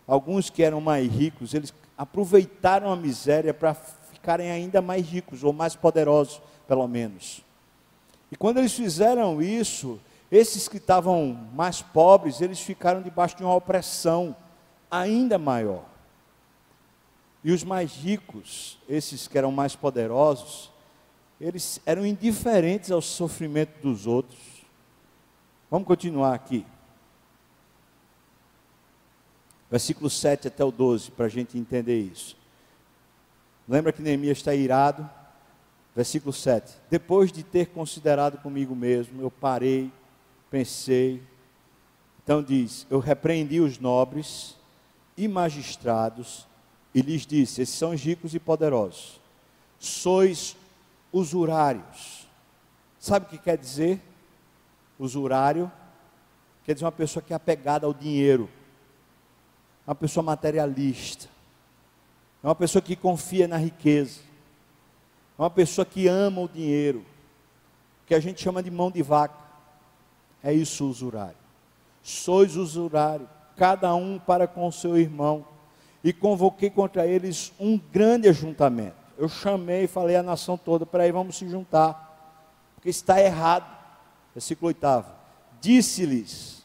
alguns 0.07 0.49
que 0.49 0.63
eram 0.63 0.79
mais 0.79 1.11
ricos, 1.11 1.53
eles 1.53 1.73
aproveitaram 1.97 2.91
a 2.91 2.95
miséria 2.95 3.53
para 3.53 3.73
ficarem 3.73 4.49
ainda 4.49 4.81
mais 4.81 5.05
ricos, 5.05 5.43
ou 5.43 5.53
mais 5.53 5.75
poderosos, 5.75 6.41
pelo 6.67 6.87
menos. 6.87 7.43
E 8.31 8.35
quando 8.35 8.57
eles 8.57 8.73
fizeram 8.73 9.41
isso, 9.41 9.99
esses 10.31 10.67
que 10.67 10.77
estavam 10.77 11.47
mais 11.53 11.81
pobres, 11.81 12.41
eles 12.41 12.59
ficaram 12.59 13.01
debaixo 13.01 13.37
de 13.37 13.43
uma 13.43 13.53
opressão 13.53 14.35
ainda 14.89 15.37
maior. 15.37 15.85
E 17.43 17.51
os 17.51 17.63
mais 17.63 17.93
ricos, 17.95 18.79
esses 18.89 19.27
que 19.27 19.37
eram 19.37 19.51
mais 19.51 19.75
poderosos, 19.75 20.71
eles 21.39 21.79
eram 21.85 22.05
indiferentes 22.05 22.91
ao 22.91 23.01
sofrimento 23.01 23.79
dos 23.81 24.07
outros. 24.07 24.39
Vamos 25.69 25.87
continuar 25.87 26.33
aqui. 26.33 26.65
Versículo 29.69 30.09
7 30.09 30.47
até 30.47 30.63
o 30.63 30.71
12, 30.71 31.11
para 31.11 31.25
a 31.25 31.29
gente 31.29 31.57
entender 31.57 31.99
isso. 31.99 32.37
Lembra 33.67 33.91
que 33.91 34.01
Neemias 34.01 34.37
está 34.37 34.53
irado? 34.53 35.09
Versículo 35.95 36.31
7. 36.33 36.73
Depois 36.89 37.31
de 37.31 37.43
ter 37.43 37.67
considerado 37.67 38.37
comigo 38.39 38.75
mesmo, 38.75 39.21
eu 39.21 39.31
parei, 39.31 39.91
pensei. 40.49 41.21
Então 42.23 42.41
diz: 42.43 42.85
Eu 42.89 42.99
repreendi 42.99 43.59
os 43.59 43.79
nobres 43.79 44.55
e 45.17 45.27
magistrados 45.27 46.47
e 46.93 47.01
lhes 47.01 47.25
disse: 47.25 47.61
Esses 47.61 47.75
são 47.75 47.91
os 47.91 48.01
ricos 48.01 48.33
e 48.33 48.39
poderosos. 48.39 49.19
Sois 49.79 50.55
usurários. 51.11 52.27
Sabe 52.99 53.25
o 53.25 53.29
que 53.29 53.37
quer 53.37 53.57
dizer? 53.57 54.01
Usurário 54.97 55.71
quer 56.65 56.73
dizer 56.73 56.85
uma 56.85 56.91
pessoa 56.91 57.21
que 57.21 57.31
é 57.31 57.35
apegada 57.35 57.85
ao 57.85 57.93
dinheiro, 57.93 58.49
uma 59.85 59.93
pessoa 59.93 60.23
materialista, 60.23 61.29
é 62.43 62.47
uma 62.47 62.55
pessoa 62.55 62.81
que 62.81 62.95
confia 62.95 63.47
na 63.47 63.57
riqueza, 63.57 64.21
é 65.37 65.41
uma 65.41 65.49
pessoa 65.49 65.85
que 65.85 66.07
ama 66.07 66.41
o 66.41 66.49
dinheiro, 66.49 67.05
que 68.07 68.15
a 68.15 68.19
gente 68.19 68.41
chama 68.41 68.63
de 68.63 68.71
mão 68.71 68.89
de 68.89 69.03
vaca. 69.03 69.45
É 70.43 70.53
isso, 70.53 70.87
usurário. 70.87 71.37
Sois 72.01 72.55
usurário, 72.55 73.29
cada 73.55 73.93
um 73.95 74.19
para 74.19 74.47
com 74.47 74.71
seu 74.71 74.97
irmão. 74.97 75.45
E 76.03 76.13
convoquei 76.13 76.69
contra 76.69 77.07
eles 77.07 77.51
um 77.59 77.77
grande 77.77 78.27
ajuntamento. 78.29 78.95
Eu 79.17 79.27
chamei 79.27 79.85
e 79.85 79.87
falei 79.87 80.15
à 80.15 80.23
nação 80.23 80.57
toda: 80.57 80.85
peraí, 80.85 81.11
vamos 81.11 81.37
se 81.37 81.47
juntar, 81.49 82.73
porque 82.75 82.89
está 82.89 83.21
errado. 83.21 83.65
Versículo 84.33 84.67
8: 84.67 85.05
Disse-lhes, 85.61 86.63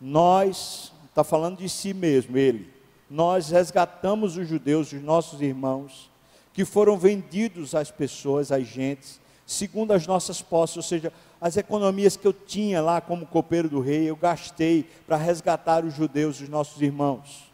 nós, 0.00 0.92
está 1.08 1.24
falando 1.24 1.58
de 1.58 1.68
si 1.68 1.94
mesmo, 1.94 2.36
ele, 2.36 2.72
nós 3.08 3.50
resgatamos 3.50 4.36
os 4.36 4.46
judeus, 4.48 4.92
os 4.92 5.02
nossos 5.02 5.40
irmãos, 5.40 6.10
que 6.52 6.64
foram 6.64 6.96
vendidos 6.96 7.74
às 7.74 7.90
pessoas, 7.90 8.52
às 8.52 8.66
gentes, 8.66 9.20
segundo 9.46 9.92
as 9.92 10.06
nossas 10.06 10.42
posses, 10.42 10.76
ou 10.76 10.82
seja, 10.82 11.12
as 11.42 11.56
economias 11.56 12.16
que 12.16 12.24
eu 12.24 12.32
tinha 12.32 12.80
lá 12.80 13.00
como 13.00 13.26
copeiro 13.26 13.68
do 13.68 13.80
rei, 13.80 14.08
eu 14.08 14.14
gastei 14.14 14.88
para 15.04 15.16
resgatar 15.16 15.84
os 15.84 15.92
judeus, 15.92 16.40
os 16.40 16.48
nossos 16.48 16.80
irmãos. 16.80 17.50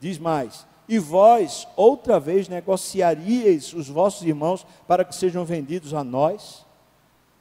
Diz 0.00 0.18
mais: 0.18 0.66
e 0.88 0.98
vós 0.98 1.68
outra 1.76 2.18
vez 2.18 2.48
negociaríeis 2.48 3.72
os 3.72 3.88
vossos 3.88 4.26
irmãos 4.26 4.66
para 4.88 5.04
que 5.04 5.14
sejam 5.14 5.44
vendidos 5.44 5.94
a 5.94 6.02
nós? 6.02 6.66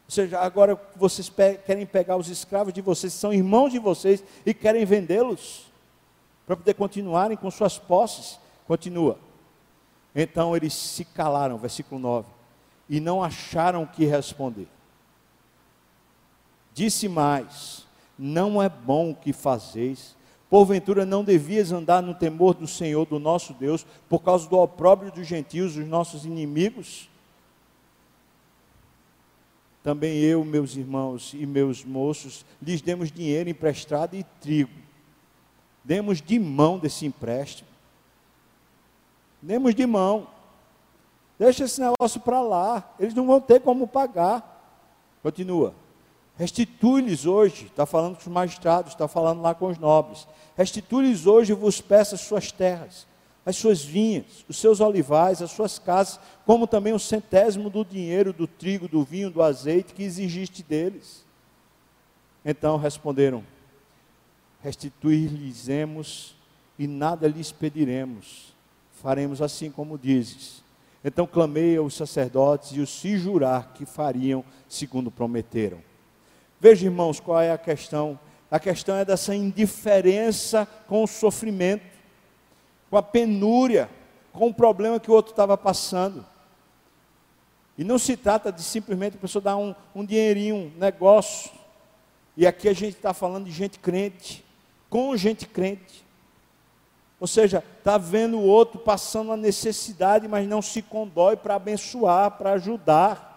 Ou 0.05 0.11
seja, 0.11 0.39
agora 0.39 0.79
vocês 0.95 1.29
pe 1.29 1.55
querem 1.65 1.85
pegar 1.85 2.15
os 2.15 2.29
escravos 2.29 2.73
de 2.73 2.81
vocês, 2.81 3.11
são 3.11 3.33
irmãos 3.33 3.71
de 3.71 3.79
vocês, 3.79 4.23
e 4.45 4.53
querem 4.53 4.85
vendê-los 4.85 5.65
para 6.45 6.55
poder 6.55 6.75
continuarem 6.75 7.35
com 7.35 7.49
suas 7.49 7.79
posses. 7.79 8.39
Continua. 8.67 9.17
Então 10.15 10.55
eles 10.55 10.73
se 10.73 11.03
calaram, 11.03 11.57
versículo 11.57 11.99
9, 11.99 12.27
e 12.87 12.99
não 12.99 13.23
acharam 13.23 13.81
o 13.81 13.87
que 13.87 14.05
responder. 14.05 14.67
Disse 16.77 17.09
mais: 17.09 17.87
Não 18.19 18.61
é 18.61 18.69
bom 18.69 19.09
o 19.09 19.15
que 19.15 19.33
fazeis. 19.33 20.15
Porventura 20.47 21.07
não 21.07 21.23
devias 21.23 21.71
andar 21.71 22.03
no 22.03 22.13
temor 22.13 22.53
do 22.53 22.67
Senhor, 22.67 23.03
do 23.03 23.17
nosso 23.17 23.51
Deus, 23.51 23.83
por 24.07 24.21
causa 24.21 24.47
do 24.47 24.59
opróbrio 24.59 25.11
dos 25.11 25.25
gentios, 25.25 25.75
os 25.75 25.87
nossos 25.87 26.23
inimigos? 26.23 27.09
Também 29.83 30.19
eu, 30.19 30.45
meus 30.45 30.75
irmãos 30.75 31.33
e 31.33 31.47
meus 31.47 31.83
moços, 31.83 32.45
lhes 32.61 32.79
demos 32.79 33.11
dinheiro 33.11 33.49
emprestado 33.49 34.15
e 34.15 34.23
trigo. 34.39 34.69
Demos 35.83 36.21
de 36.21 36.37
mão 36.37 36.77
desse 36.77 37.07
empréstimo. 37.07 37.69
Demos 39.41 39.73
de 39.73 39.85
mão. 39.87 40.27
Deixa 41.39 41.63
esse 41.63 41.81
negócio 41.81 42.21
para 42.21 42.39
lá. 42.39 42.93
Eles 42.99 43.15
não 43.15 43.25
vão 43.25 43.41
ter 43.41 43.61
como 43.61 43.87
pagar. 43.87 44.77
Continua. 45.23 45.73
Restitui-lhes 46.37 47.25
hoje, 47.25 47.65
está 47.65 47.85
falando 47.85 48.15
com 48.15 48.21
os 48.21 48.27
magistrados, 48.27 48.93
está 48.93 49.07
falando 49.07 49.41
lá 49.41 49.55
com 49.55 49.67
os 49.67 49.77
nobres. 49.77 50.27
Restitui-lhes 50.55 51.25
hoje 51.25 51.53
vos 51.53 51.81
peça 51.81 52.15
as 52.15 52.21
suas 52.21 52.51
terras 52.51 53.07
as 53.47 53.55
suas 53.55 53.81
vinhas, 53.81 54.43
os 54.49 54.57
seus 54.57 54.81
olivais, 54.81 55.41
as 55.41 55.51
suas 55.51 55.79
casas, 55.79 56.19
como 56.45 56.67
também 56.67 56.91
o 56.91 56.99
centésimo 56.99 57.69
do 57.69 57.85
dinheiro, 57.85 58.33
do 58.33 58.45
trigo, 58.45 58.89
do 58.89 59.05
vinho, 59.05 59.31
do 59.31 59.41
azeite 59.41 59.93
que 59.93 60.03
exigiste 60.03 60.61
deles. 60.61 61.25
Então 62.43 62.75
responderam: 62.75 63.41
Restituir-lhes-emos 64.61 66.35
e 66.77 66.87
nada 66.87 67.25
lhes 67.25 67.49
pediremos. 67.49 68.53
Faremos 68.91 69.41
assim 69.41 69.71
como 69.71 69.97
dizes. 69.97 70.61
Então 71.01 71.25
clamei 71.25 71.77
aos 71.77 71.93
sacerdotes 71.93 72.71
e 72.73 72.81
os 72.81 72.99
fiz 72.99 73.21
jurar 73.21 73.71
que 73.73 73.85
fariam 73.85 74.43
segundo 74.67 75.09
prometeram. 75.09 75.86
Veja, 76.59 76.85
irmãos, 76.85 77.19
qual 77.19 77.39
é 77.39 77.51
a 77.51 77.57
questão. 77.57 78.19
A 78.49 78.59
questão 78.59 78.95
é 78.95 79.05
dessa 79.05 79.35
indiferença 79.35 80.67
com 80.87 81.03
o 81.03 81.07
sofrimento, 81.07 81.85
com 82.89 82.97
a 82.97 83.03
penúria, 83.03 83.89
com 84.31 84.47
o 84.47 84.53
problema 84.53 84.99
que 84.99 85.11
o 85.11 85.13
outro 85.13 85.31
estava 85.31 85.57
passando. 85.57 86.25
E 87.77 87.83
não 87.83 87.99
se 87.99 88.17
trata 88.17 88.51
de 88.51 88.63
simplesmente 88.63 89.17
a 89.17 89.19
pessoa 89.19 89.41
dar 89.41 89.57
um, 89.57 89.75
um 89.93 90.03
dinheirinho, 90.03 90.55
um 90.55 90.71
negócio. 90.79 91.51
E 92.35 92.47
aqui 92.47 92.67
a 92.67 92.73
gente 92.73 92.95
está 92.95 93.13
falando 93.13 93.45
de 93.45 93.51
gente 93.51 93.77
crente, 93.77 94.43
com 94.89 95.15
gente 95.15 95.45
crente. 95.45 96.05
Ou 97.19 97.27
seja, 97.27 97.63
está 97.77 97.97
vendo 97.97 98.37
o 98.37 98.43
outro 98.43 98.79
passando 98.79 99.31
a 99.31 99.37
necessidade, 99.37 100.27
mas 100.27 100.47
não 100.47 100.61
se 100.61 100.81
condói 100.81 101.35
para 101.35 101.55
abençoar, 101.55 102.31
para 102.31 102.53
ajudar. 102.53 103.36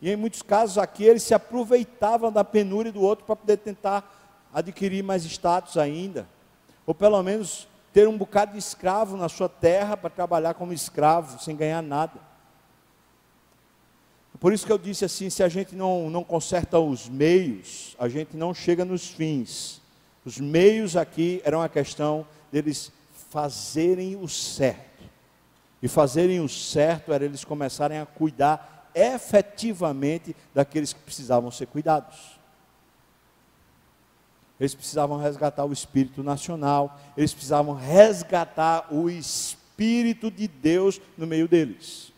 E 0.00 0.10
em 0.10 0.16
muitos 0.16 0.42
casos 0.42 0.78
aqui 0.78 1.04
eles 1.04 1.22
se 1.22 1.34
aproveitavam 1.34 2.32
da 2.32 2.42
penúria 2.42 2.90
do 2.90 3.02
outro 3.02 3.24
para 3.24 3.36
poder 3.36 3.58
tentar 3.58 4.48
adquirir 4.52 5.02
mais 5.02 5.24
status 5.24 5.76
ainda. 5.76 6.26
Ou 6.86 6.94
pelo 6.94 7.22
menos 7.22 7.68
ter 7.92 8.08
um 8.08 8.16
bocado 8.16 8.52
de 8.52 8.58
escravo 8.58 9.16
na 9.16 9.28
sua 9.28 9.48
terra 9.48 9.96
para 9.96 10.10
trabalhar 10.10 10.54
como 10.54 10.72
escravo, 10.72 11.42
sem 11.42 11.56
ganhar 11.56 11.82
nada. 11.82 12.30
Por 14.38 14.54
isso 14.54 14.64
que 14.64 14.72
eu 14.72 14.78
disse 14.78 15.04
assim: 15.04 15.28
se 15.28 15.42
a 15.42 15.48
gente 15.48 15.76
não, 15.76 16.08
não 16.08 16.24
conserta 16.24 16.78
os 16.78 17.08
meios, 17.08 17.94
a 17.98 18.08
gente 18.08 18.36
não 18.36 18.54
chega 18.54 18.84
nos 18.84 19.06
fins. 19.06 19.82
Os 20.24 20.38
meios 20.38 20.96
aqui 20.96 21.42
eram 21.44 21.60
a 21.60 21.68
questão 21.68 22.26
deles 22.50 22.90
fazerem 23.30 24.16
o 24.16 24.28
certo. 24.28 25.02
E 25.82 25.88
fazerem 25.88 26.40
o 26.40 26.48
certo 26.48 27.12
era 27.12 27.24
eles 27.24 27.44
começarem 27.44 27.98
a 27.98 28.06
cuidar 28.06 28.79
efetivamente 28.94 30.34
daqueles 30.54 30.92
que 30.92 31.00
precisavam 31.00 31.50
ser 31.50 31.66
cuidados. 31.66 32.38
Eles 34.58 34.74
precisavam 34.74 35.18
resgatar 35.18 35.64
o 35.64 35.72
espírito 35.72 36.22
nacional, 36.22 37.00
eles 37.16 37.32
precisavam 37.32 37.74
resgatar 37.74 38.92
o 38.92 39.08
espírito 39.08 40.30
de 40.30 40.46
Deus 40.46 41.00
no 41.16 41.26
meio 41.26 41.48
deles. 41.48 42.12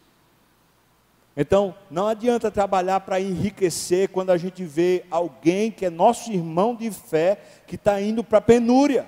Então, 1.37 1.75
não 1.91 2.09
adianta 2.09 2.51
trabalhar 2.51 3.01
para 3.01 3.21
enriquecer 3.21 4.09
quando 4.09 4.31
a 4.31 4.37
gente 4.37 4.65
vê 4.65 5.05
alguém 5.11 5.71
que 5.71 5.87
é 5.87 5.91
nosso 5.91 6.31
irmão 6.31 6.75
de 6.75 6.91
fé 6.91 7.41
que 7.67 7.77
está 7.77 8.03
indo 8.03 8.23
para 8.23 8.39
a 8.39 8.43
penúria. 8.43 9.07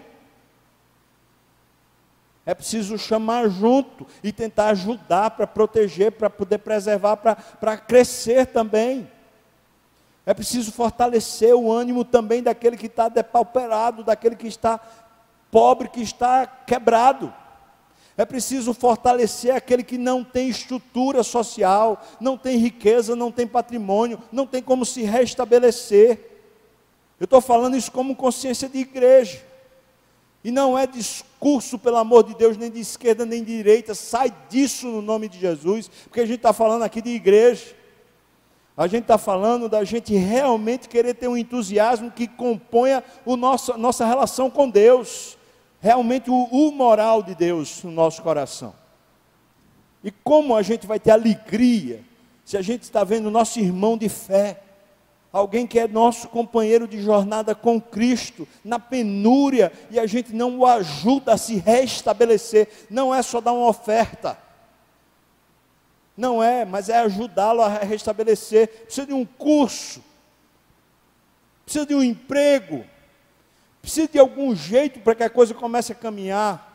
É 2.46 2.54
preciso 2.54 2.98
chamar 2.98 3.48
junto 3.48 4.06
e 4.22 4.30
tentar 4.30 4.68
ajudar 4.68 5.30
para 5.30 5.46
proteger, 5.46 6.12
para 6.12 6.28
poder 6.28 6.58
preservar, 6.58 7.16
para, 7.16 7.76
crescer 7.76 8.46
também. 8.46 9.10
É 10.26 10.34
preciso 10.34 10.70
fortalecer 10.70 11.54
o 11.54 11.72
ânimo 11.72 12.04
também 12.04 12.42
daquele 12.42 12.76
que 12.76 12.86
está 12.86 13.08
depauperado, 13.08 14.04
daquele 14.04 14.36
que 14.36 14.46
está 14.46 14.78
pobre, 15.50 15.88
que 15.88 16.02
está 16.02 16.46
quebrado. 16.46 17.32
É 18.16 18.24
preciso 18.24 18.74
fortalecer 18.74 19.54
aquele 19.54 19.82
que 19.82 19.98
não 19.98 20.22
tem 20.22 20.48
estrutura 20.48 21.22
social, 21.22 22.00
não 22.20 22.36
tem 22.36 22.58
riqueza, 22.58 23.16
não 23.16 23.32
tem 23.32 23.46
patrimônio, 23.46 24.22
não 24.30 24.46
tem 24.46 24.62
como 24.62 24.84
se 24.84 25.02
restabelecer. 25.02 26.32
Eu 27.18 27.24
estou 27.24 27.40
falando 27.40 27.76
isso 27.76 27.90
como 27.90 28.14
consciência 28.14 28.68
de 28.68 28.78
igreja. 28.78 29.53
E 30.44 30.50
não 30.50 30.78
é 30.78 30.86
discurso, 30.86 31.78
pelo 31.78 31.96
amor 31.96 32.22
de 32.22 32.34
Deus, 32.34 32.56
nem 32.58 32.70
de 32.70 32.78
esquerda 32.78 33.24
nem 33.24 33.42
de 33.42 33.56
direita. 33.56 33.94
Sai 33.94 34.32
disso 34.50 34.86
no 34.86 35.00
nome 35.00 35.26
de 35.26 35.40
Jesus, 35.40 35.88
porque 36.04 36.20
a 36.20 36.26
gente 36.26 36.36
está 36.36 36.52
falando 36.52 36.82
aqui 36.82 37.00
de 37.00 37.10
igreja. 37.10 37.74
A 38.76 38.86
gente 38.86 39.02
está 39.02 39.16
falando 39.16 39.68
da 39.68 39.82
gente 39.84 40.14
realmente 40.14 40.88
querer 40.88 41.14
ter 41.14 41.28
um 41.28 41.36
entusiasmo 41.36 42.10
que 42.10 42.28
componha 42.28 43.02
a 43.26 43.76
nossa 43.78 44.04
relação 44.04 44.50
com 44.50 44.68
Deus 44.68 45.38
realmente 45.84 46.30
o, 46.30 46.48
o 46.50 46.72
moral 46.72 47.22
de 47.22 47.34
Deus 47.34 47.82
no 47.84 47.90
nosso 47.90 48.22
coração. 48.22 48.74
E 50.02 50.10
como 50.10 50.56
a 50.56 50.62
gente 50.62 50.86
vai 50.86 50.98
ter 50.98 51.10
alegria 51.10 52.02
se 52.42 52.56
a 52.56 52.62
gente 52.62 52.82
está 52.82 53.04
vendo 53.04 53.30
nosso 53.30 53.58
irmão 53.60 53.96
de 53.96 54.08
fé, 54.08 54.62
alguém 55.34 55.66
que 55.66 55.80
é 55.80 55.88
nosso 55.88 56.28
companheiro 56.28 56.86
de 56.86 57.02
jornada 57.02 57.56
com 57.56 57.80
Cristo, 57.80 58.46
na 58.64 58.78
penúria, 58.78 59.72
e 59.90 59.98
a 59.98 60.06
gente 60.06 60.32
não 60.32 60.60
o 60.60 60.64
ajuda 60.64 61.32
a 61.32 61.36
se 61.36 61.56
restabelecer, 61.56 62.68
não 62.88 63.12
é 63.12 63.20
só 63.20 63.40
dar 63.40 63.52
uma 63.52 63.66
oferta, 63.66 64.38
não 66.16 66.40
é, 66.40 66.64
mas 66.64 66.88
é 66.88 66.98
ajudá-lo 66.98 67.62
a 67.62 67.68
restabelecer. 67.68 68.68
Precisa 68.84 69.08
de 69.08 69.12
um 69.12 69.24
curso, 69.24 70.04
precisa 71.64 71.84
de 71.84 71.96
um 71.96 72.02
emprego, 72.02 72.84
precisa 73.82 74.06
de 74.06 74.20
algum 74.20 74.54
jeito 74.54 75.00
para 75.00 75.16
que 75.16 75.24
a 75.24 75.30
coisa 75.30 75.52
comece 75.52 75.90
a 75.90 75.96
caminhar. 75.96 76.70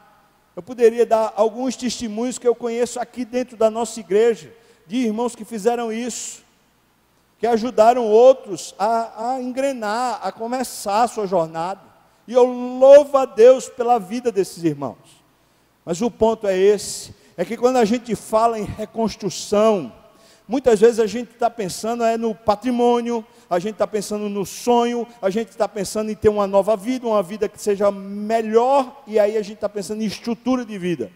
Eu 0.54 0.62
poderia 0.62 1.06
dar 1.06 1.32
alguns 1.38 1.78
testemunhos 1.78 2.38
que 2.38 2.46
eu 2.46 2.54
conheço 2.54 3.00
aqui 3.00 3.24
dentro 3.24 3.56
da 3.56 3.72
nossa 3.72 4.02
igreja, 4.02 4.54
de 4.86 4.98
irmãos 4.98 5.34
que 5.34 5.46
fizeram 5.46 5.94
isso, 5.94 6.49
que 7.40 7.48
ajudaram 7.48 8.06
outros 8.06 8.76
a, 8.78 9.32
a 9.32 9.42
engrenar, 9.42 10.20
a 10.22 10.32
começar 10.32 11.04
a 11.04 11.08
sua 11.08 11.26
jornada. 11.26 11.80
E 12.28 12.34
eu 12.34 12.44
louvo 12.44 13.18
a 13.18 13.26
Deus 13.26 13.70
pela 13.70 13.98
vida 13.98 14.32
desses 14.32 14.64
irmãos. 14.64 15.24
Mas 15.86 16.02
o 16.02 16.12
ponto 16.12 16.46
é 16.46 16.56
esse: 16.56 17.16
é 17.38 17.46
que 17.46 17.56
quando 17.56 17.78
a 17.78 17.86
gente 17.86 18.14
fala 18.14 18.60
em 18.60 18.66
reconstrução, 18.66 19.92
muitas 20.46 20.82
vezes 20.82 21.00
a 21.00 21.08
gente 21.08 21.32
está 21.32 21.50
pensando 21.50 22.04
é 22.04 22.18
no 22.18 22.36
patrimônio, 22.36 23.26
a 23.50 23.58
gente 23.58 23.74
está 23.74 23.88
pensando 23.88 24.28
no 24.28 24.46
sonho, 24.46 25.08
a 25.22 25.30
gente 25.30 25.50
está 25.50 25.68
pensando 25.68 26.12
em 26.12 26.16
ter 26.16 26.30
uma 26.30 26.46
nova 26.46 26.76
vida, 26.76 27.08
uma 27.08 27.24
vida 27.24 27.48
que 27.48 27.60
seja 27.60 27.90
melhor, 27.90 29.02
e 29.08 29.18
aí 29.18 29.38
a 29.38 29.42
gente 29.42 29.56
está 29.56 29.70
pensando 29.70 30.04
em 30.04 30.06
estrutura 30.06 30.66
de 30.66 30.78
vida. 30.78 31.10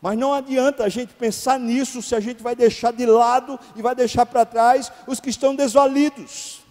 Mas 0.00 0.16
não 0.16 0.32
adianta 0.32 0.84
a 0.84 0.88
gente 0.88 1.12
pensar 1.14 1.58
nisso 1.58 2.00
se 2.00 2.14
a 2.14 2.20
gente 2.20 2.42
vai 2.42 2.54
deixar 2.54 2.92
de 2.92 3.04
lado 3.04 3.58
e 3.74 3.82
vai 3.82 3.94
deixar 3.94 4.24
para 4.26 4.44
trás 4.44 4.92
os 5.06 5.18
que 5.18 5.28
estão 5.28 5.54
desvalidos. 5.54 6.62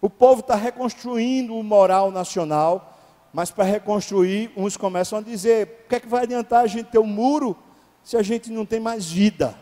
O 0.00 0.10
povo 0.10 0.40
está 0.40 0.54
reconstruindo 0.54 1.56
o 1.56 1.62
moral 1.62 2.10
nacional, 2.10 2.98
mas 3.32 3.50
para 3.50 3.64
reconstruir, 3.64 4.50
uns 4.56 4.76
começam 4.76 5.18
a 5.18 5.22
dizer: 5.22 5.84
o 5.84 5.88
que 5.88 5.96
é 5.96 6.00
que 6.00 6.06
vai 6.06 6.24
adiantar 6.24 6.62
a 6.62 6.66
gente 6.66 6.90
ter 6.90 6.98
um 6.98 7.06
muro 7.06 7.56
se 8.04 8.16
a 8.16 8.22
gente 8.22 8.50
não 8.50 8.66
tem 8.66 8.78
mais 8.78 9.10
vida? 9.10 9.58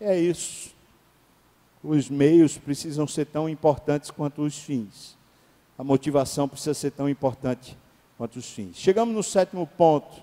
É 0.00 0.18
isso. 0.18 0.72
Os 1.82 2.08
meios 2.08 2.56
precisam 2.56 3.06
ser 3.06 3.26
tão 3.26 3.48
importantes 3.48 4.10
quanto 4.10 4.42
os 4.42 4.56
fins. 4.58 5.18
A 5.76 5.84
motivação 5.84 6.48
precisa 6.48 6.74
ser 6.74 6.90
tão 6.92 7.08
importante 7.08 7.76
quanto 8.20 8.36
os 8.36 8.50
fins. 8.50 8.76
Chegamos 8.76 9.14
no 9.14 9.22
sétimo 9.22 9.66
ponto. 9.66 10.22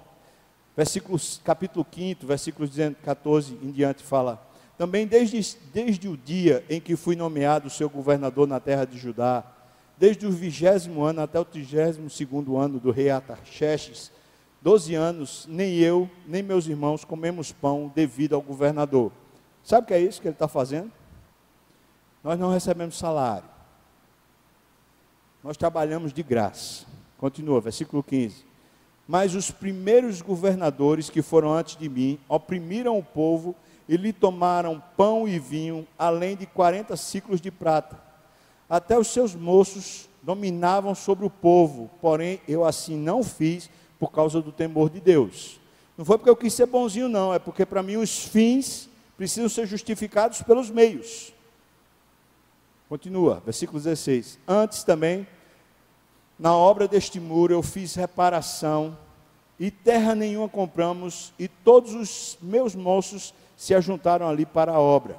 Versículos, 0.75 1.41
capítulo 1.43 1.83
5, 1.91 2.27
versículos 2.27 2.69
14 3.03 3.57
em 3.63 3.71
diante 3.71 4.03
fala: 4.03 4.39
Também 4.77 5.07
desde, 5.07 5.57
desde 5.73 6.07
o 6.07 6.15
dia 6.15 6.63
em 6.69 6.79
que 6.79 6.95
fui 6.95 7.15
nomeado 7.15 7.71
seu 7.71 7.89
governador 7.89 8.47
na 8.47 8.59
terra 8.59 8.85
de 8.85 8.99
Judá, 8.99 9.43
desde 9.97 10.27
o 10.27 10.31
vigésimo 10.31 11.01
ano 11.03 11.21
até 11.21 11.39
o 11.39 11.45
trigésimo 11.45 12.07
segundo 12.07 12.55
ano 12.55 12.79
do 12.79 12.91
rei 12.91 13.09
Atarxerxes, 13.09 14.11
doze 14.61 14.93
anos, 14.93 15.47
nem 15.49 15.77
eu, 15.79 16.07
nem 16.27 16.43
meus 16.43 16.67
irmãos 16.67 17.03
comemos 17.03 17.51
pão 17.51 17.91
devido 17.95 18.35
ao 18.35 18.43
governador 18.43 19.11
Sabe 19.63 19.85
o 19.85 19.87
que 19.87 19.93
é 19.95 19.99
isso 19.99 20.21
que 20.21 20.27
ele 20.27 20.35
está 20.35 20.47
fazendo? 20.47 20.91
Nós 22.23 22.39
não 22.39 22.51
recebemos 22.51 22.95
salário. 22.95 23.49
Nós 25.43 25.57
trabalhamos 25.57 26.13
de 26.13 26.21
graça. 26.21 26.85
Continua, 27.17 27.59
versículo 27.59 28.03
15. 28.03 28.45
Mas 29.07 29.33
os 29.33 29.49
primeiros 29.49 30.21
governadores 30.21 31.09
que 31.09 31.21
foram 31.21 31.53
antes 31.53 31.77
de 31.77 31.87
mim 31.87 32.19
oprimiram 32.27 32.97
o 32.97 33.03
povo 33.03 33.55
e 33.87 33.95
lhe 33.95 34.11
tomaram 34.11 34.83
pão 34.97 35.27
e 35.27 35.39
vinho, 35.39 35.87
além 35.97 36.35
de 36.35 36.45
40 36.45 36.95
ciclos 36.97 37.39
de 37.39 37.49
prata. 37.49 37.97
Até 38.69 38.99
os 38.99 39.07
seus 39.07 39.33
moços 39.33 40.09
dominavam 40.21 40.93
sobre 40.93 41.25
o 41.25 41.29
povo, 41.29 41.89
porém 42.01 42.41
eu 42.47 42.65
assim 42.65 42.97
não 42.97 43.23
fiz 43.23 43.69
por 43.97 44.11
causa 44.11 44.41
do 44.41 44.51
temor 44.51 44.89
de 44.89 44.99
Deus. 44.99 45.59
Não 45.97 46.03
foi 46.03 46.17
porque 46.17 46.29
eu 46.29 46.35
quis 46.35 46.53
ser 46.53 46.65
bonzinho, 46.65 47.07
não, 47.07 47.33
é 47.33 47.39
porque 47.39 47.65
para 47.65 47.81
mim 47.81 47.95
os 47.95 48.25
fins 48.25 48.89
precisam 49.15 49.49
ser 49.49 49.65
justificados 49.65 50.41
pelos 50.41 50.69
meios. 50.69 51.33
Continua, 52.89 53.41
versículo 53.43 53.79
16. 53.79 54.37
Antes 54.47 54.83
também, 54.83 55.25
na 56.37 56.55
obra 56.55 56.87
deste 56.87 57.19
muro 57.19 57.53
eu 57.53 57.63
fiz 57.63 57.95
reparação, 57.95 58.97
e 59.59 59.71
terra 59.71 60.13
nenhuma 60.13 60.47
compramos, 60.47 61.33
e 61.39 61.47
todos 61.47 61.93
os 61.93 62.37
meus 62.41 62.75
moços 62.75 63.33
se 63.55 63.73
ajuntaram 63.73 64.27
ali 64.27 64.45
para 64.45 64.73
a 64.73 64.79
obra. 64.79 65.17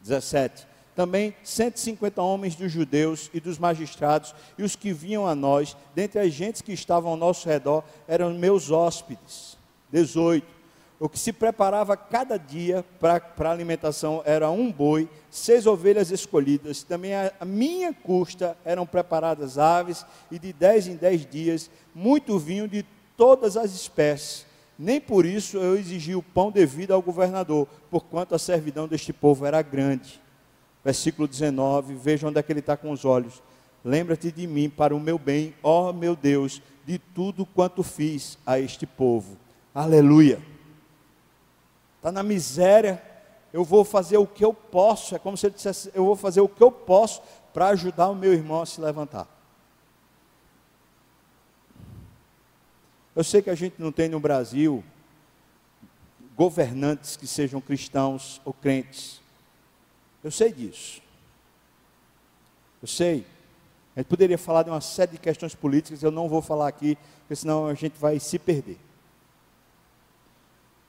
17. 0.00 0.66
Também 0.96 1.34
150 1.44 2.20
homens 2.20 2.54
dos 2.54 2.72
judeus 2.72 3.30
e 3.32 3.40
dos 3.40 3.58
magistrados 3.58 4.34
e 4.58 4.62
os 4.62 4.74
que 4.74 4.92
vinham 4.92 5.26
a 5.26 5.34
nós, 5.34 5.76
dentre 5.94 6.18
as 6.20 6.32
gentes 6.32 6.62
que 6.62 6.72
estavam 6.72 7.12
ao 7.12 7.16
nosso 7.16 7.48
redor, 7.48 7.84
eram 8.08 8.32
meus 8.34 8.70
hóspedes. 8.70 9.58
18 9.92 10.59
o 11.00 11.08
que 11.08 11.18
se 11.18 11.32
preparava 11.32 11.96
cada 11.96 12.36
dia 12.36 12.84
para 13.00 13.22
a 13.38 13.50
alimentação 13.50 14.22
era 14.26 14.50
um 14.50 14.70
boi, 14.70 15.08
seis 15.30 15.66
ovelhas 15.66 16.10
escolhidas. 16.10 16.82
Também 16.82 17.14
a, 17.14 17.32
a 17.40 17.44
minha 17.46 17.90
custa 17.94 18.54
eram 18.66 18.84
preparadas 18.84 19.56
aves, 19.56 20.04
e 20.30 20.38
de 20.38 20.52
dez 20.52 20.86
em 20.86 20.96
dez 20.96 21.24
dias, 21.24 21.70
muito 21.94 22.38
vinho 22.38 22.68
de 22.68 22.84
todas 23.16 23.56
as 23.56 23.72
espécies. 23.72 24.44
Nem 24.78 25.00
por 25.00 25.24
isso 25.24 25.56
eu 25.56 25.74
exigi 25.74 26.14
o 26.14 26.22
pão 26.22 26.50
devido 26.50 26.92
ao 26.92 27.00
governador, 27.00 27.66
porquanto 27.90 28.34
a 28.34 28.38
servidão 28.38 28.86
deste 28.86 29.10
povo 29.10 29.46
era 29.46 29.62
grande. 29.62 30.20
Versículo 30.84 31.26
19, 31.26 31.94
veja 31.94 32.28
onde 32.28 32.38
é 32.38 32.42
que 32.42 32.52
ele 32.52 32.60
está 32.60 32.76
com 32.76 32.90
os 32.90 33.06
olhos. 33.06 33.42
Lembra-te 33.82 34.30
de 34.30 34.46
mim 34.46 34.68
para 34.68 34.94
o 34.94 35.00
meu 35.00 35.18
bem, 35.18 35.54
ó 35.62 35.94
meu 35.94 36.14
Deus, 36.14 36.60
de 36.84 36.98
tudo 36.98 37.46
quanto 37.46 37.82
fiz 37.82 38.36
a 38.44 38.60
este 38.60 38.84
povo. 38.84 39.38
Aleluia 39.74 40.59
está 42.00 42.10
na 42.10 42.22
miséria, 42.22 43.02
eu 43.52 43.62
vou 43.62 43.84
fazer 43.84 44.16
o 44.16 44.26
que 44.26 44.44
eu 44.44 44.54
posso. 44.54 45.14
É 45.14 45.18
como 45.18 45.36
se 45.36 45.46
ele 45.46 45.54
dissesse: 45.54 45.90
eu 45.94 46.04
vou 46.04 46.16
fazer 46.16 46.40
o 46.40 46.48
que 46.48 46.62
eu 46.62 46.72
posso 46.72 47.22
para 47.52 47.68
ajudar 47.68 48.08
o 48.08 48.14
meu 48.14 48.32
irmão 48.32 48.62
a 48.62 48.66
se 48.66 48.80
levantar. 48.80 49.28
Eu 53.14 53.22
sei 53.22 53.42
que 53.42 53.50
a 53.50 53.54
gente 53.54 53.74
não 53.78 53.92
tem 53.92 54.08
no 54.08 54.18
Brasil 54.20 54.82
governantes 56.36 57.16
que 57.16 57.26
sejam 57.26 57.60
cristãos 57.60 58.40
ou 58.44 58.54
crentes. 58.54 59.20
Eu 60.24 60.30
sei 60.30 60.52
disso. 60.52 61.02
Eu 62.80 62.88
sei. 62.88 63.26
A 63.94 64.00
gente 64.00 64.08
poderia 64.08 64.38
falar 64.38 64.62
de 64.62 64.70
uma 64.70 64.80
série 64.80 65.12
de 65.12 65.18
questões 65.18 65.54
políticas, 65.54 66.02
eu 66.02 66.10
não 66.10 66.28
vou 66.28 66.40
falar 66.40 66.68
aqui, 66.68 66.96
porque 67.20 67.36
senão 67.36 67.66
a 67.66 67.74
gente 67.74 67.98
vai 67.98 68.18
se 68.18 68.38
perder. 68.38 68.78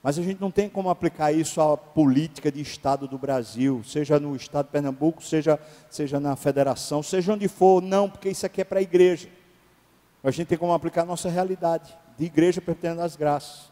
Mas 0.02 0.18
a 0.18 0.22
gente 0.22 0.40
não 0.40 0.50
tem 0.50 0.68
como 0.68 0.90
aplicar 0.90 1.30
isso 1.30 1.60
à 1.60 1.76
política 1.76 2.50
de 2.50 2.60
Estado 2.60 3.06
do 3.06 3.16
Brasil, 3.16 3.84
seja 3.84 4.18
no 4.18 4.34
Estado 4.34 4.66
de 4.66 4.72
Pernambuco, 4.72 5.22
seja, 5.22 5.60
seja 5.88 6.18
na 6.18 6.34
federação, 6.34 7.02
seja 7.04 7.32
onde 7.32 7.46
for, 7.46 7.80
não, 7.80 8.10
porque 8.10 8.28
isso 8.28 8.44
aqui 8.44 8.60
é 8.60 8.64
para 8.64 8.80
a 8.80 8.82
igreja. 8.82 9.28
A 10.24 10.30
gente 10.32 10.48
tem 10.48 10.58
como 10.58 10.72
aplicar 10.72 11.02
a 11.02 11.06
nossa 11.06 11.28
realidade, 11.28 11.96
de 12.18 12.24
igreja 12.24 12.60
pertencendo 12.60 13.00
às 13.00 13.14
graças, 13.14 13.70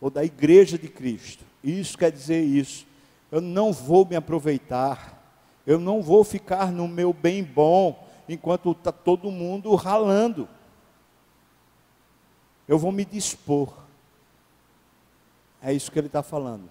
ou 0.00 0.10
da 0.10 0.24
igreja 0.24 0.76
de 0.76 0.88
Cristo. 0.88 1.44
Isso 1.62 1.96
quer 1.96 2.10
dizer 2.10 2.42
isso. 2.42 2.84
Eu 3.30 3.40
não 3.40 3.72
vou 3.72 4.04
me 4.04 4.16
aproveitar, 4.16 5.22
eu 5.64 5.78
não 5.78 6.02
vou 6.02 6.24
ficar 6.24 6.72
no 6.72 6.88
meu 6.88 7.12
bem 7.12 7.44
bom, 7.44 8.04
enquanto 8.28 8.72
está 8.72 8.90
todo 8.90 9.30
mundo 9.30 9.72
ralando. 9.76 10.48
Eu 12.66 12.80
vou 12.80 12.90
me 12.90 13.04
dispor 13.04 13.85
é 15.62 15.72
isso 15.72 15.90
que 15.90 15.98
ele 15.98 16.06
está 16.06 16.22
falando. 16.22 16.70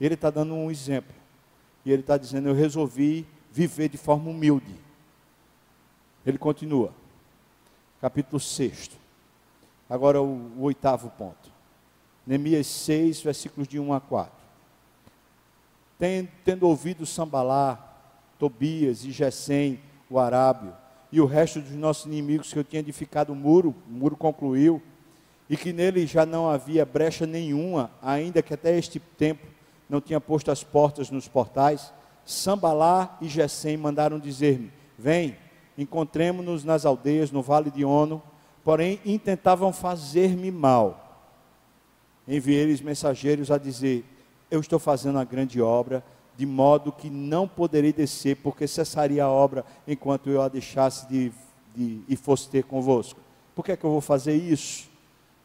Ele 0.00 0.14
está 0.14 0.30
dando 0.30 0.54
um 0.54 0.70
exemplo. 0.70 1.14
E 1.84 1.92
ele 1.92 2.02
está 2.02 2.16
dizendo: 2.16 2.48
Eu 2.48 2.54
resolvi 2.54 3.26
viver 3.52 3.88
de 3.88 3.98
forma 3.98 4.30
humilde. 4.30 4.74
Ele 6.24 6.38
continua. 6.38 6.92
Capítulo 8.00 8.40
6. 8.40 8.90
Agora 9.88 10.22
o, 10.22 10.52
o 10.58 10.62
oitavo 10.62 11.10
ponto. 11.10 11.50
Neemias 12.26 12.66
6, 12.66 13.20
versículos 13.22 13.66
de 13.66 13.78
1 13.78 13.92
a 13.92 14.00
4. 14.00 14.32
Tendo, 15.98 16.28
tendo 16.44 16.68
ouvido 16.68 17.04
Sambalá, 17.04 17.78
Tobias 18.38 19.04
e 19.04 19.10
Gesem, 19.10 19.80
o 20.08 20.18
arábio, 20.18 20.72
e 21.12 21.20
o 21.20 21.26
resto 21.26 21.60
dos 21.60 21.72
nossos 21.72 22.06
inimigos 22.06 22.52
que 22.52 22.58
eu 22.58 22.64
tinha 22.64 22.80
edificado 22.80 23.32
o 23.32 23.36
muro, 23.36 23.74
o 23.88 23.92
muro 23.92 24.16
concluiu, 24.16 24.80
e 25.50 25.56
que 25.56 25.72
nele 25.72 26.06
já 26.06 26.24
não 26.24 26.48
havia 26.48 26.86
brecha 26.86 27.26
nenhuma, 27.26 27.90
ainda 28.00 28.40
que 28.40 28.54
até 28.54 28.78
este 28.78 29.00
tempo 29.00 29.44
não 29.88 30.00
tinha 30.00 30.20
posto 30.20 30.48
as 30.52 30.62
portas 30.62 31.10
nos 31.10 31.26
portais, 31.26 31.92
Sambalá 32.24 33.18
e 33.20 33.26
Gesem 33.26 33.76
mandaram 33.76 34.20
dizer-me: 34.20 34.70
Vem, 34.96 35.36
encontremos-nos 35.76 36.62
nas 36.62 36.86
aldeias 36.86 37.32
no 37.32 37.42
vale 37.42 37.68
de 37.68 37.84
Ono, 37.84 38.22
porém 38.62 39.00
intentavam 39.04 39.72
fazer-me 39.72 40.52
mal. 40.52 41.26
Enviei-lhes 42.28 42.80
mensageiros 42.80 43.50
a 43.50 43.58
dizer: 43.58 44.04
Eu 44.48 44.60
estou 44.60 44.78
fazendo 44.78 45.16
uma 45.16 45.24
grande 45.24 45.60
obra, 45.60 46.04
de 46.36 46.46
modo 46.46 46.92
que 46.92 47.10
não 47.10 47.48
poderei 47.48 47.92
descer, 47.92 48.36
porque 48.36 48.68
cessaria 48.68 49.24
a 49.24 49.28
obra 49.28 49.64
enquanto 49.88 50.30
eu 50.30 50.40
a 50.40 50.46
deixasse 50.46 51.08
de, 51.08 51.32
de, 51.74 52.02
e 52.08 52.14
fosse 52.14 52.48
ter 52.48 52.62
convosco. 52.62 53.18
Por 53.52 53.64
que 53.64 53.72
é 53.72 53.76
que 53.76 53.84
eu 53.84 53.90
vou 53.90 54.00
fazer 54.00 54.36
isso? 54.36 54.89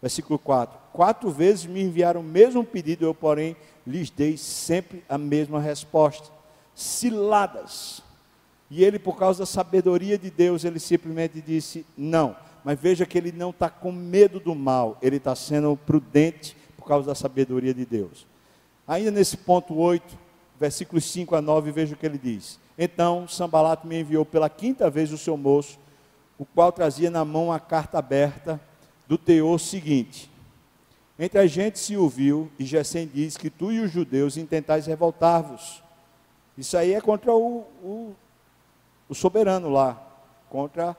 Versículo 0.05 0.37
4: 0.37 0.77
Quatro 0.93 1.31
vezes 1.31 1.65
me 1.65 1.81
enviaram 1.81 2.21
o 2.21 2.23
mesmo 2.23 2.63
pedido, 2.63 3.05
eu, 3.05 3.13
porém, 3.15 3.55
lhes 3.87 4.11
dei 4.11 4.37
sempre 4.37 5.03
a 5.09 5.17
mesma 5.17 5.59
resposta. 5.59 6.31
Ciladas. 6.75 8.03
E 8.69 8.83
ele, 8.83 8.99
por 8.99 9.17
causa 9.17 9.39
da 9.39 9.45
sabedoria 9.47 10.15
de 10.15 10.29
Deus, 10.29 10.63
ele 10.63 10.77
simplesmente 10.77 11.41
disse: 11.41 11.83
Não. 11.97 12.35
Mas 12.63 12.79
veja 12.79 13.03
que 13.03 13.17
ele 13.17 13.31
não 13.31 13.49
está 13.49 13.67
com 13.67 13.91
medo 13.91 14.39
do 14.39 14.53
mal, 14.53 14.95
ele 15.01 15.15
está 15.15 15.35
sendo 15.35 15.75
prudente 15.75 16.55
por 16.77 16.85
causa 16.85 17.07
da 17.07 17.15
sabedoria 17.15 17.73
de 17.73 17.83
Deus. 17.83 18.27
Ainda 18.87 19.09
nesse 19.09 19.35
ponto 19.35 19.75
8, 19.75 20.15
versículos 20.59 21.03
5 21.05 21.35
a 21.35 21.41
9, 21.41 21.71
veja 21.71 21.95
o 21.95 21.97
que 21.97 22.05
ele 22.05 22.19
diz. 22.19 22.59
Então 22.77 23.27
Sambalato 23.27 23.87
me 23.87 24.01
enviou 24.01 24.23
pela 24.23 24.51
quinta 24.51 24.87
vez 24.87 25.11
o 25.11 25.17
seu 25.17 25.35
moço, 25.35 25.79
o 26.37 26.45
qual 26.45 26.71
trazia 26.71 27.09
na 27.09 27.25
mão 27.25 27.51
a 27.51 27.59
carta 27.59 27.97
aberta 27.97 28.61
do 29.07 29.17
teor 29.17 29.59
seguinte: 29.59 30.29
Entre 31.17 31.39
a 31.39 31.47
gente 31.47 31.79
se 31.79 31.95
ouviu, 31.95 32.51
e 32.57 32.65
Gesem 32.65 33.09
diz 33.11 33.37
que 33.37 33.49
tu 33.49 33.71
e 33.71 33.79
os 33.79 33.91
judeus 33.91 34.37
intentais 34.37 34.85
revoltar-vos. 34.85 35.83
Isso 36.57 36.77
aí 36.77 36.93
é 36.93 37.01
contra 37.01 37.33
o, 37.33 37.65
o, 37.83 38.15
o 39.09 39.15
soberano 39.15 39.69
lá, 39.69 40.01
contra 40.49 40.95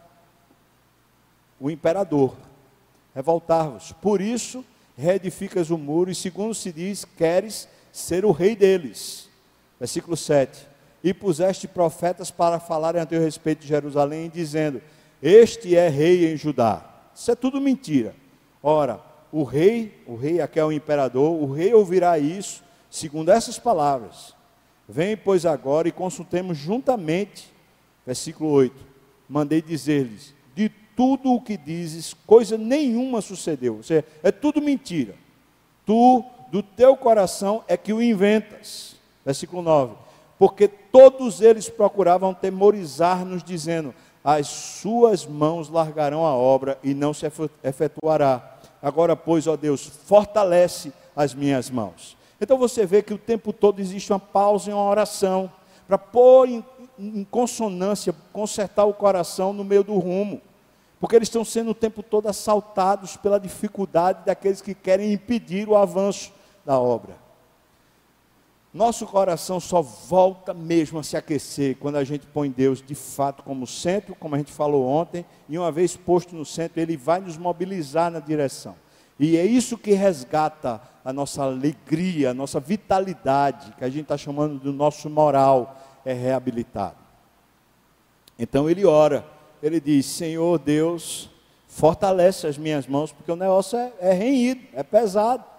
o 1.59 1.71
imperador. 1.71 2.37
Revoltar-vos. 3.15 3.93
Por 3.93 4.21
isso, 4.21 4.65
reedificas 4.97 5.71
o 5.71 5.79
muro, 5.79 6.11
e 6.11 6.15
segundo 6.15 6.55
se 6.55 6.71
diz, 6.71 7.05
queres 7.05 7.69
ser 7.91 8.25
o 8.25 8.33
rei 8.33 8.55
deles. 8.55 9.31
Versículo 9.79 10.17
7. 10.17 10.67
E 11.03 11.15
puseste 11.15 11.67
profetas 11.69 12.31
para 12.31 12.59
falarem 12.59 13.01
a 13.01 13.07
teu 13.07 13.21
respeito 13.21 13.61
de 13.61 13.69
Jerusalém, 13.69 14.31
dizendo: 14.33 14.83
Este 15.23 15.77
é 15.77 15.89
rei 15.89 16.33
em 16.33 16.37
Judá. 16.37 16.96
Isso 17.17 17.31
é 17.31 17.35
tudo 17.35 17.61
mentira. 17.61 18.15
Ora, 18.63 19.01
o 19.33 19.43
rei, 19.43 20.03
o 20.07 20.17
rei 20.17 20.41
aqui 20.41 20.61
é 20.61 20.65
o 20.65 20.71
imperador, 20.71 21.43
o 21.43 21.51
rei 21.51 21.73
ouvirá 21.73 22.19
isso, 22.19 22.63
segundo 22.91 23.31
essas 23.31 23.59
palavras. 23.59 24.35
Vem, 24.87 25.17
pois, 25.17 25.47
agora 25.47 25.89
e 25.89 25.93
consultemos 25.93 26.59
juntamente. 26.59 27.51
Versículo 28.05 28.51
8. 28.51 28.77
Mandei 29.29 29.63
dizer-lhes: 29.63 30.35
De 30.55 30.69
tudo 30.69 31.33
o 31.33 31.41
que 31.41 31.57
dizes, 31.57 32.15
coisa 32.27 32.59
nenhuma 32.59 33.21
sucedeu. 33.21 33.77
Ou 33.77 33.83
seja, 33.83 34.05
é 34.23 34.31
tudo 34.31 34.61
mentira. 34.61 35.15
Tu, 35.87 36.23
do 36.53 36.63
teu 36.63 36.97
coração, 36.97 37.65
é 37.67 37.77
que 37.77 37.93
o 37.93 38.03
inventas. 38.03 38.95
Versículo 39.25 39.63
9. 39.63 39.95
Porque 40.39 40.69
todos 40.69 41.41
eles 41.41 41.69
procuravam 41.69 42.35
temorizar-nos, 42.35 43.43
dizendo: 43.43 43.95
as 44.27 44.49
suas 44.49 45.25
mãos 45.25 45.69
largarão 45.69 46.27
a 46.27 46.35
obra 46.35 46.77
e 46.83 46.93
não 46.95 47.15
se 47.15 47.25
efetuará. 47.63 48.59
Agora, 48.83 49.15
pois, 49.15 49.47
ó 49.47 49.57
Deus, 49.57 49.87
fortalece 49.87 50.93
as 51.15 51.33
minhas 51.33 51.71
mãos. 51.71 52.17
Então 52.41 52.59
você 52.59 52.85
vê 52.85 53.03
que 53.03 53.15
o 53.15 53.19
tempo 53.19 53.53
todo 53.53 53.79
existe 53.79 54.13
uma 54.13 54.19
pausa 54.19 54.69
em 54.69 54.75
uma 54.75 54.83
oração, 54.83 55.49
para 55.87 55.97
pôr 55.97 56.49
em, 56.49 56.65
em 56.99 57.23
consonância, 57.23 58.13
consertar 58.33 58.85
o 58.85 58.93
coração 58.93 59.53
no 59.53 59.63
meio 59.63 59.85
do 59.85 59.97
rumo. 59.97 60.41
Porque 60.99 61.15
eles 61.15 61.29
estão 61.29 61.45
sendo 61.45 61.71
o 61.71 61.75
tempo 61.75 62.03
todo 62.03 62.27
assaltados 62.27 63.17
pela 63.17 63.39
dificuldade 63.39 64.27
daqueles 64.27 64.61
que 64.61 64.75
querem 64.75 65.13
impedir 65.13 65.69
o 65.69 65.77
avanço 65.77 66.33
da 66.65 66.81
obra. 66.81 67.26
Nosso 68.77 69.07
coração 69.07 69.59
só 69.59 69.81
volta 69.81 70.53
mesmo 70.53 70.99
a 70.99 71.03
se 71.03 71.17
aquecer 71.17 71.79
quando 71.79 71.97
a 71.97 72.05
gente 72.05 72.27
põe 72.27 72.51
Deus 72.51 72.83
de 72.83 72.95
fato 72.95 73.43
como 73.43 73.67
centro, 73.67 74.15
como 74.15 74.35
a 74.35 74.39
gente 74.39 74.53
falou 74.53 74.87
ontem, 74.87 75.25
e 75.49 75.57
uma 75.57 75.73
vez 75.73 75.97
posto 75.97 76.37
no 76.37 76.45
centro, 76.45 76.79
Ele 76.79 76.95
vai 76.95 77.19
nos 77.19 77.39
mobilizar 77.39 78.11
na 78.11 78.21
direção. 78.21 78.77
E 79.19 79.39
é 79.39 79.47
isso 79.47 79.79
que 79.79 79.93
resgata 79.93 80.79
a 81.03 81.11
nossa 81.11 81.43
alegria, 81.43 82.33
a 82.33 82.35
nossa 82.35 82.61
vitalidade, 82.61 83.73
que 83.79 83.83
a 83.83 83.89
gente 83.89 84.03
está 84.03 84.19
chamando 84.19 84.59
do 84.59 84.75
nosso 84.75 85.09
moral, 85.09 85.81
é 86.05 86.13
reabilitado. 86.13 86.99
Então 88.39 88.69
ele 88.69 88.85
ora, 88.85 89.25
ele 89.63 89.81
diz: 89.81 90.05
Senhor 90.05 90.59
Deus, 90.59 91.31
fortalece 91.67 92.47
as 92.47 92.59
minhas 92.59 92.87
mãos, 92.87 93.11
porque 93.11 93.33
o 93.33 93.37
negócio 93.37 93.79
é, 93.79 93.91
é 94.01 94.13
renhido, 94.13 94.61
é 94.75 94.83
pesado. 94.83 95.56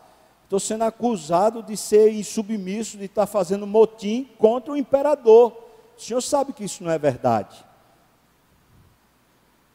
Estou 0.47 0.61
sendo 0.61 0.85
acusado 0.85 1.61
de 1.61 1.75
ser 1.75 2.13
insubmisso, 2.13 2.97
de 2.97 3.03
estar 3.03 3.27
fazendo 3.27 3.67
motim 3.67 4.29
contra 4.37 4.71
o 4.71 4.77
imperador. 4.77 5.51
O 5.97 6.01
senhor 6.01 6.21
sabe 6.21 6.53
que 6.53 6.63
isso 6.63 6.85
não 6.85 6.89
é 6.89 6.97
verdade. 6.97 7.65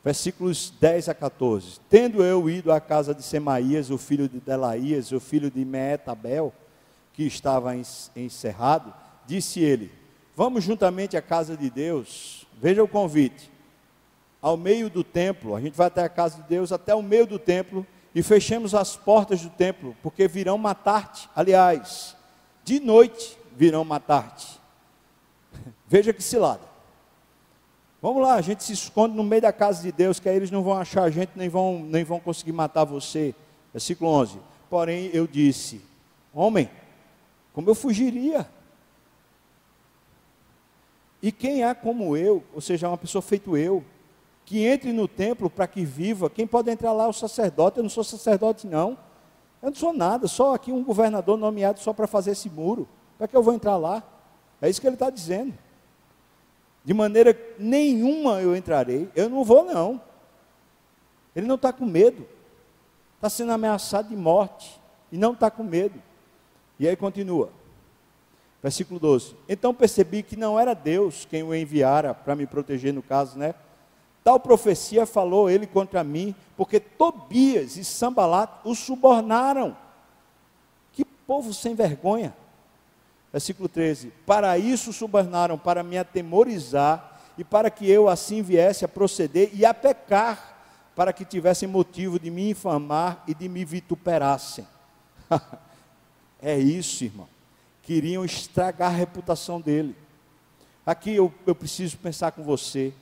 Versículos 0.03 0.73
10 0.81 1.11
a 1.11 1.15
14. 1.15 1.79
Tendo 1.91 2.25
eu 2.25 2.49
ido 2.49 2.73
à 2.73 2.81
casa 2.81 3.15
de 3.15 3.23
Semaías, 3.23 3.91
o 3.91 3.99
filho 3.99 4.27
de 4.27 4.41
Delaías, 4.41 5.13
o 5.13 5.21
filho 5.21 5.51
de 5.51 5.63
Meetabel, 5.63 6.55
que 7.13 7.25
estava 7.25 7.75
encerrado, 8.17 8.95
disse 9.27 9.61
ele: 9.61 9.93
Vamos 10.35 10.65
juntamente 10.65 11.19
à 11.19 11.21
casa 11.21 11.55
de 11.55 11.69
Deus. 11.69 12.47
Veja 12.59 12.83
o 12.83 12.89
convite. 12.89 13.53
Ao 14.41 14.57
meio 14.57 14.89
do 14.89 15.05
templo, 15.05 15.55
a 15.55 15.61
gente 15.61 15.77
vai 15.77 15.89
até 15.89 16.03
a 16.03 16.09
casa 16.09 16.43
de 16.43 16.49
Deus, 16.49 16.73
até 16.73 16.95
o 16.95 17.03
meio 17.03 17.27
do 17.27 17.39
templo, 17.39 17.87
e 18.15 18.23
fechemos 18.23 18.75
as 18.75 18.97
portas 18.97 19.41
do 19.41 19.51
templo, 19.51 19.97
porque 20.03 20.29
virão 20.29 20.59
matar-te. 20.59 21.29
Aliás, 21.35 22.17
de 22.65 22.79
noite 22.81 23.39
virão 23.57 23.85
matar-te. 23.85 24.61
Veja 25.89 26.13
que 26.13 26.23
cilada. 26.23 26.73
Vamos 28.01 28.21
lá, 28.21 28.35
a 28.35 28.41
gente 28.41 28.65
se 28.65 28.73
esconde 28.73 29.17
no 29.17 29.23
meio 29.23 29.43
da 29.43 29.53
casa 29.53 29.81
de 29.83 29.93
Deus, 29.93 30.19
que 30.19 30.29
aí 30.29 30.35
eles 30.35 30.51
não 30.51 30.63
vão 30.63 30.77
achar 30.77 31.05
a 31.05 31.11
gente, 31.11 31.31
nem 31.37 31.49
vão, 31.49 31.79
nem 31.85 32.03
vão 32.03 32.19
conseguir 32.19 32.53
matar 32.53 32.85
você. 32.85 33.35
Versículo 33.73 34.11
11. 34.11 34.39
Porém, 34.69 35.09
eu 35.13 35.27
disse: 35.27 35.81
Homem, 36.35 36.69
como 37.53 37.71
eu 37.71 37.75
fugiria? 37.75 38.49
E 41.23 41.31
quem 41.31 41.63
há 41.63 41.75
como 41.75 42.17
eu, 42.17 42.43
ou 42.53 42.61
seja, 42.61 42.89
uma 42.89 42.99
pessoa 42.99 43.23
feito 43.23 43.57
eu, 43.57 43.85
que 44.45 44.65
entre 44.67 44.93
no 44.93 45.07
templo 45.07 45.49
para 45.49 45.67
que 45.67 45.85
viva, 45.85 46.29
quem 46.29 46.47
pode 46.47 46.71
entrar 46.71 46.93
lá 46.93 47.05
é 47.05 47.09
o 47.09 47.13
sacerdote, 47.13 47.79
eu 47.79 47.83
não 47.83 47.91
sou 47.91 48.05
sacerdote 48.05 48.67
não. 48.67 48.99
Eu 49.63 49.71
não 49.71 49.75
sou 49.75 49.93
nada, 49.93 50.27
só 50.27 50.55
aqui 50.55 50.73
um 50.73 50.83
governador 50.83 51.39
nomeado 51.39 51.79
só 51.79 51.93
para 51.93 52.07
fazer 52.07 52.33
esse 52.33 52.51
muro. 52.51 52.89
Para 53.17 53.29
que 53.29 53.37
eu 53.37 53.43
vou 53.43 53.55
entrar 53.55 53.77
lá? 53.77 54.03
É 54.61 54.69
isso 54.69 54.81
que 54.81 54.87
ele 54.87 54.97
está 54.97 55.09
dizendo. 55.09 55.55
De 56.85 56.93
maneira 56.93 57.39
nenhuma 57.59 58.41
eu 58.41 58.57
entrarei. 58.57 59.09
Eu 59.15 59.31
não 59.31 59.45
vou, 59.45 59.65
não. 59.65 60.01
Ele 61.35 61.47
não 61.47 61.55
está 61.55 61.73
com 61.73 61.87
medo. 61.87 62.27
Está 63.17 63.31
sendo 63.31 63.53
ameaçado 63.53 64.09
de 64.09 64.17
morte. 64.17 64.81
E 65.13 65.17
não 65.17 65.33
está 65.33 65.51
com 65.51 65.63
medo. 65.63 66.03
E 66.79 66.89
aí 66.89 66.97
continua. 66.97 67.51
Versículo 68.61 68.99
12. 68.99 69.37
Então 69.49 69.73
percebi 69.73 70.23
que 70.23 70.37
não 70.37 70.59
era 70.59 70.75
Deus 70.75 71.25
quem 71.25 71.43
o 71.43 71.55
enviara 71.55 72.15
para 72.15 72.35
me 72.35 72.47
proteger, 72.47 72.93
no 72.93 73.03
caso, 73.03 73.39
né? 73.39 73.55
Tal 74.25 74.39
profecia 74.39 75.05
falou 75.05 75.51
ele 75.51 75.67
contra 75.67 76.05
mim, 76.05 76.35
porque 76.57 76.79
Tobias 76.79 77.77
e 77.77 77.85
Sambalat 77.85 78.51
o 78.65 78.75
subornaram. 78.75 79.77
Que 80.93 81.05
povo 81.05 81.53
sem 81.53 81.75
vergonha. 81.75 82.35
Versículo 83.33 83.69
13: 83.69 84.13
Para 84.25 84.57
isso 84.59 84.93
subornaram, 84.93 85.59
para 85.59 85.83
me 85.83 85.99
atemorizar, 85.99 87.21
e 87.37 87.43
para 87.43 87.71
que 87.71 87.91
eu 87.91 88.09
assim 88.09 88.43
viesse 88.43 88.85
a 88.85 88.89
proceder 88.89 89.51
e 89.53 89.65
a 89.65 89.73
pecar, 89.75 90.51
para 90.95 91.13
que 91.13 91.25
tivessem 91.25 91.69
motivo 91.69 92.19
de 92.19 92.31
me 92.31 92.51
infamar 92.51 93.25
e 93.27 93.35
de 93.35 93.49
me 93.49 93.65
vituperassem. 93.65 94.67
é 96.41 96.59
isso, 96.59 97.05
irmão. 97.05 97.29
Queriam 97.83 98.25
estragar 98.25 98.93
a 98.93 98.97
reputação 98.97 99.61
dele. 99.61 99.97
Aqui 100.85 101.15
eu, 101.17 101.33
eu 101.47 101.55
preciso 101.55 101.97
pensar 101.97 102.33
com 102.33 102.43
você. 102.43 102.93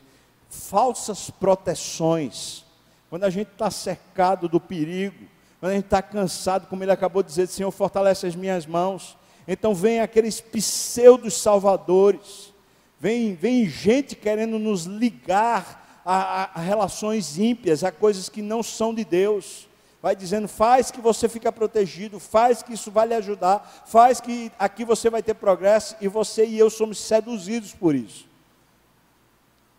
Falsas 0.51 1.31
proteções. 1.31 2.65
Quando 3.09 3.25
a 3.25 3.31
gente 3.31 3.49
está 3.53 3.71
cercado 3.71 4.49
do 4.49 4.61
perigo, 4.61 5.25
quando 5.59 5.73
a 5.73 5.75
gente 5.75 5.85
está 5.85 6.03
cansado, 6.03 6.67
como 6.67 6.83
ele 6.85 6.93
acabou 6.93 7.23
de 7.23 7.29
dizer, 7.29 7.47
Senhor, 7.47 7.71
fortalece 7.71 8.27
as 8.27 8.37
minhas 8.37 8.67
mãos. 8.67 9.17
Então 9.47 9.75
vem 9.75 10.01
aqueles 10.01 10.41
pseudos 10.41 11.35
salvadores, 11.35 12.55
vem, 12.99 13.35
vem 13.35 13.69
gente 13.69 14.15
querendo 14.15 14.59
nos 14.59 14.85
ligar 14.85 16.03
a, 16.05 16.15
a, 16.15 16.51
a 16.55 16.61
relações 16.61 17.39
ímpias, 17.39 17.85
a 17.85 17.93
coisas 17.93 18.29
que 18.29 18.43
não 18.43 18.63
são 18.63 18.95
de 18.95 19.05
Deus. 19.05 19.69
Vai 20.03 20.17
dizendo, 20.17 20.49
faz 20.49 20.91
que 20.91 21.01
você 21.01 21.29
fica 21.29 21.53
protegido, 21.53 22.19
faz 22.19 22.63
que 22.63 22.73
isso 22.73 22.91
vai 22.91 23.07
lhe 23.07 23.15
ajudar, 23.15 23.85
faz 23.87 24.19
que 24.19 24.51
aqui 24.59 24.83
você 24.83 25.11
vai 25.11 25.23
ter 25.23 25.35
progresso, 25.35 25.95
e 26.01 26.09
você 26.09 26.47
e 26.47 26.59
eu 26.59 26.71
somos 26.71 26.99
seduzidos 26.99 27.75
por 27.75 27.95
isso. 27.95 28.30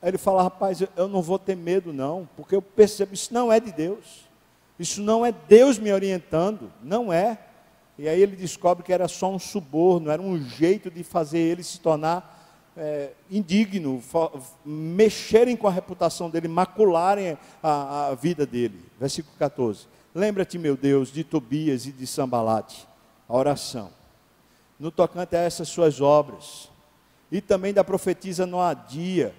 Aí 0.02 0.10
ele 0.10 0.18
fala, 0.18 0.44
rapaz, 0.44 0.82
eu 0.96 1.08
não 1.08 1.22
vou 1.22 1.38
ter 1.38 1.56
medo 1.56 1.94
não, 1.94 2.28
porque 2.36 2.56
eu 2.56 2.62
percebo, 2.62 3.14
isso 3.14 3.34
não 3.34 3.52
é 3.52 3.60
de 3.60 3.72
Deus. 3.72 4.26
Isso 4.80 5.00
não 5.00 5.24
é 5.24 5.32
Deus 5.32 5.78
me 5.78 5.94
orientando, 5.94 6.72
não 6.82 7.14
é. 7.14 7.38
E 8.00 8.10
aí 8.10 8.20
ele 8.20 8.36
descobre 8.36 8.84
que 8.84 8.92
era 8.92 9.08
só 9.08 9.32
um 9.32 9.38
suborno, 9.38 10.10
era 10.10 10.20
um 10.20 10.44
jeito 10.44 10.90
de 10.90 11.04
fazer 11.04 11.38
ele 11.38 11.62
se 11.62 11.80
tornar 11.80 12.40
é, 12.76 13.12
indigno, 13.30 14.02
mexerem 14.66 15.56
com 15.56 15.68
a 15.68 15.72
reputação 15.72 16.32
dele, 16.32 16.48
macularem 16.48 17.38
a, 17.62 18.08
a 18.08 18.16
vida 18.16 18.44
dele. 18.44 18.84
Versículo 19.00 19.36
14. 19.38 19.86
Lembra-te, 20.16 20.58
meu 20.58 20.76
Deus, 20.76 21.12
de 21.12 21.24
Tobias 21.24 21.86
e 21.86 21.92
de 21.92 22.08
Sambalate, 22.08 22.88
a 23.30 23.38
oração, 23.38 23.92
no 24.80 24.90
tocante 24.90 25.36
a 25.36 25.42
essas 25.42 25.70
suas 25.70 26.02
obras, 26.02 26.70
e 27.32 27.40
também 27.40 27.72
da 27.72 27.84
profetisa 27.84 28.48
Noadia 28.48 29.34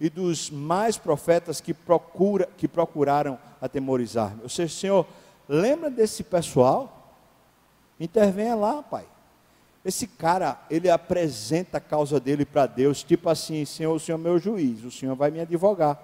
e 0.00 0.10
dos 0.10 0.50
mais 0.50 0.98
profetas 0.98 1.60
que, 1.60 1.72
procura, 1.72 2.48
que 2.56 2.68
procuraram 2.68 3.38
atemorizar-me. 3.60 4.42
Ou 4.42 4.48
seja, 4.48 4.74
Senhor, 4.74 5.06
lembra 5.48 5.90
desse 5.90 6.22
pessoal? 6.22 7.14
Intervenha 7.98 8.54
lá, 8.54 8.82
pai. 8.82 9.06
Esse 9.84 10.06
cara, 10.06 10.60
ele 10.68 10.90
apresenta 10.90 11.78
a 11.78 11.80
causa 11.80 12.18
dele 12.18 12.44
para 12.44 12.66
Deus, 12.66 13.02
tipo 13.02 13.30
assim: 13.30 13.64
Senhor, 13.64 13.94
o 13.94 14.00
Senhor 14.00 14.18
é 14.18 14.20
meu 14.20 14.38
juiz, 14.38 14.82
o 14.84 14.90
Senhor 14.90 15.14
vai 15.14 15.30
me 15.30 15.40
advogar. 15.40 15.98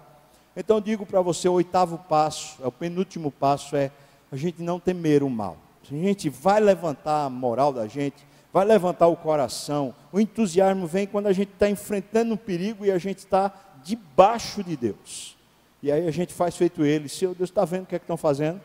Então, 0.56 0.80
digo 0.80 1.04
para 1.04 1.20
você: 1.20 1.48
o 1.48 1.54
oitavo 1.54 1.98
passo, 2.08 2.62
é 2.62 2.66
o 2.66 2.72
penúltimo 2.72 3.30
passo, 3.30 3.74
é 3.74 3.90
a 4.30 4.36
gente 4.36 4.62
não 4.62 4.78
temer 4.78 5.22
o 5.22 5.28
mal. 5.28 5.56
A 5.82 5.94
gente 5.94 6.30
vai 6.30 6.60
levantar 6.60 7.24
a 7.24 7.30
moral 7.30 7.72
da 7.72 7.88
gente, 7.88 8.24
vai 8.52 8.64
levantar 8.64 9.08
o 9.08 9.16
coração. 9.16 9.94
O 10.12 10.20
entusiasmo 10.20 10.86
vem 10.86 11.06
quando 11.06 11.26
a 11.26 11.32
gente 11.32 11.52
está 11.52 11.68
enfrentando 11.68 12.34
um 12.34 12.36
perigo 12.36 12.84
e 12.84 12.90
a 12.90 12.98
gente 12.98 13.18
está 13.18 13.52
debaixo 13.84 14.62
de 14.62 14.76
Deus. 14.76 15.36
E 15.82 15.90
aí 15.90 16.06
a 16.06 16.10
gente 16.10 16.32
faz 16.32 16.56
feito 16.56 16.84
ele: 16.84 17.08
Senhor, 17.08 17.34
Deus 17.34 17.50
está 17.50 17.64
vendo 17.64 17.84
o 17.84 17.86
que 17.86 17.94
é 17.94 17.98
que 17.98 18.04
estão 18.04 18.16
fazendo? 18.16 18.60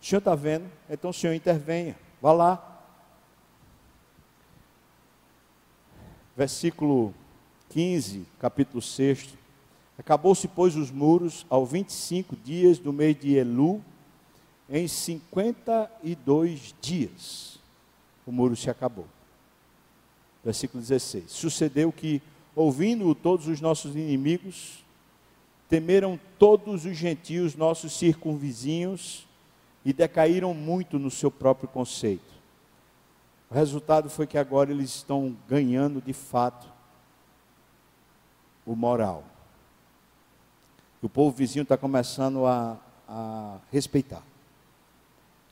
O 0.00 0.04
Senhor 0.04 0.18
está 0.18 0.34
vendo, 0.34 0.70
então 0.88 1.10
o 1.10 1.14
Senhor 1.14 1.34
intervenha. 1.34 1.96
Vá 2.20 2.32
lá. 2.32 2.64
Versículo 6.36 7.12
15, 7.70 8.26
capítulo 8.38 8.80
6. 8.80 9.34
Acabou-se, 9.98 10.46
pois, 10.46 10.76
os 10.76 10.90
muros 10.90 11.44
ao 11.50 11.66
25 11.66 12.36
dias 12.36 12.78
do 12.78 12.92
mês 12.92 13.18
de 13.18 13.34
Elu, 13.34 13.82
em 14.70 14.86
52 14.86 16.74
dias. 16.80 17.58
O 18.24 18.30
muro 18.30 18.54
se 18.54 18.70
acabou. 18.70 19.06
Versículo 20.44 20.80
16. 20.80 21.30
Sucedeu 21.30 21.90
que, 21.90 22.22
ouvindo 22.58 23.14
todos 23.14 23.46
os 23.46 23.60
nossos 23.60 23.94
inimigos, 23.94 24.84
temeram 25.68 26.18
todos 26.40 26.84
os 26.84 26.96
gentios, 26.96 27.54
nossos 27.54 27.96
circunvizinhos, 27.96 29.28
e 29.84 29.92
decaíram 29.92 30.52
muito 30.52 30.98
no 30.98 31.08
seu 31.08 31.30
próprio 31.30 31.68
conceito. 31.68 32.34
O 33.48 33.54
resultado 33.54 34.10
foi 34.10 34.26
que 34.26 34.36
agora 34.36 34.72
eles 34.72 34.90
estão 34.96 35.36
ganhando 35.48 36.02
de 36.02 36.12
fato 36.12 36.66
o 38.66 38.74
moral. 38.74 39.24
O 41.00 41.08
povo 41.08 41.34
vizinho 41.34 41.62
está 41.62 41.76
começando 41.76 42.44
a, 42.44 42.76
a 43.08 43.58
respeitar. 43.70 44.22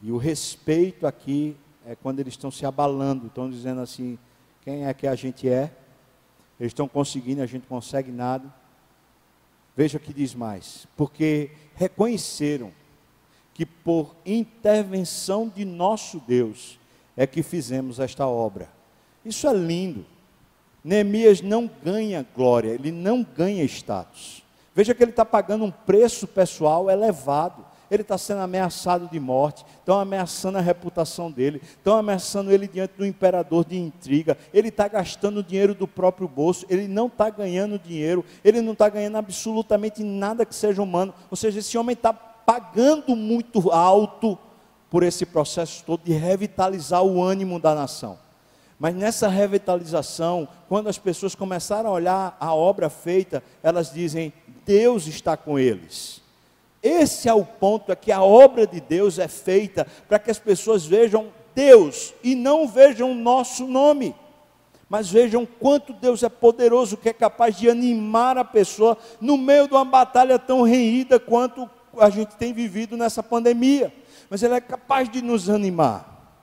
E 0.02 0.10
o 0.10 0.16
respeito 0.16 1.06
aqui 1.06 1.56
é 1.86 1.94
quando 1.94 2.18
eles 2.18 2.34
estão 2.34 2.50
se 2.50 2.66
abalando, 2.66 3.28
estão 3.28 3.48
dizendo 3.48 3.80
assim: 3.80 4.18
quem 4.64 4.86
é 4.86 4.92
que 4.92 5.06
a 5.06 5.14
gente 5.14 5.48
é? 5.48 5.72
Eles 6.58 6.70
estão 6.70 6.88
conseguindo, 6.88 7.42
a 7.42 7.46
gente 7.46 7.66
consegue 7.66 8.10
nada. 8.10 8.52
Veja 9.76 9.98
o 9.98 10.00
que 10.00 10.12
diz 10.12 10.34
mais: 10.34 10.86
porque 10.96 11.50
reconheceram 11.74 12.72
que 13.52 13.64
por 13.64 14.14
intervenção 14.24 15.48
de 15.48 15.64
nosso 15.64 16.20
Deus 16.20 16.78
é 17.16 17.26
que 17.26 17.42
fizemos 17.42 17.98
esta 17.98 18.26
obra. 18.26 18.68
Isso 19.24 19.46
é 19.48 19.52
lindo. 19.52 20.04
Neemias 20.84 21.40
não 21.40 21.68
ganha 21.82 22.24
glória, 22.34 22.70
ele 22.70 22.92
não 22.92 23.22
ganha 23.22 23.64
status. 23.64 24.44
Veja 24.74 24.94
que 24.94 25.02
ele 25.02 25.10
está 25.10 25.24
pagando 25.24 25.64
um 25.64 25.70
preço 25.70 26.26
pessoal 26.26 26.90
elevado. 26.90 27.64
Ele 27.90 28.02
está 28.02 28.18
sendo 28.18 28.40
ameaçado 28.40 29.08
de 29.08 29.18
morte, 29.20 29.64
estão 29.78 29.98
ameaçando 29.98 30.58
a 30.58 30.60
reputação 30.60 31.30
dele, 31.30 31.60
estão 31.62 31.96
ameaçando 31.96 32.50
ele 32.50 32.66
diante 32.66 32.94
do 32.96 33.06
imperador 33.06 33.64
de 33.64 33.76
intriga. 33.76 34.36
Ele 34.52 34.68
está 34.68 34.88
gastando 34.88 35.42
dinheiro 35.42 35.74
do 35.74 35.86
próprio 35.86 36.28
bolso, 36.28 36.66
ele 36.68 36.88
não 36.88 37.06
está 37.06 37.30
ganhando 37.30 37.78
dinheiro, 37.78 38.24
ele 38.44 38.60
não 38.60 38.72
está 38.72 38.88
ganhando 38.88 39.16
absolutamente 39.16 40.02
nada 40.02 40.44
que 40.44 40.54
seja 40.54 40.82
humano. 40.82 41.14
Ou 41.30 41.36
seja, 41.36 41.60
esse 41.60 41.76
homem 41.78 41.94
está 41.94 42.12
pagando 42.12 43.14
muito 43.16 43.70
alto 43.70 44.38
por 44.90 45.02
esse 45.02 45.26
processo 45.26 45.84
todo 45.84 46.02
de 46.04 46.12
revitalizar 46.12 47.02
o 47.02 47.22
ânimo 47.22 47.58
da 47.58 47.74
nação. 47.74 48.18
Mas 48.78 48.94
nessa 48.94 49.28
revitalização, 49.28 50.46
quando 50.68 50.88
as 50.88 50.98
pessoas 50.98 51.34
começaram 51.34 51.90
a 51.90 51.92
olhar 51.92 52.36
a 52.38 52.54
obra 52.54 52.90
feita, 52.90 53.42
elas 53.62 53.92
dizem: 53.92 54.32
Deus 54.64 55.06
está 55.06 55.36
com 55.36 55.58
eles. 55.58 56.20
Esse 56.86 57.28
é 57.28 57.34
o 57.34 57.44
ponto, 57.44 57.90
é 57.90 57.96
que 57.96 58.12
a 58.12 58.22
obra 58.22 58.64
de 58.64 58.80
Deus 58.80 59.18
é 59.18 59.26
feita 59.26 59.86
para 60.06 60.20
que 60.20 60.30
as 60.30 60.38
pessoas 60.38 60.86
vejam 60.86 61.32
Deus 61.52 62.14
e 62.22 62.36
não 62.36 62.68
vejam 62.68 63.10
o 63.10 63.14
nosso 63.14 63.66
nome. 63.66 64.14
Mas 64.88 65.10
vejam 65.10 65.44
quanto 65.44 65.92
Deus 65.92 66.22
é 66.22 66.28
poderoso, 66.28 66.96
que 66.96 67.08
é 67.08 67.12
capaz 67.12 67.56
de 67.56 67.68
animar 67.68 68.38
a 68.38 68.44
pessoa 68.44 68.96
no 69.20 69.36
meio 69.36 69.66
de 69.66 69.74
uma 69.74 69.84
batalha 69.84 70.38
tão 70.38 70.62
renhida 70.62 71.18
quanto 71.18 71.68
a 71.98 72.08
gente 72.08 72.36
tem 72.36 72.52
vivido 72.52 72.96
nessa 72.96 73.20
pandemia. 73.20 73.92
Mas 74.30 74.44
Ele 74.44 74.54
é 74.54 74.60
capaz 74.60 75.08
de 75.08 75.20
nos 75.20 75.50
animar. 75.50 76.38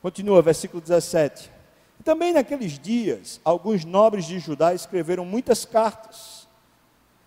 Continua, 0.00 0.40
versículo 0.40 0.80
17. 0.80 1.50
Também 2.02 2.32
naqueles 2.32 2.78
dias, 2.78 3.40
alguns 3.44 3.84
nobres 3.84 4.24
de 4.24 4.38
Judá 4.38 4.72
escreveram 4.72 5.26
muitas 5.26 5.66
cartas. 5.66 6.48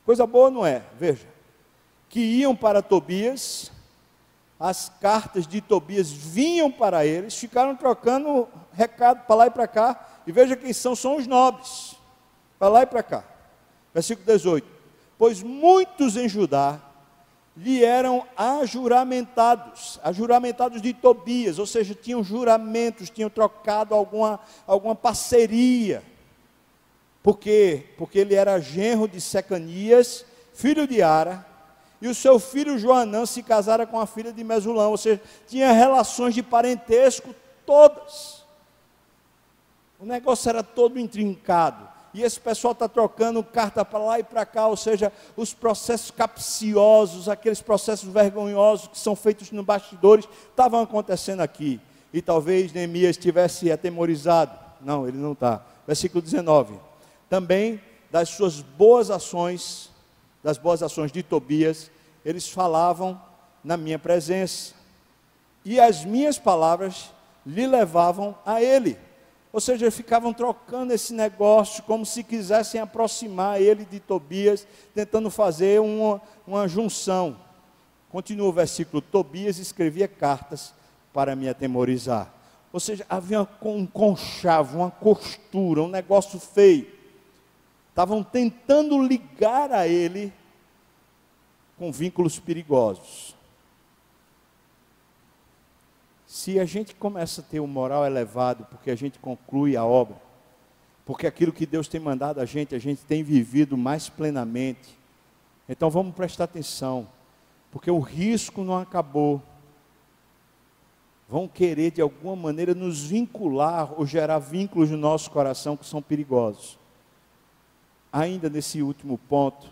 Coisa 0.04 0.26
boa, 0.26 0.50
não 0.50 0.66
é? 0.66 0.82
Veja. 0.98 1.39
Que 2.10 2.20
iam 2.20 2.56
para 2.56 2.82
Tobias, 2.82 3.72
as 4.60 4.92
cartas 5.00 5.48
de 5.48 5.62
Tobias 5.62 6.12
vinham 6.12 6.70
para 6.70 7.06
eles, 7.06 7.36
ficaram 7.36 7.76
trocando 7.76 8.48
recado 8.74 9.26
para 9.26 9.36
lá 9.36 9.48
e 9.48 9.52
para 9.52 9.68
cá, 9.68 10.20
e 10.28 10.32
veja 10.32 10.56
quem 10.56 10.74
são, 10.74 10.96
são 10.96 11.16
os 11.16 11.26
nobres, 11.26 11.96
para 12.58 12.68
lá 12.68 12.82
e 12.84 12.86
para 12.86 13.02
cá. 13.02 13.24
Versículo 13.94 14.26
18: 14.26 14.68
Pois 15.18 15.42
muitos 15.42 16.18
em 16.18 16.28
Judá 16.28 16.82
lhe 17.56 17.84
eram 17.84 18.26
ajuramentados, 18.38 20.00
ajuramentados 20.04 20.82
de 20.82 20.94
Tobias, 20.94 21.60
ou 21.60 21.66
seja, 21.66 21.94
tinham 21.94 22.24
juramentos, 22.24 23.10
tinham 23.10 23.30
trocado 23.30 23.94
alguma, 23.94 24.40
alguma 24.66 24.96
parceria. 24.96 26.04
Por 27.22 27.38
quê? 27.38 27.88
Porque 27.98 28.20
ele 28.20 28.34
era 28.34 28.60
genro 28.60 29.08
de 29.08 29.20
Secanias, 29.20 30.26
filho 30.54 30.88
de 30.88 31.02
Ara, 31.02 31.46
e 32.02 32.08
o 32.08 32.16
seu 32.16 32.40
filho 32.40 32.78
Joanã 32.78 33.26
se 33.26 33.44
casara 33.44 33.86
com 33.86 34.00
a 34.00 34.06
filha 34.06 34.32
de 34.32 34.44
Mesulão, 34.44 34.92
ou 34.92 34.98
seja, 34.98 35.22
tinha 35.48 35.72
relações 35.72 36.34
de 36.34 36.42
parentesco 36.42 37.36
todas. 37.66 38.44
O 40.00 40.06
negócio 40.06 40.50
era 40.50 40.64
todo 40.64 41.00
intrincado 41.00 41.90
e 42.14 42.24
esse 42.24 42.40
pessoal 42.40 42.72
está 42.72 42.88
trocando 42.88 43.44
carta 43.44 43.86
para 43.86 44.00
lá 44.00 44.20
e 44.20 44.24
para 44.24 44.46
cá, 44.46 44.68
ou 44.68 44.76
seja, 44.76 45.12
os 45.36 45.54
processos 45.54 46.10
capciosos, 46.10 47.30
aqueles 47.30 47.62
processos 47.62 48.10
vergonhosos 48.10 48.88
que 48.88 48.98
são 48.98 49.16
feitos 49.16 49.52
nos 49.52 49.66
bastidores, 49.66 50.28
estavam 50.50 50.82
acontecendo 50.82 51.42
aqui. 51.42 51.80
E 52.12 52.22
talvez 52.22 52.74
Neemias 52.74 53.12
estivesse 53.12 53.72
atemorizado. 53.72 54.58
Não, 54.82 55.08
ele 55.08 55.18
não 55.18 55.34
está. 55.34 55.64
Versículo 55.86 56.22
19. 56.22 56.80
Também 57.30 57.80
das 58.10 58.30
suas 58.30 58.62
boas 58.62 59.12
ações, 59.12 59.89
das 60.44 60.58
boas 60.58 60.82
ações 60.82 61.12
de 61.12 61.22
Tobias, 61.24 61.92
eles 62.24 62.50
falavam 62.50 63.20
na 63.64 63.78
minha 63.78 64.00
presença. 64.00 64.74
E 65.66 65.80
as 65.80 66.06
minhas 66.06 66.40
palavras 66.40 67.12
lhe 67.46 67.68
levavam 67.68 68.36
a 68.46 68.62
ele. 68.62 68.98
Ou 69.52 69.60
seja, 69.60 69.90
ficavam 69.90 70.32
trocando 70.32 70.94
esse 70.94 71.12
negócio 71.12 71.84
como 71.84 72.06
se 72.06 72.24
quisessem 72.24 72.80
aproximar 72.80 73.62
ele 73.62 73.84
de 73.84 74.00
Tobias, 74.00 74.68
tentando 74.94 75.30
fazer 75.32 75.82
uma, 75.82 76.22
uma 76.46 76.68
junção. 76.68 77.36
Continua 78.10 78.48
o 78.48 78.54
versículo: 78.54 79.02
Tobias 79.02 79.58
escrevia 79.58 80.08
cartas 80.08 80.74
para 81.12 81.36
me 81.36 81.50
atemorizar. 81.50 82.32
Ou 82.72 82.80
seja, 82.80 83.06
havia 83.10 83.48
um 83.64 83.86
conchavo, 83.86 84.78
uma 84.78 84.92
costura, 84.92 85.82
um 85.82 85.88
negócio 85.88 86.40
feio. 86.40 86.99
Estavam 88.00 88.24
tentando 88.24 89.06
ligar 89.06 89.74
a 89.74 89.86
ele 89.86 90.32
com 91.78 91.92
vínculos 91.92 92.40
perigosos. 92.40 93.36
Se 96.26 96.62
a 96.62 96.64
gente 96.64 96.96
começa 96.96 97.42
a 97.42 97.44
ter 97.44 97.60
um 97.60 97.68
moral 97.68 98.06
elevado, 98.06 98.66
porque 98.70 98.90
a 98.90 98.96
gente 98.96 99.20
conclui 99.20 99.76
a 99.76 99.84
obra, 99.84 100.16
porque 101.06 101.28
aquilo 101.28 101.52
que 101.52 101.66
Deus 101.66 101.90
tem 101.90 102.00
mandado 102.00 102.40
a 102.40 102.46
gente, 102.46 102.74
a 102.74 102.80
gente 102.80 103.04
tem 103.04 103.22
vivido 103.22 103.76
mais 103.76 104.08
plenamente. 104.08 104.98
Então 105.68 105.90
vamos 105.90 106.16
prestar 106.16 106.46
atenção, 106.46 107.06
porque 107.70 107.92
o 107.92 108.00
risco 108.00 108.64
não 108.64 108.78
acabou. 108.78 109.44
Vão 111.28 111.50
querer 111.50 111.92
de 111.92 112.00
alguma 112.00 112.38
maneira 112.38 112.74
nos 112.74 113.02
vincular 113.02 113.92
ou 114.00 114.06
gerar 114.06 114.40
vínculos 114.40 114.90
no 114.90 114.96
nosso 114.96 115.30
coração 115.30 115.76
que 115.76 115.86
são 115.86 116.02
perigosos. 116.02 116.79
Ainda 118.12 118.50
nesse 118.50 118.82
último 118.82 119.18
ponto, 119.18 119.68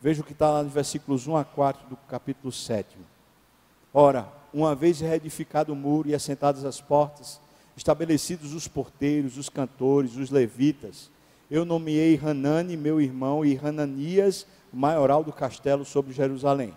veja 0.00 0.22
o 0.22 0.24
que 0.24 0.32
está 0.32 0.50
lá 0.50 0.62
nos 0.62 0.72
versículos 0.72 1.26
1 1.26 1.36
a 1.36 1.44
4 1.44 1.88
do 1.88 1.96
capítulo 1.96 2.52
7. 2.52 2.96
Ora, 3.92 4.28
uma 4.52 4.74
vez 4.74 5.00
reedificado 5.00 5.72
o 5.72 5.76
muro 5.76 6.08
e 6.08 6.14
assentadas 6.14 6.64
as 6.64 6.80
portas, 6.80 7.40
estabelecidos 7.76 8.54
os 8.54 8.66
porteiros, 8.66 9.38
os 9.38 9.48
cantores, 9.48 10.16
os 10.16 10.30
levitas, 10.30 11.10
eu 11.50 11.64
nomeei 11.64 12.18
Hanani, 12.22 12.76
meu 12.76 13.00
irmão, 13.00 13.44
e 13.44 13.56
Hananias, 13.56 14.46
maioral 14.72 15.22
do 15.22 15.32
castelo 15.32 15.84
sobre 15.84 16.12
Jerusalém. 16.12 16.74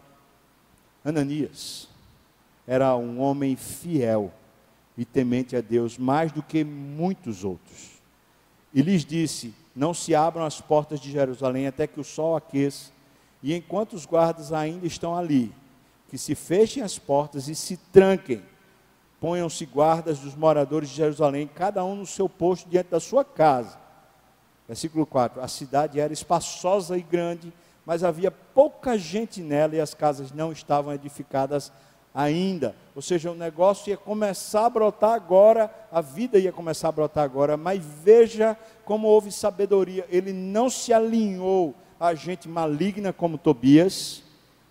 Hananias 1.04 1.88
era 2.68 2.95
um 2.95 3.20
homem 3.22 3.56
fiel 3.56 4.32
e 4.98 5.06
temente 5.06 5.56
a 5.56 5.62
Deus 5.62 5.98
mais 5.98 6.32
do 6.32 6.44
que 6.44 6.64
muitos 6.64 7.44
outros. 7.44 8.02
E 8.74 8.82
lhes 8.82 9.06
disse: 9.06 9.54
Não 9.78 9.94
se 9.94 10.16
abram 10.16 10.44
as 10.44 10.60
portas 10.60 10.99
de 10.99 11.12
Jerusalém 11.12 11.68
até 11.68 11.86
que 11.86 11.99
o 11.99 12.04
sol 12.04 12.36
aqueça, 12.36 12.91
e 13.44 13.54
enquanto 13.54 13.94
os 13.94 14.08
guardas 14.08 14.52
ainda 14.52 14.88
estão 14.88 15.16
ali, 15.16 15.54
que 16.10 16.18
se 16.18 16.34
fechem 16.34 16.82
as 16.82 16.98
portas 16.98 17.48
e 17.48 17.54
se 17.54 17.78
tranquem. 17.78 18.41
Ponham-se 19.22 19.68
guardas 19.68 20.18
dos 20.18 20.34
moradores 20.34 20.90
de 20.90 20.95
Jerusalém, 20.95 21.48
cada 21.48 21.86
um 21.86 21.95
no 21.95 22.08
seu 22.08 22.28
posto 22.28 22.68
diante 22.68 22.90
da 22.90 22.99
sua 22.99 23.24
casa. 23.24 23.78
Versículo 24.68 25.06
4: 25.06 25.40
A 25.41 25.48
cidade 25.48 25.99
era 25.99 26.12
espaçosa 26.12 26.98
e 26.98 27.04
grande, 27.04 27.54
mas 27.86 28.04
havia 28.04 28.32
pouca 28.32 28.98
gente 28.98 29.41
nela 29.41 29.76
e 29.76 29.80
as 29.80 29.94
casas 29.94 30.32
não 30.32 30.52
estavam 30.52 30.91
edificadas 30.91 31.72
ainda. 32.18 32.76
Ou 32.95 33.02
seja, 33.02 33.31
o 33.31 33.35
negócio 33.35 33.91
ia 33.91 33.98
começar 33.98 34.65
a 34.65 34.69
brotar 34.69 35.11
agora, 35.11 35.72
a 35.91 36.02
vida 36.02 36.39
ia 36.39 36.52
começar 36.52 36.89
a 36.89 36.91
brotar 36.91 37.23
agora, 37.23 37.56
mas 37.56 37.80
veja 38.03 38.57
como 38.84 39.07
houve 39.07 39.31
sabedoria. 39.31 40.06
Ele 40.10 40.34
não 40.34 40.69
se 40.69 40.91
alinhou 40.91 41.76
a 41.99 42.14
gente 42.15 42.49
maligna 42.49 43.14
como 43.14 43.38
Tobias 43.38 44.23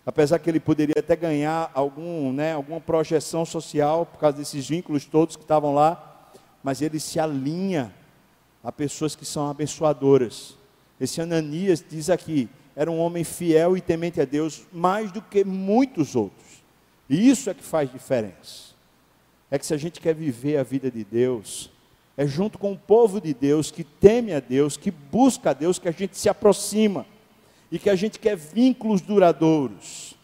apesar 0.06 0.38
que 0.38 0.48
ele 0.48 0.60
poderia 0.60 0.94
até 0.96 1.16
ganhar 1.16 1.68
algum, 1.74 2.32
né, 2.32 2.54
alguma 2.54 2.80
projeção 2.80 3.44
social 3.44 4.06
por 4.06 4.20
causa 4.20 4.38
desses 4.38 4.68
vínculos 4.68 5.04
todos 5.04 5.34
que 5.34 5.42
estavam 5.42 5.74
lá, 5.74 6.30
mas 6.62 6.80
ele 6.80 7.00
se 7.00 7.18
alinha 7.18 7.92
a 8.62 8.70
pessoas 8.70 9.16
que 9.16 9.24
são 9.24 9.50
abençoadoras. 9.50 10.56
Esse 11.00 11.20
Ananias 11.20 11.84
diz 11.86 12.08
aqui, 12.08 12.48
era 12.76 12.88
um 12.88 13.00
homem 13.00 13.24
fiel 13.24 13.76
e 13.76 13.80
temente 13.80 14.20
a 14.20 14.24
Deus 14.24 14.64
mais 14.72 15.10
do 15.10 15.20
que 15.20 15.44
muitos 15.44 16.14
outros. 16.14 16.45
E 17.08 17.28
isso 17.28 17.48
é 17.48 17.54
que 17.54 17.62
faz 17.62 17.90
diferença. 17.90 18.74
É 19.50 19.58
que 19.58 19.66
se 19.66 19.74
a 19.74 19.76
gente 19.76 20.00
quer 20.00 20.14
viver 20.14 20.56
a 20.56 20.62
vida 20.62 20.90
de 20.90 21.04
Deus, 21.04 21.70
é 22.16 22.26
junto 22.26 22.58
com 22.58 22.72
o 22.72 22.78
povo 22.78 23.20
de 23.20 23.34
Deus 23.34 23.70
que 23.70 23.84
teme 23.84 24.32
a 24.32 24.40
Deus, 24.40 24.76
que 24.76 24.90
busca 24.90 25.50
a 25.50 25.52
Deus, 25.52 25.78
que 25.78 25.88
a 25.88 25.92
gente 25.92 26.16
se 26.16 26.28
aproxima 26.28 27.06
e 27.70 27.78
que 27.78 27.90
a 27.90 27.94
gente 27.94 28.18
quer 28.18 28.36
vínculos 28.36 29.00
duradouros. 29.00 30.16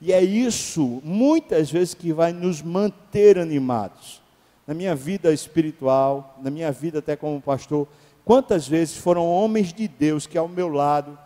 E 0.00 0.12
é 0.12 0.22
isso, 0.22 1.00
muitas 1.04 1.70
vezes, 1.70 1.94
que 1.94 2.12
vai 2.12 2.32
nos 2.32 2.62
manter 2.62 3.38
animados. 3.38 4.22
Na 4.66 4.72
minha 4.72 4.94
vida 4.94 5.32
espiritual, 5.32 6.38
na 6.42 6.50
minha 6.50 6.72
vida 6.72 7.00
até 7.00 7.16
como 7.16 7.40
pastor, 7.40 7.86
quantas 8.24 8.66
vezes 8.66 8.96
foram 8.96 9.26
homens 9.26 9.72
de 9.72 9.86
Deus 9.86 10.26
que 10.26 10.38
ao 10.38 10.48
meu 10.48 10.68
lado 10.68 11.18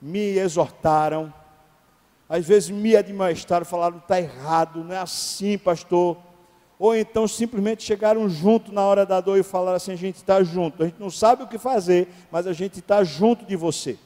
me 0.00 0.38
exortaram, 0.38 1.32
às 2.30 2.46
vezes 2.46 2.70
me 2.70 2.96
admoestaram, 2.96 3.66
falaram, 3.66 3.98
está 3.98 4.20
errado, 4.20 4.84
não 4.84 4.94
é 4.94 4.98
assim, 4.98 5.58
pastor. 5.58 6.16
Ou 6.78 6.94
então 6.94 7.26
simplesmente 7.26 7.82
chegaram 7.82 8.28
junto 8.28 8.72
na 8.72 8.82
hora 8.82 9.04
da 9.04 9.20
dor 9.20 9.36
e 9.36 9.42
falaram 9.42 9.76
assim: 9.76 9.90
a 9.90 9.96
gente 9.96 10.16
está 10.16 10.40
junto, 10.44 10.80
a 10.80 10.86
gente 10.86 11.00
não 11.00 11.10
sabe 11.10 11.42
o 11.42 11.48
que 11.48 11.58
fazer, 11.58 12.06
mas 12.30 12.46
a 12.46 12.52
gente 12.52 12.78
está 12.78 13.02
junto 13.02 13.44
de 13.44 13.56
você. 13.56 13.98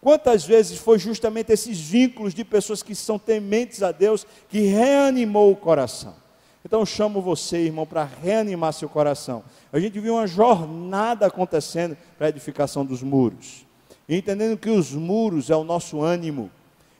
Quantas 0.00 0.44
vezes 0.44 0.78
foi 0.78 1.00
justamente 1.00 1.52
esses 1.52 1.80
vínculos 1.80 2.32
de 2.32 2.44
pessoas 2.44 2.80
que 2.80 2.94
são 2.94 3.18
tementes 3.18 3.82
a 3.82 3.90
Deus 3.90 4.24
que 4.48 4.60
reanimou 4.60 5.50
o 5.50 5.56
coração? 5.56 6.14
Então 6.64 6.86
chamo 6.86 7.20
você, 7.20 7.58
irmão, 7.58 7.84
para 7.84 8.04
reanimar 8.04 8.72
seu 8.72 8.88
coração. 8.88 9.42
A 9.72 9.80
gente 9.80 9.98
viu 9.98 10.14
uma 10.14 10.28
jornada 10.28 11.26
acontecendo 11.26 11.96
para 12.16 12.28
a 12.28 12.30
edificação 12.30 12.86
dos 12.86 13.02
muros. 13.02 13.66
entendendo 14.08 14.56
que 14.56 14.70
os 14.70 14.92
muros 14.92 15.50
é 15.50 15.56
o 15.56 15.64
nosso 15.64 16.00
ânimo, 16.00 16.50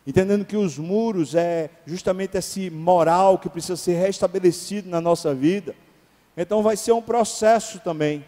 entendendo 0.09 0.43
que 0.43 0.57
os 0.57 0.79
muros 0.79 1.35
é 1.35 1.69
justamente 1.85 2.39
esse 2.39 2.71
moral 2.71 3.39
que 3.39 3.51
precisa 3.51 3.77
ser 3.77 3.93
restabelecido 3.93 4.89
na 4.89 5.03
nossa 5.03 5.35
vida. 5.35 5.77
Então 6.35 6.63
vai 6.63 6.79
ser 6.79 6.93
um 6.93 7.03
processo 7.03 7.79
também. 7.81 8.25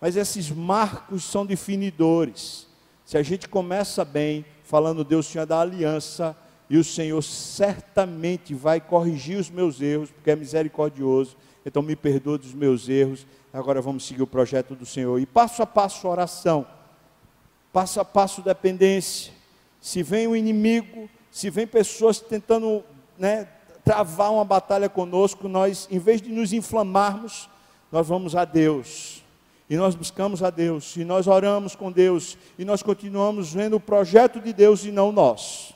Mas 0.00 0.16
esses 0.16 0.50
marcos 0.50 1.24
são 1.24 1.44
definidores. 1.44 2.66
Se 3.04 3.18
a 3.18 3.22
gente 3.22 3.50
começa 3.50 4.02
bem, 4.02 4.46
falando 4.64 5.04
Deus 5.04 5.26
Senhor 5.26 5.44
da 5.44 5.60
aliança, 5.60 6.34
e 6.70 6.78
o 6.78 6.84
Senhor 6.84 7.20
certamente 7.20 8.54
vai 8.54 8.80
corrigir 8.80 9.36
os 9.36 9.50
meus 9.50 9.78
erros, 9.82 10.10
porque 10.10 10.30
é 10.30 10.36
misericordioso. 10.36 11.36
Então 11.66 11.82
me 11.82 11.94
perdoa 11.94 12.38
dos 12.38 12.54
meus 12.54 12.88
erros. 12.88 13.26
Agora 13.52 13.82
vamos 13.82 14.06
seguir 14.06 14.22
o 14.22 14.26
projeto 14.26 14.74
do 14.74 14.86
Senhor. 14.86 15.20
E 15.20 15.26
passo 15.26 15.62
a 15.62 15.66
passo 15.66 16.08
oração. 16.08 16.66
Passo 17.70 18.00
a 18.00 18.06
passo 18.06 18.40
dependência. 18.40 19.38
Se 19.80 20.02
vem 20.02 20.26
o 20.26 20.36
inimigo, 20.36 21.08
se 21.30 21.48
vem 21.50 21.66
pessoas 21.66 22.20
tentando 22.20 22.84
né, 23.18 23.48
travar 23.84 24.32
uma 24.32 24.44
batalha 24.44 24.88
conosco, 24.88 25.48
nós, 25.48 25.88
em 25.90 25.98
vez 25.98 26.20
de 26.20 26.30
nos 26.30 26.52
inflamarmos, 26.52 27.48
nós 27.90 28.06
vamos 28.06 28.36
a 28.36 28.44
Deus. 28.44 29.22
E 29.68 29.76
nós 29.76 29.94
buscamos 29.94 30.42
a 30.42 30.50
Deus, 30.50 30.96
e 30.96 31.04
nós 31.04 31.28
oramos 31.28 31.76
com 31.76 31.92
Deus, 31.92 32.36
e 32.58 32.64
nós 32.64 32.82
continuamos 32.82 33.52
vendo 33.52 33.76
o 33.76 33.80
projeto 33.80 34.40
de 34.40 34.52
Deus 34.52 34.84
e 34.84 34.90
não 34.90 35.12
nós. 35.12 35.72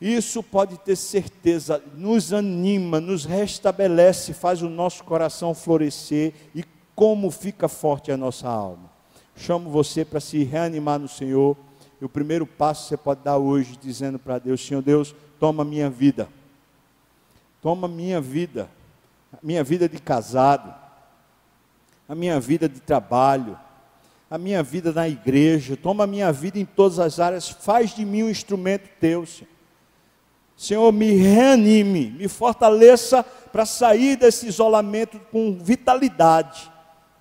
Isso 0.00 0.42
pode 0.42 0.78
ter 0.78 0.96
certeza, 0.96 1.82
nos 1.94 2.32
anima, 2.32 3.00
nos 3.00 3.24
restabelece, 3.24 4.34
faz 4.34 4.62
o 4.62 4.68
nosso 4.68 5.04
coração 5.04 5.54
florescer 5.54 6.34
e 6.54 6.64
como 6.94 7.30
fica 7.30 7.68
forte 7.68 8.12
a 8.12 8.16
nossa 8.16 8.48
alma. 8.48 8.90
Chamo 9.34 9.70
você 9.70 10.04
para 10.04 10.20
se 10.20 10.42
reanimar 10.44 10.98
no 10.98 11.08
Senhor. 11.08 11.56
E 12.00 12.04
o 12.04 12.08
primeiro 12.08 12.46
passo 12.46 12.88
você 12.88 12.96
pode 12.96 13.22
dar 13.22 13.38
hoje, 13.38 13.78
dizendo 13.80 14.18
para 14.18 14.38
Deus: 14.38 14.64
Senhor 14.64 14.82
Deus, 14.82 15.14
toma 15.38 15.64
minha 15.64 15.88
vida. 15.88 16.28
Toma 17.62 17.88
minha 17.88 18.20
vida, 18.20 18.68
a 19.32 19.38
minha 19.42 19.64
vida 19.64 19.88
de 19.88 19.98
casado, 19.98 20.72
a 22.08 22.14
minha 22.14 22.38
vida 22.38 22.68
de 22.68 22.78
trabalho, 22.80 23.58
a 24.30 24.38
minha 24.38 24.62
vida 24.62 24.92
na 24.92 25.08
igreja, 25.08 25.76
toma 25.76 26.04
a 26.04 26.06
minha 26.06 26.30
vida 26.30 26.58
em 26.58 26.64
todas 26.64 26.98
as 26.98 27.18
áreas, 27.18 27.48
faz 27.48 27.94
de 27.94 28.04
mim 28.04 28.22
um 28.24 28.30
instrumento 28.30 28.88
teu, 29.00 29.26
Senhor. 29.26 29.56
Senhor, 30.56 30.90
me 30.90 31.12
reanime, 31.12 32.10
me 32.12 32.28
fortaleça 32.28 33.22
para 33.22 33.66
sair 33.66 34.16
desse 34.16 34.46
isolamento 34.46 35.20
com 35.30 35.58
vitalidade. 35.60 36.70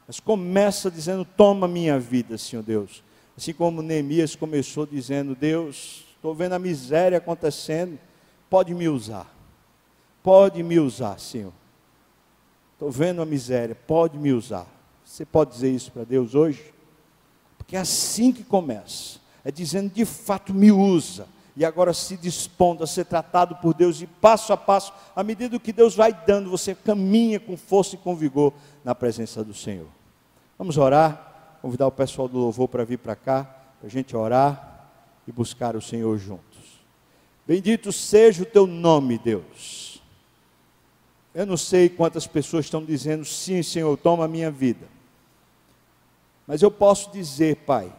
Mas 0.07 0.19
começa 0.19 0.89
dizendo: 0.89 1.25
Toma 1.25 1.67
minha 1.67 1.99
vida, 1.99 2.37
Senhor 2.37 2.63
Deus. 2.63 3.03
Assim 3.37 3.53
como 3.53 3.81
Neemias 3.81 4.35
começou 4.35 4.85
dizendo: 4.85 5.35
Deus, 5.35 6.05
estou 6.15 6.33
vendo 6.33 6.53
a 6.53 6.59
miséria 6.59 7.17
acontecendo, 7.17 7.99
pode 8.49 8.73
me 8.73 8.87
usar. 8.87 9.33
Pode 10.23 10.63
me 10.63 10.79
usar, 10.79 11.19
Senhor. 11.19 11.53
Estou 12.73 12.89
vendo 12.89 13.21
a 13.21 13.25
miséria, 13.25 13.75
pode 13.75 14.17
me 14.17 14.33
usar. 14.33 14.67
Você 15.03 15.25
pode 15.25 15.51
dizer 15.51 15.69
isso 15.69 15.91
para 15.91 16.03
Deus 16.03 16.33
hoje? 16.33 16.73
Porque 17.57 17.75
é 17.75 17.79
assim 17.79 18.31
que 18.31 18.43
começa. 18.43 19.19
É 19.43 19.51
dizendo, 19.51 19.93
de 19.93 20.03
fato, 20.03 20.53
me 20.53 20.71
usa 20.71 21.27
e 21.55 21.63
agora 21.63 21.93
se 21.93 22.17
dispondo 22.17 22.83
a 22.83 22.87
ser 22.87 23.05
tratado 23.05 23.55
por 23.57 23.73
Deus 23.73 24.01
e 24.01 24.07
passo 24.07 24.51
a 24.51 24.57
passo, 24.57 24.91
à 25.15 25.23
medida 25.23 25.57
que 25.57 25.71
Deus 25.71 25.95
vai 25.95 26.11
dando, 26.11 26.49
você 26.49 26.75
caminha 26.75 27.39
com 27.39 27.55
força 27.55 27.95
e 27.95 27.97
com 27.97 28.15
vigor 28.15 28.53
na 28.83 28.93
presença 28.93 29.43
do 29.43 29.53
Senhor. 29.53 29.87
Vamos 30.57 30.77
orar, 30.77 31.24
convidar 31.65 31.87
o 31.87 31.91
pessoal 31.91 32.27
do 32.27 32.37
louvor 32.37 32.67
para 32.67 32.85
vir 32.85 32.99
para 32.99 33.15
cá, 33.15 33.43
para 33.79 33.87
a 33.87 33.89
gente 33.89 34.15
orar 34.15 34.87
e 35.27 35.31
buscar 35.31 35.75
o 35.75 35.81
Senhor 35.81 36.15
juntos. 36.15 36.79
Bendito 37.47 37.91
seja 37.91 38.43
o 38.43 38.45
teu 38.45 38.67
nome, 38.67 39.17
Deus. 39.17 39.99
Eu 41.33 41.43
não 41.43 41.57
sei 41.57 41.89
quantas 41.89 42.27
pessoas 42.27 42.65
estão 42.65 42.85
dizendo, 42.85 43.25
sim, 43.25 43.63
Senhor, 43.63 43.97
toma 43.97 44.25
a 44.25 44.27
minha 44.27 44.51
vida. 44.51 44.85
Mas 46.45 46.61
eu 46.61 46.69
posso 46.69 47.11
dizer, 47.11 47.55
Pai, 47.65 47.91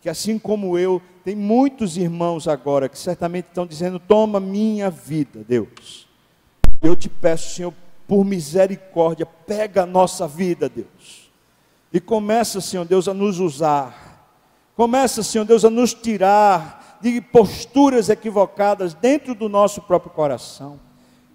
que 0.00 0.08
assim 0.08 0.38
como 0.38 0.78
eu, 0.78 1.02
tem 1.22 1.36
muitos 1.36 1.98
irmãos 1.98 2.48
agora 2.48 2.88
que 2.88 2.98
certamente 2.98 3.48
estão 3.48 3.66
dizendo: 3.66 3.98
Toma 3.98 4.40
minha 4.40 4.88
vida, 4.88 5.44
Deus. 5.46 6.08
Eu 6.80 6.96
te 6.96 7.10
peço, 7.10 7.56
Senhor, 7.56 7.74
por 8.08 8.24
misericórdia, 8.24 9.26
pega 9.26 9.82
a 9.82 9.86
nossa 9.86 10.26
vida, 10.26 10.66
Deus. 10.66 11.25
E 11.96 12.00
começa, 12.00 12.60
Senhor 12.60 12.84
Deus, 12.84 13.08
a 13.08 13.14
nos 13.14 13.40
usar. 13.40 14.28
Começa, 14.76 15.22
Senhor 15.22 15.46
Deus, 15.46 15.64
a 15.64 15.70
nos 15.70 15.94
tirar 15.94 16.98
de 17.00 17.22
posturas 17.22 18.10
equivocadas 18.10 18.92
dentro 18.92 19.34
do 19.34 19.48
nosso 19.48 19.80
próprio 19.80 20.12
coração. 20.12 20.78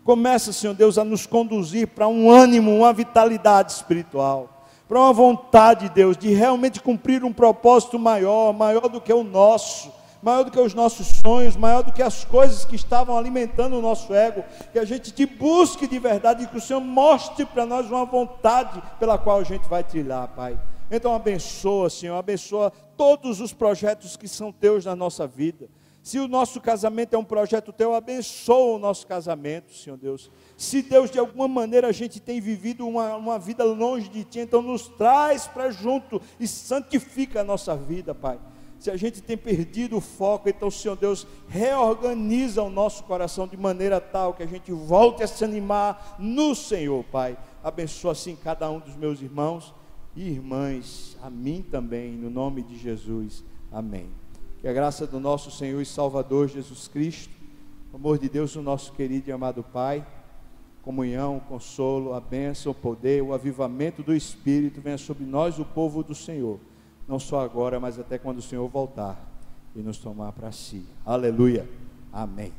Começa, 0.03 0.53
Senhor 0.53 0.75
Deus, 0.75 0.99
a 0.99 1.03
nos 1.03 1.25
conduzir 1.25 1.87
para 1.87 2.07
um 2.07 2.29
ânimo, 2.29 2.77
uma 2.77 2.93
vitalidade 2.93 3.71
espiritual 3.71 4.61
para 4.87 4.99
uma 4.99 5.13
vontade, 5.13 5.87
Deus, 5.87 6.17
de 6.17 6.33
realmente 6.33 6.81
cumprir 6.81 7.23
um 7.23 7.31
propósito 7.31 7.97
maior, 7.97 8.53
maior 8.53 8.89
do 8.89 8.99
que 8.99 9.13
o 9.13 9.23
nosso, 9.23 9.89
maior 10.21 10.43
do 10.43 10.51
que 10.51 10.59
os 10.59 10.73
nossos 10.73 11.07
sonhos, 11.07 11.55
maior 11.55 11.83
do 11.83 11.91
que 11.91 12.01
as 12.01 12.23
coisas 12.23 12.63
que 12.63 12.75
estavam 12.75 13.17
alimentando 13.17 13.77
o 13.77 13.81
nosso 13.81 14.13
ego, 14.13 14.43
que 14.71 14.79
a 14.79 14.85
gente 14.85 15.11
te 15.11 15.25
busque 15.25 15.87
de 15.87 15.99
verdade 15.99 16.43
e 16.43 16.47
que 16.47 16.57
o 16.57 16.61
Senhor 16.61 16.79
mostre 16.79 17.45
para 17.45 17.65
nós 17.65 17.89
uma 17.89 18.05
vontade 18.05 18.81
pela 18.99 19.17
qual 19.17 19.39
a 19.39 19.43
gente 19.43 19.67
vai 19.67 19.83
trilhar, 19.83 20.27
Pai. 20.29 20.59
Então 20.89 21.15
abençoa, 21.15 21.89
Senhor, 21.89 22.17
abençoa 22.17 22.71
todos 22.97 23.39
os 23.39 23.53
projetos 23.53 24.17
que 24.17 24.27
são 24.27 24.51
teus 24.51 24.85
na 24.85 24.95
nossa 24.95 25.25
vida. 25.25 25.69
Se 26.03 26.17
o 26.17 26.27
nosso 26.27 26.59
casamento 26.59 27.13
é 27.13 27.17
um 27.17 27.23
projeto 27.23 27.71
teu, 27.71 27.93
abençoa 27.93 28.75
o 28.75 28.79
nosso 28.79 29.05
casamento, 29.05 29.71
Senhor 29.71 29.97
Deus. 29.97 30.31
Se 30.57 30.81
Deus, 30.81 31.11
de 31.11 31.19
alguma 31.19 31.47
maneira, 31.47 31.87
a 31.87 31.91
gente 31.91 32.19
tem 32.19 32.41
vivido 32.41 32.87
uma, 32.87 33.15
uma 33.15 33.37
vida 33.37 33.63
longe 33.63 34.09
de 34.09 34.23
Ti, 34.23 34.39
então 34.39 34.63
nos 34.63 34.87
traz 34.87 35.45
para 35.45 35.69
junto 35.69 36.19
e 36.39 36.47
santifica 36.47 37.41
a 37.41 37.43
nossa 37.43 37.75
vida, 37.75 38.15
Pai. 38.15 38.39
Se 38.81 38.89
a 38.89 38.97
gente 38.97 39.21
tem 39.21 39.37
perdido 39.37 39.97
o 39.97 40.01
foco, 40.01 40.49
então, 40.49 40.71
Senhor 40.71 40.95
Deus, 40.95 41.27
reorganiza 41.47 42.63
o 42.63 42.69
nosso 42.71 43.03
coração 43.03 43.47
de 43.47 43.55
maneira 43.55 44.01
tal 44.01 44.33
que 44.33 44.41
a 44.41 44.47
gente 44.47 44.71
volte 44.71 45.21
a 45.21 45.27
se 45.27 45.45
animar 45.45 46.15
no 46.17 46.55
Senhor, 46.55 47.03
Pai. 47.03 47.37
Abençoa 47.63 48.13
assim 48.13 48.35
cada 48.35 48.67
um 48.71 48.79
dos 48.79 48.95
meus 48.95 49.21
irmãos 49.21 49.71
e 50.15 50.27
irmãs, 50.27 51.15
a 51.21 51.29
mim 51.29 51.61
também, 51.61 52.13
no 52.13 52.31
nome 52.31 52.63
de 52.63 52.75
Jesus. 52.75 53.43
Amém. 53.71 54.09
Que 54.59 54.67
a 54.67 54.73
graça 54.73 55.05
do 55.05 55.19
nosso 55.19 55.51
Senhor 55.51 55.79
e 55.79 55.85
Salvador 55.85 56.47
Jesus 56.47 56.87
Cristo, 56.87 57.35
o 57.93 57.97
amor 57.97 58.17
de 58.17 58.27
Deus, 58.27 58.55
o 58.55 58.63
nosso 58.63 58.93
querido 58.93 59.29
e 59.29 59.31
amado 59.31 59.61
Pai, 59.61 60.03
comunhão, 60.81 61.39
consolo, 61.39 62.15
a 62.15 62.19
bênção, 62.19 62.71
o 62.71 62.75
poder, 62.75 63.21
o 63.21 63.31
avivamento 63.31 64.01
do 64.01 64.15
Espírito 64.15 64.81
venha 64.81 64.97
sobre 64.97 65.23
nós, 65.23 65.59
o 65.59 65.65
povo 65.65 66.01
do 66.01 66.15
Senhor, 66.15 66.59
não 67.07 67.19
só 67.19 67.41
agora, 67.41 67.79
mas 67.79 67.99
até 67.99 68.17
quando 68.17 68.39
o 68.39 68.41
Senhor 68.41 68.67
voltar 68.67 69.17
e 69.75 69.81
nos 69.81 69.97
tomar 69.97 70.31
para 70.31 70.51
si. 70.51 70.85
Aleluia. 71.05 71.67
Amém. 72.11 72.49